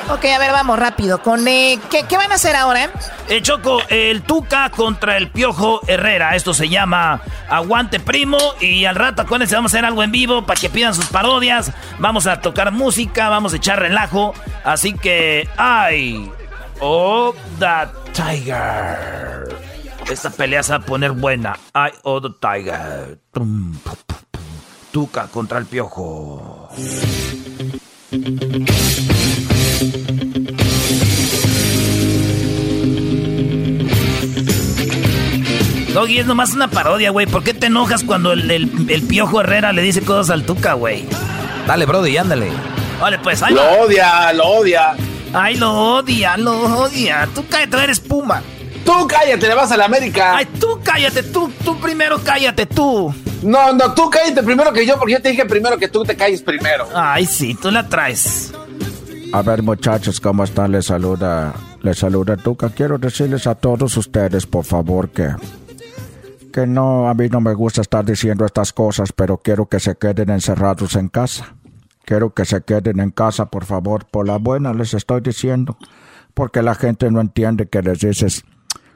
Ok, 0.10 0.24
a 0.24 0.40
ver, 0.40 0.52
vamos 0.52 0.80
rápido. 0.80 1.22
Con 1.22 1.46
eh, 1.50 1.80
¿qué, 1.90 2.06
van 2.16 2.32
a 2.32 2.36
hacer 2.36 2.56
ahora? 2.56 2.86
eh? 2.86 2.90
Eh, 3.28 3.42
Choco, 3.42 3.82
el 3.90 4.22
Tuca 4.22 4.70
contra 4.70 5.18
el 5.18 5.30
Piojo 5.30 5.82
Herrera. 5.86 6.36
Esto 6.36 6.54
se 6.54 6.70
llama 6.70 7.22
Aguante 7.50 8.00
Primo. 8.00 8.38
Y 8.62 8.86
al 8.86 8.96
rato, 8.96 9.24
acuérdense, 9.24 9.56
vamos 9.56 9.74
a 9.74 9.78
hacer 9.78 9.86
algo 9.86 10.04
en 10.04 10.12
vivo 10.12 10.46
para 10.46 10.60
que 10.60 10.70
pidan 10.70 10.96
sus 10.96 11.08
parodias. 11.08 11.74
Vamos 12.00 12.26
a 12.26 12.40
tocar 12.40 12.72
música, 12.72 13.28
vamos 13.28 13.52
a 13.52 13.58
echar 13.58 13.80
relajo. 13.80 14.34
Así 14.64 14.94
que, 14.94 15.50
¡ay! 15.58 16.32
Oh, 16.80 17.34
the 17.60 17.90
Tiger. 18.14 19.58
Esta 20.10 20.30
pelea 20.30 20.64
se 20.64 20.72
va 20.72 20.78
a 20.78 20.86
poner 20.86 21.12
buena. 21.12 21.60
¡Ay, 21.74 21.92
oh, 22.04 22.22
the 22.22 22.30
Tiger! 22.40 23.20
Tuca 24.94 25.28
contra 25.28 25.58
el 25.60 25.66
Piojo. 25.66 26.70
Doggy, 35.98 36.20
es 36.20 36.28
nomás 36.28 36.54
una 36.54 36.68
parodia, 36.70 37.10
güey. 37.10 37.26
¿Por 37.26 37.44
qué 37.44 37.56
te 37.56 37.66
enojas 37.68 38.04
cuando 38.04 38.32
el, 38.34 38.52
el- 38.52 38.86
el 38.88 39.02
Piojo 39.02 39.42
Herrera 39.42 39.74
le 39.74 39.82
dice 39.82 40.02
cosas 40.04 40.30
al 40.30 40.44
Tuca, 40.44 40.74
güey? 40.74 41.06
Dale, 41.66 41.86
Brody, 41.88 42.16
ándale. 42.18 42.52
Vale, 43.02 43.18
pues, 43.18 43.42
ahí 43.42 43.56
Lo 43.56 43.62
va. 43.62 43.72
odia, 43.82 44.32
lo 44.34 44.46
odia. 44.46 44.96
Ay, 45.34 45.56
lo 45.56 45.74
odia, 45.74 46.38
lo 46.38 46.52
odia. 46.82 47.28
Tú 47.34 47.44
cállate, 47.50 47.84
eres 47.84 48.00
puma. 48.00 48.44
Tú 48.86 49.08
cállate, 49.08 49.48
le 49.48 49.56
vas 49.56 49.72
a 49.72 49.78
la 49.78 49.86
América. 49.86 50.38
Ay, 50.38 50.46
tú 50.60 50.80
cállate, 50.84 51.24
tú, 51.24 51.52
tú 51.66 51.80
primero 51.80 52.20
cállate, 52.24 52.68
tú. 52.68 53.12
No, 53.42 53.74
no, 53.74 53.94
tú 53.96 54.08
cállate 54.12 54.44
primero 54.44 54.72
que 54.72 54.86
yo, 54.86 55.00
porque 55.00 55.14
yo 55.14 55.22
te 55.22 55.30
dije 55.30 55.46
primero 55.46 55.80
que 55.80 55.88
tú 55.88 56.04
te 56.04 56.16
calles 56.16 56.44
primero. 56.44 56.88
Ay, 56.94 57.26
sí, 57.26 57.56
tú 57.60 57.72
la 57.72 57.90
traes. 57.90 58.54
A 59.34 59.42
ver, 59.42 59.64
muchachos, 59.64 60.20
¿cómo 60.22 60.44
están? 60.44 60.72
Les 60.72 60.86
saluda, 60.86 61.54
les 61.82 61.98
saluda 61.98 62.38
Tuca. 62.38 62.70
Quiero 62.70 63.00
decirles 63.00 63.48
a 63.48 63.56
todos 63.56 63.98
ustedes, 63.98 64.46
por 64.46 64.64
favor, 64.64 65.10
que, 65.10 65.30
que 66.58 66.66
no, 66.66 67.08
a 67.08 67.14
mí 67.14 67.30
no 67.30 67.40
me 67.40 67.54
gusta 67.54 67.82
estar 67.82 68.04
diciendo 68.04 68.44
estas 68.44 68.74
cosas, 68.74 69.12
pero 69.12 69.38
quiero 69.38 69.68
que 69.68 69.80
se 69.80 69.96
queden 69.96 70.32
encerrados 70.32 70.96
en 70.96 71.08
casa. 71.08 71.54
Quiero 72.04 72.34
que 72.34 72.46
se 72.46 72.64
queden 72.64 73.00
en 73.00 73.12
casa, 73.12 73.46
por 73.46 73.64
favor. 73.64 74.08
Por 74.08 74.28
la 74.28 74.38
buena 74.38 74.74
les 74.74 74.96
estoy 74.96 75.22
diciendo. 75.22 75.78
Porque 76.34 76.64
la 76.64 76.74
gente 76.74 77.12
no 77.12 77.22
entiende 77.22 77.70
que 77.70 77.84
les 77.84 78.00
dices, 78.00 78.44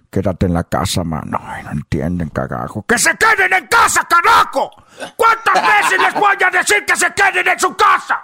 quédate 0.10 0.48
en 0.48 0.56
la 0.56 0.64
casa, 0.64 1.04
mano. 1.04 1.40
Ay, 1.40 1.64
no 1.64 1.70
entienden, 1.70 2.30
cagajo. 2.30 2.84
¡Que 2.88 2.98
se 2.98 3.16
queden 3.16 3.54
en 3.54 3.68
casa, 3.68 4.08
carajo! 4.10 4.72
¿Cuántas 5.16 5.54
veces 5.84 6.00
les 6.00 6.14
voy 6.16 6.36
a 6.44 6.50
decir 6.50 6.84
que 6.84 6.96
se 6.96 7.14
queden 7.14 7.48
en 7.48 7.60
su 7.60 7.76
casa? 7.76 8.20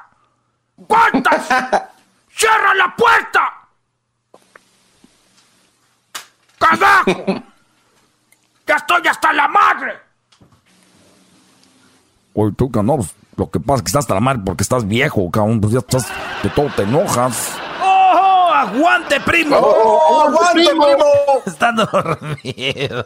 ¿Cuántas? 0.88 1.48
¡Cierra 2.32 2.74
la 2.74 2.96
puerta! 2.96 3.54
¡Carajo! 6.58 7.44
¡Ya 8.68 8.76
estoy 8.76 9.08
hasta 9.08 9.34
la 9.34 9.48
madre! 9.48 9.94
Oye, 12.34 12.54
tú, 12.56 12.70
no, 12.84 12.98
pues, 12.98 13.16
lo 13.36 13.50
que 13.50 13.60
pasa 13.60 13.78
es 13.78 13.82
que 13.84 13.88
estás 13.88 14.04
hasta 14.04 14.14
la 14.16 14.20
madre 14.20 14.42
porque 14.46 14.64
estás 14.64 14.88
viejo, 14.88 15.30
cabrón. 15.32 15.62
Pues 15.62 15.74
ya 15.74 15.80
estás, 15.80 16.08
de 16.44 16.50
todo 16.50 16.70
te 16.76 16.84
enojas. 16.84 17.54
¡Oh! 17.82 18.52
¡Aguante, 18.54 19.20
primo! 19.22 19.58
¡Oh, 19.58 20.28
aguante, 20.28 20.62
primo! 20.62 21.06
Están 21.46 21.76
dormidos. 21.78 23.06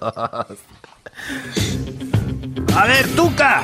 A 2.75 2.85
ver, 2.85 3.15
Tuca. 3.15 3.63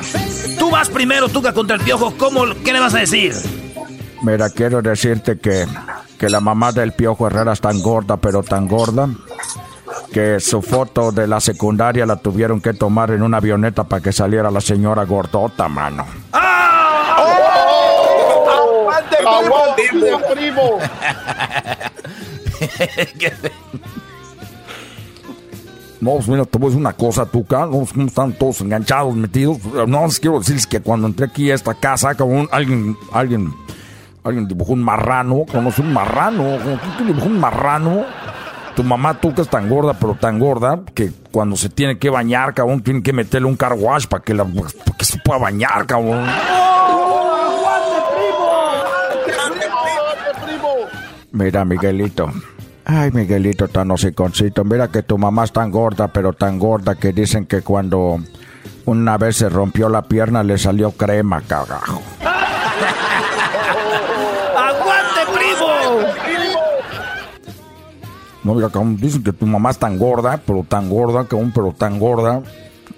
Tú 0.58 0.70
vas 0.70 0.88
primero, 0.88 1.28
Tuca, 1.28 1.52
contra 1.52 1.76
el 1.76 1.82
piojo. 1.82 2.14
¿Cómo, 2.16 2.44
¿Qué 2.64 2.72
le 2.72 2.80
vas 2.80 2.94
a 2.94 2.98
decir? 2.98 3.34
Mira, 4.22 4.50
quiero 4.50 4.82
decirte 4.82 5.38
que, 5.38 5.66
que 6.18 6.28
la 6.28 6.40
mamá 6.40 6.72
del 6.72 6.92
Piojo 6.92 7.26
Herrera 7.26 7.52
es 7.52 7.60
tan 7.60 7.80
gorda, 7.80 8.16
pero 8.16 8.42
tan 8.42 8.66
gorda, 8.66 9.08
que 10.12 10.40
su 10.40 10.60
foto 10.62 11.12
de 11.12 11.26
la 11.26 11.40
secundaria 11.40 12.06
la 12.06 12.16
tuvieron 12.16 12.60
que 12.60 12.74
tomar 12.74 13.10
en 13.10 13.22
una 13.22 13.38
avioneta 13.38 13.84
para 13.84 14.02
que 14.02 14.12
saliera 14.12 14.50
la 14.50 14.60
señora 14.60 15.04
gordota, 15.04 15.68
mano. 15.68 16.04
¡Aguante, 16.32 16.46
primo! 19.18 19.30
¡Aguante, 19.30 19.82
primo! 20.34 20.78
No, 26.00 26.12
pues 26.12 26.28
mira, 26.28 26.44
te 26.44 26.58
voy 26.58 26.66
a 26.66 26.70
decir 26.70 26.80
una 26.80 26.92
cosa, 26.92 27.26
tú, 27.26 27.44
cabrón, 27.44 27.84
¿cómo 27.86 28.06
están 28.06 28.32
todos 28.32 28.60
enganchados, 28.60 29.16
metidos? 29.16 29.58
No, 29.88 30.06
les 30.06 30.20
quiero 30.20 30.38
decirles 30.38 30.64
que 30.66 30.80
cuando 30.80 31.08
entré 31.08 31.26
aquí 31.26 31.50
a 31.50 31.56
esta 31.56 31.74
casa, 31.74 32.14
cabrón, 32.14 32.48
alguien, 32.52 32.96
alguien, 33.12 33.52
alguien 34.22 34.46
dibujó 34.46 34.74
un 34.74 34.84
marrano, 34.84 35.44
conoce 35.50 35.82
un 35.82 35.92
marrano, 35.92 36.56
¿quién 36.96 37.08
dibujó 37.08 37.26
un 37.26 37.40
marrano? 37.40 38.04
Tu 38.78 38.84
mamá, 38.84 39.18
que 39.18 39.42
es 39.42 39.48
tan 39.48 39.68
gorda, 39.68 39.92
pero 39.94 40.14
tan 40.14 40.38
gorda, 40.38 40.82
que 40.94 41.10
cuando 41.32 41.56
se 41.56 41.68
tiene 41.68 41.98
que 41.98 42.10
bañar, 42.10 42.54
cabrón, 42.54 42.80
tienen 42.80 43.02
que 43.02 43.12
meterle 43.12 43.48
un 43.48 43.56
car 43.56 43.72
wash 43.72 44.06
para 44.06 44.22
que, 44.22 44.32
la, 44.32 44.44
para 44.44 44.96
que 44.96 45.04
se 45.04 45.18
pueda 45.18 45.40
bañar, 45.40 45.84
cabrón. 45.84 46.24
Mira, 51.32 51.64
Miguelito. 51.64 52.30
Ay, 52.84 53.10
Miguelito, 53.10 53.66
tan 53.66 53.90
hociconcito. 53.90 54.62
Mira 54.62 54.86
que 54.86 55.02
tu 55.02 55.18
mamá 55.18 55.42
es 55.42 55.50
tan 55.50 55.72
gorda, 55.72 56.06
pero 56.06 56.32
tan 56.32 56.60
gorda 56.60 56.94
que 56.94 57.12
dicen 57.12 57.46
que 57.46 57.62
cuando 57.62 58.20
una 58.84 59.18
vez 59.18 59.38
se 59.38 59.48
rompió 59.48 59.88
la 59.88 60.02
pierna 60.02 60.44
le 60.44 60.56
salió 60.56 60.92
crema, 60.92 61.40
cagajo. 61.40 62.00
¡Aguante, 64.56 65.20
primo! 65.34 66.37
No, 68.48 68.54
mira, 68.54 68.70
cabrón, 68.70 68.96
dicen 68.96 69.22
que 69.22 69.34
tu 69.34 69.44
mamá 69.44 69.72
es 69.72 69.78
tan 69.78 69.98
gorda, 69.98 70.40
pero 70.46 70.64
tan 70.66 70.88
gorda, 70.88 71.26
cabrón, 71.26 71.52
pero 71.54 71.74
tan 71.76 71.98
gorda, 71.98 72.40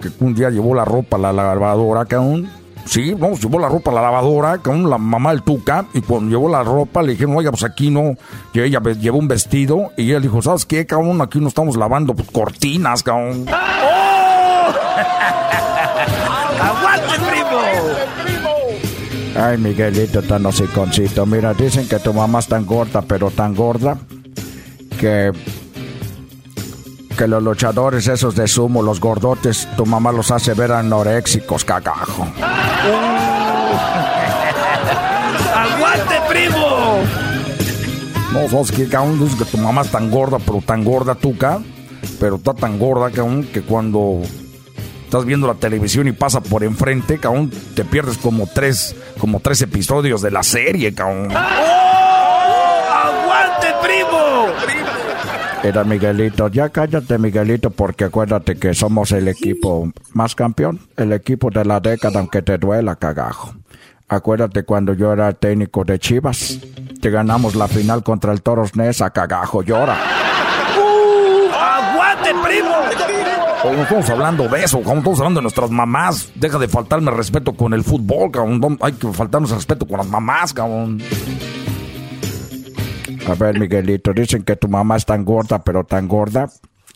que 0.01 0.09
un 0.21 0.33
día 0.33 0.49
llevó 0.49 0.77
la 0.77 0.85
ropa 0.85 1.17
a 1.17 1.19
la 1.19 1.33
lavadora, 1.33 2.05
cabrón. 2.05 2.49
Sí, 2.85 3.15
vamos, 3.15 3.41
llevó 3.43 3.59
la 3.59 3.69
ropa 3.69 3.91
a 3.91 3.95
la 3.95 4.03
lavadora, 4.03 4.59
cabrón, 4.59 4.89
la 4.89 4.97
mamá 4.97 5.31
del 5.31 5.43
Tuca, 5.43 5.87
y 5.93 6.03
cuando 6.03 6.31
llevó 6.31 6.49
la 6.49 6.63
ropa 6.63 7.03
le 7.03 7.15
dijeron, 7.15 7.37
oiga, 7.37 7.51
pues 7.51 7.65
aquí 7.65 7.91
no, 7.91 8.15
y 8.53 8.61
ella 8.61 8.81
llevó 8.93 9.19
un 9.19 9.27
vestido, 9.27 9.91
y 9.97 10.11
ella 10.11 10.21
dijo, 10.21 10.41
¿sabes 10.41 10.65
qué, 10.65 10.87
cabrón? 10.87 11.21
Aquí 11.21 11.41
no 11.41 11.49
estamos 11.49 11.77
lavando 11.77 12.15
pues, 12.15 12.31
cortinas, 12.31 13.03
cabrón. 13.03 13.47
¡Aguante, 16.61 17.19
primo! 17.29 17.59
Ay, 19.35 19.59
Miguelito, 19.59 20.23
tan 20.23 20.47
hociconcito. 20.47 21.27
Mira, 21.27 21.55
dicen 21.55 21.89
que 21.89 21.99
tu 21.99 22.15
mamá 22.15 22.39
es 22.39 22.47
tan 22.47 22.65
gorda, 22.65 23.03
pero 23.03 23.33
tan 23.33 23.57
gorda, 23.57 23.99
que... 25.01 25.33
Que 27.17 27.27
los 27.27 27.43
luchadores 27.43 28.07
esos 28.07 28.37
de 28.37 28.47
sumo, 28.47 28.83
los 28.83 29.01
gordotes, 29.01 29.67
tu 29.77 29.85
mamá 29.85 30.13
los 30.13 30.31
hace 30.31 30.55
ver 30.55 30.71
anoréxicos, 30.73 31.65
cagajo. 31.65 32.29
¡Aguante, 35.55 36.15
primo! 36.29 36.99
No, 38.33 38.49
¿sabes 38.49 38.71
cabrón? 38.89 39.19
Dicen 39.21 39.39
que 39.39 39.45
tu 39.45 39.59
mamá 39.59 39.83
es 39.83 39.91
tan 39.91 40.11
gorda, 40.11 40.39
pero 40.39 40.63
tan 40.65 40.83
gorda, 40.83 41.15
Tuca, 41.15 41.61
pero 42.19 42.37
está 42.37 42.55
tan 42.55 42.79
gorda, 42.79 43.11
cabrón, 43.11 43.45
que 43.53 43.61
cuando 43.63 44.23
estás 45.05 45.27
viendo 45.27 45.47
la 45.47 45.55
televisión 45.55 46.09
y 46.09 46.13
pasa 46.13 46.41
por 46.41 46.65
enfrente, 46.65 47.19
cabrón, 47.19 47.51
te 47.75 47.85
pierdes 47.85 48.17
como 48.17 48.47
tres, 48.47 48.97
como 49.19 49.41
tres 49.41 49.61
episodios 49.61 50.23
de 50.23 50.31
la 50.31 50.43
serie, 50.43 50.95
cabrón. 50.95 51.29
¡Aguante, 51.37 52.47
primo! 53.83 54.47
Era 55.63 55.85
Miguelito, 55.85 56.49
ya 56.49 56.71
cállate 56.71 57.19
Miguelito, 57.19 57.71
porque 57.71 58.05
acuérdate 58.05 58.57
que 58.57 58.73
somos 58.73 59.13
el 59.13 59.29
equipo 59.29 59.91
más 60.15 60.35
campeón, 60.35 60.81
el 60.97 61.13
equipo 61.13 61.51
de 61.51 61.67
la 61.67 61.81
década, 61.81 62.19
aunque 62.19 62.41
te 62.41 62.57
duela, 62.57 62.97
cagajo. 62.97 63.55
Acuérdate 64.09 64.65
cuando 64.65 64.95
yo 64.95 65.13
era 65.13 65.33
técnico 65.33 65.85
de 65.85 65.99
Chivas, 65.99 66.59
que 67.03 67.11
ganamos 67.11 67.55
la 67.55 67.69
final 67.69 68.03
contra 68.03 68.33
el 68.33 68.43
Toros 68.43 68.75
Nesa, 68.75 69.11
cagajo, 69.11 69.63
llora. 69.63 69.97
¡Aguante, 71.55 72.31
primo! 72.43 72.71
Estamos 73.83 74.09
hablando 74.09 74.49
de 74.49 74.65
eso, 74.65 74.79
estamos 74.79 75.19
hablando 75.19 75.41
de 75.41 75.43
nuestras 75.43 75.71
mamás. 75.71 76.33
Deja 76.35 76.59
de 76.59 76.69
faltarme 76.69 77.11
respeto 77.11 77.53
con 77.53 77.75
el 77.75 77.85
fútbol, 77.85 78.31
cabrón. 78.31 78.79
Hay 78.81 78.95
que 78.95 79.13
faltarnos 79.13 79.51
respeto 79.51 79.87
con 79.87 79.99
las 79.99 80.09
mamás, 80.09 80.55
cabrón. 80.55 81.03
A 83.29 83.35
ver, 83.35 83.59
Miguelito, 83.59 84.13
dicen 84.13 84.43
que 84.43 84.57
tu 84.57 84.69
mamá 84.69 84.97
es 84.97 85.05
tan 85.05 85.25
gorda, 85.25 85.63
pero 85.63 85.85
tan 85.85 86.09
gorda, 86.09 86.49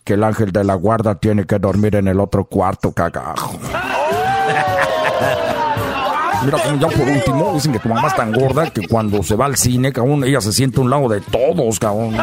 que 0.05 0.15
el 0.15 0.25
ángel 0.25 0.53
de 0.53 0.65
la 0.65 0.75
guarda 0.75 1.15
tiene 1.17 1.45
que 1.45 1.59
dormir 1.59 1.97
en 1.97 2.09
el 2.09 2.19
otro 2.21 2.45
cuarto, 2.45 2.93
cagajo. 2.93 3.59
Mira, 6.45 6.59
cabrón, 6.59 6.81
ya 6.81 6.89
por 6.89 7.09
último, 7.09 7.53
dicen 7.55 7.73
que 7.73 7.79
tu 7.79 7.89
mamá 7.89 8.09
es 8.09 8.17
tan 8.17 8.31
gorda 8.33 8.71
que 8.71 8.87
cuando 8.87 9.23
se 9.23 9.35
va 9.35 9.47
al 9.47 9.57
cine, 9.57 9.93
cabrón, 9.93 10.25
ella 10.25 10.43
se 10.43 10.53
siente 10.53 10.81
un 10.81 10.91
lado 10.91 11.09
de 11.09 11.21
todos, 11.23 11.79
cabrón. 11.79 12.15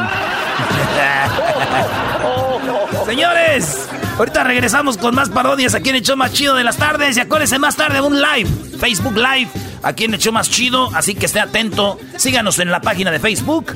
Señores, 3.06 3.90
ahorita 4.18 4.44
regresamos 4.44 4.98
con 4.98 5.16
más 5.16 5.30
parodias 5.30 5.76
aquí 5.76 5.90
en 5.90 5.98
el 5.98 6.02
show 6.02 6.18
más 6.18 6.34
chido 6.34 6.56
de 6.56 6.64
las 6.64 6.78
tardes. 6.78 7.18
Y 7.18 7.20
acuérdense 7.20 7.60
más 7.60 7.76
tarde 7.76 8.02
un 8.02 8.22
live, 8.22 8.50
Facebook 8.80 9.16
Live, 9.16 9.50
aquí 9.84 10.06
en 10.06 10.14
el 10.14 10.20
show 10.20 10.34
más 10.34 10.50
chido. 10.50 10.90
Así 10.96 11.16
que 11.16 11.26
esté 11.26 11.40
atento. 11.40 12.00
Síganos 12.18 12.60
en 12.60 12.72
la 12.72 12.82
página 12.82 13.12
de 13.12 13.20
Facebook, 13.20 13.76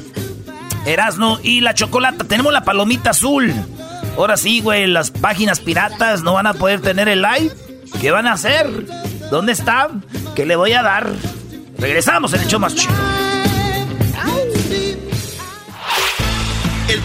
Erasno 0.86 1.40
y 1.44 1.62
la 1.62 1.74
Chocolata. 1.74 2.24
Tenemos 2.24 2.54
la 2.54 2.64
palomita 2.64 3.12
azul. 3.12 3.54
Ahora 4.18 4.38
sí, 4.38 4.62
güey, 4.62 4.88
las 4.88 5.12
páginas 5.12 5.60
piratas 5.60 6.24
no 6.24 6.34
van 6.34 6.48
a 6.48 6.54
poder 6.54 6.82
tener 6.82 7.10
el 7.10 7.22
live. 7.22 7.52
¿Qué 8.00 8.12
van 8.12 8.28
a 8.28 8.34
hacer? 8.34 8.68
¿Dónde 9.30 9.52
está? 9.52 9.90
¿Qué 10.36 10.46
le 10.46 10.56
voy 10.56 10.74
a 10.74 10.82
dar? 10.82 11.10
Regresamos 11.78 12.34
en 12.34 12.42
el 12.42 12.48
show 12.48 12.60
más 12.60 12.76
chido. 12.76 13.15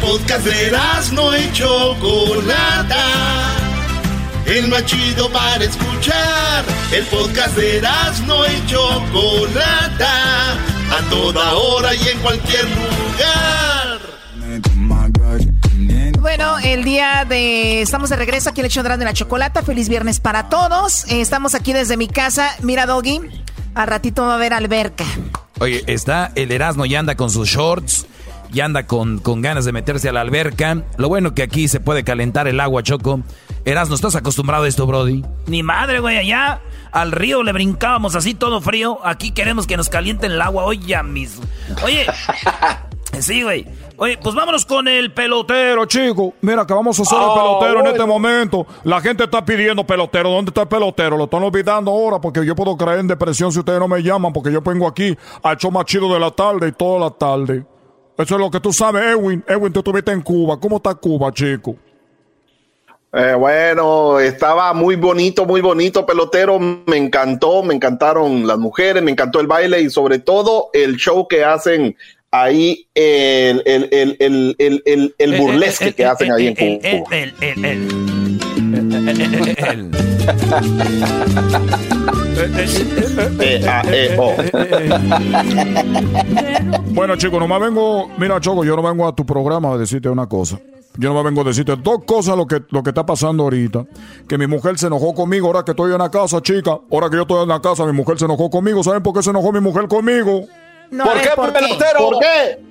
Podcast 0.00 0.44
de 0.44 0.72
no 1.12 1.36
y 1.36 1.52
Chocolata. 1.52 3.06
El 4.46 4.68
más 4.68 4.84
chido 4.84 5.30
para 5.30 5.64
escuchar. 5.64 6.64
El 6.92 7.04
podcast 7.06 7.56
de 7.56 7.82
no 8.26 8.46
y 8.46 8.66
Chocolata. 8.66 10.52
A 10.52 11.08
toda 11.08 11.54
hora 11.54 11.94
y 11.94 12.08
en 12.08 12.18
cualquier 12.18 12.64
lugar. 12.64 14.00
Bueno, 16.20 16.58
el 16.58 16.84
día 16.84 17.24
de... 17.28 17.80
Estamos 17.80 18.10
de 18.10 18.16
regreso 18.16 18.50
aquí 18.50 18.60
en 18.60 18.66
el 18.66 18.70
show 18.72 18.82
de 18.82 19.04
la 19.04 19.12
Chocolata. 19.12 19.62
Feliz 19.62 19.88
viernes 19.88 20.20
para 20.20 20.48
todos. 20.48 21.04
Eh, 21.10 21.20
estamos 21.20 21.54
aquí 21.54 21.72
desde 21.72 21.96
mi 21.96 22.08
casa. 22.08 22.54
Mira, 22.62 22.86
Doggy, 22.86 23.20
al 23.74 23.86
ratito 23.86 24.22
va 24.22 24.32
a 24.32 24.34
haber 24.36 24.52
alberca. 24.52 25.04
Oye, 25.60 25.82
está 25.86 26.32
el 26.34 26.52
Erasmo 26.52 26.84
y 26.86 26.94
anda 26.94 27.16
con 27.16 27.30
sus 27.30 27.48
shorts 27.48 28.06
ya 28.52 28.64
anda 28.64 28.86
con, 28.86 29.18
con 29.18 29.42
ganas 29.42 29.64
de 29.64 29.72
meterse 29.72 30.08
a 30.08 30.12
la 30.12 30.20
alberca. 30.20 30.82
Lo 30.96 31.08
bueno 31.08 31.34
que 31.34 31.42
aquí 31.42 31.68
se 31.68 31.80
puede 31.80 32.04
calentar 32.04 32.48
el 32.48 32.60
agua, 32.60 32.82
Choco. 32.82 33.20
Eras, 33.64 33.88
¿no 33.88 33.94
estás 33.94 34.16
acostumbrado 34.16 34.64
a 34.64 34.68
esto, 34.68 34.86
Brody? 34.86 35.24
Ni 35.46 35.62
madre, 35.62 36.00
güey, 36.00 36.16
allá 36.18 36.60
al 36.92 37.12
río 37.12 37.42
le 37.42 37.52
brincábamos 37.52 38.16
así 38.16 38.34
todo 38.34 38.60
frío. 38.60 38.98
Aquí 39.04 39.32
queremos 39.32 39.66
que 39.66 39.76
nos 39.76 39.88
calienten 39.88 40.32
el 40.32 40.40
agua 40.40 40.64
hoy 40.64 40.78
ya 40.78 41.02
mismo. 41.02 41.44
Oye, 41.84 42.06
sí, 43.18 43.42
güey. 43.42 43.66
Oye, 43.96 44.16
pues 44.22 44.34
vámonos 44.34 44.64
con 44.64 44.88
el 44.88 45.12
pelotero, 45.12 45.84
chico. 45.84 46.32
Mira, 46.40 46.66
que 46.66 46.72
vamos 46.72 46.98
a 46.98 47.02
hacer 47.02 47.18
el 47.18 47.24
Ah, 47.24 47.34
pelotero 47.34 47.80
en 47.80 47.86
este 47.88 48.06
momento. 48.06 48.66
La 48.84 48.98
gente 49.02 49.24
está 49.24 49.44
pidiendo 49.44 49.84
pelotero. 49.86 50.30
¿Dónde 50.30 50.48
está 50.48 50.62
el 50.62 50.68
pelotero? 50.68 51.18
Lo 51.18 51.24
están 51.24 51.42
olvidando 51.42 51.90
ahora 51.90 52.18
porque 52.18 52.44
yo 52.46 52.54
puedo 52.56 52.78
caer 52.78 53.00
en 53.00 53.08
depresión 53.08 53.52
si 53.52 53.58
ustedes 53.58 53.78
no 53.78 53.88
me 53.88 54.02
llaman 54.02 54.32
porque 54.32 54.50
yo 54.50 54.62
vengo 54.62 54.86
aquí 54.88 55.14
al 55.42 55.58
show 55.58 55.70
más 55.70 55.84
chido 55.84 56.10
de 56.14 56.18
la 56.18 56.30
tarde 56.30 56.68
y 56.68 56.72
toda 56.72 56.98
la 56.98 57.10
tarde. 57.10 57.62
Eso 58.20 58.34
es 58.34 58.40
lo 58.40 58.50
que 58.50 58.60
tú 58.60 58.72
sabes, 58.72 59.02
Edwin. 59.02 59.44
Edwin, 59.46 59.72
tú 59.72 59.80
estuviste 59.80 60.12
en 60.12 60.20
Cuba. 60.20 60.58
¿Cómo 60.58 60.76
está 60.76 60.94
Cuba, 60.94 61.32
chico? 61.32 61.76
Eh, 63.12 63.34
bueno, 63.34 64.20
estaba 64.20 64.72
muy 64.72 64.94
bonito, 64.96 65.44
muy 65.44 65.60
bonito, 65.60 66.06
pelotero. 66.06 66.58
Me 66.58 66.96
encantó, 66.96 67.62
me 67.62 67.74
encantaron 67.74 68.46
las 68.46 68.58
mujeres, 68.58 69.02
me 69.02 69.10
encantó 69.10 69.40
el 69.40 69.46
baile 69.48 69.80
y 69.80 69.90
sobre 69.90 70.20
todo 70.20 70.70
el 70.72 70.96
show 70.96 71.26
que 71.26 71.44
hacen 71.44 71.96
ahí, 72.30 72.86
el, 72.94 73.62
el, 73.66 73.88
el, 73.90 74.16
el, 74.20 74.56
el, 74.58 74.82
el, 74.86 75.14
el 75.18 75.40
burlesque 75.40 75.92
que 75.92 76.04
hacen 76.04 76.30
ahí 76.30 76.46
en 76.46 76.54
Cuba. 76.54 78.19
Bueno, 86.90 87.16
chicos, 87.16 87.40
nomás 87.40 87.60
vengo. 87.60 88.08
Mira, 88.18 88.40
Choco, 88.40 88.64
yo 88.64 88.76
no 88.76 88.82
vengo 88.82 89.06
a 89.06 89.14
tu 89.14 89.24
programa 89.24 89.72
a 89.72 89.78
decirte 89.78 90.08
una 90.08 90.26
cosa. 90.26 90.58
Yo 90.96 91.14
no 91.14 91.22
vengo 91.22 91.40
a 91.42 91.44
decirte 91.44 91.76
dos 91.76 92.04
cosas 92.04 92.36
lo 92.36 92.46
que, 92.46 92.62
lo 92.70 92.82
que 92.82 92.90
está 92.90 93.06
pasando 93.06 93.44
ahorita. 93.44 93.86
Que 94.28 94.36
mi 94.36 94.46
mujer 94.46 94.78
se 94.78 94.88
enojó 94.88 95.14
conmigo 95.14 95.46
ahora 95.46 95.64
que 95.64 95.70
estoy 95.70 95.92
en 95.92 95.98
la 95.98 96.10
casa, 96.10 96.42
chica. 96.42 96.78
Ahora 96.90 97.08
que 97.08 97.16
yo 97.16 97.22
estoy 97.22 97.42
en 97.42 97.48
la 97.48 97.60
casa, 97.60 97.86
mi 97.86 97.92
mujer 97.92 98.18
se 98.18 98.24
enojó 98.24 98.50
conmigo. 98.50 98.82
¿Saben 98.82 99.02
por 99.02 99.14
qué 99.14 99.22
se 99.22 99.30
enojó 99.30 99.52
mi 99.52 99.60
mujer 99.60 99.86
conmigo? 99.88 100.44
No, 100.90 101.04
¿Por 101.04 101.20
qué, 101.20 101.28
¿por 101.36 101.52
qué? 101.52 101.60
pelotero? 101.60 101.98
¿Por 101.98 102.18
qué? 102.18 102.70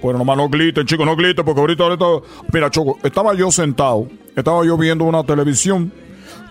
Bueno, 0.00 0.18
nomás 0.18 0.36
no 0.36 0.48
griten, 0.48 0.84
chicos, 0.84 1.06
no 1.06 1.14
griten, 1.14 1.44
porque 1.44 1.60
ahorita, 1.60 1.84
ahorita. 1.84 2.04
Mira, 2.52 2.70
Choco, 2.70 2.98
estaba 3.02 3.34
yo 3.34 3.50
sentado, 3.52 4.08
estaba 4.36 4.64
yo 4.64 4.76
viendo 4.76 5.04
una 5.04 5.24
televisión, 5.24 5.92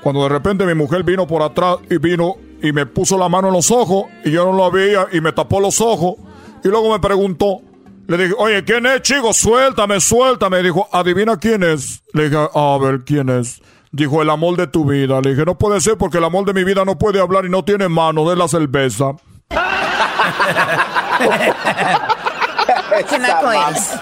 cuando 0.02 0.24
de 0.24 0.30
repente 0.30 0.66
mi 0.66 0.74
mujer 0.74 1.04
vino 1.04 1.28
por 1.28 1.44
atrás 1.44 1.78
y 1.90 1.98
vino 1.98 2.36
y 2.62 2.72
me 2.72 2.86
puso 2.86 3.18
la 3.18 3.30
mano 3.30 3.48
en 3.48 3.54
los 3.54 3.72
ojos 3.72 4.06
y 4.24 4.32
yo 4.32 4.46
no 4.46 4.54
lo 4.54 4.72
veía 4.72 5.08
y 5.12 5.22
me 5.22 5.32
tapó 5.32 5.60
los 5.60 5.82
ojos 5.82 6.16
y 6.64 6.68
luego 6.68 6.92
me 6.92 7.00
preguntó, 7.00 7.62
le 8.08 8.18
dije, 8.18 8.34
oye, 8.38 8.64
¿quién 8.64 8.86
es, 8.86 9.02
chico? 9.02 9.34
Suéltame, 9.34 10.00
suéltame. 10.02 10.62
Dijo, 10.62 10.88
adivina 10.92 11.38
quién 11.38 11.64
es. 11.64 12.04
Le 12.14 12.30
dije, 12.30 12.50
a 12.54 12.78
ver, 12.78 13.02
¿quién 13.06 13.30
es? 13.30 13.62
Dijo, 13.92 14.22
el 14.22 14.30
amor 14.30 14.58
de 14.58 14.68
tu 14.68 14.86
vida. 14.86 15.22
Le 15.22 15.32
dije, 15.32 15.46
no 15.46 15.58
puede 15.58 15.80
ser 15.80 15.98
porque 15.98 16.18
el 16.18 16.26
amor 16.26 16.46
de 16.46 16.54
mi 16.54 16.64
vida 16.64 16.86
no 16.86 16.98
puede 16.98 17.22
hablar 17.22 17.46
y 17.46 17.50
no 17.50 17.64
tiene 17.64 17.88
mano, 17.88 18.30
de 18.30 18.36
la 18.36 18.48
cerveza. 18.48 19.14
¿Qué 23.10 23.20
naco 23.20 23.52
es? 23.52 23.96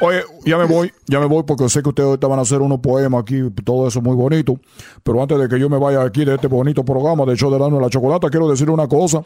Oye, 0.00 0.22
ya 0.44 0.58
me 0.58 0.64
voy, 0.64 0.92
ya 1.06 1.20
me 1.20 1.26
voy 1.26 1.42
porque 1.44 1.68
sé 1.68 1.82
que 1.82 1.88
ustedes 1.88 2.06
ahorita 2.08 2.26
van 2.26 2.38
a 2.38 2.42
hacer 2.42 2.60
unos 2.60 2.80
poemas 2.80 3.22
aquí, 3.22 3.40
todo 3.64 3.88
eso 3.88 4.02
muy 4.02 4.14
bonito. 4.14 4.58
Pero 5.02 5.22
antes 5.22 5.38
de 5.38 5.48
que 5.48 5.58
yo 5.58 5.70
me 5.70 5.78
vaya 5.78 6.02
aquí 6.02 6.24
de 6.24 6.34
este 6.34 6.48
bonito 6.48 6.84
programa 6.84 7.24
de 7.24 7.34
Show 7.36 7.50
de 7.50 7.58
de 7.58 7.80
la 7.80 7.88
Chocolata, 7.88 8.28
quiero 8.28 8.48
decir 8.48 8.68
una 8.70 8.86
cosa. 8.88 9.22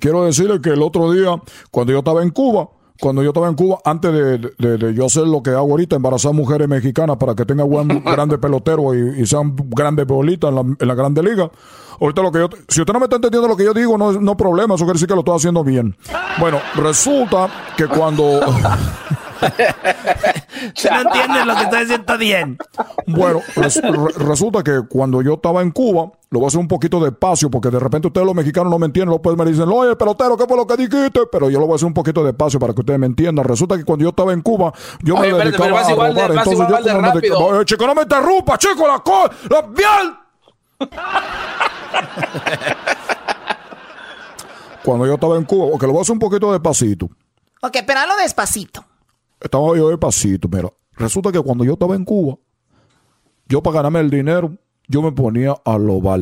Quiero 0.00 0.24
decirle 0.24 0.60
que 0.60 0.70
el 0.70 0.82
otro 0.82 1.12
día, 1.12 1.40
cuando 1.70 1.92
yo 1.92 1.98
estaba 2.00 2.22
en 2.22 2.30
Cuba, 2.30 2.68
cuando 3.00 3.22
yo 3.22 3.30
estaba 3.30 3.48
en 3.48 3.54
Cuba, 3.54 3.78
antes 3.84 4.12
de, 4.12 4.38
de- 4.58 4.76
de 4.76 4.94
yo 4.94 5.06
hacer 5.06 5.26
lo 5.26 5.42
que 5.42 5.50
hago 5.50 5.70
ahorita, 5.70 5.96
embarazar 5.96 6.32
mujeres 6.34 6.68
mexicanas 6.68 7.16
para 7.16 7.34
que 7.34 7.44
tengan 7.46 7.68
buen, 7.68 7.88
grandes 8.04 8.38
peloteros 8.38 8.94
y, 8.94 9.22
y 9.22 9.26
sean 9.26 9.54
grandes 9.56 10.06
bolitas 10.06 10.48
en 10.50 10.54
la, 10.56 10.60
en 10.62 10.88
la 10.88 10.94
grande 10.94 11.22
liga. 11.22 11.50
Ahorita 12.00 12.22
lo 12.22 12.30
que 12.32 12.38
yo, 12.40 12.48
si 12.68 12.80
usted 12.80 12.92
no 12.92 12.98
me 13.00 13.04
está 13.06 13.16
entendiendo 13.16 13.46
lo 13.48 13.56
que 13.56 13.64
yo 13.64 13.74
digo, 13.74 13.96
no, 13.98 14.12
no 14.12 14.36
problema, 14.36 14.74
eso 14.74 14.84
quiere 14.84 14.94
decir 14.96 15.08
que 15.08 15.14
lo 15.14 15.20
estoy 15.20 15.36
haciendo 15.36 15.62
bien. 15.64 15.96
Bueno, 16.38 16.58
resulta 16.76 17.48
que 17.76 17.86
cuando... 17.86 18.40
No 19.40 21.00
entiendes 21.00 21.46
lo 21.46 21.54
que 21.56 21.62
estoy 21.62 21.80
diciendo 21.80 22.18
bien. 22.18 22.58
Bueno, 23.06 23.40
res- 23.56 23.80
re- 23.82 24.12
resulta 24.26 24.62
que 24.62 24.82
cuando 24.88 25.22
yo 25.22 25.34
estaba 25.34 25.62
en 25.62 25.70
Cuba, 25.70 26.10
lo 26.30 26.38
voy 26.38 26.44
a 26.46 26.48
hacer 26.48 26.60
un 26.60 26.68
poquito 26.68 27.00
despacio, 27.00 27.50
porque 27.50 27.70
de 27.70 27.78
repente 27.80 28.08
ustedes 28.08 28.26
los 28.26 28.34
mexicanos 28.34 28.70
no 28.70 28.78
me 28.78 28.86
entienden, 28.86 29.10
los 29.10 29.20
pues 29.20 29.36
me 29.36 29.44
dicen, 29.46 29.68
oye, 29.68 29.96
pelotero, 29.96 30.36
¿qué 30.36 30.44
fue 30.46 30.56
lo 30.56 30.66
que 30.66 30.76
dijiste? 30.76 31.20
Pero 31.32 31.48
yo 31.50 31.58
lo 31.58 31.66
voy 31.66 31.72
a 31.74 31.76
hacer 31.76 31.86
un 31.86 31.94
poquito 31.94 32.22
despacio 32.22 32.60
para 32.60 32.74
que 32.74 32.80
ustedes 32.80 32.98
me 33.00 33.06
entiendan. 33.06 33.44
Resulta 33.44 33.76
que 33.78 33.84
cuando 33.84 34.02
yo 34.04 34.10
estaba 34.10 34.32
en 34.32 34.42
Cuba, 34.42 34.72
yo 35.02 35.14
Oye, 35.14 35.32
me 35.32 35.38
espérate, 35.38 35.50
dedicaba 35.50 35.64
pero 35.66 35.74
vas 35.74 35.84
a 35.84 35.88
de- 35.88 35.94
robar. 35.94 36.14
vas 36.14 36.28
Entonces 36.30 36.52
igual 36.52 36.68
yo 36.68 36.76
de 36.76 37.00
me 37.02 37.10
dedicaba- 37.20 37.64
chico, 37.64 37.86
no 37.86 37.94
me 37.94 38.02
interrumpa, 38.02 38.58
chico, 38.58 38.86
la 38.86 38.98
co... 39.00 39.30
¡La 39.48 39.62
piel! 39.72 40.14
Cuando 44.82 45.06
yo 45.06 45.14
estaba 45.14 45.36
en 45.36 45.44
Cuba, 45.44 45.70
porque 45.72 45.86
lo 45.86 45.92
voy 45.92 46.00
a 46.00 46.02
hacer 46.02 46.12
un 46.14 46.18
poquito 46.18 46.50
despacito. 46.52 47.06
Ok, 47.62 47.76
pero 47.86 48.00
hazlo 48.00 48.16
despacito. 48.16 48.84
Estaba 49.40 49.76
yo 49.76 49.88
despacito, 49.88 50.48
mira. 50.48 50.72
Resulta 50.92 51.32
que 51.32 51.40
cuando 51.40 51.64
yo 51.64 51.72
estaba 51.72 51.96
en 51.96 52.04
Cuba, 52.04 52.36
yo 53.46 53.62
para 53.62 53.76
ganarme 53.76 54.00
el 54.00 54.10
dinero, 54.10 54.56
yo 54.86 55.02
me 55.02 55.12
ponía 55.12 55.54
a 55.64 55.78
robar. 55.78 56.20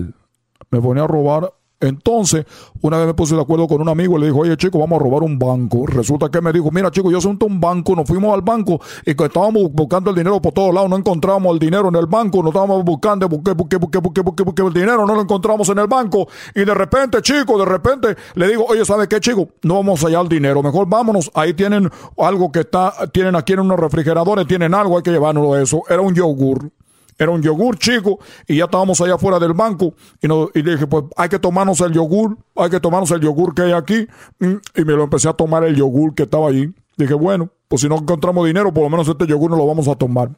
Me 0.71 0.81
ponía 0.81 1.05
a 1.05 1.07
robar. 1.07 1.53
Entonces, 1.81 2.45
una 2.81 2.99
vez 2.99 3.07
me 3.07 3.15
puse 3.15 3.37
de 3.37 3.41
acuerdo 3.41 3.69
con 3.69 3.81
un 3.81 3.89
amigo 3.89 4.17
y 4.17 4.21
le 4.21 4.27
dijo, 4.27 4.41
oye 4.41 4.57
chico, 4.57 4.81
vamos 4.81 5.01
a 5.01 5.05
robar 5.05 5.23
un 5.23 5.39
banco. 5.39 5.87
Resulta 5.87 6.29
que 6.29 6.41
me 6.41 6.53
dijo, 6.53 6.71
mira 6.73 6.91
chico, 6.91 7.11
yo 7.11 7.21
siento 7.21 7.47
un 7.47 7.61
banco, 7.61 7.95
nos 7.95 8.07
fuimos 8.07 8.35
al 8.35 8.43
banco 8.43 8.81
y 9.07 9.15
que 9.15 9.25
estábamos 9.25 9.71
buscando 9.73 10.11
el 10.11 10.17
dinero 10.17 10.43
por 10.43 10.53
todos 10.53 10.75
lados, 10.75 10.91
no 10.91 10.97
encontrábamos 10.97 11.53
el 11.53 11.61
dinero 11.61 11.89
en 11.89 11.95
el 11.95 12.07
banco, 12.07 12.39
nos 12.39 12.49
estábamos 12.49 12.85
buscando, 12.85 13.29
busqué, 13.29 13.53
busqué, 13.53 13.77
busqué, 13.77 13.99
busqué, 13.99 14.21
busqué, 14.23 14.43
busqué 14.43 14.63
el 14.63 14.73
dinero, 14.73 15.07
no 15.07 15.15
lo 15.15 15.21
encontramos 15.21 15.69
en 15.69 15.79
el 15.79 15.87
banco. 15.87 16.27
Y 16.55 16.65
de 16.65 16.75
repente, 16.75 17.23
chico, 17.23 17.57
de 17.57 17.65
repente 17.65 18.17
le 18.35 18.49
digo, 18.49 18.65
oye, 18.69 18.85
¿sabe 18.85 19.07
qué 19.07 19.21
chico? 19.21 19.49
No 19.63 19.75
vamos 19.75 20.03
a 20.03 20.09
hallar 20.09 20.23
el 20.23 20.29
dinero, 20.29 20.63
mejor 20.63 20.89
vámonos, 20.89 21.31
ahí 21.35 21.55
tienen 21.55 21.89
algo 22.17 22.51
que 22.51 22.61
está, 22.61 22.93
tienen 23.13 23.37
aquí 23.37 23.53
en 23.53 23.61
unos 23.61 23.79
refrigeradores, 23.79 24.49
tienen 24.49 24.75
algo, 24.75 24.97
hay 24.97 25.05
que 25.05 25.13
llevárnoslo 25.13 25.57
eso. 25.57 25.83
Era 25.89 26.01
un 26.01 26.15
yogur. 26.15 26.73
Era 27.19 27.33
un 27.33 27.43
yogur 27.43 27.77
chico 27.79 28.21
y 28.47 28.59
ya 28.59 28.65
estábamos 28.65 29.01
allá 29.01 29.15
afuera 29.15 29.39
del 29.39 29.53
banco 29.53 29.95
y, 30.23 30.29
no, 30.29 30.49
y 30.55 30.63
dije, 30.63 30.87
pues 30.87 31.05
hay 31.17 31.29
que 31.29 31.39
tomarnos 31.39 31.81
el 31.81 31.93
yogur, 31.93 32.39
hay 32.55 32.71
que 32.71 32.79
tomarnos 32.79 33.11
el 33.11 33.21
yogur 33.21 33.55
que 33.55 33.63
hay 33.63 33.73
aquí 33.73 34.07
Mm, 34.39 34.55
y 34.77 34.85
me 34.85 34.93
lo 34.93 35.05
empecé 35.05 35.29
a 35.29 35.33
tomar 35.33 35.65
el 35.65 35.75
yogur 35.75 36.15
que 36.15 36.25
estaba 36.25 36.49
allí. 36.49 36.73
Dije, 36.97 37.15
bueno, 37.15 37.51
pues 37.69 37.83
si 37.83 37.89
no 37.89 37.97
encontramos 37.97 38.47
dinero, 38.47 38.73
por 38.73 38.85
lo 38.85 38.91
menos 38.91 39.09
este 39.09 39.27
yogur 39.27 39.51
no 39.51 39.57
lo 39.57 39.67
vamos 39.67 39.89
a 39.89 39.95
tomar. 39.95 40.31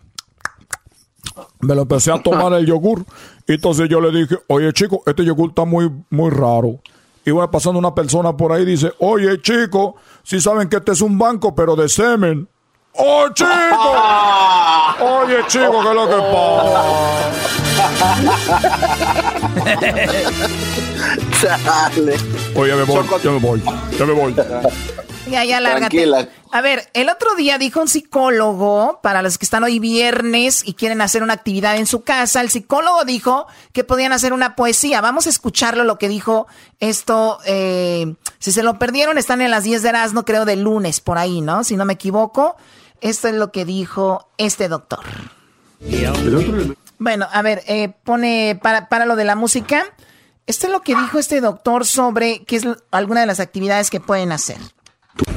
Me 1.61 1.75
lo 1.75 1.83
empecé 1.83 2.11
a 2.11 2.23
tomar 2.23 2.53
el 2.55 2.67
yogur 2.67 3.05
y 3.47 3.55
entonces 3.55 3.89
yo 3.89 4.01
le 4.01 4.11
dije, 4.11 4.37
oye 4.49 4.73
chico, 4.73 5.03
este 5.07 5.25
yogur 5.25 5.51
está 5.51 5.65
muy, 5.65 5.91
muy 6.11 6.31
raro. 6.31 6.81
Iba 7.25 7.51
pasando 7.51 7.79
una 7.79 7.95
persona 7.95 8.37
por 8.37 8.53
ahí 8.53 8.63
y 8.63 8.67
dice, 8.67 8.93
oye 8.99 9.41
chico, 9.43 9.97
si 10.23 10.41
saben 10.41 10.69
que 10.69 10.77
este 10.77 10.93
es 10.93 11.03
un 11.03 11.19
banco, 11.19 11.55
pero 11.55 11.77
de 11.77 11.89
semen. 11.89 12.49
¡Oh, 12.95 13.29
chico! 13.33 13.51
Oye, 15.01 15.39
chico, 15.49 15.83
¿qué 15.83 15.89
es 15.89 15.95
lo 15.95 16.09
que 16.09 16.17
pasa? 16.33 17.91
Oye, 22.55 22.75
me 22.75 22.85
voy, 22.85 23.07
ya 23.23 23.31
me 23.31 23.39
voy, 23.39 23.63
ya 23.99 24.05
me 24.07 24.13
voy. 24.13 24.35
Ya, 25.31 25.45
ya, 25.45 25.61
lárgate. 25.61 25.97
Tranquila. 25.97 26.29
A 26.51 26.61
ver, 26.61 26.91
el 26.93 27.09
otro 27.09 27.37
día 27.37 27.57
dijo 27.59 27.81
un 27.81 27.89
psicólogo, 27.89 28.99
para 29.03 29.23
los 29.23 29.39
que 29.39 29.45
están 29.45 29.63
hoy 29.63 29.79
viernes 29.79 30.63
y 30.67 30.75
quieren 30.75 31.01
hacer 31.01 31.23
una 31.23 31.35
actividad 31.35 31.77
en 31.77 31.87
su 31.87 32.03
casa, 32.03 32.41
el 32.41 32.51
psicólogo 32.51 33.05
dijo 33.05 33.47
que 33.73 33.85
podían 33.85 34.13
hacer 34.13 34.33
una 34.33 34.57
poesía. 34.57 35.01
Vamos 35.01 35.27
a 35.27 35.31
escucharlo, 35.31 35.85
lo 35.85 35.99
que 35.99 36.09
dijo 36.09 36.47
esto. 36.81 37.39
eh, 37.47 38.15
si 38.39 38.53
se 38.53 38.63
lo 38.63 38.79
perdieron, 38.79 39.19
están 39.19 39.41
en 39.43 39.51
las 39.51 39.63
10 39.65 39.83
de 39.83 39.89
Erasmo, 39.91 40.25
creo, 40.25 40.45
de 40.45 40.57
lunes, 40.57 41.01
por 41.01 41.19
ahí, 41.19 41.41
¿no? 41.41 41.63
Si 41.65 41.77
no 41.77 41.85
me 41.85 41.93
equivoco. 41.93 42.57
Esto 43.01 43.29
es 43.29 43.35
lo 43.35 43.53
que 43.53 43.65
dijo 43.65 44.29
este 44.39 44.69
doctor. 44.69 45.05
Bueno, 46.99 47.27
a 47.33 47.43
ver, 47.43 47.63
eh, 47.67 47.89
pone 48.05 48.59
para, 48.63 48.89
para 48.89 49.07
lo 49.07 49.17
de 49.17 49.25
la 49.25 49.37
música. 49.37 49.87
Esto 50.47 50.67
es 50.67 50.73
lo 50.73 50.83
que 50.83 50.95
dijo 50.95 51.19
este 51.19 51.41
doctor 51.41 51.87
sobre 51.87 52.45
qué 52.45 52.57
es 52.57 52.67
alguna 52.91 53.21
de 53.21 53.27
las 53.27 53.41
actividades 53.41 53.91
que 53.91 54.01
pueden 54.01 54.33
hacer. 54.33 54.59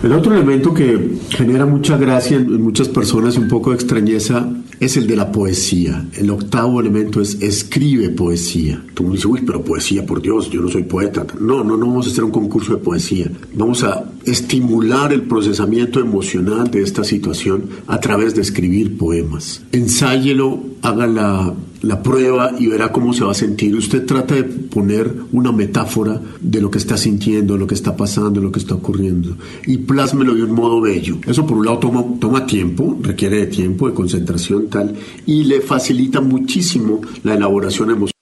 El 0.04 0.12
otro 0.12 0.34
elemento 0.34 0.74
que 0.74 1.18
genera 1.30 1.66
mucha 1.66 1.98
gracia 1.98 2.38
en, 2.38 2.62
muchas 2.62 2.90
personas 2.90 3.36
y 3.36 3.40
un 3.40 3.48
poco 3.48 3.70
de 3.70 3.78
extrañeza 3.78 4.50
es 4.80 4.98
el 4.98 5.08
de 5.08 5.16
la 5.16 5.32
poesía. 5.32 6.06
El 6.16 6.30
octavo 6.30 6.82
elemento 6.82 7.22
es 7.22 7.42
escribe 7.42 8.10
poesía. 8.10 8.84
Tú 8.94 9.04
me 9.04 9.12
dices, 9.12 9.26
uy, 9.26 9.42
pero 9.46 9.64
poesía, 9.64 10.06
por 10.06 10.22
Dios, 10.22 10.50
yo 10.50 10.62
no 10.62 10.70
soy 10.70 10.84
poeta. 10.84 11.26
No, 11.40 11.64
no, 11.64 11.78
no 11.78 11.88
vamos 11.88 12.08
a 12.08 12.12
hacer 12.12 12.24
un 12.24 12.32
concurso 12.32 12.76
de 12.76 12.82
poesía. 12.82 13.32
Vamos 13.54 13.84
a 13.84 14.12
estimular 14.26 15.14
el 15.14 15.24
procesamiento 15.24 16.00
emocional 16.00 16.70
de 16.70 16.82
esta 16.82 17.04
situación 17.04 17.70
a 17.88 18.00
través 18.00 18.36
de 18.36 18.42
escribir 18.42 18.98
poemas. 18.98 19.64
Ensáyelo, 19.72 20.64
haga 20.82 21.08
la 21.08 21.54
la 21.84 22.02
prueba 22.02 22.52
y 22.58 22.68
verá 22.68 22.92
cómo 22.92 23.14
se 23.14 23.24
va 23.24 23.32
a 23.32 23.36
sentir. 23.36 23.76
Usted 23.76 24.06
trata 24.06 24.36
de 24.36 24.44
poner 24.44 25.14
una 25.32 25.52
metáfora 25.52 26.20
de 26.42 26.62
lo 26.62 26.72
que 26.72 26.78
está 26.80 26.98
sintiendo, 26.98 27.58
lo 27.58 27.68
que 27.68 27.76
está 27.76 27.96
pasando, 27.96 28.42
lo 28.42 28.52
que 28.52 28.60
está 28.60 28.74
ocurriendo 28.74 29.38
y 29.68 29.78
plásmelo 29.78 30.34
de 30.34 30.44
un 30.44 30.54
modo 30.54 30.82
bello. 30.82 31.18
Eso 31.28 31.46
por 31.46 31.58
un 31.58 31.66
lado 31.66 31.80
toma, 31.80 32.04
toma 32.20 32.46
tiempo, 32.46 32.98
requiere 33.02 33.38
de 33.38 33.48
tiempo, 33.48 33.88
de 33.88 33.94
concentración 33.94 34.68
tal 34.68 34.96
y 35.26 35.44
le 35.44 35.62
facilita 35.62 36.22
muchísimo 36.22 37.02
la 37.24 37.36
elaboración 37.36 37.92
emocional. 37.92 38.13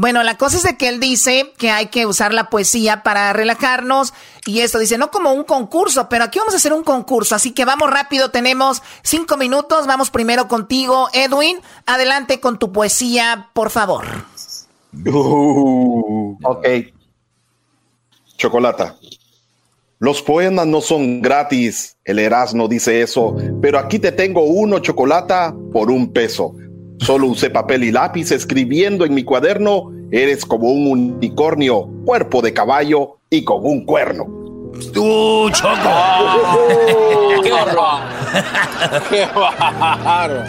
Bueno, 0.00 0.22
la 0.22 0.38
cosa 0.38 0.58
es 0.58 0.62
de 0.62 0.76
que 0.76 0.88
él 0.88 1.00
dice 1.00 1.52
que 1.58 1.72
hay 1.72 1.86
que 1.86 2.06
usar 2.06 2.32
la 2.32 2.50
poesía 2.50 3.02
para 3.02 3.32
relajarnos 3.32 4.14
y 4.46 4.60
esto 4.60 4.78
dice, 4.78 4.96
no 4.96 5.10
como 5.10 5.32
un 5.32 5.42
concurso, 5.42 6.08
pero 6.08 6.22
aquí 6.22 6.38
vamos 6.38 6.54
a 6.54 6.58
hacer 6.58 6.72
un 6.72 6.84
concurso, 6.84 7.34
así 7.34 7.50
que 7.50 7.64
vamos 7.64 7.90
rápido, 7.90 8.30
tenemos 8.30 8.80
cinco 9.02 9.36
minutos, 9.36 9.88
vamos 9.88 10.10
primero 10.10 10.46
contigo, 10.46 11.08
Edwin, 11.12 11.58
adelante 11.84 12.38
con 12.38 12.60
tu 12.60 12.70
poesía, 12.70 13.48
por 13.54 13.70
favor. 13.70 14.04
Uh, 15.04 16.36
ok. 16.44 16.68
Chocolata. 18.36 18.94
Los 19.98 20.22
poemas 20.22 20.68
no 20.68 20.80
son 20.80 21.20
gratis, 21.20 21.96
el 22.04 22.20
Erasmo 22.20 22.68
dice 22.68 23.02
eso, 23.02 23.34
pero 23.60 23.80
aquí 23.80 23.98
te 23.98 24.12
tengo 24.12 24.42
uno, 24.44 24.78
Chocolata, 24.78 25.52
por 25.72 25.90
un 25.90 26.12
peso. 26.12 26.54
Solo 27.00 27.28
usé 27.28 27.50
papel 27.50 27.84
y 27.84 27.92
lápiz 27.92 28.32
escribiendo 28.32 29.04
en 29.04 29.14
mi 29.14 29.24
cuaderno, 29.24 29.92
eres 30.10 30.44
como 30.44 30.70
un 30.70 30.86
unicornio, 30.86 31.88
cuerpo 32.04 32.42
de 32.42 32.52
caballo 32.52 33.18
y 33.30 33.44
con 33.44 33.64
un 33.64 33.84
cuerno. 33.84 34.24
¡Uh, 34.96 35.50
Choco! 35.50 35.70
¡Qué 37.42 37.52
horror! 37.52 38.00
¡Qué 39.10 39.26
bárbaro! 39.34 40.44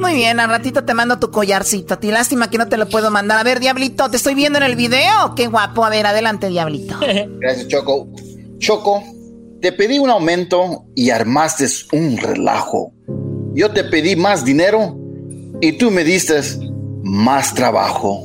Muy 0.00 0.14
bien, 0.14 0.38
al 0.38 0.50
ratito 0.50 0.84
te 0.84 0.94
mando 0.94 1.18
tu 1.18 1.30
collarcito. 1.30 1.94
A 1.94 2.00
ti 2.00 2.10
lástima 2.10 2.50
que 2.50 2.58
no 2.58 2.68
te 2.68 2.76
lo 2.76 2.88
puedo 2.88 3.10
mandar. 3.10 3.38
A 3.38 3.42
ver, 3.42 3.60
Diablito, 3.60 4.08
¿te 4.10 4.18
estoy 4.18 4.34
viendo 4.34 4.58
en 4.58 4.64
el 4.64 4.76
video? 4.76 5.34
Qué 5.34 5.46
guapo. 5.46 5.84
A 5.84 5.90
ver, 5.90 6.06
adelante, 6.06 6.48
Diablito. 6.48 6.96
Gracias, 7.40 7.68
Choco. 7.68 8.08
Choco, 8.58 9.02
te 9.60 9.72
pedí 9.72 9.98
un 9.98 10.10
aumento 10.10 10.84
y 10.94 11.10
armaste 11.10 11.66
un 11.92 12.16
relajo. 12.16 12.92
Yo 13.54 13.72
te 13.72 13.84
pedí 13.84 14.16
más 14.16 14.44
dinero 14.44 15.03
y 15.60 15.72
tú 15.72 15.90
me 15.90 16.04
diste 16.04 16.40
más 17.02 17.54
trabajo. 17.54 18.24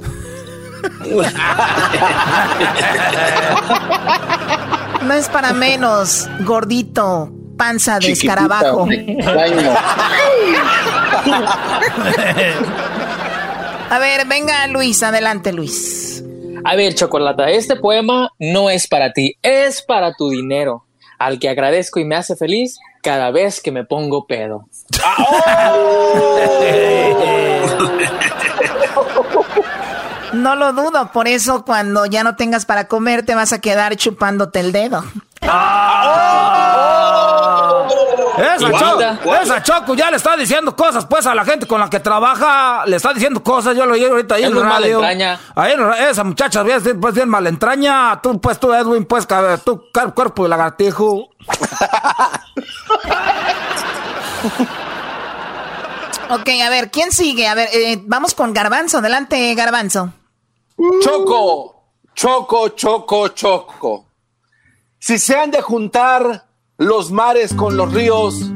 No 5.03 5.13
es 5.13 5.29
para 5.29 5.53
menos, 5.53 6.29
gordito, 6.41 7.31
panza 7.57 7.95
de 7.95 8.13
Chiquitita, 8.13 8.33
escarabajo. 8.33 8.87
A 13.89 13.99
ver, 13.99 14.27
venga 14.27 14.67
Luis, 14.67 15.01
adelante 15.01 15.51
Luis. 15.51 16.23
A 16.63 16.75
ver, 16.75 16.93
Chocolata, 16.93 17.49
este 17.49 17.75
poema 17.75 18.29
no 18.37 18.69
es 18.69 18.87
para 18.87 19.13
ti, 19.13 19.35
es 19.41 19.81
para 19.81 20.13
tu 20.13 20.29
dinero, 20.29 20.85
al 21.17 21.39
que 21.39 21.49
agradezco 21.49 21.99
y 21.99 22.05
me 22.05 22.15
hace 22.15 22.35
feliz 22.35 22.77
cada 23.01 23.31
vez 23.31 23.61
que 23.61 23.71
me 23.71 23.85
pongo 23.85 24.27
pedo. 24.27 24.65
No 30.33 30.55
lo 30.55 30.73
dudo, 30.73 31.11
por 31.11 31.27
eso 31.27 31.65
cuando 31.65 32.05
ya 32.05 32.23
no 32.23 32.35
tengas 32.35 32.65
para 32.65 32.87
comer 32.87 33.25
te 33.25 33.33
vas 33.33 33.51
a 33.51 33.59
quedar 33.59 33.95
chupándote 33.95 34.59
el 34.59 34.71
dedo. 34.71 35.03
Esa. 38.39 38.71
Choco, 38.71 39.35
esa 39.35 39.63
Choco 39.63 39.95
ya 39.95 40.09
le 40.09 40.17
está 40.17 40.37
diciendo 40.37 40.75
cosas 40.75 41.05
pues 41.05 41.25
a 41.25 41.35
la 41.35 41.43
gente 41.43 41.67
con 41.67 41.79
la 41.79 41.89
que 41.89 41.99
trabaja, 41.99 42.85
le 42.85 42.95
está 42.95 43.13
diciendo 43.13 43.43
cosas, 43.43 43.75
yo 43.75 43.85
lo 43.85 43.93
oí 43.93 44.05
ahorita 44.05 44.35
ahí 44.35 44.43
Es 44.43 44.51
en 44.51 44.57
el 44.57 44.63
radio. 44.63 45.01
Ahí 45.55 45.73
en 45.73 45.93
esa 46.09 46.23
muchacha 46.23 46.63
bien, 46.63 46.99
pues 46.99 47.13
bien 47.13 47.29
malentraña, 47.29 48.19
tú 48.21 48.39
pues 48.39 48.59
tú 48.59 48.73
Edwin 48.73 49.05
pues 49.05 49.27
tú 49.63 49.83
cuerpo 50.13 50.43
de 50.43 50.49
lagartijo. 50.49 51.29
Ok, 56.31 56.47
a 56.63 56.69
ver, 56.69 56.91
¿quién 56.91 57.11
sigue? 57.11 57.47
A 57.47 57.55
ver, 57.55 57.69
eh, 57.73 57.99
vamos 58.05 58.35
con 58.35 58.53
Garbanzo, 58.53 58.99
adelante 58.99 59.55
Garbanzo. 59.55 60.13
Choco, 61.01 61.83
choco, 62.13 62.69
choco, 62.69 63.29
choco. 63.29 64.05
Si 64.99 65.17
se 65.17 65.35
han 65.35 65.49
de 65.49 65.61
juntar 65.61 66.45
los 66.79 67.11
mares 67.11 67.53
con 67.53 67.77
los 67.77 67.93
ríos, 67.93 68.49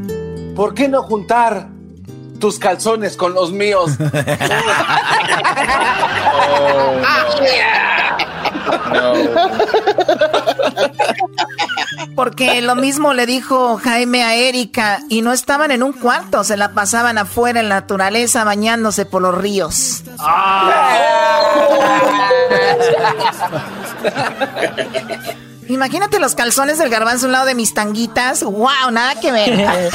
¿por 0.56 0.74
qué 0.74 0.88
no 0.88 1.04
juntar 1.04 1.68
tus 2.40 2.58
calzones 2.58 3.16
con 3.16 3.36
los 3.36 3.52
míos? 3.52 3.92
Porque 12.16 12.62
lo 12.62 12.76
mismo 12.76 13.14
le 13.14 13.26
dijo 13.26 13.78
Jaime 13.78 14.24
a 14.24 14.36
Erika 14.36 15.00
y 15.10 15.22
no 15.22 15.34
estaban 15.34 15.72
en 15.72 15.84
un 15.84 15.94
cuarto, 15.94 16.44
se 16.44 16.58
la 16.58 16.74
pasaban 16.74 17.18
afuera 17.18 17.60
en 17.60 17.70
la 17.70 17.76
naturaleza 17.76 18.44
bañándose 18.44 19.06
por 19.06 19.22
los 19.22 19.36
ríos. 19.36 20.04
Imagínate 25.70 26.20
los 26.20 26.36
calzones 26.36 26.78
del 26.78 26.90
garbanzo 26.90 27.26
a 27.26 27.28
un 27.28 27.32
lado 27.34 27.46
de 27.46 27.56
mis 27.56 27.74
tanguitas. 27.74 28.44
¡Wow! 28.44 28.92
Nada 28.92 29.16
que 29.20 29.32
ver. 29.32 29.68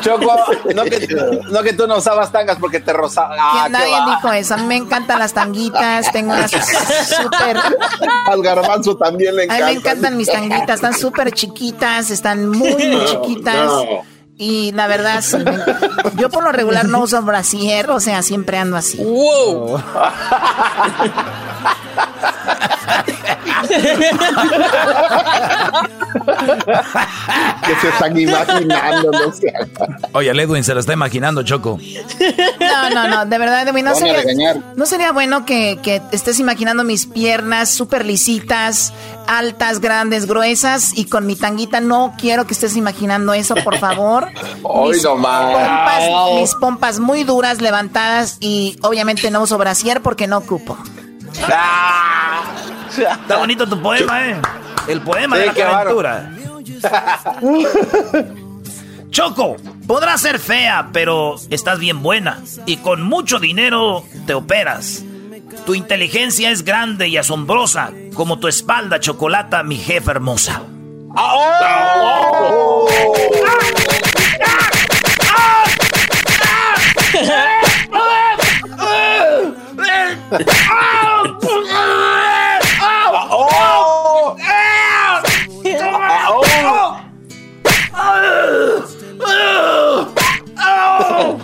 Choco, 0.00 0.34
no 0.74 0.84
que, 0.84 1.08
no 1.50 1.62
que 1.62 1.72
tú 1.74 1.86
no 1.86 1.98
usabas 1.98 2.32
tangas 2.32 2.56
porque 2.58 2.80
te 2.80 2.92
rozaba. 2.92 3.36
Ah, 3.38 3.68
nadie 3.70 3.92
va. 3.92 4.06
dijo 4.16 4.32
eso. 4.32 4.54
A 4.54 4.56
mí 4.56 4.64
me 4.66 4.76
encantan 4.76 5.18
las 5.18 5.32
tanguitas. 5.34 6.10
Tengo 6.12 6.32
unas 6.32 6.50
súper. 6.50 7.56
Al 8.26 8.42
garbanzo 8.42 8.96
también 8.96 9.36
le 9.36 9.44
A 9.44 9.46
mí 9.46 9.52
encanta. 9.52 9.66
me 9.66 9.72
encantan 9.72 10.16
mis 10.16 10.30
tanguitas. 10.30 10.76
Están 10.76 10.94
súper 10.94 11.32
chiquitas. 11.32 12.10
Están 12.10 12.48
muy, 12.48 12.74
muy 12.74 13.04
chiquitas. 13.06 13.66
no. 13.66 13.84
Y 14.42 14.72
la 14.72 14.86
verdad, 14.86 15.20
sí, 15.20 15.36
me- 15.36 15.52
yo 16.16 16.30
por 16.30 16.42
lo 16.42 16.50
regular 16.50 16.86
no 16.88 17.00
uso 17.00 17.20
brasier, 17.20 17.90
o 17.90 18.00
sea, 18.00 18.22
siempre 18.22 18.56
ando 18.56 18.78
así. 18.78 18.96
¡Wow! 18.96 19.76
que 27.66 27.74
se 27.80 27.88
están 27.88 28.18
imaginando, 28.18 29.10
no 29.12 29.32
sé. 29.32 29.52
Oye, 30.12 30.30
el 30.30 30.40
Edwin 30.40 30.64
se 30.64 30.74
lo 30.74 30.80
está 30.80 30.92
imaginando, 30.92 31.42
Choco. 31.42 31.78
No, 32.60 32.90
no, 32.90 33.08
no, 33.08 33.26
de 33.26 33.38
verdad, 33.38 33.68
Edwin, 33.68 33.84
no 33.84 33.94
sería, 33.94 34.54
no 34.76 34.86
sería 34.86 35.12
bueno 35.12 35.44
que, 35.44 35.78
que 35.82 36.00
estés 36.12 36.38
imaginando 36.40 36.84
mis 36.84 37.06
piernas 37.06 37.70
súper 37.70 38.04
lisitas, 38.04 38.92
altas, 39.26 39.80
grandes, 39.80 40.26
gruesas 40.26 40.92
y 40.94 41.06
con 41.06 41.26
mi 41.26 41.36
tanguita. 41.36 41.80
No 41.80 42.14
quiero 42.18 42.46
que 42.46 42.54
estés 42.54 42.76
imaginando 42.76 43.34
eso, 43.34 43.54
por 43.64 43.78
favor. 43.78 44.28
Hoy 44.62 44.94
Mis 44.94 45.04
nomás. 45.04 45.54
pompas, 45.54 46.40
mis 46.40 46.54
pompas 46.54 46.98
muy 47.00 47.24
duras, 47.24 47.60
levantadas 47.60 48.36
y 48.40 48.76
obviamente 48.82 49.30
no 49.30 49.42
uso 49.42 49.58
brasier 49.58 50.00
porque 50.02 50.26
no 50.26 50.38
ocupo. 50.38 50.76
Está 51.32 52.42
bonito 53.38 53.66
tu 53.66 53.80
poema, 53.80 54.28
eh. 54.28 54.36
El 54.88 55.00
poema 55.02 55.36
Sí, 55.36 55.40
de 55.42 55.46
la 55.46 55.54
qué 55.54 55.62
calentura. 55.62 56.30
Choco, 59.10 59.56
podrás 59.86 60.20
ser 60.22 60.38
fea, 60.38 60.88
pero 60.92 61.36
estás 61.50 61.78
bien 61.78 62.02
buena. 62.02 62.38
Y 62.66 62.78
con 62.78 63.02
mucho 63.02 63.38
dinero 63.38 64.04
te 64.26 64.34
operas. 64.34 65.02
Tu 65.66 65.74
inteligencia 65.74 66.50
es 66.50 66.64
grande 66.64 67.08
y 67.08 67.16
asombrosa, 67.16 67.90
como 68.14 68.38
tu 68.38 68.48
espalda, 68.48 68.98
chocolata, 69.00 69.62
mi 69.62 69.76
jefa 69.76 70.12
hermosa. 70.12 70.62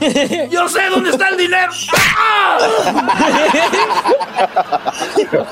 Yo 0.51 0.69
sé 0.69 0.89
dónde 0.91 1.11
está 1.11 1.29
el 1.29 1.37
dinero. 1.37 1.73
¡Ah! 2.17 2.59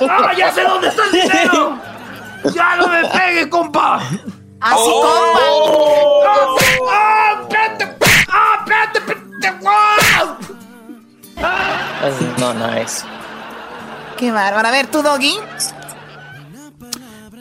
¡Ah, 0.08 0.32
ya 0.36 0.52
sé 0.52 0.62
dónde 0.62 0.88
está 0.88 1.04
el 1.06 1.12
dinero! 1.12 1.78
¡Ya 2.52 2.76
no 2.76 2.88
me 2.88 3.08
pegue, 3.08 3.48
compa! 3.48 3.96
Así, 4.60 4.90
compa! 4.90 5.40
¡Ah, 6.90 7.40
espérate! 7.42 7.96
¡Ah, 8.30 8.58
espérate! 8.60 8.98
espérate! 8.98 9.66
¡Ah! 9.66 10.36
No, 12.38 12.54
no 12.54 12.72
es. 12.74 13.04
Qué 14.16 14.30
bárbaro. 14.30 14.68
A 14.68 14.70
ver, 14.70 14.86
tú, 14.86 15.02
Doggy. 15.02 15.36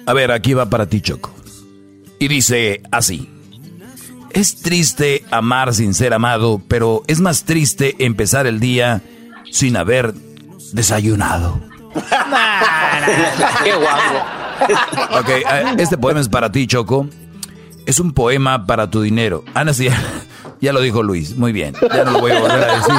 A 0.06 0.14
ver, 0.14 0.31
aquí 0.31 0.53
va 0.53 0.65
para 0.65 0.85
ti, 0.85 1.02
Choco. 1.02 1.34
Y 2.19 2.27
dice 2.27 2.81
así. 2.91 3.32
Es 4.34 4.61
triste 4.61 5.23
amar 5.31 5.73
sin 5.73 5.93
ser 5.93 6.14
amado, 6.14 6.61
pero 6.68 7.03
es 7.07 7.22
más 7.22 7.43
triste 7.43 7.95
empezar 7.99 8.47
el 8.47 8.60
día 8.60 9.01
sin 9.51 9.77
haber 9.77 10.14
desayunado. 10.72 11.61
Qué 13.64 13.76
guapo. 13.76 15.19
Ok, 15.19 15.30
eh, 15.30 15.76
este 15.77 15.97
poema 15.97 16.19
es 16.19 16.30
para 16.30 16.51
ti, 16.51 16.65
Choco. 16.65 17.07
Es 17.85 17.99
un 17.99 18.14
poema 18.14 18.65
para 18.65 18.89
tu 18.89 19.01
dinero. 19.01 19.43
Ana, 19.53 19.73
sí, 19.73 19.85
ya, 19.85 20.01
ya 20.61 20.73
lo 20.73 20.81
dijo 20.81 21.03
Luis. 21.03 21.38
Muy 21.38 21.51
bien. 21.51 21.76
Ya 21.93 22.03
no 22.03 22.11
lo 22.11 22.19
voy 22.22 22.31
a 22.31 22.39
volver 22.39 22.64
a 22.64 22.76
decir. 22.76 22.95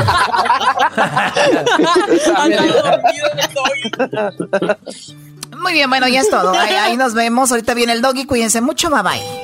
Muy 5.58 5.72
bien, 5.72 5.88
bueno, 5.88 6.06
ya 6.06 6.20
es 6.20 6.30
todo. 6.30 6.52
Ahí, 6.52 6.74
ahí 6.74 6.96
nos 6.96 7.14
vemos. 7.14 7.50
Ahorita 7.50 7.74
viene 7.74 7.92
el 7.92 8.02
doggy. 8.02 8.26
Cuídense 8.26 8.60
mucho. 8.60 8.88
Bye 8.90 9.02
bye. 9.02 9.43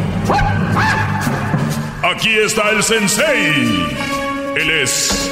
Aquí 2.03 2.35
está 2.35 2.71
el 2.71 2.81
sensei. 2.81 3.85
Él 4.55 4.69
es 4.81 5.31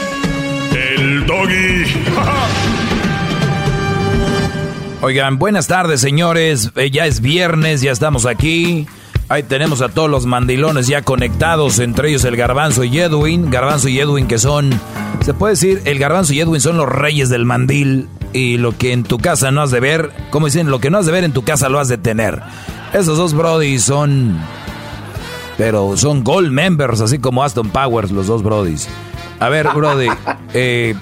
el 0.72 1.26
doggy. 1.26 1.84
Oigan, 5.02 5.40
buenas 5.40 5.68
tardes, 5.68 6.00
señores. 6.00 6.72
Eh, 6.76 6.91
ya 6.91 7.08
es 7.08 7.22
viernes, 7.22 7.82
ya 7.82 7.91
estamos 7.91 8.28
aquí. 8.28 8.88
Ahí 9.30 9.44
tenemos 9.44 9.82
a 9.82 9.90
todos 9.90 10.10
los 10.10 10.26
mandilones 10.26 10.88
ya 10.88 11.02
conectados, 11.02 11.80
entre 11.80 12.10
ellos 12.10 12.26
el 12.26 12.36
Garbanzo 12.36 12.84
y 12.84 13.00
Edwin. 13.00 13.50
Garbanzo 13.50 13.88
y 13.88 14.00
Edwin 14.00 14.28
que 14.28 14.38
son, 14.38 14.80
se 15.24 15.34
puede 15.34 15.54
decir, 15.54 15.82
el 15.86 16.00
Garbanzo 16.00 16.34
y 16.34 16.40
Edwin 16.40 16.62
son 16.62 16.78
los 16.78 16.90
reyes 16.90 17.30
del 17.30 17.46
mandil. 17.46 18.08
Y 18.32 18.58
lo 18.58 18.78
que 18.78 18.91
en 18.91 19.04
tu 19.04 19.18
casa 19.18 19.52
no 19.52 19.64
has 19.64 19.72
de 19.72 19.80
ver, 19.80 20.12
como 20.30 20.46
dicen, 20.46 20.70
lo 20.70 20.80
que 20.80 20.91
no 20.91 21.00
has 21.00 21.08
de 21.08 21.12
ver 21.12 21.24
en 21.24 21.34
tu 21.34 21.44
casa 21.44 21.68
lo 21.68 21.80
has 21.80 21.88
de 21.88 21.98
tener. 21.98 22.41
Esos 22.94 23.18
dos 23.18 23.34
Brody 23.34 23.80
son, 23.80 24.40
pero 25.60 25.98
son 25.98 26.23
gold 26.23 26.52
members, 26.53 27.02
así 27.02 27.19
como 27.19 27.44
Aston 27.44 27.69
Powers, 27.69 28.11
los 28.11 28.27
dos 28.27 28.41
Brodys. 28.41 28.88
A 29.41 29.49
ver, 29.49 29.68
Brody, 29.76 30.07
eh, 30.53 30.95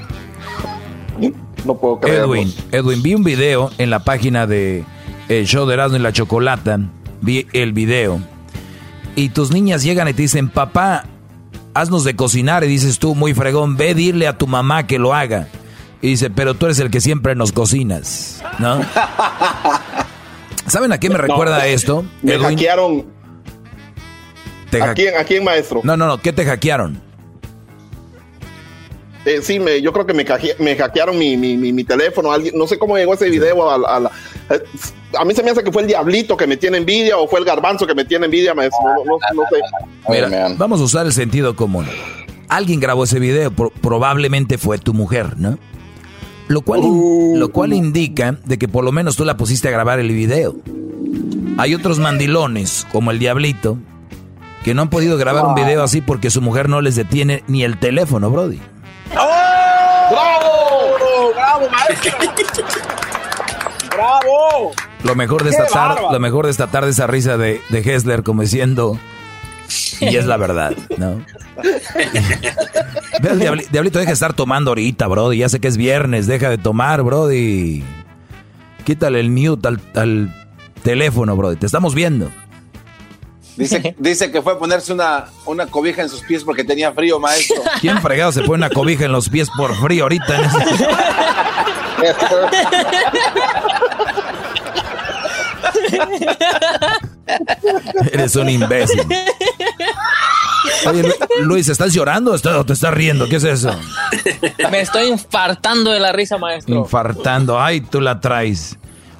No 1.63 1.75
puedo 1.77 1.99
creerlo. 1.99 2.33
Edwin, 2.33 2.53
Edwin, 2.71 3.03
vi 3.03 3.13
un 3.13 3.23
video 3.23 3.69
en 3.77 3.91
la 3.91 3.99
página 3.99 4.47
de 4.47 4.83
El 5.29 5.45
Show 5.45 5.67
de 5.67 5.75
Erasmo 5.75 5.97
y 5.97 5.99
la 5.99 6.11
Chocolata. 6.11 6.79
Vi 7.21 7.45
el 7.53 7.71
video. 7.71 8.19
Y 9.15 9.29
tus 9.29 9.51
niñas 9.51 9.83
llegan 9.83 10.07
y 10.07 10.13
te 10.15 10.23
dicen, 10.23 10.49
papá, 10.49 11.05
haznos 11.75 12.03
de 12.03 12.15
cocinar. 12.15 12.63
Y 12.63 12.67
dices 12.67 12.97
tú, 12.97 13.13
muy 13.13 13.35
fregón, 13.35 13.77
ve, 13.77 13.93
dile 13.93 14.27
a 14.27 14.39
tu 14.39 14.47
mamá 14.47 14.87
que 14.87 14.97
lo 14.97 15.13
haga. 15.13 15.49
Y 16.01 16.07
dice, 16.09 16.31
pero 16.31 16.55
tú 16.55 16.65
eres 16.65 16.79
el 16.79 16.89
que 16.89 16.99
siempre 16.99 17.35
nos 17.35 17.51
cocinas, 17.51 18.43
¿no? 18.57 18.81
¿Saben 20.65 20.91
a 20.93 20.99
qué 20.99 21.09
me 21.11 21.17
recuerda 21.17 21.59
No, 21.59 21.63
esto? 21.63 22.05
Me 22.23 22.33
Edwin? 22.33 22.57
hackearon. 22.57 23.16
Te 24.79 24.83
¿A 24.89 24.93
quién, 24.93 25.15
¿A 25.17 25.23
quién, 25.23 25.43
maestro? 25.43 25.81
No, 25.83 25.95
no, 25.97 26.07
no, 26.07 26.17
¿qué 26.19 26.31
te 26.33 26.45
hackearon? 26.45 26.99
Eh, 29.25 29.41
sí, 29.41 29.59
me, 29.59 29.81
yo 29.81 29.91
creo 29.91 30.05
que 30.05 30.13
me, 30.13 30.23
caje- 30.25 30.55
me 30.59 30.75
hackearon 30.75 31.17
mi, 31.17 31.35
mi, 31.35 31.57
mi, 31.57 31.73
mi 31.73 31.83
teléfono. 31.83 32.31
Alguien, 32.31 32.57
no 32.57 32.65
sé 32.65 32.77
cómo 32.79 32.97
llegó 32.97 33.13
ese 33.13 33.29
video 33.29 33.69
a, 33.69 33.97
a 33.97 34.11
eh, 34.49 34.63
a 35.19 35.25
mí 35.25 35.33
se 35.33 35.43
me 35.43 35.51
hace 35.51 35.63
que 35.63 35.71
fue 35.71 35.81
el 35.81 35.87
diablito 35.89 36.37
que 36.37 36.47
me 36.47 36.55
tiene 36.55 36.77
envidia 36.77 37.17
o 37.17 37.27
fue 37.27 37.39
el 37.39 37.45
garbanzo 37.45 37.85
que 37.85 37.93
me 37.93 38.05
tiene 38.05 38.25
envidia, 38.25 38.53
maestro. 38.53 38.79
No, 38.85 39.03
no- 39.03 39.17
no 39.35 39.43
sé. 39.49 39.57
Mira, 40.09 40.55
vamos 40.57 40.79
a 40.79 40.83
usar 40.83 41.05
el 41.05 41.11
sentido 41.11 41.55
común. 41.57 41.85
Alguien 42.47 42.79
grabó 42.79 43.03
ese 43.03 43.19
video, 43.19 43.51
pro- 43.51 43.71
probablemente 43.81 44.57
fue 44.57 44.77
tu 44.77 44.93
mujer, 44.93 45.37
¿no? 45.37 45.57
Lo 46.47 46.61
cual, 46.61 46.79
lo 47.37 47.49
cual 47.51 47.73
indica 47.73 48.37
de 48.45 48.57
que 48.57 48.69
por 48.69 48.85
lo 48.85 48.93
menos 48.93 49.17
tú 49.17 49.25
la 49.25 49.35
pusiste 49.35 49.67
a 49.67 49.71
grabar 49.71 49.99
el 49.99 50.09
video. 50.13 50.55
Hay 51.57 51.75
otros 51.75 51.99
mandilones, 51.99 52.87
como 52.93 53.11
el 53.11 53.19
Diablito, 53.19 53.77
que 54.67 54.73
no 54.73 54.81
han 54.81 54.89
podido 54.89 55.17
grabar 55.17 55.45
un 55.45 55.55
video 55.55 55.81
así 55.81 56.01
porque 56.01 56.29
su 56.29 56.41
mujer 56.41 56.67
no 56.67 56.81
les 56.81 56.97
detiene 56.97 57.41
ni 57.47 57.63
el 57.63 57.77
teléfono, 57.79 58.29
Brody. 58.29 58.59
¡Bravo! 59.13 60.11
¡Bravo, 61.33 61.69
maestro! 61.69 62.11
¡Bravo! 63.95 64.71
Lo 65.05 65.15
mejor 65.15 65.45
de 65.45 65.51
¡Qué 65.51 65.55
esta 65.55 65.67
tarde, 65.73 66.01
lo 66.11 66.19
mejor 66.19 66.45
de 66.45 66.51
esta 66.51 66.67
tarde 66.67 66.89
esa 66.91 67.07
risa 67.07 67.37
de, 67.37 67.61
de 67.69 67.79
Hessler 67.79 68.23
como 68.23 68.41
diciendo 68.41 68.99
y 70.01 70.17
es 70.17 70.25
la 70.25 70.35
verdad, 70.35 70.73
¿no? 70.97 71.23
Ve 73.21 73.29
al 73.29 73.39
diabli- 73.39 73.69
diablito, 73.69 73.99
deja 73.99 74.09
de 74.09 74.13
estar 74.15 74.33
tomando 74.33 74.71
ahorita, 74.71 75.07
Brody. 75.07 75.37
Ya 75.37 75.47
sé 75.47 75.61
que 75.61 75.69
es 75.69 75.77
viernes, 75.77 76.27
deja 76.27 76.49
de 76.49 76.57
tomar, 76.57 77.03
Brody. 77.03 77.85
Quítale 78.83 79.21
el 79.21 79.29
mute 79.31 79.65
al, 79.69 79.79
al 79.95 80.35
teléfono, 80.83 81.37
Brody. 81.37 81.55
Te 81.55 81.65
estamos 81.67 81.95
viendo. 81.95 82.29
Dice, 83.57 83.95
dice 83.97 84.31
que 84.31 84.41
fue 84.41 84.53
a 84.53 84.57
ponerse 84.57 84.93
una, 84.93 85.25
una 85.45 85.67
cobija 85.67 86.01
en 86.03 86.09
sus 86.09 86.21
pies 86.21 86.43
porque 86.43 86.63
tenía 86.63 86.91
frío, 86.93 87.19
maestro. 87.19 87.57
¿Quién 87.81 88.01
fregado 88.01 88.31
se 88.31 88.41
pone 88.43 88.65
una 88.65 88.69
cobija 88.69 89.05
en 89.05 89.11
los 89.11 89.27
pies 89.29 89.49
por 89.57 89.75
frío 89.75 90.03
ahorita? 90.03 90.35
en 90.37 90.43
ese- 90.45 90.87
Eres 98.11 98.35
un 98.35 98.49
imbécil. 98.49 99.01
Oye, 100.85 101.03
Lu- 101.03 101.13
Luis, 101.45 101.67
¿estás 101.69 101.93
llorando 101.93 102.31
o 102.33 102.65
te 102.65 102.73
estás 102.73 102.93
riendo? 102.93 103.27
¿Qué 103.27 103.37
es 103.37 103.43
eso? 103.43 103.71
Me 104.71 104.81
estoy 104.81 105.07
infartando 105.07 105.91
de 105.91 105.99
la 105.99 106.11
risa, 106.11 106.37
maestro. 106.37 106.75
Infartando. 106.75 107.59
Ay, 107.59 107.81
tú 107.81 108.01
la 108.01 108.19
traes. 108.19 108.77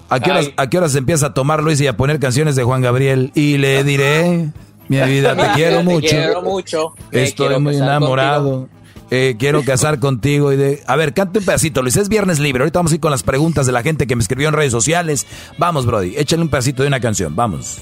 ¿A 0.10 0.20
qué, 0.20 0.32
horas. 0.32 0.52
¿A 0.58 0.70
qué 0.70 0.78
horas 0.78 0.96
empieza 0.96 1.28
a 1.28 1.34
tomar 1.34 1.62
Luis 1.62 1.82
y 1.82 1.88
a 1.88 1.98
poner 1.98 2.20
canciones 2.20 2.56
de 2.56 2.64
Juan 2.64 2.82
Gabriel? 2.82 3.32
Y 3.36 3.58
le 3.58 3.84
diré, 3.84 4.52
mi 4.88 5.02
vida, 5.02 5.36
te 5.36 5.48
quiero 5.56 5.84
mucho. 5.84 6.08
Te 6.08 6.16
quiero 6.16 6.42
mucho. 6.42 6.94
Estoy 7.12 7.48
quiero 7.48 7.60
muy 7.60 7.76
enamorado. 7.76 8.70
Eh, 9.10 9.36
quiero 9.38 9.64
casar 9.64 10.00
contigo. 10.00 10.52
Y 10.52 10.58
de... 10.58 10.84
A 10.88 10.96
ver, 10.96 11.14
cante 11.14 11.40
un 11.40 11.46
pedacito, 11.46 11.82
Luis. 11.82 11.98
Es 11.98 12.10
viernes 12.10 12.40
libre. 12.40 12.64
Ahorita 12.64 12.80
vamos 12.80 12.92
a 12.92 12.96
ir 12.96 13.02
con 13.02 13.12
las 13.12 13.24
preguntas 13.24 13.66
de 13.66 13.72
la 13.72 13.84
gente 13.84 14.08
que 14.08 14.16
me 14.16 14.22
escribió 14.22 14.50
en 14.50 14.54
redes 14.54 14.72
sociales. 14.72 15.26
Vamos, 15.58 15.86
Brody. 15.86 16.16
Échale 16.18 16.42
un 16.42 16.50
pedacito 16.50 16.84
de 16.84 16.88
una 16.88 17.00
canción. 17.00 17.36
Vamos. 17.36 17.80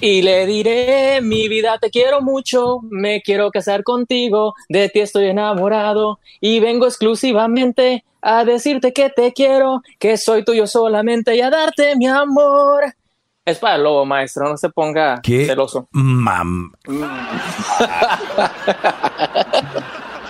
Y 0.00 0.22
le 0.22 0.44
diré, 0.44 1.20
mi 1.22 1.48
vida, 1.48 1.78
te 1.80 1.88
quiero 1.88 2.20
mucho, 2.20 2.80
me 2.90 3.22
quiero 3.22 3.50
casar 3.50 3.84
contigo, 3.84 4.54
de 4.68 4.90
ti 4.90 5.00
estoy 5.00 5.26
enamorado 5.26 6.18
y 6.42 6.60
vengo 6.60 6.84
exclusivamente 6.86 8.04
a 8.26 8.44
decirte 8.44 8.92
que 8.94 9.10
te 9.10 9.32
quiero, 9.34 9.82
que 9.98 10.16
soy 10.16 10.44
tuyo 10.44 10.66
solamente 10.66 11.36
y 11.36 11.42
a 11.42 11.50
darte 11.50 11.94
mi 11.96 12.06
amor. 12.08 12.84
Es 13.44 13.58
para 13.58 13.76
el 13.76 13.82
lobo, 13.84 14.06
maestro, 14.06 14.48
no 14.48 14.56
se 14.56 14.70
ponga 14.70 15.20
¿Qué? 15.22 15.44
celoso. 15.44 15.86
Mam. 15.92 16.72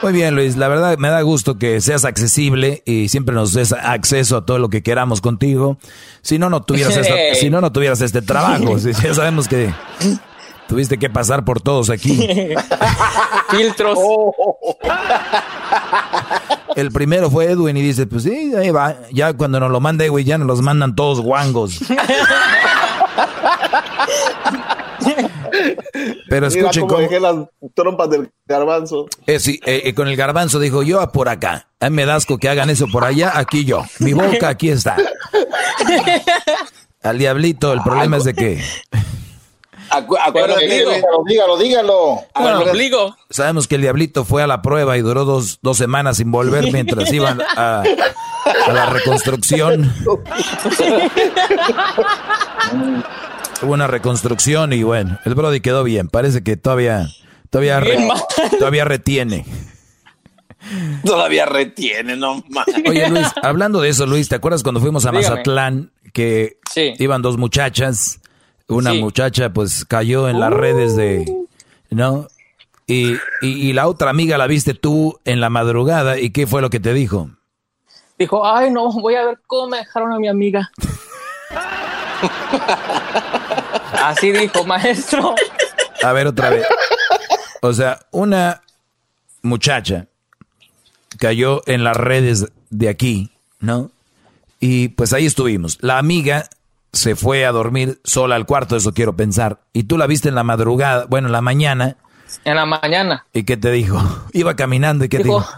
Muy 0.02 0.12
bien, 0.12 0.34
Luis. 0.34 0.56
La 0.56 0.68
verdad 0.68 0.98
me 0.98 1.08
da 1.08 1.22
gusto 1.22 1.56
que 1.58 1.80
seas 1.80 2.04
accesible 2.04 2.82
y 2.84 3.08
siempre 3.08 3.34
nos 3.34 3.52
des 3.54 3.72
acceso 3.72 4.36
a 4.38 4.44
todo 4.44 4.58
lo 4.58 4.68
que 4.68 4.82
queramos 4.82 5.20
contigo. 5.20 5.78
Si 6.22 6.38
no, 6.38 6.50
no 6.50 6.62
tuvieras, 6.62 6.96
esta- 6.96 7.14
si 7.40 7.48
no, 7.50 7.60
no 7.60 7.72
tuvieras 7.72 8.00
este 8.00 8.20
trabajo. 8.20 8.78
Si- 8.78 8.92
Ya 8.92 9.14
sabemos 9.14 9.48
que 9.48 9.72
tuviste 10.68 10.98
que 10.98 11.08
pasar 11.08 11.44
por 11.44 11.60
todos 11.62 11.88
aquí. 11.90 12.28
Filtros. 13.50 13.98
El 16.76 16.90
primero 16.90 17.30
fue 17.30 17.46
Edwin 17.46 17.76
y 17.76 17.82
dice, 17.82 18.06
pues 18.06 18.24
sí, 18.24 18.52
ahí 18.56 18.70
va. 18.70 18.96
Ya 19.12 19.32
cuando 19.32 19.60
nos 19.60 19.70
lo 19.70 19.80
manda 19.80 20.04
Edwin, 20.04 20.26
ya 20.26 20.38
nos 20.38 20.48
los 20.48 20.60
mandan 20.60 20.96
todos 20.96 21.20
guangos. 21.20 21.80
Pero 26.28 26.46
escuchen 26.48 26.82
cómo 26.82 26.94
cómo... 26.94 27.00
dejé 27.02 27.20
las 27.20 27.36
trompas 27.74 28.10
del 28.10 28.30
garbanzo. 28.46 29.06
Eh, 29.26 29.38
sí, 29.38 29.60
eh, 29.64 29.82
eh, 29.84 29.94
con 29.94 30.08
el 30.08 30.16
garbanzo 30.16 30.58
dijo, 30.58 30.82
yo 30.82 31.00
a 31.00 31.12
por 31.12 31.28
acá. 31.28 31.68
A 31.80 31.90
mí 31.90 31.96
me 31.96 32.06
da 32.06 32.16
asco 32.16 32.38
que 32.38 32.48
hagan 32.48 32.70
eso 32.70 32.86
por 32.88 33.04
allá, 33.04 33.38
aquí 33.38 33.64
yo. 33.64 33.84
Mi 34.00 34.12
boca 34.12 34.48
aquí 34.48 34.70
está. 34.70 34.96
Al 37.02 37.18
diablito, 37.18 37.72
el 37.72 37.82
problema 37.82 38.16
es 38.16 38.24
de 38.24 38.34
que... 38.34 38.64
Acu- 39.90 40.18
acuérdate, 40.20 40.66
Dígalo, 40.66 41.24
dígalo, 41.58 42.22
dígalo. 42.74 43.16
Sabemos 43.30 43.68
que 43.68 43.74
el 43.76 43.82
diablito 43.82 44.24
fue 44.24 44.42
a 44.42 44.46
la 44.46 44.62
prueba 44.62 44.96
y 44.96 45.02
duró 45.02 45.24
dos, 45.24 45.58
dos 45.62 45.76
semanas 45.76 46.16
sin 46.16 46.30
volver 46.30 46.72
mientras 46.72 47.12
iban 47.12 47.40
a, 47.56 47.82
a 48.66 48.72
la 48.72 48.86
reconstrucción. 48.86 49.92
Hubo 53.62 53.72
una 53.72 53.86
reconstrucción 53.86 54.72
y 54.72 54.82
bueno, 54.82 55.18
el 55.24 55.34
Brody 55.34 55.60
quedó 55.60 55.84
bien. 55.84 56.08
Parece 56.08 56.42
que 56.42 56.56
todavía, 56.56 57.08
Todavía, 57.50 57.78
re- 57.80 57.98
todavía 58.58 58.84
retiene. 58.84 59.44
Todavía 61.04 61.44
retiene, 61.46 62.16
no 62.16 62.42
más. 62.48 62.66
Oye, 62.88 63.08
Luis, 63.10 63.26
hablando 63.42 63.80
de 63.80 63.90
eso, 63.90 64.06
Luis, 64.06 64.28
¿te 64.28 64.34
acuerdas 64.34 64.62
cuando 64.62 64.80
fuimos 64.80 65.04
a 65.06 65.10
Dígame. 65.10 65.28
Mazatlán 65.28 65.92
que 66.12 66.58
Sí. 66.72 66.94
iban 66.98 67.22
dos 67.22 67.36
muchachas? 67.36 68.20
Una 68.68 68.92
Sí. 68.92 69.00
muchacha 69.00 69.52
pues 69.52 69.84
cayó 69.84 70.28
en 70.28 70.40
las 70.40 70.50
redes 70.52 70.96
de, 70.96 71.24
¿no? 71.90 72.28
Y, 72.86 73.12
y, 73.12 73.18
y 73.42 73.72
la 73.72 73.86
otra 73.88 74.10
amiga 74.10 74.36
la 74.38 74.46
viste 74.46 74.74
tú 74.74 75.18
en 75.24 75.40
la 75.40 75.50
madrugada 75.50 76.18
y 76.18 76.30
¿qué 76.30 76.46
fue 76.46 76.60
lo 76.62 76.70
que 76.70 76.80
te 76.80 76.92
dijo? 76.94 77.30
Dijo, 78.18 78.46
ay, 78.46 78.70
no, 78.70 78.90
voy 78.92 79.14
a 79.16 79.24
ver 79.24 79.38
cómo 79.46 79.68
me 79.68 79.78
dejaron 79.78 80.12
a 80.12 80.18
mi 80.18 80.28
amiga. 80.28 80.70
Así 84.02 84.32
dijo, 84.32 84.64
maestro. 84.64 85.34
A 86.02 86.12
ver 86.12 86.26
otra 86.26 86.50
vez. 86.50 86.66
O 87.62 87.72
sea, 87.72 88.00
una 88.10 88.62
muchacha 89.42 90.06
cayó 91.18 91.62
en 91.66 91.84
las 91.84 91.96
redes 91.96 92.46
de 92.70 92.88
aquí, 92.88 93.30
¿no? 93.60 93.90
Y 94.60 94.88
pues 94.88 95.12
ahí 95.12 95.26
estuvimos. 95.26 95.78
La 95.80 95.98
amiga 95.98 96.48
se 96.94 97.14
fue 97.16 97.44
a 97.44 97.52
dormir 97.52 98.00
sola 98.04 98.36
al 98.36 98.46
cuarto, 98.46 98.76
eso 98.76 98.92
quiero 98.94 99.14
pensar. 99.14 99.60
Y 99.72 99.84
tú 99.84 99.98
la 99.98 100.06
viste 100.06 100.28
en 100.30 100.34
la 100.34 100.42
madrugada, 100.44 101.06
bueno, 101.08 101.28
en 101.28 101.32
la 101.32 101.40
mañana. 101.42 101.96
En 102.44 102.56
la 102.56 102.64
mañana. 102.66 103.26
¿Y 103.32 103.44
qué 103.44 103.56
te 103.56 103.70
dijo? 103.70 104.00
Iba 104.32 104.56
caminando 104.56 105.04
y 105.04 105.08
qué 105.08 105.18
te 105.18 105.24
Dijo, 105.24 105.38
dijo? 105.40 105.52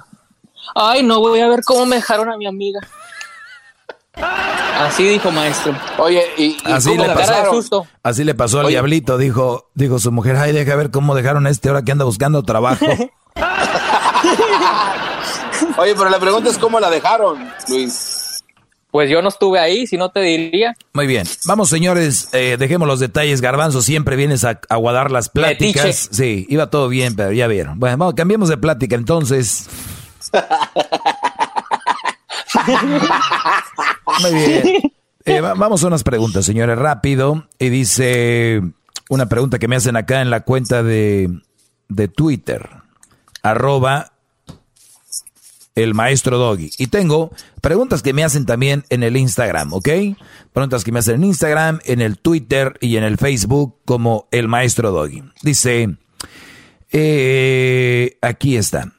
ay, 0.75 1.03
no, 1.03 1.21
voy 1.21 1.41
a 1.41 1.49
ver 1.49 1.61
cómo 1.65 1.87
me 1.87 1.97
dejaron 1.97 2.31
a 2.31 2.37
mi 2.37 2.47
amiga. 2.47 2.81
Así 4.79 5.05
dijo, 5.09 5.31
maestro. 5.31 5.75
Oye, 5.99 6.23
y, 6.39 6.57
Así 6.65 6.97
le, 6.97 7.05
pasó, 7.07 7.33
cara 7.33 7.43
de 7.45 7.51
susto. 7.51 7.87
así 8.03 8.25
le 8.25 8.35
pasó 8.35 8.61
al 8.61 8.67
Oye. 8.67 8.73
diablito, 8.75 9.19
dijo, 9.19 9.69
dijo 9.75 9.99
su 9.99 10.11
mujer, 10.13 10.37
ay, 10.37 10.53
deja 10.53 10.75
ver 10.75 10.91
cómo 10.91 11.15
dejaron 11.15 11.47
a 11.47 11.51
este 11.51 11.69
ahora 11.69 11.83
que 11.83 11.93
anda 11.93 12.05
buscando 12.07 12.43
trabajo. 12.43 12.85
Oye, 15.79 15.95
pero 15.95 16.09
la 16.09 16.19
pregunta 16.19 16.49
es 16.51 16.59
cómo 16.59 16.81
la 16.81 16.89
dejaron, 16.91 17.47
Luis. 17.69 18.16
Pues 18.97 19.11
yo 19.11 19.21
no 19.21 19.29
estuve 19.29 19.59
ahí, 19.61 19.87
si 19.87 19.99
no 19.99 20.09
te 20.09 20.21
diría. 20.21 20.75
Muy 20.95 21.07
bien. 21.07 21.27
Vamos, 21.45 21.69
señores, 21.69 22.31
eh, 22.33 22.57
dejemos 22.59 22.89
los 22.89 22.99
detalles. 22.99 23.43
Garbanzo, 23.43 23.83
siempre 23.83 24.17
vienes 24.17 24.43
a 24.45 24.59
aguadar 24.71 25.11
las 25.11 25.29
pláticas. 25.29 25.85
Metiche. 25.85 26.15
Sí, 26.15 26.47
iba 26.49 26.71
todo 26.71 26.89
bien, 26.89 27.15
pero 27.15 27.31
ya 27.31 27.47
vieron. 27.47 27.79
Bueno, 27.79 27.99
vamos, 27.99 28.15
cambiemos 28.15 28.49
de 28.49 28.57
plática 28.57 28.97
entonces. 28.97 29.69
Muy 34.23 34.35
bien. 34.35 34.93
Eh, 35.27 35.41
va- 35.43 35.53
vamos 35.53 35.85
a 35.85 35.89
unas 35.89 36.03
preguntas, 36.03 36.47
señores, 36.47 36.79
rápido. 36.79 37.47
Y 37.59 37.69
dice 37.69 38.63
una 39.11 39.27
pregunta 39.29 39.59
que 39.59 39.69
me 39.69 39.77
hacen 39.77 39.97
acá 39.97 40.23
en 40.23 40.31
la 40.31 40.41
cuenta 40.41 40.83
de, 40.83 41.29
de 41.89 42.09
Twitter. 42.09 42.67
Arroba 43.43 44.13
el 45.77 45.95
maestro 45.95 46.39
Doggy. 46.39 46.71
Y 46.79 46.89
tengo 46.89 47.31
preguntas 47.61 48.03
que 48.03 48.13
me 48.13 48.25
hacen 48.25 48.47
también 48.47 48.85
en 48.89 49.03
el 49.03 49.17
Instagram, 49.17 49.73
¿ok? 49.73 49.89
Preguntas 50.53 50.83
que 50.83 50.91
me 50.91 50.99
hacen 50.99 51.17
en 51.17 51.25
Instagram, 51.25 51.79
en 51.85 52.01
el 52.01 52.19
Twitter 52.19 52.77
y 52.81 52.97
en 52.97 53.05
el 53.05 53.19
Facebook 53.19 53.77
como 53.85 54.27
el 54.33 54.49
maestro 54.49 54.91
Doggy. 54.91 55.23
Dice, 55.43 55.97
eh, 56.91 58.19
aquí 58.23 58.57
está. 58.57 58.93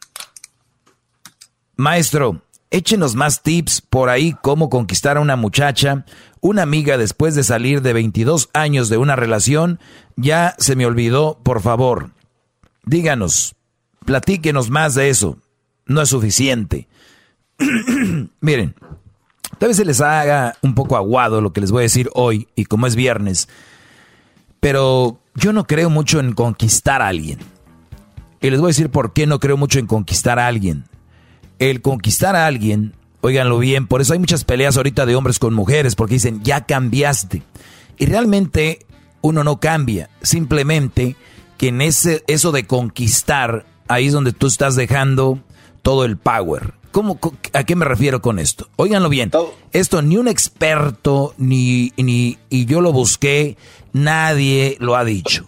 Maestro, 1.76 2.44
échenos 2.70 3.16
más 3.16 3.42
tips 3.42 3.82
por 3.82 4.10
ahí 4.10 4.36
cómo 4.42 4.70
conquistar 4.70 5.18
a 5.18 5.22
una 5.22 5.36
muchacha, 5.36 6.06
una 6.42 6.62
amiga 6.62 6.98
después 6.98 7.34
de 7.34 7.44
salir 7.44 7.82
de 7.82 7.94
22 7.94 8.50
años 8.54 8.90
de 8.90 8.98
una 8.98 9.16
relación. 9.16 9.80
Ya 10.16 10.56
se 10.60 10.76
me 10.76 10.86
olvidó, 10.86 11.40
por 11.44 11.62
favor. 11.62 12.12
Díganos, 12.86 13.56
platíquenos 14.06 14.70
más 14.70 14.94
de 14.94 15.10
eso. 15.10 15.40
No 15.88 16.02
es 16.02 16.10
suficiente. 16.10 16.88
Miren, 18.42 18.76
tal 19.58 19.70
vez 19.70 19.78
se 19.78 19.86
les 19.86 20.02
haga 20.02 20.56
un 20.62 20.76
poco 20.76 20.96
aguado 20.96 21.42
lo 21.42 21.54
que 21.54 21.62
les 21.62 21.72
voy 21.72 21.82
a 21.82 21.84
decir 21.84 22.10
hoy 22.14 22.48
y 22.56 22.66
como 22.66 22.88
es 22.88 22.96
viernes, 22.96 23.48
pero 24.60 25.20
yo 25.36 25.54
no 25.54 25.66
creo 25.66 25.90
mucho 25.90 26.20
en 26.20 26.34
conquistar 26.34 27.02
a 27.02 27.08
alguien. 27.08 27.40
Y 28.42 28.50
les 28.50 28.60
voy 28.60 28.68
a 28.68 28.70
decir 28.70 28.90
por 28.90 29.14
qué 29.14 29.26
no 29.26 29.40
creo 29.40 29.58
mucho 29.58 29.80
en 29.80 29.88
conquistar 29.88 30.40
a 30.40 30.48
alguien. 30.48 30.84
El 31.60 31.82
conquistar 31.82 32.36
a 32.36 32.46
alguien, 32.46 32.94
óiganlo 33.22 33.58
bien, 33.58 33.88
por 33.88 34.02
eso 34.02 34.14
hay 34.14 34.20
muchas 34.20 34.44
peleas 34.44 34.78
ahorita 34.78 35.06
de 35.06 35.16
hombres 35.16 35.40
con 35.40 35.54
mujeres, 35.54 35.96
porque 35.96 36.16
dicen, 36.16 36.44
ya 36.44 36.66
cambiaste. 36.66 37.42
Y 37.98 38.06
realmente 38.06 38.86
uno 39.22 39.44
no 39.44 39.60
cambia, 39.60 40.10
simplemente 40.22 41.16
que 41.58 41.70
en 41.70 41.82
ese, 41.82 42.24
eso 42.28 42.52
de 42.52 42.68
conquistar, 42.68 43.66
ahí 43.88 44.08
es 44.08 44.14
donde 44.14 44.34
tú 44.34 44.46
estás 44.46 44.76
dejando 44.76 45.40
todo 45.88 46.04
el 46.04 46.18
power. 46.18 46.74
¿Cómo, 46.92 47.18
¿A 47.54 47.64
qué 47.64 47.78
me 47.78 47.86
refiero 47.86 48.22
con 48.22 48.40
esto? 48.40 48.68
Óiganlo 48.76 49.08
bien, 49.08 49.32
esto 49.72 50.02
ni 50.02 50.18
un 50.18 50.28
experto, 50.28 51.34
ni, 51.38 51.94
ni, 51.96 52.38
y 52.50 52.66
yo 52.66 52.82
lo 52.82 52.92
busqué, 52.92 53.56
nadie 53.94 54.76
lo 54.82 54.98
ha 54.98 55.06
dicho. 55.06 55.46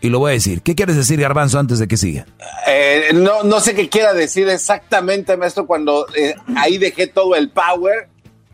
Y 0.00 0.08
lo 0.08 0.18
voy 0.18 0.30
a 0.30 0.32
decir. 0.32 0.62
¿Qué 0.62 0.74
quieres 0.74 0.96
decir, 0.96 1.20
Garbanzo, 1.20 1.60
antes 1.60 1.78
de 1.78 1.86
que 1.86 1.96
siga? 1.96 2.26
Eh, 2.66 3.10
no, 3.14 3.44
no 3.44 3.60
sé 3.60 3.76
qué 3.76 3.88
quiera 3.88 4.12
decir 4.12 4.48
exactamente, 4.48 5.36
maestro, 5.36 5.68
cuando 5.68 6.08
eh, 6.16 6.34
ahí 6.56 6.78
dejé 6.78 7.06
todo 7.06 7.36
el 7.36 7.50
power 7.50 8.08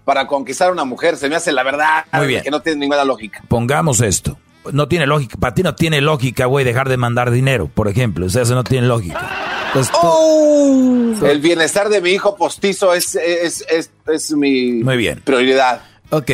para 0.04 0.26
conquistar 0.26 0.68
a 0.68 0.72
una 0.72 0.84
mujer. 0.84 1.16
Se 1.16 1.30
me 1.30 1.36
hace 1.36 1.50
la 1.50 1.62
verdad 1.62 2.04
Muy 2.12 2.26
bien. 2.26 2.42
que 2.42 2.50
no 2.50 2.60
tiene 2.60 2.80
ninguna 2.80 3.06
lógica. 3.06 3.42
Pongamos 3.48 4.02
esto. 4.02 4.36
No 4.72 4.86
tiene 4.88 5.06
lógica. 5.06 5.36
Para 5.38 5.54
ti 5.54 5.62
no 5.62 5.74
tiene 5.74 6.00
lógica, 6.00 6.46
güey, 6.46 6.64
dejar 6.64 6.88
de 6.88 6.96
mandar 6.96 7.30
dinero, 7.30 7.68
por 7.72 7.88
ejemplo. 7.88 8.26
O 8.26 8.28
sea, 8.28 8.42
eso 8.42 8.54
no 8.54 8.62
tiene 8.64 8.86
lógica. 8.86 9.28
Entonces, 9.68 9.92
tú- 9.92 9.98
¡Oh! 10.02 11.26
El 11.26 11.40
bienestar 11.40 11.88
de 11.88 12.00
mi 12.00 12.10
hijo 12.10 12.36
postizo 12.36 12.94
es, 12.94 13.14
es, 13.16 13.64
es, 13.68 13.90
es 14.06 14.32
mi 14.32 14.82
Muy 14.84 14.96
bien. 14.96 15.20
prioridad. 15.24 15.82
Ok. 16.10 16.30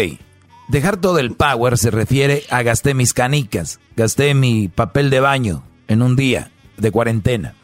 Dejar 0.68 0.98
todo 0.98 1.18
el 1.18 1.32
power 1.32 1.78
se 1.78 1.90
refiere 1.90 2.42
a 2.50 2.62
gasté 2.62 2.92
mis 2.92 3.14
canicas, 3.14 3.80
gasté 3.96 4.34
mi 4.34 4.68
papel 4.68 5.09
de 5.09 5.20
baño 5.20 5.62
en 5.88 6.02
un 6.02 6.14
día 6.16 6.50
de 6.76 6.90
cuarentena. 6.90 7.55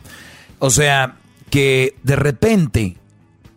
O 0.58 0.70
sea, 0.70 1.16
que 1.50 1.94
de 2.02 2.16
repente 2.16 2.96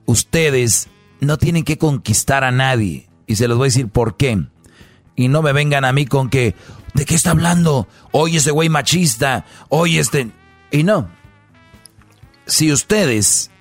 ustedes 0.06 0.88
no 1.20 1.38
tienen 1.38 1.64
que 1.64 1.78
conquistar 1.78 2.44
a 2.44 2.52
nadie. 2.52 3.08
Y 3.26 3.36
se 3.36 3.48
los 3.48 3.58
voy 3.58 3.66
a 3.66 3.70
decir 3.70 3.88
por 3.90 4.18
qué. 4.18 4.40
Y 5.16 5.28
no 5.30 5.42
me 5.42 5.52
vengan 5.54 5.84
a 5.86 5.92
mí 5.94 6.06
con 6.06 6.30
que, 6.30 6.54
¿de 6.98 7.06
qué 7.06 7.16
está 7.16 7.32
hablando? 7.32 7.88
Oye, 8.12 8.40
ese 8.40 8.52
güey 8.52 8.68
machista. 8.68 9.46
Oye, 9.70 10.00
este... 10.00 10.32
Y 10.72 10.84
no. 10.84 11.08
Si 12.48 12.72
ustedes 12.74 13.52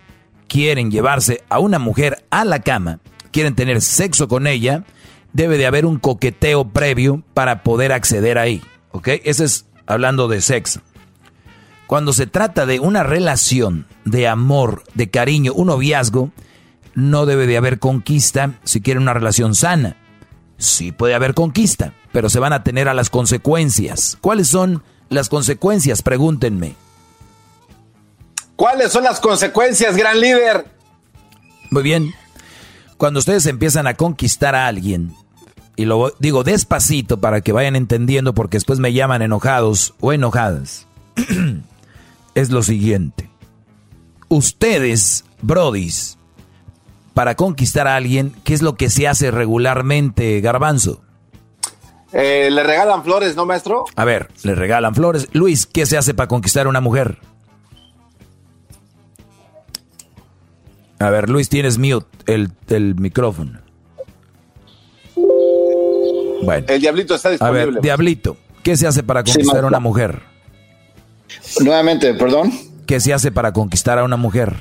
quieren 0.48 0.90
llevarse 0.90 1.44
a 1.48 1.58
una 1.58 1.78
mujer 1.78 2.24
a 2.30 2.44
la 2.44 2.60
cama, 2.60 2.98
quieren 3.30 3.54
tener 3.54 3.82
sexo 3.82 4.26
con 4.26 4.46
ella, 4.46 4.84
debe 5.34 5.58
de 5.58 5.66
haber 5.66 5.84
un 5.86 5.98
coqueteo 5.98 6.70
previo 6.70 7.22
para 7.34 7.62
poder 7.62 7.92
acceder 7.92 8.38
ahí. 8.38 8.62
¿Ok? 8.90 9.08
Eso 9.24 9.44
es 9.44 9.66
hablando 9.86 10.28
de 10.28 10.40
sexo. 10.40 10.80
Cuando 11.86 12.12
se 12.12 12.26
trata 12.26 12.64
de 12.64 12.80
una 12.80 13.02
relación 13.02 13.86
de 14.04 14.26
amor, 14.26 14.82
de 14.94 15.10
cariño, 15.10 15.52
un 15.52 15.68
noviazgo, 15.68 16.32
no 16.94 17.26
debe 17.26 17.46
de 17.46 17.58
haber 17.58 17.78
conquista 17.78 18.54
si 18.64 18.80
quieren 18.80 19.02
una 19.02 19.14
relación 19.14 19.54
sana. 19.54 19.96
Sí 20.56 20.90
puede 20.90 21.14
haber 21.14 21.34
conquista, 21.34 21.92
pero 22.16 22.30
se 22.30 22.40
van 22.40 22.55
a 22.55 22.64
tener 22.64 22.88
a 22.88 22.94
las 22.94 23.10
consecuencias. 23.10 24.16
¿Cuáles 24.22 24.48
son 24.48 24.82
las 25.10 25.28
consecuencias? 25.28 26.01
Pregúntenme. 26.01 26.74
¿Cuáles 28.56 28.90
son 28.90 29.05
las 29.05 29.20
consecuencias, 29.20 29.94
gran 29.98 30.18
líder? 30.18 30.64
Muy 31.70 31.82
bien. 31.82 32.14
Cuando 32.97 33.18
ustedes 33.18 33.44
empiezan 33.44 33.86
a 33.86 33.93
conquistar 33.93 34.55
a 34.55 34.66
alguien, 34.66 35.14
y 35.76 35.84
lo 35.84 36.14
digo 36.18 36.43
despacito 36.43 37.20
para 37.20 37.43
que 37.43 37.52
vayan 37.52 37.76
entendiendo 37.76 38.32
porque 38.32 38.56
después 38.56 38.78
me 38.78 38.94
llaman 38.94 39.20
enojados 39.20 39.93
o 40.01 40.14
enojadas, 40.14 40.86
es 42.34 42.48
lo 42.48 42.62
siguiente. 42.62 43.28
Ustedes, 44.30 45.26
brodis, 45.43 46.16
para 47.12 47.34
conquistar 47.34 47.86
a 47.86 47.97
alguien, 47.97 48.34
¿qué 48.43 48.55
es 48.55 48.62
lo 48.62 48.74
que 48.76 48.88
se 48.88 49.06
hace 49.06 49.30
regularmente, 49.30 50.40
garbanzo? 50.40 51.02
Eh, 52.18 52.48
¿Le 52.51 52.62
regalan 52.62 53.05
flores, 53.05 53.36
no, 53.36 53.44
maestro? 53.44 53.84
A 53.94 54.05
ver, 54.06 54.28
le 54.43 54.55
regalan 54.55 54.94
flores. 54.94 55.28
Luis, 55.32 55.66
¿qué 55.66 55.84
se 55.84 55.98
hace 55.98 56.14
para 56.14 56.28
conquistar 56.28 56.64
a 56.66 56.68
una 56.70 56.80
mujer? 56.80 57.18
A 60.98 61.10
ver, 61.10 61.28
Luis, 61.28 61.48
tienes 61.48 61.76
mute 61.78 62.06
el, 62.26 62.51
el 62.68 62.94
micrófono. 62.94 63.60
Bueno. 66.43 66.64
El 66.68 66.80
diablito 66.80 67.14
está 67.14 67.28
A 67.28 67.32
disponible. 67.32 67.66
ver, 67.66 67.80
Diablito, 67.82 68.36
¿qué 68.62 68.76
se 68.76 68.86
hace 68.86 69.02
para 69.02 69.20
Sí, 69.24 69.32
conquistar 69.32 69.64
a 69.64 69.66
una 69.66 69.80
mujer? 69.80 70.22
Nuevamente, 71.60 72.14
perdón. 72.14 72.52
¿Qué 72.86 73.01
se 73.01 73.12
hace 73.12 73.30
para 73.32 73.52
conquistar 73.52 73.98
a 73.98 74.05
una 74.05 74.16
mujer? 74.16 74.55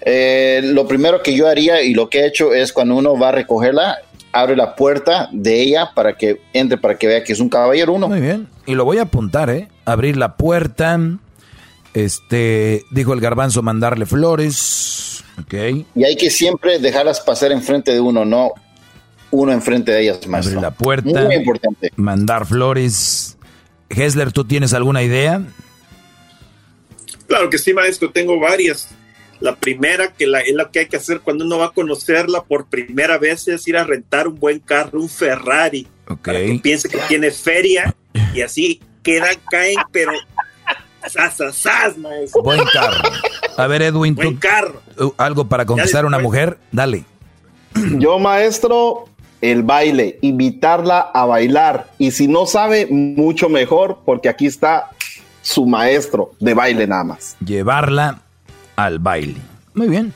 Eh, 0.00 0.60
lo 0.62 0.86
primero 0.86 1.22
que 1.22 1.34
yo 1.36 1.48
haría 1.48 1.82
y 1.82 1.92
lo 1.92 2.08
que 2.08 2.20
he 2.20 2.26
hecho 2.26 2.54
es 2.54 2.72
cuando 2.72 2.94
uno 2.96 3.18
va 3.18 3.30
a 3.30 3.32
recogerla, 3.32 3.98
abre 4.32 4.56
la 4.56 4.74
puerta 4.74 5.28
de 5.32 5.62
ella 5.62 5.90
para 5.94 6.16
que 6.16 6.40
entre, 6.52 6.78
para 6.78 6.96
que 6.96 7.06
vea 7.06 7.24
que 7.24 7.32
es 7.32 7.40
un 7.40 7.48
caballero 7.48 7.92
uno. 7.92 8.08
Muy 8.08 8.20
bien. 8.20 8.48
Y 8.66 8.74
lo 8.74 8.84
voy 8.84 8.98
a 8.98 9.02
apuntar, 9.02 9.50
¿eh? 9.50 9.68
Abrir 9.84 10.16
la 10.16 10.36
puerta. 10.36 10.98
Este, 11.94 12.84
dijo 12.90 13.12
el 13.12 13.20
garbanzo 13.20 13.62
mandarle 13.62 14.06
flores. 14.06 15.24
Ok. 15.40 15.54
Y 15.94 16.04
hay 16.04 16.16
que 16.16 16.30
siempre 16.30 16.78
dejarlas 16.78 17.20
pasar 17.20 17.52
enfrente 17.52 17.92
de 17.92 18.00
uno, 18.00 18.24
no 18.24 18.52
uno 19.30 19.52
enfrente 19.52 19.92
de 19.92 20.02
ellas, 20.02 20.26
maestro. 20.26 20.58
Abrir 20.58 20.62
la 20.62 20.70
puerta. 20.70 21.24
Muy 21.24 21.34
importante. 21.34 21.92
Mandar 21.96 22.46
flores. 22.46 23.36
Hesler, 23.90 24.32
¿tú 24.32 24.44
tienes 24.44 24.74
alguna 24.74 25.02
idea? 25.02 25.42
Claro 27.26 27.50
que 27.50 27.58
sí, 27.58 27.72
maestro, 27.72 28.10
tengo 28.10 28.38
varias. 28.38 28.88
La 29.40 29.54
primera, 29.56 30.12
que 30.12 30.26
la, 30.26 30.40
es 30.40 30.54
lo 30.54 30.70
que 30.70 30.80
hay 30.80 30.86
que 30.86 30.96
hacer 30.96 31.20
cuando 31.20 31.44
uno 31.44 31.58
va 31.58 31.66
a 31.66 31.70
conocerla 31.70 32.42
por 32.42 32.66
primera 32.66 33.18
vez, 33.18 33.46
es 33.48 33.66
ir 33.68 33.76
a 33.76 33.84
rentar 33.84 34.26
un 34.28 34.38
buen 34.38 34.58
carro, 34.58 35.00
un 35.00 35.08
Ferrari. 35.08 35.86
Ok. 36.08 36.18
Para 36.22 36.38
que 36.40 36.60
piense 36.62 36.88
que 36.88 36.98
tiene 37.08 37.30
feria 37.30 37.94
y 38.34 38.40
así 38.40 38.80
quedan, 39.02 39.36
caen, 39.50 39.76
pero 39.92 40.12
sas, 41.06 41.36
sas, 41.36 41.54
sas, 41.56 41.98
maestro. 41.98 42.42
Buen 42.42 42.60
carro. 42.72 43.10
A 43.56 43.66
ver, 43.66 43.82
Edwin, 43.82 44.14
Buen 44.14 44.34
¿tú, 44.34 44.40
carro. 44.40 44.82
uh, 44.98 45.12
algo 45.16 45.48
para 45.48 45.64
conquistar 45.64 46.04
a 46.04 46.06
una 46.08 46.18
mujer? 46.18 46.58
Dale. 46.72 47.04
Yo, 47.98 48.18
maestro, 48.18 49.08
el 49.40 49.62
baile, 49.62 50.18
invitarla 50.20 51.00
a 51.00 51.24
bailar. 51.26 51.90
Y 51.98 52.10
si 52.10 52.26
no 52.28 52.46
sabe, 52.46 52.86
mucho 52.90 53.48
mejor, 53.48 54.00
porque 54.04 54.28
aquí 54.28 54.46
está 54.46 54.90
su 55.42 55.64
maestro 55.66 56.32
de 56.40 56.54
baile 56.54 56.86
nada 56.86 57.04
más. 57.04 57.36
Llevarla 57.44 58.22
al 58.78 59.00
baile. 59.00 59.36
Muy 59.74 59.88
bien. 59.88 60.14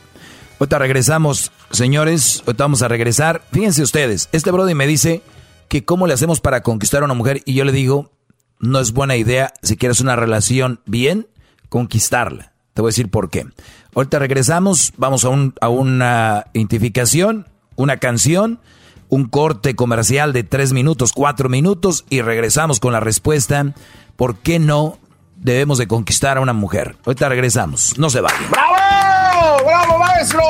Ahorita 0.60 0.78
regresamos, 0.78 1.50
señores. 1.72 2.44
Ahorita 2.46 2.64
vamos 2.64 2.82
a 2.82 2.88
regresar. 2.88 3.42
Fíjense 3.50 3.82
ustedes, 3.82 4.28
este 4.30 4.52
brother 4.52 4.76
me 4.76 4.86
dice 4.86 5.20
que 5.68 5.84
cómo 5.84 6.06
le 6.06 6.14
hacemos 6.14 6.40
para 6.40 6.62
conquistar 6.62 7.02
a 7.02 7.06
una 7.06 7.14
mujer 7.14 7.42
y 7.44 7.54
yo 7.54 7.64
le 7.64 7.72
digo, 7.72 8.12
no 8.60 8.78
es 8.78 8.92
buena 8.92 9.16
idea 9.16 9.52
si 9.62 9.76
quieres 9.76 10.00
una 10.00 10.14
relación 10.14 10.80
bien, 10.86 11.26
conquistarla. 11.68 12.52
Te 12.72 12.82
voy 12.82 12.90
a 12.90 12.92
decir 12.92 13.10
por 13.10 13.30
qué. 13.30 13.46
Ahorita 13.94 14.20
regresamos, 14.20 14.92
vamos 14.96 15.24
a, 15.24 15.30
un, 15.30 15.54
a 15.60 15.68
una 15.68 16.46
identificación, 16.52 17.48
una 17.74 17.96
canción, 17.96 18.60
un 19.08 19.24
corte 19.24 19.74
comercial 19.74 20.32
de 20.32 20.44
tres 20.44 20.72
minutos, 20.72 21.12
cuatro 21.12 21.48
minutos 21.48 22.04
y 22.10 22.20
regresamos 22.22 22.78
con 22.78 22.92
la 22.92 23.00
respuesta, 23.00 23.74
¿por 24.14 24.36
qué 24.36 24.60
no 24.60 24.98
debemos 25.42 25.78
de 25.78 25.86
conquistar 25.86 26.38
a 26.38 26.40
una 26.40 26.52
mujer? 26.52 26.96
Ahorita 27.04 27.28
regresamos, 27.28 27.98
no 27.98 28.08
se 28.10 28.20
vayan. 28.20 28.50
¡Bravo! 28.50 29.64
¡Bravo, 29.66 29.98
maestro! 29.98 30.40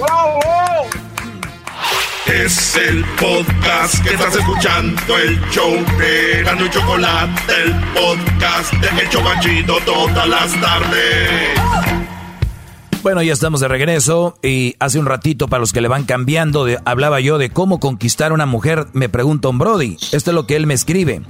¡Bravo! 0.00 0.40
Es 2.26 2.76
el 2.76 3.04
podcast 3.18 4.02
que 4.04 4.10
estás 4.14 4.36
escuchando, 4.36 5.16
el 5.16 5.40
show 5.50 5.72
de 5.98 6.42
Gano 6.44 6.66
y 6.66 6.70
Chocolate, 6.70 7.52
el 7.64 7.74
podcast 7.94 8.72
de 8.74 9.02
El 9.02 9.08
Chobachito 9.08 9.78
todas 9.86 10.28
las 10.28 10.52
tardes. 10.60 11.58
Bueno, 13.02 13.22
ya 13.22 13.32
estamos 13.32 13.60
de 13.60 13.68
regreso 13.68 14.36
y 14.42 14.74
hace 14.78 14.98
un 14.98 15.06
ratito 15.06 15.48
para 15.48 15.60
los 15.60 15.72
que 15.72 15.80
le 15.80 15.88
van 15.88 16.04
cambiando, 16.04 16.64
de- 16.66 16.78
hablaba 16.84 17.20
yo 17.20 17.38
de 17.38 17.48
cómo 17.50 17.80
conquistar 17.80 18.32
a 18.32 18.34
una 18.34 18.44
mujer, 18.44 18.88
me 18.92 19.08
pregunta 19.08 19.48
un 19.48 19.58
Brody, 19.58 19.96
esto 20.12 20.30
es 20.30 20.34
lo 20.34 20.46
que 20.46 20.56
él 20.56 20.66
me 20.66 20.74
escribe. 20.74 21.22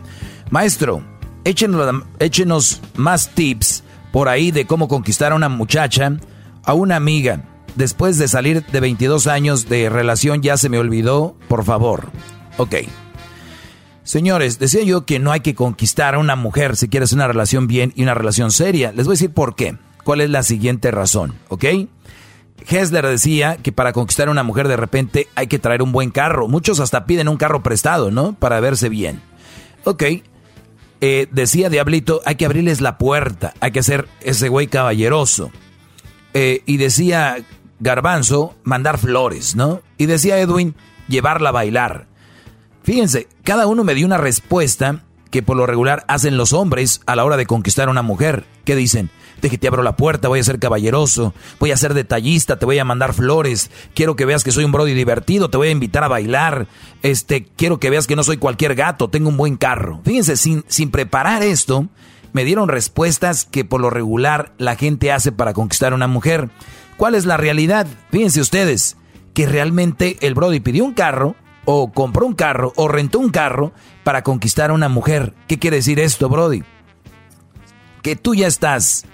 Maestro, 0.51 1.03
échenos, 1.49 2.81
más 2.97 3.35
tips 3.35 3.85
por 4.12 4.29
ahí 4.29 4.51
de 4.51 4.66
cómo 4.66 4.89
conquistar 4.89 5.33
a 5.33 5.37
una 5.37 5.49
muchacha, 5.49 6.12
a 6.65 6.75
una 6.75 6.97
amiga. 6.97 7.45
Después 7.75 8.19
de 8.19 8.29
salir 8.29 8.65
de 8.66 8.81
22 8.81 9.27
años 9.27 9.69
de 9.69 9.89
relación 9.89 10.43
ya 10.43 10.57
se 10.57 10.69
me 10.69 10.79
olvidó, 10.79 11.37
por 11.49 11.65
favor. 11.65 12.11
Ok. 12.57 12.77
Señores, 14.03 14.59
decía 14.59 14.83
yo 14.83 15.05
que 15.05 15.19
no 15.19 15.33
hay 15.33 15.41
que 15.41 15.55
conquistar 15.55 16.15
a 16.15 16.19
una 16.19 16.35
mujer 16.35 16.77
si 16.77 16.89
quieres 16.89 17.12
una 17.12 17.29
relación 17.29 17.66
bien 17.66 17.93
y 17.95 18.03
una 18.03 18.15
relación 18.15 18.51
seria. 18.51 18.93
Les 18.93 19.07
voy 19.07 19.12
a 19.12 19.16
decir 19.16 19.33
por 19.33 19.55
qué. 19.55 19.77
¿Cuál 20.03 20.23
es 20.23 20.31
la 20.31 20.43
siguiente 20.43 20.91
razón? 20.91 21.35
¿Ok? 21.49 21.65
Hessler 22.66 23.07
decía 23.07 23.57
que 23.57 23.73
para 23.73 23.93
conquistar 23.93 24.29
a 24.29 24.31
una 24.31 24.43
mujer 24.43 24.66
de 24.66 24.77
repente 24.77 25.29
hay 25.35 25.47
que 25.47 25.59
traer 25.59 25.83
un 25.83 25.93
buen 25.93 26.11
carro. 26.11 26.49
Muchos 26.49 26.81
hasta 26.81 27.05
piden 27.05 27.29
un 27.29 27.37
carro 27.37 27.62
prestado, 27.62 28.11
¿no? 28.11 28.33
Para 28.33 28.61
verse 28.61 28.89
bien. 28.89 29.20
Ok. 29.85 30.05
Eh, 31.01 31.29
decía 31.31 31.70
Diablito, 31.70 32.20
hay 32.25 32.37
que 32.37 32.47
abrirles 32.47 32.81
la 32.81 32.99
puerta. 32.99 33.55
Hay 33.61 33.73
que 33.73 33.83
ser 33.83 34.09
ese 34.20 34.49
güey 34.49 34.66
caballeroso. 34.66 35.51
Eh, 36.35 36.62
y 36.66 36.77
decía 36.77 37.39
Garbanzo, 37.81 38.57
mandar 38.65 38.99
flores, 38.99 39.55
¿no? 39.55 39.83
Y 39.97 40.07
decía 40.07 40.39
Edwin, 40.39 40.75
llevarla 41.09 41.51
a 41.51 41.53
bailar. 41.53 42.07
Fíjense, 42.83 43.29
cada 43.45 43.66
uno 43.66 43.85
me 43.85 43.95
dio 43.95 44.07
una 44.07 44.19
respuesta 44.19 45.05
que 45.31 45.43
por 45.43 45.57
lo 45.57 45.66
regular 45.66 46.05
hacen 46.09 46.37
los 46.37 46.53
hombres 46.53 47.01
a 47.07 47.15
la 47.16 47.25
hora 47.25 47.37
de 47.37 47.47
conquistar 47.47 47.89
a 47.89 47.91
una 47.91 48.03
mujer. 48.03 48.45
¿Qué 48.65 48.75
dicen? 48.75 49.11
Que 49.40 49.56
te 49.56 49.69
abro 49.69 49.82
la 49.82 49.97
puerta, 49.97 50.28
voy 50.28 50.40
a 50.40 50.44
ser 50.44 50.59
caballeroso, 50.59 51.35
voy 51.60 51.70
a 51.70 51.77
ser 51.77 51.94
detallista, 51.94 52.59
te 52.59 52.66
voy 52.66 52.78
a 52.78 52.85
mandar 52.85 53.15
flores, 53.15 53.70
quiero 53.94 54.16
que 54.16 54.24
veas 54.24 54.44
que 54.44 54.52
soy 54.52 54.65
un 54.65 54.73
brody 54.73 54.94
divertido, 54.94 55.48
te 55.48 55.56
voy 55.56 55.69
a 55.69 55.73
invitar 55.73 56.05
a 56.05 56.09
bailar, 56.09 56.66
este, 57.02 57.47
quiero 57.56 57.78
que 57.78 57.90
veas 57.90 58.06
que 58.06 58.16
no 58.16 58.24
soy 58.24 58.36
cualquier 58.36 58.74
gato, 58.74 59.09
tengo 59.09 59.28
un 59.28 59.36
buen 59.36 59.56
carro. 59.56 60.01
Fíjense, 60.05 60.36
sin, 60.36 60.65
sin 60.69 60.90
preparar 60.90 61.43
esto, 61.43 61.89
me 62.32 62.44
dieron 62.44 62.69
respuestas 62.69 63.44
que 63.44 63.65
por 63.65 63.81
lo 63.81 63.90
regular 63.90 64.52
la 64.59 64.77
gente 64.77 65.12
hace 65.12 65.32
para 65.32 65.55
conquistar 65.55 65.93
a 65.93 65.97
una 65.97 66.09
mujer. 66.09 66.51
¿Cuál 66.97 67.15
es 67.15 67.24
la 67.24 67.36
realidad? 67.36 67.86
Fíjense 68.10 68.40
ustedes, 68.40 68.97
que 69.35 69.47
realmente 69.47 70.16
el 70.20 70.35
Brody 70.35 70.60
pidió 70.60 70.85
un 70.85 70.94
carro, 70.94 71.36
o 71.65 71.93
compró 71.93 72.27
un 72.27 72.35
carro, 72.35 72.73
o 72.77 72.89
rentó 72.89 73.19
un 73.19 73.31
carro 73.31 73.73
para 74.02 74.23
conquistar 74.23 74.70
a 74.70 74.73
una 74.73 74.89
mujer. 74.89 75.35
¿Qué 75.47 75.59
quiere 75.59 75.77
decir 75.77 76.01
esto, 76.01 76.28
Brody? 76.28 76.65
Que 78.02 78.16
tú 78.16 78.35
ya 78.35 78.47
estás, 78.47 79.05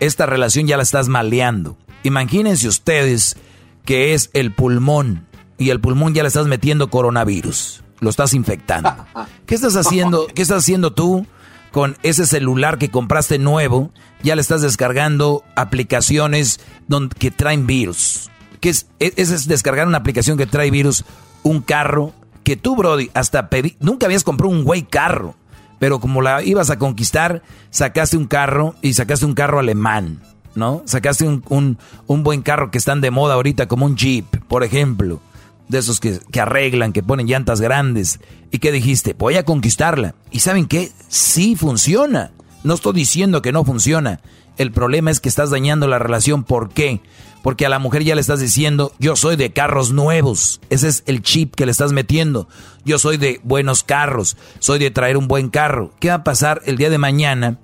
esta 0.00 0.26
relación 0.26 0.66
ya 0.66 0.76
la 0.76 0.82
estás 0.82 1.08
maleando. 1.08 1.76
Imagínense 2.02 2.68
ustedes 2.68 3.36
que 3.84 4.14
es 4.14 4.30
el 4.32 4.52
pulmón, 4.52 5.26
y 5.58 5.70
el 5.70 5.80
pulmón 5.80 6.12
ya 6.14 6.22
le 6.22 6.28
estás 6.28 6.46
metiendo 6.46 6.90
coronavirus, 6.90 7.82
lo 8.00 8.10
estás 8.10 8.34
infectando. 8.34 8.94
¿Qué 9.46 9.54
estás 9.54 9.76
haciendo? 9.76 10.26
¿Qué 10.26 10.42
estás 10.42 10.58
haciendo 10.58 10.92
tú 10.92 11.26
con 11.72 11.96
ese 12.02 12.26
celular 12.26 12.78
que 12.78 12.90
compraste 12.90 13.38
nuevo? 13.38 13.92
Ya 14.22 14.34
le 14.34 14.42
estás 14.42 14.62
descargando 14.62 15.44
aplicaciones 15.54 16.60
donde, 16.88 17.14
que 17.16 17.30
traen 17.30 17.66
virus. 17.66 18.30
¿Qué 18.60 18.70
es? 18.70 18.86
E- 18.98 19.14
es 19.16 19.46
descargar 19.46 19.86
una 19.86 19.98
aplicación 19.98 20.36
que 20.36 20.46
trae 20.46 20.70
virus, 20.70 21.04
un 21.42 21.60
carro 21.60 22.12
que 22.42 22.56
tú, 22.56 22.76
Brody, 22.76 23.10
hasta 23.12 23.48
pedí, 23.50 23.76
nunca 23.80 24.06
habías 24.06 24.22
comprado 24.22 24.52
un 24.52 24.62
güey 24.62 24.82
carro, 24.82 25.34
pero 25.78 26.00
como 26.00 26.22
la 26.22 26.42
ibas 26.42 26.70
a 26.70 26.78
conquistar, 26.78 27.42
sacaste 27.70 28.16
un 28.16 28.26
carro 28.26 28.74
y 28.82 28.94
sacaste 28.94 29.26
un 29.26 29.34
carro 29.34 29.58
alemán, 29.58 30.22
¿no? 30.54 30.82
Sacaste 30.86 31.26
un, 31.26 31.44
un, 31.48 31.78
un 32.06 32.22
buen 32.22 32.42
carro 32.42 32.70
que 32.70 32.78
están 32.78 33.00
de 33.00 33.10
moda 33.10 33.34
ahorita, 33.34 33.68
como 33.68 33.86
un 33.86 33.96
Jeep, 33.96 34.26
por 34.48 34.64
ejemplo, 34.64 35.20
de 35.68 35.78
esos 35.78 36.00
que, 36.00 36.20
que 36.30 36.40
arreglan, 36.40 36.92
que 36.92 37.02
ponen 37.02 37.26
llantas 37.26 37.60
grandes. 37.60 38.20
¿Y 38.50 38.58
qué 38.58 38.72
dijiste? 38.72 39.14
Voy 39.14 39.36
a 39.36 39.44
conquistarla. 39.44 40.14
¿Y 40.30 40.40
saben 40.40 40.66
qué? 40.66 40.92
Sí 41.08 41.56
funciona. 41.56 42.32
No 42.64 42.74
estoy 42.74 42.94
diciendo 42.94 43.42
que 43.42 43.52
no 43.52 43.64
funciona. 43.64 44.20
El 44.56 44.72
problema 44.72 45.10
es 45.10 45.20
que 45.20 45.28
estás 45.28 45.50
dañando 45.50 45.86
la 45.86 45.98
relación. 45.98 46.44
¿Por 46.44 46.70
qué? 46.70 47.00
Porque 47.46 47.64
a 47.64 47.68
la 47.68 47.78
mujer 47.78 48.02
ya 48.02 48.16
le 48.16 48.20
estás 48.20 48.40
diciendo, 48.40 48.90
yo 48.98 49.14
soy 49.14 49.36
de 49.36 49.52
carros 49.52 49.92
nuevos. 49.92 50.60
Ese 50.68 50.88
es 50.88 51.04
el 51.06 51.22
chip 51.22 51.54
que 51.54 51.64
le 51.64 51.70
estás 51.70 51.92
metiendo. 51.92 52.48
Yo 52.84 52.98
soy 52.98 53.18
de 53.18 53.40
buenos 53.44 53.84
carros. 53.84 54.36
Soy 54.58 54.80
de 54.80 54.90
traer 54.90 55.16
un 55.16 55.28
buen 55.28 55.48
carro. 55.48 55.92
¿Qué 56.00 56.08
va 56.08 56.14
a 56.14 56.24
pasar 56.24 56.60
el 56.66 56.76
día 56.76 56.90
de 56.90 56.98
mañana? 56.98 57.60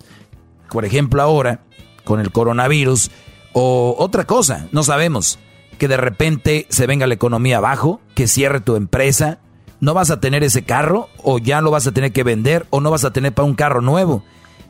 Por 0.70 0.84
ejemplo, 0.84 1.20
ahora, 1.20 1.64
con 2.04 2.20
el 2.20 2.30
coronavirus. 2.30 3.10
O 3.54 3.96
otra 3.98 4.22
cosa, 4.22 4.68
no 4.70 4.84
sabemos. 4.84 5.40
Que 5.78 5.88
de 5.88 5.96
repente 5.96 6.68
se 6.68 6.86
venga 6.86 7.08
la 7.08 7.14
economía 7.14 7.56
abajo, 7.56 8.00
que 8.14 8.28
cierre 8.28 8.60
tu 8.60 8.76
empresa. 8.76 9.40
No 9.80 9.94
vas 9.94 10.12
a 10.12 10.20
tener 10.20 10.44
ese 10.44 10.62
carro, 10.62 11.08
o 11.24 11.40
ya 11.40 11.60
lo 11.60 11.72
vas 11.72 11.88
a 11.88 11.92
tener 11.92 12.12
que 12.12 12.22
vender, 12.22 12.68
o 12.70 12.80
no 12.80 12.92
vas 12.92 13.04
a 13.04 13.12
tener 13.12 13.34
para 13.34 13.46
un 13.46 13.56
carro 13.56 13.80
nuevo. 13.80 14.22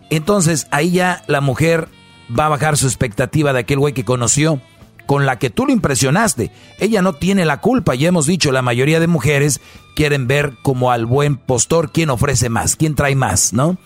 Entonces 0.09 0.69
ahí 0.71 0.91
ya 0.91 1.23
la 1.27 1.43
mujer 1.43 1.91
va 2.31 2.47
a 2.47 2.51
bajar 2.51 2.79
su 2.79 2.87
expectativa 2.87 3.53
de 3.53 3.59
aquel 3.61 3.79
güey 3.79 3.93
que 3.93 4.07
conoció, 4.07 4.61
con 5.07 5.27
la 5.27 5.39
que 5.39 5.51
tú 5.51 5.67
lo 5.67 5.73
impresionaste. 5.73 6.51
Ella 6.79 7.03
no 7.03 7.13
tiene 7.15 7.45
la 7.45 7.61
culpa, 7.61 7.95
ya 7.95 8.09
hemos 8.09 8.27
dicho, 8.27 8.53
la 8.53 8.63
mayoría 8.63 9.01
de 9.01 9.07
mujeres 9.07 9.61
quieren 9.95 10.27
ver 10.27 10.55
como 10.63 10.91
al 10.91 11.07
buen 11.07 11.37
postor 11.37 11.93
quién 11.93 12.11
ofrece 12.11 12.49
más, 12.49 12.77
quién 12.77 12.95
trae 12.95 13.15
más, 13.15 13.53
¿no? 13.53 13.77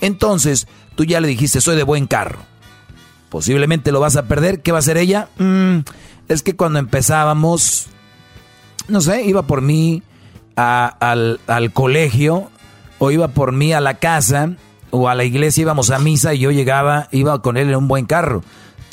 Entonces 0.00 0.66
tú 0.94 1.04
ya 1.04 1.20
le 1.20 1.28
dijiste, 1.28 1.60
soy 1.60 1.76
de 1.76 1.82
buen 1.82 2.06
carro. 2.06 2.38
Posiblemente 3.30 3.92
lo 3.92 4.00
vas 4.00 4.16
a 4.16 4.26
perder, 4.26 4.62
¿qué 4.62 4.72
va 4.72 4.78
a 4.78 4.80
hacer 4.80 4.96
ella? 4.96 5.28
Mm, 5.38 5.78
es 6.28 6.42
que 6.42 6.54
cuando 6.54 6.78
empezábamos, 6.78 7.86
no 8.88 9.00
sé, 9.00 9.24
iba 9.24 9.42
por 9.42 9.60
mí 9.60 10.02
al, 10.56 11.40
al 11.46 11.72
colegio 11.72 12.50
o 12.98 13.10
iba 13.10 13.28
por 13.28 13.52
mí 13.52 13.72
a 13.72 13.80
la 13.80 13.94
casa 13.94 14.52
o 14.90 15.08
a 15.08 15.14
la 15.14 15.24
iglesia, 15.24 15.62
íbamos 15.62 15.90
a 15.90 15.98
misa 15.98 16.34
y 16.34 16.38
yo 16.40 16.52
llegaba, 16.52 17.08
iba 17.10 17.42
con 17.42 17.56
él 17.56 17.70
en 17.70 17.76
un 17.76 17.88
buen 17.88 18.06
carro. 18.06 18.44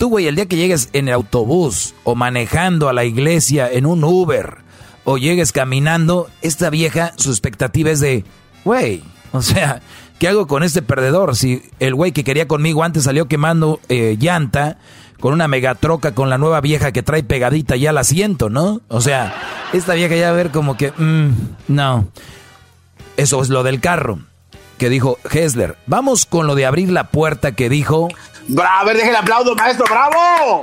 Tú, 0.01 0.09
güey, 0.09 0.25
el 0.25 0.35
día 0.35 0.47
que 0.47 0.55
llegues 0.55 0.89
en 0.93 1.09
el 1.09 1.13
autobús 1.13 1.93
o 2.03 2.15
manejando 2.15 2.89
a 2.89 2.93
la 2.93 3.05
iglesia 3.05 3.69
en 3.71 3.85
un 3.85 4.03
Uber 4.03 4.57
o 5.03 5.19
llegues 5.19 5.51
caminando, 5.51 6.27
esta 6.41 6.71
vieja, 6.71 7.13
su 7.17 7.29
expectativa 7.29 7.91
es 7.91 7.99
de, 7.99 8.25
güey, 8.65 9.03
O 9.31 9.43
sea, 9.43 9.79
¿qué 10.17 10.27
hago 10.27 10.47
con 10.47 10.63
este 10.63 10.81
perdedor? 10.81 11.35
Si 11.35 11.61
el 11.79 11.93
güey 11.93 12.13
que 12.13 12.23
quería 12.23 12.47
conmigo 12.47 12.83
antes 12.83 13.03
salió 13.03 13.27
quemando 13.27 13.79
eh, 13.89 14.17
llanta 14.19 14.79
con 15.19 15.33
una 15.33 15.47
megatroca 15.47 16.15
con 16.15 16.31
la 16.31 16.39
nueva 16.39 16.61
vieja 16.61 16.91
que 16.91 17.03
trae 17.03 17.21
pegadita 17.21 17.75
ya 17.75 17.91
la 17.91 18.03
siento, 18.03 18.49
¿no? 18.49 18.81
O 18.87 19.01
sea, 19.01 19.35
esta 19.71 19.93
vieja 19.93 20.15
ya 20.15 20.29
a 20.29 20.33
ver 20.33 20.49
como 20.49 20.77
que, 20.77 20.93
mm, 20.97 21.29
no. 21.67 22.07
Eso 23.17 23.39
es 23.43 23.49
lo 23.49 23.61
del 23.61 23.79
carro 23.79 24.17
que 24.79 24.89
dijo 24.89 25.19
Hessler. 25.29 25.77
Vamos 25.85 26.25
con 26.25 26.47
lo 26.47 26.55
de 26.55 26.65
abrir 26.65 26.91
la 26.91 27.09
puerta 27.11 27.51
que 27.51 27.69
dijo. 27.69 28.07
Bravo, 28.53 28.79
a 28.81 28.83
ver, 28.83 28.97
deje 28.97 29.09
el 29.09 29.15
aplauso, 29.15 29.55
maestro, 29.55 29.85
bravo. 29.89 30.61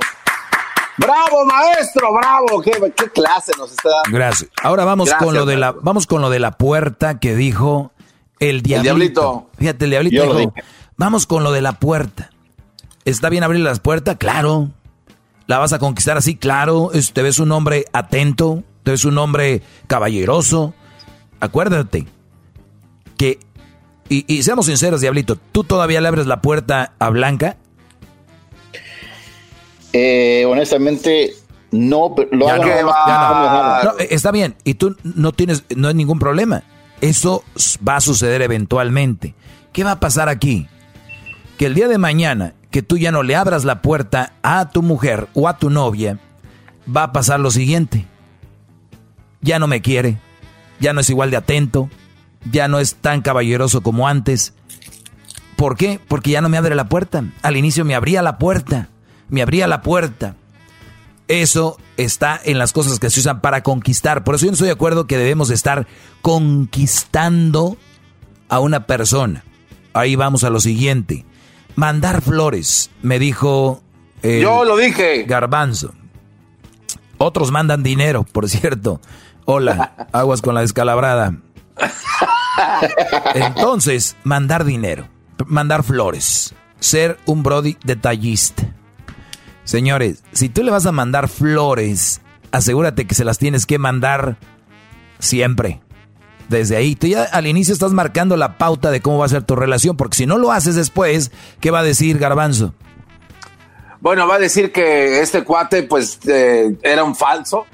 Bravo, 0.97 1.45
maestro, 1.45 2.13
bravo. 2.13 2.61
Qué, 2.61 2.71
qué 2.95 3.09
clase 3.09 3.51
nos 3.57 3.71
está 3.71 3.89
dando. 3.89 4.17
Gracias. 4.17 4.49
Ahora 4.61 4.85
vamos 4.85 5.07
Gracias, 5.09 5.25
con 5.25 5.33
lo 5.35 5.45
de 5.45 5.57
la, 5.57 5.71
vamos 5.71 6.05
con 6.07 6.21
lo 6.21 6.29
de 6.29 6.39
la 6.39 6.51
puerta 6.51 7.19
que 7.19 7.35
dijo 7.35 7.91
el 8.39 8.61
diablito. 8.61 8.83
diablito. 8.83 9.49
Fíjate, 9.57 9.85
el 9.85 9.91
diablito 9.91 10.15
Yo 10.17 10.25
lo 10.33 10.37
dijo, 10.39 10.53
dije. 10.55 10.67
vamos 10.97 11.25
con 11.25 11.43
lo 11.43 11.51
de 11.51 11.61
la 11.61 11.73
puerta. 11.73 12.29
¿Está 13.05 13.29
bien 13.29 13.43
abrir 13.43 13.61
las 13.61 13.79
puertas? 13.79 14.17
Claro. 14.17 14.69
¿La 15.47 15.57
vas 15.57 15.73
a 15.73 15.79
conquistar 15.79 16.17
así? 16.17 16.35
Claro. 16.35 16.91
Te 17.13 17.21
ves 17.23 17.39
un 17.39 17.51
hombre 17.53 17.85
atento, 17.93 18.63
te 18.83 18.91
ves 18.91 19.05
un 19.05 19.17
hombre 19.17 19.63
caballeroso. 19.87 20.73
Acuérdate 21.39 22.05
que, 23.17 23.39
y, 24.09 24.25
y 24.31 24.43
seamos 24.43 24.65
sinceros, 24.67 25.01
Diablito, 25.01 25.37
¿tú 25.37 25.63
todavía 25.63 26.01
le 26.01 26.09
abres 26.09 26.27
la 26.27 26.41
puerta 26.41 26.91
a 26.99 27.09
Blanca? 27.09 27.55
Eh, 29.93 30.45
honestamente, 30.47 31.33
no, 31.71 32.13
pero 32.15 32.29
lo 32.31 32.47
Ya 32.47 32.55
hago 32.55 32.63
no, 32.63 32.85
más 32.87 33.83
ya 33.83 34.03
eh, 34.03 34.07
está 34.11 34.31
bien, 34.31 34.55
y 34.63 34.75
tú 34.75 34.95
no 35.03 35.31
tienes, 35.31 35.63
no 35.75 35.87
hay 35.87 35.93
ningún 35.93 36.19
problema. 36.19 36.63
Eso 37.01 37.43
va 37.87 37.95
a 37.97 38.01
suceder 38.01 38.41
eventualmente. 38.41 39.33
¿Qué 39.71 39.83
va 39.83 39.91
a 39.91 39.99
pasar 39.99 40.29
aquí? 40.29 40.67
Que 41.57 41.67
el 41.67 41.75
día 41.75 41.87
de 41.87 41.97
mañana, 41.97 42.53
que 42.71 42.81
tú 42.81 42.97
ya 42.97 43.11
no 43.11 43.23
le 43.23 43.35
abras 43.35 43.65
la 43.65 43.81
puerta 43.81 44.33
a 44.43 44.69
tu 44.69 44.81
mujer 44.81 45.27
o 45.33 45.47
a 45.47 45.57
tu 45.57 45.69
novia, 45.69 46.19
va 46.95 47.03
a 47.03 47.11
pasar 47.11 47.39
lo 47.39 47.51
siguiente. 47.51 48.05
Ya 49.41 49.59
no 49.59 49.67
me 49.67 49.81
quiere, 49.81 50.17
ya 50.79 50.93
no 50.93 51.01
es 51.01 51.09
igual 51.09 51.31
de 51.31 51.37
atento, 51.37 51.89
ya 52.51 52.67
no 52.67 52.79
es 52.79 52.95
tan 52.95 53.21
caballeroso 53.21 53.81
como 53.81 54.07
antes. 54.07 54.53
¿Por 55.55 55.77
qué? 55.77 55.99
Porque 56.07 56.31
ya 56.31 56.41
no 56.41 56.49
me 56.49 56.57
abre 56.57 56.75
la 56.75 56.89
puerta. 56.89 57.23
Al 57.41 57.57
inicio 57.57 57.85
me 57.85 57.95
abría 57.95 58.21
la 58.21 58.37
puerta, 58.37 58.89
me 59.29 59.41
abría 59.41 59.67
la 59.67 59.81
puerta. 59.81 60.35
Eso 61.27 61.77
está 61.97 62.39
en 62.43 62.57
las 62.57 62.73
cosas 62.73 62.99
que 62.99 63.09
se 63.09 63.19
usan 63.19 63.41
para 63.41 63.61
conquistar. 63.61 64.23
Por 64.23 64.35
eso 64.35 64.45
yo 64.45 64.51
no 64.51 64.53
estoy 64.53 64.67
de 64.67 64.73
acuerdo 64.73 65.05
que 65.05 65.17
debemos 65.17 65.49
de 65.49 65.55
estar 65.55 65.87
conquistando 66.21 67.77
a 68.49 68.59
una 68.59 68.87
persona. 68.87 69.43
Ahí 69.93 70.15
vamos 70.15 70.43
a 70.43 70.49
lo 70.49 70.59
siguiente. 70.59 71.25
Mandar 71.75 72.21
flores, 72.21 72.89
me 73.01 73.19
dijo... 73.19 73.81
Yo 74.23 74.65
lo 74.65 74.75
dije. 74.75 75.23
Garbanzo. 75.23 75.93
Otros 77.17 77.51
mandan 77.51 77.83
dinero, 77.83 78.23
por 78.23 78.49
cierto. 78.49 78.99
Hola, 79.45 80.07
aguas 80.11 80.41
con 80.41 80.55
la 80.55 80.61
descalabrada. 80.61 81.35
Entonces, 83.35 84.15
mandar 84.23 84.63
dinero, 84.63 85.07
mandar 85.45 85.83
flores, 85.83 86.53
ser 86.79 87.17
un 87.25 87.43
Brody 87.43 87.77
detallista. 87.83 88.63
Señores, 89.69 90.23
si 90.31 90.49
tú 90.49 90.63
le 90.63 90.71
vas 90.71 90.87
a 90.87 90.91
mandar 90.91 91.29
flores, 91.29 92.21
asegúrate 92.51 93.05
que 93.05 93.13
se 93.13 93.23
las 93.23 93.37
tienes 93.37 93.67
que 93.67 93.77
mandar 93.77 94.37
siempre. 95.19 95.79
Desde 96.47 96.75
ahí, 96.75 96.95
tú 96.95 97.05
ya 97.05 97.25
al 97.25 97.45
inicio 97.45 97.75
estás 97.75 97.91
marcando 97.91 98.35
la 98.35 98.57
pauta 98.57 98.89
de 98.89 98.99
cómo 98.99 99.19
va 99.19 99.27
a 99.27 99.29
ser 99.29 99.43
tu 99.43 99.55
relación, 99.55 99.95
porque 99.95 100.17
si 100.17 100.25
no 100.25 100.39
lo 100.39 100.51
haces 100.51 100.73
después, 100.73 101.29
¿qué 101.61 101.69
va 101.69 101.81
a 101.81 101.83
decir 101.83 102.17
Garbanzo? 102.17 102.73
Bueno, 103.99 104.27
va 104.27 104.37
a 104.37 104.39
decir 104.39 104.71
que 104.71 105.21
este 105.21 105.43
cuate, 105.43 105.83
pues, 105.83 106.17
eh, 106.27 106.75
era 106.81 107.03
un 107.03 107.15
falso, 107.15 107.67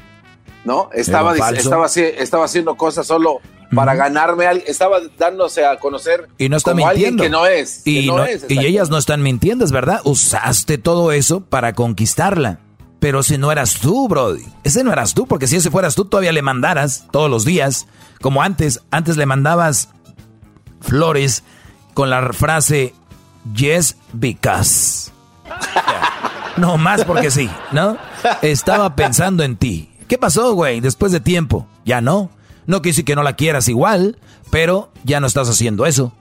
¿no? 0.65 0.89
Estaba, 0.91 1.33
falso. 1.33 1.61
estaba, 1.61 1.85
estaba 1.85 2.43
haciendo 2.43 2.75
cosas 2.75 3.07
solo 3.07 3.39
para 3.75 3.95
ganarme, 3.95 4.45
al- 4.47 4.63
estaba 4.65 4.97
dándose 5.17 5.65
a 5.65 5.77
conocer 5.79 6.27
Y 6.37 6.49
no 6.49 6.57
está 6.57 6.71
como 6.71 6.87
alguien 6.87 7.15
mintiendo. 7.15 7.23
que 7.23 7.29
no 7.29 7.45
es. 7.45 7.81
que 7.83 7.91
Y, 7.91 8.07
no 8.07 8.17
no- 8.17 8.23
es, 8.25 8.45
y 8.49 8.59
ellas 8.65 8.89
no 8.89 8.97
están 8.97 9.21
mintiendo, 9.21 9.63
es 9.65 9.71
verdad. 9.71 10.01
Usaste 10.03 10.77
todo 10.77 11.11
eso 11.11 11.41
para 11.41 11.73
conquistarla. 11.73 12.59
Pero 12.99 13.21
si 13.21 13.37
no 13.37 13.51
eras 13.51 13.75
tú, 13.79 14.07
Brody. 14.07 14.43
Ese 14.63 14.83
no 14.83 14.91
eras 14.91 15.13
tú, 15.13 15.27
porque 15.27 15.45
si 15.47 15.57
ese 15.57 15.69
fueras 15.69 15.93
tú, 15.95 16.05
todavía 16.05 16.31
le 16.31 16.41
mandaras 16.41 17.05
todos 17.11 17.29
los 17.29 17.45
días. 17.45 17.85
Como 18.21 18.41
antes. 18.41 18.81
Antes 18.89 19.17
le 19.17 19.25
mandabas 19.27 19.89
flores 20.81 21.43
con 21.93 22.09
la 22.09 22.33
frase 22.33 22.93
Yes, 23.53 23.95
because. 24.13 25.11
No 26.57 26.77
más 26.77 27.03
porque 27.03 27.29
sí, 27.29 27.49
¿no? 27.71 27.97
Estaba 28.41 28.95
pensando 28.95 29.43
en 29.43 29.57
ti. 29.57 29.91
¿Qué 30.07 30.17
pasó, 30.17 30.53
güey? 30.53 30.79
Después 30.79 31.11
de 31.11 31.19
tiempo. 31.19 31.67
Ya 31.85 32.01
no. 32.01 32.29
No 32.67 32.81
quiere 32.81 32.91
decir 32.91 33.05
que 33.05 33.15
no 33.15 33.23
la 33.23 33.35
quieras 33.35 33.67
igual, 33.67 34.17
pero 34.51 34.91
ya 35.03 35.19
no 35.19 35.27
estás 35.27 35.49
haciendo 35.49 35.85
eso. 35.85 36.13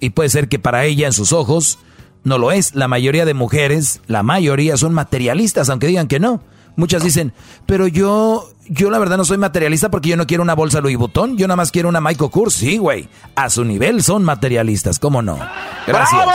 Y 0.00 0.10
puede 0.10 0.28
ser 0.28 0.48
que 0.48 0.58
para 0.58 0.84
ella, 0.84 1.06
en 1.06 1.12
sus 1.12 1.32
ojos, 1.32 1.78
no 2.24 2.38
lo 2.38 2.52
es. 2.52 2.74
La 2.74 2.88
mayoría 2.88 3.24
de 3.24 3.34
mujeres, 3.34 4.00
la 4.06 4.22
mayoría 4.22 4.76
son 4.76 4.92
materialistas, 4.94 5.68
aunque 5.70 5.86
digan 5.86 6.08
que 6.08 6.20
no. 6.20 6.42
Muchas 6.76 7.02
dicen, 7.02 7.32
pero 7.64 7.86
yo, 7.86 8.50
yo 8.68 8.90
la 8.90 8.98
verdad 8.98 9.16
no 9.16 9.24
soy 9.24 9.38
materialista 9.38 9.90
porque 9.90 10.10
yo 10.10 10.16
no 10.18 10.26
quiero 10.26 10.42
una 10.42 10.54
bolsa 10.54 10.82
Louis 10.82 10.98
Vuitton, 10.98 11.38
yo 11.38 11.46
nada 11.46 11.56
más 11.56 11.70
quiero 11.70 11.88
una 11.88 12.02
Michael 12.02 12.30
Kors. 12.30 12.52
Sí, 12.52 12.76
güey. 12.76 13.08
A 13.34 13.48
su 13.48 13.64
nivel 13.64 14.02
son 14.02 14.24
materialistas, 14.24 14.98
¿cómo 14.98 15.22
no? 15.22 15.38
Gracias. 15.86 16.26
¡Bravo! 16.26 16.32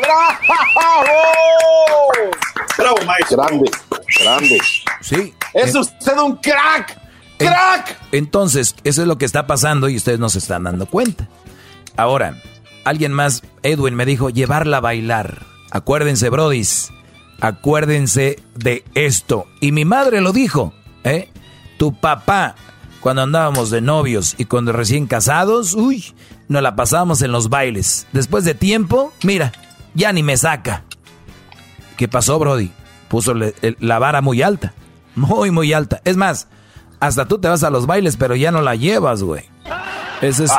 ¡Bravo! 0.00 1.12
Bravo, 2.78 2.96
maestro. 3.06 3.42
Grande, 3.42 3.70
grande. 4.22 4.58
Sí. 5.02 5.34
¡Es 5.52 5.74
usted 5.74 6.16
un 6.16 6.36
crack! 6.36 7.01
¡Crack! 7.46 7.98
Entonces, 8.12 8.74
eso 8.84 9.02
es 9.02 9.08
lo 9.08 9.18
que 9.18 9.24
está 9.24 9.46
pasando 9.46 9.88
y 9.88 9.96
ustedes 9.96 10.18
no 10.18 10.28
se 10.28 10.38
están 10.38 10.64
dando 10.64 10.86
cuenta. 10.86 11.28
Ahora, 11.96 12.40
alguien 12.84 13.12
más, 13.12 13.42
Edwin, 13.62 13.94
me 13.94 14.06
dijo 14.06 14.30
llevarla 14.30 14.78
a 14.78 14.80
bailar. 14.80 15.44
Acuérdense, 15.70 16.28
brodis, 16.28 16.90
acuérdense 17.40 18.42
de 18.54 18.84
esto. 18.94 19.46
Y 19.60 19.72
mi 19.72 19.84
madre 19.84 20.20
lo 20.20 20.32
dijo, 20.32 20.72
¿eh? 21.04 21.28
Tu 21.78 21.94
papá, 21.94 22.54
cuando 23.00 23.22
andábamos 23.22 23.70
de 23.70 23.80
novios 23.80 24.34
y 24.38 24.44
cuando 24.44 24.72
recién 24.72 25.06
casados, 25.06 25.74
uy, 25.74 26.14
nos 26.48 26.62
la 26.62 26.76
pasábamos 26.76 27.22
en 27.22 27.32
los 27.32 27.48
bailes. 27.48 28.06
Después 28.12 28.44
de 28.44 28.54
tiempo, 28.54 29.12
mira, 29.22 29.52
ya 29.94 30.12
ni 30.12 30.22
me 30.22 30.36
saca. 30.36 30.84
¿Qué 31.96 32.08
pasó, 32.08 32.38
Brody? 32.38 32.70
Puso 33.08 33.34
la 33.34 33.98
vara 33.98 34.20
muy 34.20 34.42
alta. 34.42 34.72
Muy, 35.14 35.50
muy 35.50 35.72
alta. 35.72 36.00
Es 36.04 36.16
más, 36.16 36.48
hasta 37.02 37.26
tú 37.26 37.38
te 37.40 37.48
vas 37.48 37.64
a 37.64 37.70
los 37.70 37.86
bailes, 37.86 38.16
pero 38.16 38.36
ya 38.36 38.52
no 38.52 38.62
la 38.62 38.76
llevas, 38.76 39.24
güey. 39.24 39.42
Ese 40.20 40.44
es. 40.44 40.52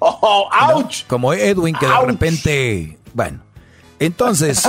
¡Auch! 0.00 1.04
Como 1.06 1.32
Edwin, 1.32 1.76
que 1.76 1.86
de 1.86 2.00
repente. 2.04 2.98
Bueno. 3.12 3.44
Entonces. 4.00 4.68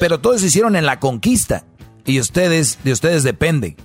pero 0.00 0.18
todos 0.18 0.40
se 0.40 0.48
hicieron 0.48 0.74
en 0.74 0.84
la 0.84 0.98
conquista. 0.98 1.62
Y 2.06 2.18
ustedes, 2.18 2.80
de 2.82 2.90
ustedes 2.90 3.22
depende. 3.22 3.76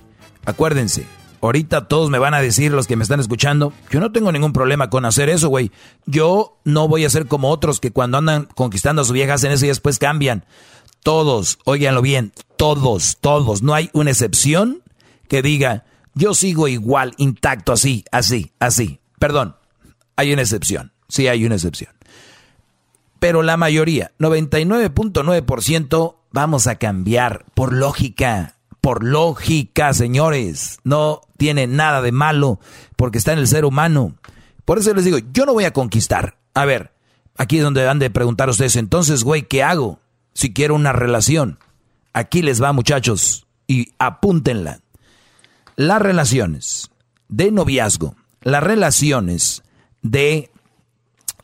Acuérdense. 0.44 1.06
Ahorita 1.42 1.86
todos 1.86 2.10
me 2.10 2.18
van 2.18 2.34
a 2.34 2.40
decir, 2.40 2.72
los 2.72 2.88
que 2.88 2.96
me 2.96 3.04
están 3.04 3.20
escuchando, 3.20 3.72
yo 3.90 4.00
no 4.00 4.10
tengo 4.10 4.32
ningún 4.32 4.52
problema 4.52 4.90
con 4.90 5.04
hacer 5.04 5.28
eso, 5.28 5.48
güey. 5.48 5.70
Yo 6.06 6.58
no 6.64 6.88
voy 6.88 7.04
a 7.04 7.10
ser 7.10 7.26
como 7.26 7.50
otros 7.50 7.78
que 7.78 7.92
cuando 7.92 8.18
andan 8.18 8.48
conquistando 8.56 9.02
a 9.02 9.04
su 9.04 9.12
vieja 9.12 9.34
hacen 9.34 9.52
eso 9.52 9.64
y 9.64 9.68
después 9.68 10.00
cambian. 10.00 10.44
Todos, 11.02 11.58
óiganlo 11.64 12.02
bien, 12.02 12.32
todos, 12.56 13.18
todos. 13.20 13.62
No 13.62 13.74
hay 13.74 13.90
una 13.92 14.10
excepción 14.10 14.82
que 15.28 15.42
diga, 15.42 15.84
yo 16.14 16.34
sigo 16.34 16.68
igual, 16.68 17.14
intacto, 17.16 17.72
así, 17.72 18.04
así, 18.12 18.52
así. 18.58 19.00
Perdón, 19.18 19.56
hay 20.16 20.32
una 20.32 20.42
excepción. 20.42 20.92
Sí, 21.08 21.26
hay 21.28 21.44
una 21.44 21.54
excepción. 21.56 21.92
Pero 23.18 23.42
la 23.42 23.56
mayoría, 23.56 24.12
99.9%, 24.18 26.16
vamos 26.32 26.66
a 26.66 26.76
cambiar 26.76 27.44
por 27.54 27.72
lógica. 27.72 28.56
Por 28.80 29.04
lógica, 29.04 29.92
señores. 29.92 30.78
No 30.84 31.20
tiene 31.36 31.66
nada 31.66 32.00
de 32.00 32.12
malo 32.12 32.60
porque 32.96 33.18
está 33.18 33.32
en 33.32 33.38
el 33.40 33.48
ser 33.48 33.64
humano. 33.64 34.14
Por 34.64 34.78
eso 34.78 34.94
les 34.94 35.04
digo, 35.04 35.18
yo 35.32 35.46
no 35.46 35.52
voy 35.52 35.64
a 35.64 35.72
conquistar. 35.72 36.38
A 36.54 36.64
ver, 36.64 36.92
aquí 37.36 37.58
es 37.58 37.62
donde 37.62 37.88
han 37.88 37.98
de 37.98 38.10
preguntar 38.10 38.48
ustedes, 38.48 38.76
entonces, 38.76 39.24
güey, 39.24 39.42
¿qué 39.42 39.62
hago 39.62 40.00
si 40.40 40.52
quiero 40.54 40.74
una 40.74 40.92
relación? 40.92 41.58
Aquí 42.14 42.40
les 42.42 42.62
va, 42.62 42.72
muchachos, 42.72 43.46
y 43.66 43.92
apúntenla. 43.98 44.80
Las 45.76 46.00
relaciones 46.02 46.90
de 47.28 47.52
noviazgo, 47.52 48.16
las 48.40 48.62
relaciones 48.62 49.62
de, 50.02 50.50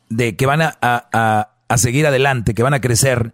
de 0.09 0.35
que 0.35 0.45
van 0.45 0.61
a, 0.61 0.77
a- 0.81 1.07
a- 1.13 1.49
a 1.69 1.77
seguir 1.77 2.07
adelante, 2.07 2.53
que 2.53 2.63
van 2.63 2.73
a 2.73 2.81
crecer, 2.81 3.33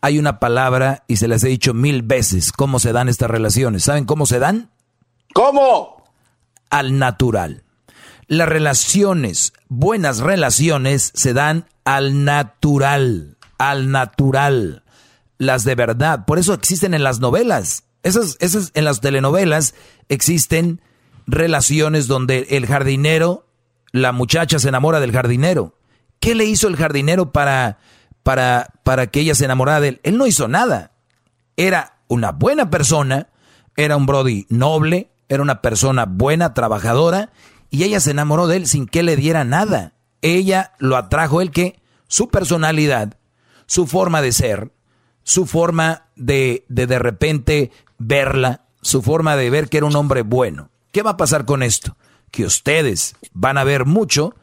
hay 0.00 0.18
una 0.18 0.38
palabra 0.38 1.04
y 1.08 1.16
se 1.16 1.28
les 1.28 1.42
he 1.44 1.48
dicho 1.48 1.72
mil 1.72 2.02
veces 2.02 2.52
cómo 2.52 2.78
se 2.78 2.92
dan 2.92 3.08
estas 3.08 3.30
relaciones. 3.30 3.84
¿Saben 3.84 4.04
cómo 4.04 4.26
se 4.26 4.38
dan? 4.38 4.70
¿Cómo? 5.32 6.04
al 6.70 6.98
natural. 6.98 7.62
Las 8.26 8.48
relaciones, 8.48 9.52
buenas 9.68 10.18
relaciones, 10.18 11.12
se 11.14 11.32
dan 11.32 11.66
al 11.84 12.24
natural, 12.24 13.36
al 13.70 13.90
natural. 13.90 14.84
Las 15.38 15.64
de 15.64 15.74
verdad. 15.74 16.24
Por 16.26 16.38
eso 16.38 16.54
existen 16.54 16.94
en 16.94 17.02
las 17.02 17.20
novelas. 17.20 17.84
Esas, 18.02 18.36
esas, 18.40 18.70
en 18.74 18.84
las 18.84 19.00
telenovelas 19.00 19.74
existen 20.08 20.80
relaciones 21.26 22.06
donde 22.06 22.46
el 22.50 22.66
jardinero, 22.66 23.46
la 23.92 24.12
muchacha 24.12 24.58
se 24.58 24.68
enamora 24.68 25.00
del 25.00 25.12
jardinero. 25.12 25.78
¿Qué 26.20 26.34
le 26.34 26.44
hizo 26.44 26.68
el 26.68 26.76
jardinero 26.76 27.32
para, 27.32 27.78
para, 28.22 28.68
para 28.82 29.06
que 29.08 29.20
ella 29.20 29.34
se 29.34 29.44
enamorara 29.44 29.80
de 29.80 29.88
él? 29.88 30.00
Él 30.02 30.18
no 30.18 30.26
hizo 30.26 30.48
nada. 30.48 30.92
Era 31.56 31.98
una 32.08 32.32
buena 32.32 32.70
persona, 32.70 33.28
era 33.76 33.96
un 33.96 34.06
Brody 34.06 34.46
noble, 34.48 35.10
era 35.28 35.42
una 35.42 35.62
persona 35.62 36.06
buena, 36.06 36.54
trabajadora, 36.54 37.32
y 37.70 37.84
ella 37.84 38.00
se 38.00 38.10
enamoró 38.10 38.46
de 38.46 38.56
él 38.58 38.66
sin 38.66 38.86
que 38.86 39.02
le 39.02 39.16
diera 39.16 39.44
nada. 39.44 39.94
Ella 40.22 40.72
lo 40.78 40.96
atrajo 40.96 41.40
él 41.40 41.50
que 41.50 41.80
su 42.06 42.28
personalidad, 42.28 43.18
su 43.66 43.86
forma 43.86 44.22
de 44.22 44.32
ser, 44.32 44.72
su 45.22 45.46
forma 45.46 46.06
de 46.16 46.64
de, 46.68 46.86
de 46.86 46.98
repente 46.98 47.70
verla, 47.98 48.62
su 48.82 49.02
forma 49.02 49.36
de 49.36 49.50
ver 49.50 49.68
que 49.68 49.78
era 49.78 49.86
un 49.86 49.96
hombre 49.96 50.22
bueno. 50.22 50.70
¿Qué 50.92 51.02
va 51.02 51.10
a 51.10 51.16
pasar 51.16 51.44
con 51.44 51.62
esto? 51.62 51.96
Que 52.30 52.44
ustedes 52.44 53.16
van 53.32 53.58
a 53.58 53.64
ver 53.64 53.84
mucho 53.84 54.34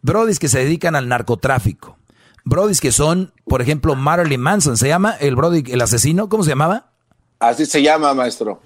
brodis 0.00 0.38
que 0.38 0.48
se 0.48 0.58
dedican 0.58 0.96
al 0.96 1.08
narcotráfico. 1.08 1.96
Brodis 2.44 2.80
que 2.80 2.90
son, 2.90 3.32
por 3.44 3.62
ejemplo, 3.62 3.94
Marilyn 3.94 4.40
Manson, 4.40 4.76
¿se 4.76 4.88
llama 4.88 5.12
el 5.20 5.36
brody, 5.36 5.62
el 5.70 5.80
asesino? 5.80 6.28
¿Cómo 6.28 6.42
se 6.42 6.50
llamaba? 6.50 6.90
Así 7.38 7.66
se 7.66 7.82
llama, 7.82 8.12
maestro. 8.14 8.60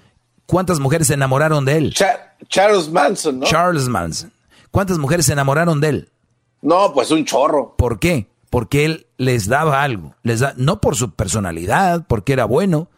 ¿Cuántas 0.47 0.79
mujeres 0.79 1.07
se 1.07 1.13
enamoraron 1.13 1.65
de 1.65 1.77
él? 1.77 1.95
Charles 2.47 2.89
Manson, 2.89 3.39
¿no? 3.39 3.45
Charles 3.45 3.87
Manson. 3.87 4.31
¿Cuántas 4.71 4.97
mujeres 4.97 5.25
se 5.25 5.33
enamoraron 5.33 5.79
de 5.81 5.89
él? 5.89 6.09
No, 6.61 6.93
pues 6.93 7.11
un 7.11 7.25
chorro. 7.25 7.75
¿Por 7.77 7.99
qué? 7.99 8.27
Porque 8.49 8.85
él 8.85 9.07
les 9.17 9.47
daba 9.47 9.83
algo. 9.83 10.15
Les 10.23 10.39
da, 10.39 10.53
no 10.57 10.79
por 10.81 10.95
su 10.95 11.11
personalidad, 11.11 12.05
porque 12.07 12.33
era 12.33 12.45
bueno. 12.45 12.89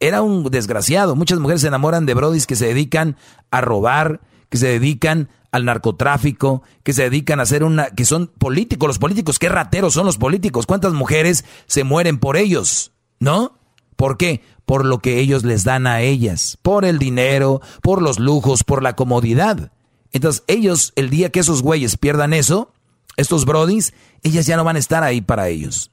Era 0.00 0.22
un 0.22 0.44
desgraciado. 0.50 1.16
Muchas 1.16 1.38
mujeres 1.38 1.62
se 1.62 1.68
enamoran 1.68 2.06
de 2.06 2.14
brodis 2.14 2.46
que 2.46 2.56
se 2.56 2.66
dedican 2.66 3.16
a 3.50 3.60
robar, 3.60 4.20
que 4.48 4.58
se 4.58 4.68
dedican 4.68 5.28
al 5.52 5.64
narcotráfico, 5.64 6.62
que 6.82 6.92
se 6.92 7.04
dedican 7.04 7.40
a 7.40 7.44
hacer 7.44 7.64
una, 7.64 7.90
que 7.90 8.04
son 8.04 8.26
políticos. 8.26 8.88
Los 8.88 8.98
políticos, 8.98 9.38
qué 9.38 9.48
rateros 9.48 9.94
son 9.94 10.06
los 10.06 10.18
políticos. 10.18 10.66
¿Cuántas 10.66 10.92
mujeres 10.92 11.44
se 11.66 11.84
mueren 11.84 12.18
por 12.18 12.36
ellos? 12.36 12.92
¿No? 13.18 13.58
¿Por 13.96 14.18
qué? 14.18 14.42
Por 14.66 14.84
lo 14.84 14.98
que 14.98 15.18
ellos 15.18 15.44
les 15.44 15.64
dan 15.64 15.86
a 15.86 16.02
ellas, 16.02 16.58
por 16.60 16.84
el 16.84 16.98
dinero, 16.98 17.62
por 17.82 18.02
los 18.02 18.18
lujos, 18.18 18.64
por 18.64 18.82
la 18.82 18.94
comodidad. 18.94 19.72
Entonces 20.12 20.44
ellos, 20.46 20.92
el 20.96 21.10
día 21.10 21.30
que 21.30 21.40
esos 21.40 21.62
güeyes 21.62 21.96
pierdan 21.96 22.32
eso, 22.32 22.72
estos 23.16 23.44
brodis, 23.44 23.94
ellas 24.22 24.46
ya 24.46 24.56
no 24.56 24.64
van 24.64 24.76
a 24.76 24.80
estar 24.80 25.02
ahí 25.02 25.20
para 25.20 25.48
ellos. 25.48 25.90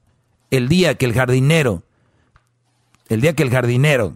El 0.52 0.68
día 0.70 0.96
que 0.96 1.06
el 1.06 1.14
jardinero, 1.14 1.84
el 3.10 3.22
día 3.22 3.34
que 3.34 3.44
el 3.44 3.50
jardinero 3.50 4.16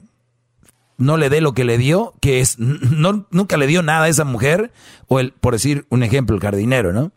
no 0.97 1.17
le 1.17 1.29
dé 1.29 1.41
lo 1.41 1.53
que 1.53 1.63
le 1.63 1.77
dio, 1.77 2.13
que 2.19 2.39
es, 2.39 2.59
no, 2.59 3.25
nunca 3.31 3.57
le 3.57 3.67
dio 3.67 3.84
nada 3.84 4.05
a 4.05 4.09
esa 4.09 4.23
mujer, 4.23 4.71
o 5.07 5.19
el, 5.19 5.31
por 5.31 5.53
decir 5.53 5.85
un 5.89 6.03
ejemplo, 6.03 6.35
el 6.35 6.41
jardinero, 6.41 6.91
¿no? 6.93 7.11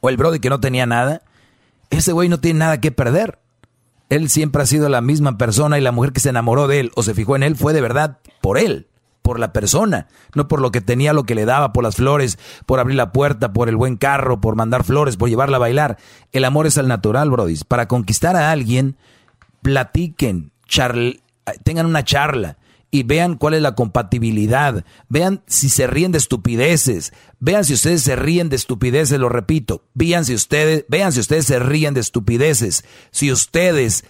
O 0.00 0.08
el 0.08 0.16
brody 0.16 0.40
que 0.40 0.50
no 0.50 0.60
tenía 0.60 0.86
nada, 0.86 1.22
ese 1.90 2.12
güey 2.12 2.28
no 2.28 2.40
tiene 2.40 2.60
nada 2.60 2.80
que 2.80 2.90
perder. 2.90 3.38
Él 4.08 4.28
siempre 4.28 4.62
ha 4.62 4.66
sido 4.66 4.88
la 4.88 5.00
misma 5.00 5.38
persona 5.38 5.78
y 5.78 5.80
la 5.80 5.92
mujer 5.92 6.12
que 6.12 6.20
se 6.20 6.30
enamoró 6.30 6.66
de 6.66 6.80
él 6.80 6.92
o 6.96 7.02
se 7.02 7.14
fijó 7.14 7.36
en 7.36 7.42
él 7.42 7.56
fue 7.56 7.72
de 7.72 7.80
verdad 7.80 8.18
por 8.40 8.58
él, 8.58 8.88
por 9.22 9.38
la 9.38 9.52
persona, 9.52 10.08
no 10.34 10.48
por 10.48 10.60
lo 10.60 10.70
que 10.70 10.80
tenía, 10.80 11.12
lo 11.12 11.24
que 11.24 11.34
le 11.34 11.44
daba, 11.44 11.72
por 11.72 11.84
las 11.84 11.96
flores, 11.96 12.38
por 12.66 12.80
abrir 12.80 12.96
la 12.96 13.12
puerta, 13.12 13.52
por 13.52 13.68
el 13.68 13.76
buen 13.76 13.96
carro, 13.96 14.40
por 14.40 14.56
mandar 14.56 14.84
flores, 14.84 15.16
por 15.16 15.28
llevarla 15.28 15.56
a 15.56 15.60
bailar. 15.60 15.98
El 16.32 16.44
amor 16.44 16.66
es 16.66 16.76
al 16.76 16.88
natural, 16.88 17.30
Brody. 17.30 17.56
Para 17.66 17.88
conquistar 17.88 18.36
a 18.36 18.50
alguien, 18.50 18.96
platiquen, 19.62 20.52
tengan 21.62 21.86
una 21.86 22.04
charla 22.04 22.58
y 22.90 23.04
vean 23.04 23.36
cuál 23.36 23.54
es 23.54 23.62
la 23.62 23.74
compatibilidad. 23.74 24.84
Vean 25.08 25.42
si 25.46 25.70
se 25.70 25.86
ríen 25.86 26.12
de 26.12 26.18
estupideces. 26.18 27.12
Vean 27.40 27.64
si 27.64 27.72
ustedes 27.72 28.02
se 28.02 28.16
ríen 28.16 28.50
de 28.50 28.56
estupideces, 28.56 29.18
lo 29.18 29.30
repito. 29.30 29.82
Si 29.98 30.34
ustedes, 30.34 30.84
vean 30.88 31.12
si 31.12 31.20
ustedes 31.20 31.46
se 31.46 31.58
ríen 31.58 31.94
de 31.94 32.00
estupideces. 32.00 32.84
Si 33.10 33.32
ustedes 33.32 34.04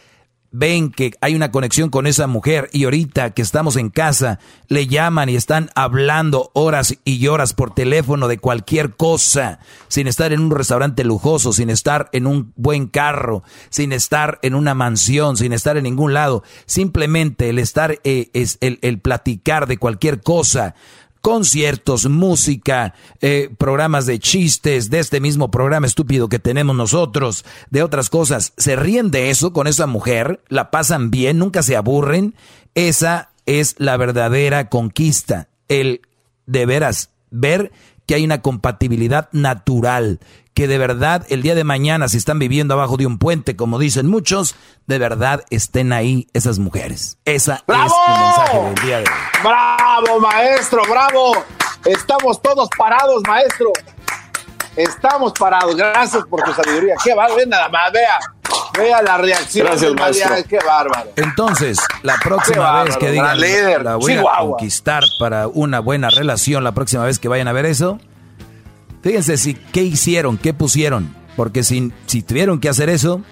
ven 0.53 0.91
que 0.91 1.12
hay 1.20 1.35
una 1.35 1.51
conexión 1.51 1.91
con 1.91 2.07
esa 2.07 2.27
mujer 2.27 2.69
y 2.73 2.85
ahorita 2.85 3.31
que 3.31 3.43
estamos 3.43 3.77
en 3.77 3.89
casa 3.91 4.39
le 4.69 4.87
llaman 4.87 5.29
y 5.29 5.37
están 5.37 5.70
hablando 5.74 6.51
horas 6.53 6.97
y 7.05 7.27
horas 7.27 7.55
por 7.55 7.74
teléfono 7.74 8.29
de 8.29 8.39
cualquier 8.39 8.95
cosa, 8.95 9.59
sin 9.89 10.07
estar 10.07 10.33
en 10.33 10.41
un 10.41 10.51
restaurante 10.51 11.05
lujoso, 11.05 11.53
sin 11.53 11.70
estar 11.70 12.09
en 12.12 12.27
un 12.27 12.53
buen 12.57 12.87
carro, 12.87 13.43
sin 13.70 13.93
estar 13.93 14.39
en 14.43 14.55
una 14.55 14.74
mansión, 14.74 15.37
sin 15.37 15.53
estar 15.53 15.77
en 15.77 15.85
ningún 15.85 16.12
lado, 16.15 16.45
simplemente 16.66 17.49
el 17.49 17.59
estar 17.59 17.99
eh, 18.05 18.31
es 18.35 18.59
el, 18.61 18.79
el 18.83 19.01
platicar 19.01 19.66
de 19.66 19.79
cualquier 19.79 20.20
cosa 20.20 20.74
conciertos, 21.23 22.07
música, 22.09 22.94
eh, 23.20 23.49
programas 23.57 24.07
de 24.07 24.19
chistes, 24.19 24.90
de 24.90 24.99
este 24.99 25.20
mismo 25.20 25.51
programa 25.51 25.86
estúpido 25.86 26.28
que 26.28 26.40
tenemos 26.40 26.77
nosotros, 26.77 27.44
de 27.70 27.82
otras 27.82 28.11
cosas. 28.11 28.53
Se 28.57 28.77
ríen 28.77 29.11
de 29.11 29.31
eso 29.31 29.53
con 29.53 29.69
esa 29.69 29.86
mujer, 29.86 30.43
la 30.49 30.70
pasan 30.70 31.11
bien, 31.11 31.39
nunca 31.39 31.62
se 31.62 31.77
aburren. 31.77 32.35
Esa 32.74 33.31
es 33.47 33.77
la 33.78 33.97
verdadera 33.97 34.69
conquista. 34.69 35.49
El 35.69 36.03
de 36.47 36.66
veras 36.66 37.11
ver 37.31 37.73
que 38.07 38.15
hay 38.15 38.24
una 38.24 38.43
compatibilidad 38.43 39.29
natural, 39.33 40.20
que 40.55 40.69
de 40.69 40.79
verdad 40.79 41.24
el 41.29 41.43
día 41.43 41.55
de 41.55 41.65
mañana, 41.65 42.09
si 42.09 42.16
están 42.16 42.39
viviendo 42.39 42.74
abajo 42.74 42.97
de 42.97 43.07
un 43.07 43.19
puente, 43.19 43.57
como 43.57 43.79
dicen 43.79 44.07
muchos, 44.07 44.55
de 44.87 44.99
verdad 44.99 45.45
estén 45.51 45.93
ahí 45.93 46.29
esas 46.33 46.59
mujeres. 46.59 47.19
Esa 47.24 47.62
¡Bravo! 47.66 47.87
es 47.87 47.93
el 48.09 48.23
mensaje 48.23 48.59
del 48.59 48.74
día 48.87 48.99
de 48.99 49.05
hoy. 49.05 49.16
¡Bravo, 49.43 50.20
maestro! 50.20 50.83
¡Bravo! 50.91 51.45
Estamos 51.85 52.41
todos 52.41 52.69
parados, 52.77 53.23
maestro. 53.27 53.73
Estamos 54.77 55.33
parados. 55.33 55.77
Gracias 55.77 56.24
por 56.27 56.43
tu 56.43 56.53
sabiduría. 56.53 56.95
Qué 57.03 57.15
bárbaro. 57.15 57.37
Ve 57.37 57.47
Nada 57.47 57.69
más, 57.69 57.93
vea. 57.93 58.19
Vea 58.77 59.03
la 59.03 59.19
reacción. 59.19 59.66
Gracias, 59.66 59.93
maestro. 59.94 60.35
Qué 60.49 60.59
bárbaro. 60.65 61.11
Entonces, 61.16 61.78
la 62.03 62.16
próxima 62.23 62.59
bárbaro, 62.65 62.85
vez 62.86 62.97
que 62.97 63.11
digan 63.11 63.40
líder. 63.40 63.82
la 63.85 63.97
voy 63.97 64.15
a 64.15 64.39
conquistar 64.40 65.05
para 65.19 65.49
una 65.49 65.81
buena 65.81 66.09
relación, 66.11 66.65
la 66.65 66.73
próxima 66.73 67.05
vez 67.05 67.19
que 67.19 67.28
vayan 67.28 67.49
a 67.49 67.53
ver 67.53 67.66
eso, 67.66 67.99
fíjense 69.03 69.36
si 69.36 69.55
qué 69.55 69.82
hicieron, 69.82 70.39
qué 70.39 70.55
pusieron, 70.55 71.15
porque 71.36 71.62
si, 71.65 71.93
si 72.07 72.23
tuvieron 72.23 72.61
que 72.61 72.69
hacer 72.69 72.89
eso, 72.89 73.23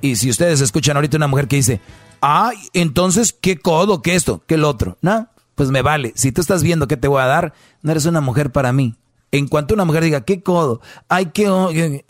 y 0.00 0.16
si 0.16 0.30
ustedes 0.30 0.60
escuchan 0.60 0.96
ahorita 0.96 1.16
una 1.16 1.28
mujer 1.28 1.48
que 1.48 1.56
dice, 1.56 1.80
ay, 2.20 2.56
entonces 2.72 3.32
qué 3.38 3.58
codo, 3.58 4.02
qué 4.02 4.14
esto, 4.14 4.42
qué 4.46 4.54
el 4.54 4.64
otro, 4.64 4.96
no, 5.00 5.28
pues 5.54 5.70
me 5.70 5.82
vale. 5.82 6.12
Si 6.16 6.32
tú 6.32 6.40
estás 6.40 6.62
viendo 6.62 6.88
qué 6.88 6.96
te 6.96 7.08
voy 7.08 7.20
a 7.22 7.26
dar, 7.26 7.52
no 7.82 7.92
eres 7.92 8.06
una 8.06 8.20
mujer 8.20 8.50
para 8.52 8.72
mí. 8.72 8.96
En 9.30 9.48
cuanto 9.48 9.74
una 9.74 9.84
mujer 9.84 10.04
diga, 10.04 10.22
qué 10.22 10.42
codo, 10.42 10.80
ay, 11.08 11.26
qué- 11.26 12.04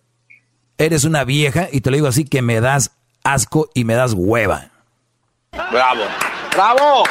eres 0.79 1.05
una 1.05 1.25
vieja, 1.25 1.69
y 1.71 1.81
te 1.81 1.91
lo 1.91 1.97
digo 1.97 2.09
así, 2.09 2.25
que 2.25 2.43
me 2.43 2.61
das 2.61 2.93
asco 3.25 3.71
y 3.75 3.85
me 3.85 3.95
das 3.95 4.15
hueva. 4.15 4.71
Bravo. 5.53 6.03
Bravo. 6.55 7.05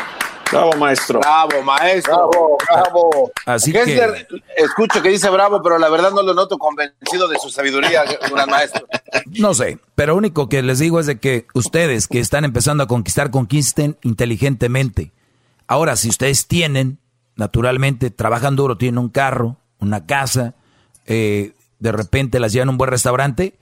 Bravo, 0.52 0.74
maestro. 0.78 1.20
Bravo, 1.20 1.64
maestro. 1.64 2.30
Bravo, 2.30 2.58
bravo. 2.70 3.32
Así 3.46 3.72
Gessler, 3.72 4.28
escucho 4.58 5.02
que 5.02 5.10
dice 5.10 5.30
bravo, 5.30 5.64
pero 5.64 5.78
la 5.78 5.90
verdad 5.90 6.12
no 6.12 6.24
lo 6.24 6.34
noto 6.34 6.58
convencido 6.58 7.30
de 7.30 7.40
su 7.40 7.50
sabiduría, 7.50 8.04
gran 8.30 8.50
maestro. 8.50 8.86
No 9.40 9.54
sé, 9.54 9.80
pero 9.96 10.14
lo 10.14 10.18
único 10.18 10.50
que 10.50 10.62
les 10.62 10.80
digo 10.80 11.00
es 11.00 11.06
de 11.06 11.20
que 11.20 11.48
ustedes 11.54 12.08
que 12.08 12.20
están 12.20 12.44
empezando 12.44 12.84
a 12.84 12.88
conquistar, 12.88 13.32
conquisten 13.32 13.98
inteligentemente. 14.04 15.14
Ahora, 15.68 15.96
si 15.96 16.10
ustedes 16.10 16.48
tienen, 16.48 17.00
naturalmente, 17.38 18.12
trabajan 18.12 18.58
duro, 18.58 18.78
tienen 18.78 18.98
un 18.98 19.10
carro, 19.10 19.56
una 19.80 20.06
casa, 20.06 20.56
eh, 21.06 21.54
de 21.82 21.92
repente 21.92 22.40
las 22.40 22.54
llevan 22.54 22.70
a 22.70 22.72
un 22.72 22.78
buen 22.78 22.90
restaurante, 22.90 23.60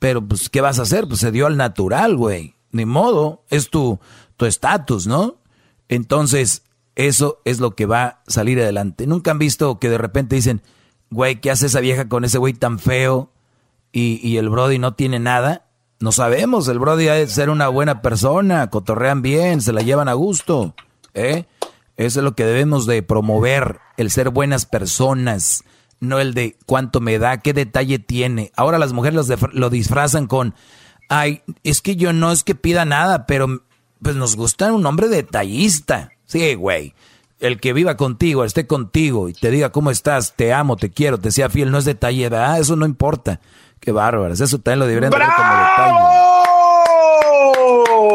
pero 0.00 0.26
pues, 0.26 0.48
¿qué 0.48 0.60
vas 0.60 0.80
a 0.80 0.82
hacer? 0.82 1.06
Pues 1.06 1.20
se 1.20 1.30
dio 1.30 1.46
al 1.46 1.56
natural, 1.56 2.16
güey. 2.16 2.56
Ni 2.72 2.84
modo, 2.84 3.44
es 3.48 3.70
tu 3.70 4.00
tu 4.36 4.46
estatus, 4.46 5.06
¿no? 5.06 5.36
Entonces, 5.88 6.62
eso 6.96 7.40
es 7.44 7.60
lo 7.60 7.76
que 7.76 7.86
va 7.86 8.04
a 8.04 8.22
salir 8.26 8.60
adelante. 8.60 9.06
Nunca 9.06 9.30
han 9.30 9.38
visto 9.38 9.78
que 9.78 9.88
de 9.88 9.98
repente 9.98 10.36
dicen, 10.36 10.62
güey, 11.10 11.40
¿qué 11.40 11.50
hace 11.50 11.66
esa 11.66 11.80
vieja 11.80 12.08
con 12.08 12.24
ese 12.24 12.38
güey 12.38 12.54
tan 12.54 12.78
feo? 12.78 13.30
y, 13.92 14.26
y 14.26 14.36
el 14.36 14.48
Brody 14.48 14.78
no 14.78 14.94
tiene 14.94 15.18
nada. 15.18 15.64
No 16.00 16.12
sabemos, 16.12 16.68
el 16.68 16.78
Brody 16.78 17.08
ha 17.08 17.14
de 17.14 17.26
ser 17.26 17.50
una 17.50 17.68
buena 17.68 18.02
persona, 18.02 18.70
cotorrean 18.70 19.20
bien, 19.22 19.60
se 19.60 19.72
la 19.72 19.82
llevan 19.82 20.08
a 20.08 20.12
gusto. 20.12 20.74
¿eh? 21.14 21.46
Eso 21.96 22.20
es 22.20 22.24
lo 22.24 22.36
que 22.36 22.44
debemos 22.44 22.86
de 22.86 23.02
promover, 23.02 23.80
el 23.96 24.10
ser 24.10 24.30
buenas 24.30 24.64
personas, 24.64 25.64
no 26.00 26.18
el 26.20 26.34
de 26.34 26.56
cuánto 26.66 27.00
me 27.00 27.18
da, 27.18 27.38
qué 27.38 27.52
detalle 27.52 27.98
tiene. 27.98 28.52
Ahora 28.56 28.78
las 28.78 28.92
mujeres 28.92 29.14
los 29.14 29.54
lo 29.54 29.70
disfrazan 29.70 30.26
con, 30.26 30.54
ay, 31.08 31.42
es 31.64 31.80
que 31.80 31.96
yo 31.96 32.12
no 32.12 32.32
es 32.32 32.44
que 32.44 32.54
pida 32.54 32.84
nada, 32.84 33.26
pero 33.26 33.62
pues 34.02 34.16
nos 34.16 34.36
gusta 34.36 34.72
un 34.72 34.86
hombre 34.86 35.08
detallista. 35.08 36.10
Sí, 36.26 36.54
güey. 36.54 36.94
el 37.40 37.60
que 37.60 37.72
viva 37.72 37.96
contigo, 37.96 38.44
esté 38.44 38.66
contigo 38.66 39.28
y 39.28 39.32
te 39.32 39.50
diga 39.50 39.70
cómo 39.70 39.90
estás, 39.90 40.34
te 40.34 40.52
amo, 40.52 40.76
te 40.76 40.90
quiero, 40.90 41.18
te 41.18 41.30
sea 41.30 41.48
fiel, 41.48 41.70
no 41.70 41.78
es 41.78 41.84
detalle, 41.84 42.28
ah, 42.34 42.58
eso 42.58 42.76
no 42.76 42.84
importa. 42.84 43.40
Qué 43.80 43.92
bárbaras, 43.92 44.40
eso 44.40 44.58
también 44.58 44.80
lo 44.80 44.86
deberían 44.86 45.12
tener 45.12 45.28
como 45.28 45.52
detalle. 45.52 46.28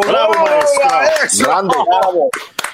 ¡Bravo, 0.07 0.33
maestro! 0.43 1.47
Grande. 1.47 1.75
¡Bravo! 1.87 2.29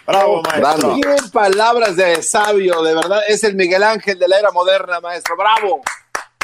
¡Bravo, 0.10 0.42
maestro! 0.42 0.96
Bien 0.96 1.30
palabras 1.32 1.96
de 1.96 2.24
sabio, 2.24 2.82
de 2.82 2.96
verdad. 2.96 3.20
Es 3.28 3.44
el 3.44 3.56
Miguel 3.56 3.84
Ángel 3.84 4.18
de 4.18 4.28
la 4.28 4.40
era 4.40 4.52
moderna, 4.52 5.00
maestro. 5.00 5.36
¡Bravo! 5.38 5.82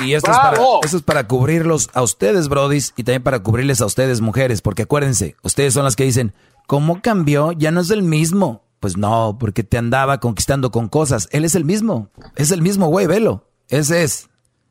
Y 0.03 0.13
esto 0.13 0.29
es, 0.29 0.37
para, 0.37 0.51
¡Bravo! 0.51 0.81
esto 0.83 0.97
es 0.97 1.03
para 1.03 1.27
cubrirlos 1.27 1.89
a 1.93 2.03
ustedes, 2.03 2.47
brodis, 2.47 2.93
y 2.95 3.03
también 3.03 3.23
para 3.23 3.41
cubrirles 3.41 3.81
a 3.81 3.87
ustedes, 3.87 4.21
mujeres, 4.21 4.61
porque 4.61 4.83
acuérdense, 4.83 5.35
ustedes 5.41 5.73
son 5.73 5.83
las 5.83 5.95
que 5.95 6.03
dicen, 6.03 6.35
¿cómo 6.67 7.01
cambió? 7.01 7.53
Ya 7.53 7.71
no 7.71 7.81
es 7.81 7.89
el 7.89 8.03
mismo. 8.03 8.61
Pues 8.79 8.97
no, 8.97 9.37
porque 9.39 9.63
te 9.63 9.79
andaba 9.79 10.19
conquistando 10.19 10.69
con 10.69 10.87
cosas. 10.87 11.27
Él 11.31 11.43
es 11.43 11.55
el 11.55 11.65
mismo, 11.65 12.09
es 12.35 12.51
el 12.51 12.61
mismo 12.61 12.87
güey, 12.87 13.07
velo. 13.07 13.47
Ese 13.69 14.03
es. 14.03 14.29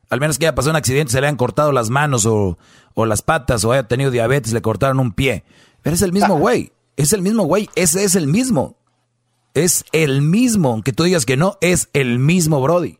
Al 0.09 0.21
menos 0.21 0.37
que 0.37 0.45
haya 0.45 0.55
pasado 0.55 0.71
un 0.71 0.77
accidente, 0.77 1.11
se 1.11 1.19
le 1.19 1.27
han 1.27 1.35
cortado 1.35 1.73
las 1.73 1.89
manos 1.89 2.25
o, 2.25 2.57
o 2.93 3.05
las 3.05 3.21
patas, 3.21 3.65
o 3.65 3.73
haya 3.73 3.89
tenido 3.89 4.09
diabetes, 4.09 4.53
le 4.53 4.61
cortaron 4.61 5.01
un 5.01 5.11
pie. 5.11 5.43
Pero 5.81 5.97
es 5.97 6.01
el 6.01 6.13
mismo 6.13 6.37
güey, 6.39 6.71
es 6.95 7.11
el 7.11 7.21
mismo 7.21 7.43
güey, 7.43 7.69
ese 7.75 8.05
es 8.05 8.15
el 8.15 8.27
mismo. 8.27 8.77
Es 9.55 9.85
el 9.93 10.21
mismo, 10.21 10.71
aunque 10.71 10.91
tú 10.91 11.03
digas 11.03 11.25
que 11.25 11.37
no, 11.37 11.57
es 11.61 11.87
el 11.93 12.19
mismo 12.19 12.61
Brody. 12.61 12.97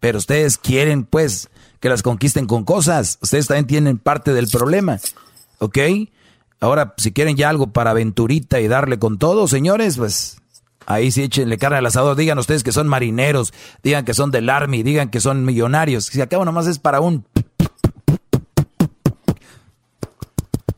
Pero 0.00 0.16
ustedes 0.16 0.56
quieren, 0.56 1.04
pues, 1.04 1.50
que 1.80 1.90
las 1.90 2.02
conquisten 2.02 2.46
con 2.46 2.64
cosas. 2.64 3.18
Ustedes 3.20 3.46
también 3.46 3.66
tienen 3.66 3.98
parte 3.98 4.32
del 4.32 4.48
problema. 4.48 4.98
¿Ok? 5.58 5.78
Ahora, 6.60 6.94
si 6.96 7.12
quieren 7.12 7.36
ya 7.36 7.50
algo 7.50 7.72
para 7.72 7.90
aventurita 7.90 8.58
y 8.58 8.68
darle 8.68 8.98
con 8.98 9.18
todo, 9.18 9.46
señores, 9.48 9.98
pues 9.98 10.38
ahí 10.86 11.12
sí 11.12 11.24
échenle 11.24 11.58
carne 11.58 11.76
al 11.76 11.86
asador. 11.86 12.16
Digan 12.16 12.38
ustedes 12.38 12.64
que 12.64 12.72
son 12.72 12.88
marineros, 12.88 13.52
digan 13.82 14.06
que 14.06 14.14
son 14.14 14.30
del 14.30 14.48
Army, 14.48 14.82
digan 14.82 15.10
que 15.10 15.20
son 15.20 15.44
millonarios. 15.44 16.06
Si 16.06 16.22
acabo 16.22 16.46
nomás 16.46 16.66
es 16.66 16.78
para 16.78 17.00
un... 17.00 17.26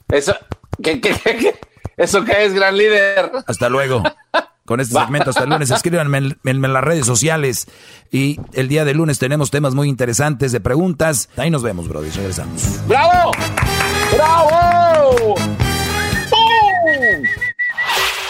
Eso, 0.08 0.34
¿qué, 0.82 1.00
qué, 1.00 1.14
qué, 1.22 1.36
qué? 1.36 1.60
¿Eso 1.96 2.24
qué 2.24 2.44
es, 2.44 2.52
gran 2.52 2.76
líder? 2.76 3.30
Hasta 3.46 3.68
luego. 3.68 4.02
Con 4.70 4.78
este 4.78 4.94
segmento 4.94 5.30
hasta 5.30 5.42
el 5.42 5.50
lunes. 5.50 5.68
Escríbanme 5.72 6.18
en, 6.18 6.38
en- 6.44 6.64
en 6.64 6.72
las 6.72 6.84
redes 6.84 7.04
sociales. 7.04 7.66
Y 8.12 8.38
el 8.52 8.68
día 8.68 8.84
de 8.84 8.94
lunes 8.94 9.18
tenemos 9.18 9.50
temas 9.50 9.74
muy 9.74 9.88
interesantes 9.88 10.52
de 10.52 10.60
preguntas. 10.60 11.28
Ahí 11.36 11.50
nos 11.50 11.64
vemos, 11.64 11.88
Brody. 11.88 12.08
Regresamos. 12.10 12.62
¡Bravo! 12.86 13.32
¡Bravo! 14.14 15.34
¡Bum! 16.30 17.24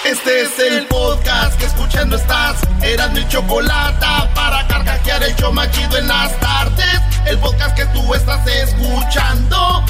Este 0.07 0.41
es 0.41 0.59
el 0.61 0.87
podcast 0.87 1.59
que 1.59 1.67
escuchando 1.67 2.17
estás. 2.17 2.57
Eran 2.83 3.13
mi 3.13 3.29
chocolate 3.29 4.07
para 4.35 4.67
carcajear 4.67 5.23
el 5.23 5.37
show 5.37 5.53
machido 5.53 5.99
en 5.99 6.09
las 6.09 6.41
tardes. 6.41 7.01
El 7.27 7.37
podcast 7.39 7.77
que 7.77 7.85
tú 7.85 8.15
estás 8.15 8.47
escuchando. 8.47 9.85